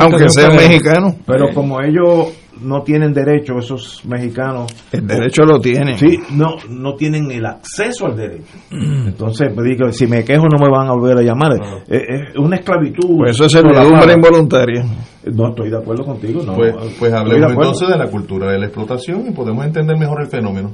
Aunque 0.01 0.29
sea 0.29 0.51
mexicano. 0.51 1.15
Pero 1.27 1.47
como 1.55 1.81
ellos 1.81 2.29
no 2.63 2.83
tienen 2.83 3.13
derecho 3.13 3.59
esos 3.59 4.05
mexicanos. 4.05 4.73
El 4.93 5.07
derecho 5.07 5.45
lo 5.45 5.61
tienen. 5.61 5.99
Sí, 5.99 6.19
no, 6.33 6.57
no 6.69 6.95
tienen 6.95 7.31
el 7.31 7.45
acceso 7.47 8.07
al 8.07 8.17
derecho. 8.17 8.53
Mm. 8.71 9.09
Entonces, 9.09 9.51
pues, 9.55 9.67
digo, 9.67 9.91
si 9.93 10.07
me 10.07 10.25
quejo 10.25 10.45
no 10.45 10.59
me 10.59 10.71
van 10.71 10.89
a 10.89 10.93
volver 10.93 11.19
a 11.19 11.23
llamar. 11.23 11.53
Es, 11.89 12.37
una 12.37 12.57
esclavitud. 12.57 13.19
Pues 13.19 13.33
eso 13.33 13.47
es 13.47 13.53
servidumbre 13.53 14.13
involuntaria. 14.13 14.85
No 15.25 15.49
estoy 15.49 15.71
de 15.71 15.79
acuerdo 15.79 16.05
contigo. 16.05 16.43
No, 16.45 16.55
pues, 16.55 16.75
pues 16.99 17.13
hablemos 17.13 17.53
entonces 17.53 17.89
de 17.89 17.99
la 17.99 18.09
cultura 18.09 18.51
de 18.51 18.59
la 18.59 18.67
explotación 18.67 19.27
y 19.29 19.31
podemos 19.33 19.65
entender 19.65 19.97
mejor 19.97 20.23
el 20.23 20.29
fenómeno. 20.29 20.73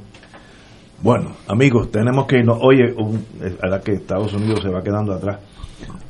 Bueno, 1.01 1.31
amigos, 1.47 1.91
tenemos 1.91 2.25
que 2.25 2.39
irnos. 2.39 2.57
Oye, 2.61 2.93
a 3.61 3.67
la 3.67 3.79
que 3.79 3.93
Estados 3.93 4.33
Unidos 4.33 4.61
se 4.61 4.69
va 4.69 4.81
quedando 4.81 5.13
atrás. 5.13 5.39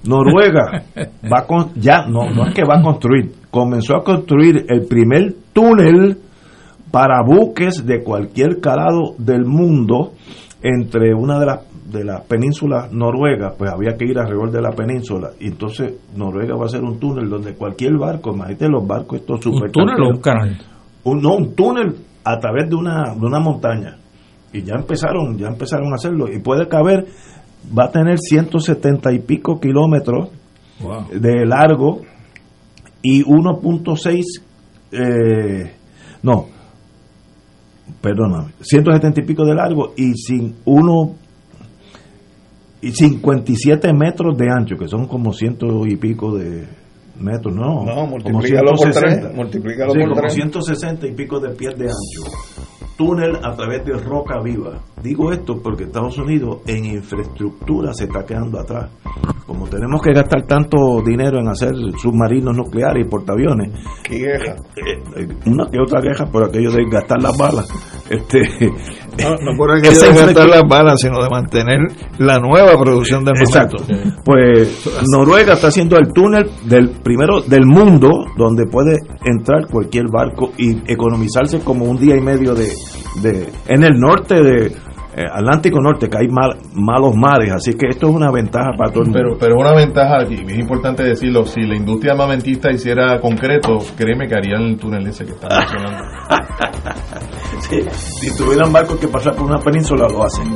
Noruega 0.06 0.84
va 1.32 1.46
con, 1.46 1.74
ya 1.76 2.06
no, 2.08 2.30
no 2.30 2.48
es 2.48 2.54
que 2.54 2.64
va 2.64 2.80
a 2.80 2.82
construir, 2.82 3.32
comenzó 3.52 3.96
a 3.96 4.04
construir 4.04 4.66
el 4.70 4.86
primer 4.88 5.34
túnel 5.54 6.18
para 6.92 7.24
buques 7.24 7.86
de 7.86 8.04
cualquier 8.04 8.60
calado 8.60 9.16
del 9.18 9.46
mundo 9.46 10.14
entre 10.62 11.14
una 11.14 11.40
de 11.40 11.46
las 11.46 11.70
de 11.90 12.04
las 12.04 12.22
penínsulas 12.26 12.92
noruegas, 12.92 13.56
pues 13.58 13.72
había 13.72 13.98
que 13.98 14.06
ir 14.06 14.20
alrededor 14.20 14.52
de 14.52 14.62
la 14.62 14.70
península 14.70 15.32
y 15.40 15.48
entonces 15.48 15.94
Noruega 16.16 16.56
va 16.56 16.64
a 16.64 16.66
hacer 16.66 16.84
un 16.84 17.00
túnel 17.00 17.28
donde 17.28 17.56
cualquier 17.56 17.98
barco, 17.98 18.32
imagínate 18.32 18.70
los 18.70 18.86
barcos 18.86 19.22
estos 19.22 19.42
super 19.42 19.70
¿Un 19.70 19.72
túnel 19.72 20.02
o 20.04 20.10
un 20.10 20.22
canal? 20.22 20.58
no, 21.04 21.36
un 21.36 21.56
túnel 21.56 21.96
a 22.24 22.38
través 22.38 22.70
de 22.70 22.76
una, 22.76 23.16
de 23.16 23.26
una 23.26 23.40
montaña. 23.40 23.98
Y 24.54 24.62
ya 24.62 24.76
empezaron, 24.76 25.38
ya 25.38 25.48
empezaron 25.48 25.92
a 25.92 25.96
hacerlo. 25.96 26.26
Y 26.32 26.40
puede 26.40 26.68
caber 26.68 27.08
va 27.78 27.86
a 27.86 27.92
tener 27.92 28.18
170 28.18 29.12
y 29.14 29.20
pico 29.20 29.60
kilómetros 29.60 30.30
de 31.12 31.46
largo 31.46 32.02
y 33.02 33.24
1.6 33.24 34.24
eh, 34.92 35.72
no 36.24 36.48
perdóname 38.02 38.54
170 38.62 39.22
y 39.22 39.26
pico 39.26 39.46
de 39.46 39.56
largo 39.56 39.94
y 39.96 40.14
sin 40.14 40.56
uno 40.66 41.16
y 42.82 42.92
57 42.92 43.94
metros 43.94 44.38
de 44.38 44.48
ancho 44.50 44.76
que 44.78 44.88
son 44.88 45.08
como 45.08 45.34
ciento 45.34 45.86
y 45.86 45.98
pico 45.98 46.38
de 46.38 46.66
metros 47.20 47.56
no, 47.56 47.84
no 47.84 48.22
como 48.24 48.42
160 48.42 49.32
como 49.32 50.30
160 50.30 51.08
y 51.08 51.12
pico 51.14 51.40
de 51.40 51.50
pies 51.50 51.78
de 51.78 51.86
ancho 51.86 52.79
túnel 53.00 53.38
a 53.42 53.56
través 53.56 53.86
de 53.86 53.94
roca 53.94 54.42
viva. 54.44 54.78
Digo 55.02 55.32
esto 55.32 55.62
porque 55.64 55.86
Estados 55.86 56.18
Unidos 56.18 56.58
en 56.68 56.84
infraestructura 56.84 57.94
se 57.94 58.04
está 58.04 58.26
quedando 58.26 58.60
atrás. 58.60 58.92
Como 59.48 59.70
tenemos 59.70 60.02
que 60.02 60.12
gastar 60.12 60.46
tanto 60.46 61.02
dinero 61.02 61.40
en 61.40 61.48
hacer 61.48 61.72
submarinos 61.98 62.58
nucleares 62.58 63.06
y 63.06 63.10
portaaviones. 63.10 63.72
¿Qué 64.04 64.18
queja? 64.18 64.52
Eh, 64.76 65.22
eh, 65.22 65.28
una 65.46 65.68
que 65.72 65.80
otra 65.80 66.02
queja 66.02 66.26
por 66.26 66.44
aquello 66.44 66.72
de 66.72 66.84
gastar 66.92 67.24
las 67.24 67.38
balas. 67.38 67.70
Este, 68.10 68.42
no, 69.42 69.58
por 69.58 69.72
aquello 69.72 70.00
de 70.00 70.14
gastar 70.14 70.48
las 70.48 70.64
balas, 70.68 71.02
sino 71.02 71.22
de 71.22 71.30
mantener 71.30 71.80
la 72.18 72.40
nueva 72.40 72.80
producción 72.82 73.24
de 73.24 73.32
Exacto. 73.32 73.84
Pues 74.24 74.90
Noruega 75.12 75.54
está 75.54 75.68
haciendo 75.68 75.98
el 75.98 76.12
túnel 76.14 76.50
del 76.66 76.90
primero 76.90 77.42
del 77.42 77.66
mundo 77.66 78.10
donde 78.38 78.66
puede 78.66 78.98
entrar 79.26 79.68
cualquier 79.68 80.06
barco 80.12 80.52
y 80.58 80.78
economizarse 80.92 81.60
como 81.60 81.86
un 81.86 81.98
día 81.98 82.16
y 82.16 82.22
medio 82.22 82.54
de, 82.54 82.70
de 83.22 83.50
en 83.68 83.84
el 83.84 84.00
norte 84.00 84.42
de 84.42 84.72
eh, 85.20 85.26
Atlántico 85.30 85.82
Norte, 85.82 86.08
que 86.08 86.18
hay 86.18 86.28
malos 86.30 87.16
mares, 87.16 87.52
así 87.52 87.74
que 87.74 87.88
esto 87.88 88.08
es 88.08 88.16
una 88.16 88.32
ventaja 88.32 88.72
para 88.78 88.92
todo 88.92 89.04
el 89.04 89.10
mundo. 89.10 89.20
Pero, 89.20 89.38
pero 89.38 89.56
una 89.56 89.74
ventaja, 89.74 90.24
y 90.30 90.36
es 90.36 90.60
importante 90.60 91.04
decirlo, 91.04 91.46
si 91.46 91.62
la 91.62 91.76
industria 91.76 92.14
armamentista 92.14 92.72
hiciera 92.72 93.20
concreto, 93.20 93.80
créeme 93.98 94.28
que 94.28 94.36
harían 94.36 94.62
el 94.62 94.78
túnel 94.78 95.08
ese 95.08 95.26
que 95.26 95.32
está 95.32 95.48
mencionando. 95.50 96.04
si 97.70 98.36
tuvieran 98.36 98.74
barcos 98.74 99.00
que 99.00 99.08
pasar 99.08 99.36
por 99.36 99.46
una 99.46 99.60
península, 99.60 100.08
lo 100.10 100.24
hacen. 100.24 100.56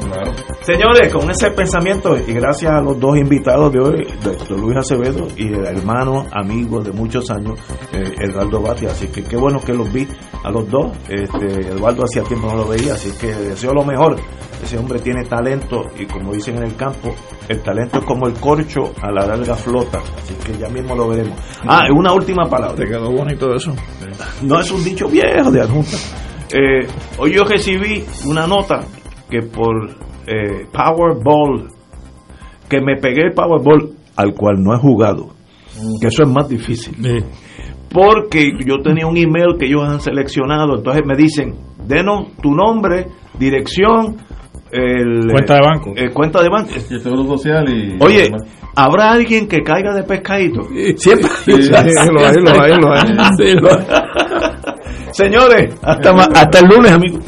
Señores, 0.62 1.14
con 1.14 1.30
ese 1.30 1.52
pensamiento, 1.52 2.18
y 2.18 2.34
gracias 2.34 2.72
a 2.72 2.82
los 2.82 3.00
dos 3.00 3.18
invitados 3.18 3.72
de 3.72 3.80
hoy, 3.80 4.08
doctor 4.24 4.60
Luis 4.60 4.78
Acevedo 4.78 5.28
y 5.38 5.48
el 5.54 5.66
hermano, 5.66 6.26
amigo 6.32 6.82
de 6.82 6.92
muchos 6.92 7.30
años, 7.30 7.60
eh, 7.92 8.16
Eduardo 8.20 8.62
Batia, 8.62 8.92
así 8.92 9.08
que 9.08 9.24
qué 9.24 9.36
bueno 9.36 9.60
que 9.60 9.74
los 9.74 9.92
vi 9.92 10.08
a 10.44 10.50
los 10.50 10.68
dos. 10.70 10.92
Este, 11.08 11.70
Eduardo 11.70 12.04
hacía 12.04 12.24
tiempo 12.24 12.48
no 12.48 12.58
lo 12.58 12.68
veía, 12.68 12.94
así 12.94 13.12
que 13.20 13.28
deseo 13.28 13.74
lo 13.74 13.84
mejor. 13.84 14.16
Ese 14.64 14.78
hombre 14.78 15.00
tiene 15.00 15.26
talento 15.26 15.84
y 16.00 16.06
como 16.06 16.34
dicen 16.34 16.58
en 16.58 16.64
el 16.64 16.76
campo, 16.76 17.14
el 17.50 17.62
talento 17.62 18.00
es 18.00 18.06
como 18.06 18.28
el 18.28 18.34
corcho 18.36 18.94
a 19.02 19.12
la 19.12 19.26
larga 19.26 19.56
flota, 19.56 20.00
así 20.00 20.34
que 20.36 20.58
ya 20.58 20.70
mismo 20.70 20.96
lo 20.96 21.10
veremos. 21.10 21.38
Ah, 21.68 21.86
una 21.94 22.14
última 22.14 22.50
palabra. 22.50 22.76
Te 22.76 22.86
quedó 22.86 23.12
bonito 23.12 23.54
eso. 23.54 23.74
No 24.42 24.60
es 24.60 24.72
un 24.72 24.84
dicho 24.84 25.08
viejo 25.08 25.52
de 25.52 25.62
adjunta. 25.62 25.98
Eh, 26.54 26.86
hoy 27.18 27.34
yo 27.34 27.44
recibí 27.46 28.04
una 28.28 28.46
nota 28.46 28.82
que 29.28 29.40
por 29.40 29.90
eh, 30.28 30.68
Powerball, 30.72 31.68
que 32.70 32.80
me 32.80 32.96
pegué 32.98 33.24
el 33.24 33.34
Powerball 33.34 33.90
al 34.16 34.34
cual 34.36 34.62
no 34.62 34.76
he 34.76 34.78
jugado, 34.78 35.30
que 36.00 36.08
eso 36.08 36.22
es 36.22 36.30
más 36.30 36.48
difícil. 36.48 36.96
Porque 37.92 38.52
yo 38.66 38.82
tenía 38.84 39.08
un 39.08 39.18
email 39.18 39.58
que 39.58 39.66
ellos 39.66 39.82
han 39.84 40.00
seleccionado, 40.00 40.78
entonces 40.78 41.02
me 41.06 41.16
dicen, 41.16 41.56
denos 41.88 42.32
tu 42.40 42.54
nombre, 42.54 43.08
dirección, 43.40 44.18
el, 44.72 45.32
cuenta 45.32 45.56
de 45.56 45.62
banco. 45.62 45.94
Eh, 45.96 46.10
cuenta 46.12 46.42
de 46.42 46.50
banco. 46.50 46.72
Y 46.90 46.94
el 46.94 47.02
seguro 47.02 47.38
social 47.38 47.68
y. 47.70 47.98
Oye, 48.00 48.32
¿habrá 48.76 49.12
alguien 49.12 49.48
que 49.48 49.62
caiga 49.62 49.94
de 49.94 50.04
pescadito? 50.04 50.62
Siempre. 50.98 51.30
lo 51.48 52.20
hay, 52.26 52.36
lo 52.42 52.62
hay, 52.62 52.76
lo 52.80 53.72
hay. 53.72 53.84
Señores, 55.14 55.76
hasta, 55.82 56.12
hasta 56.12 56.60
el 56.60 56.66
lunes, 56.66 56.92
amigos. 56.92 57.22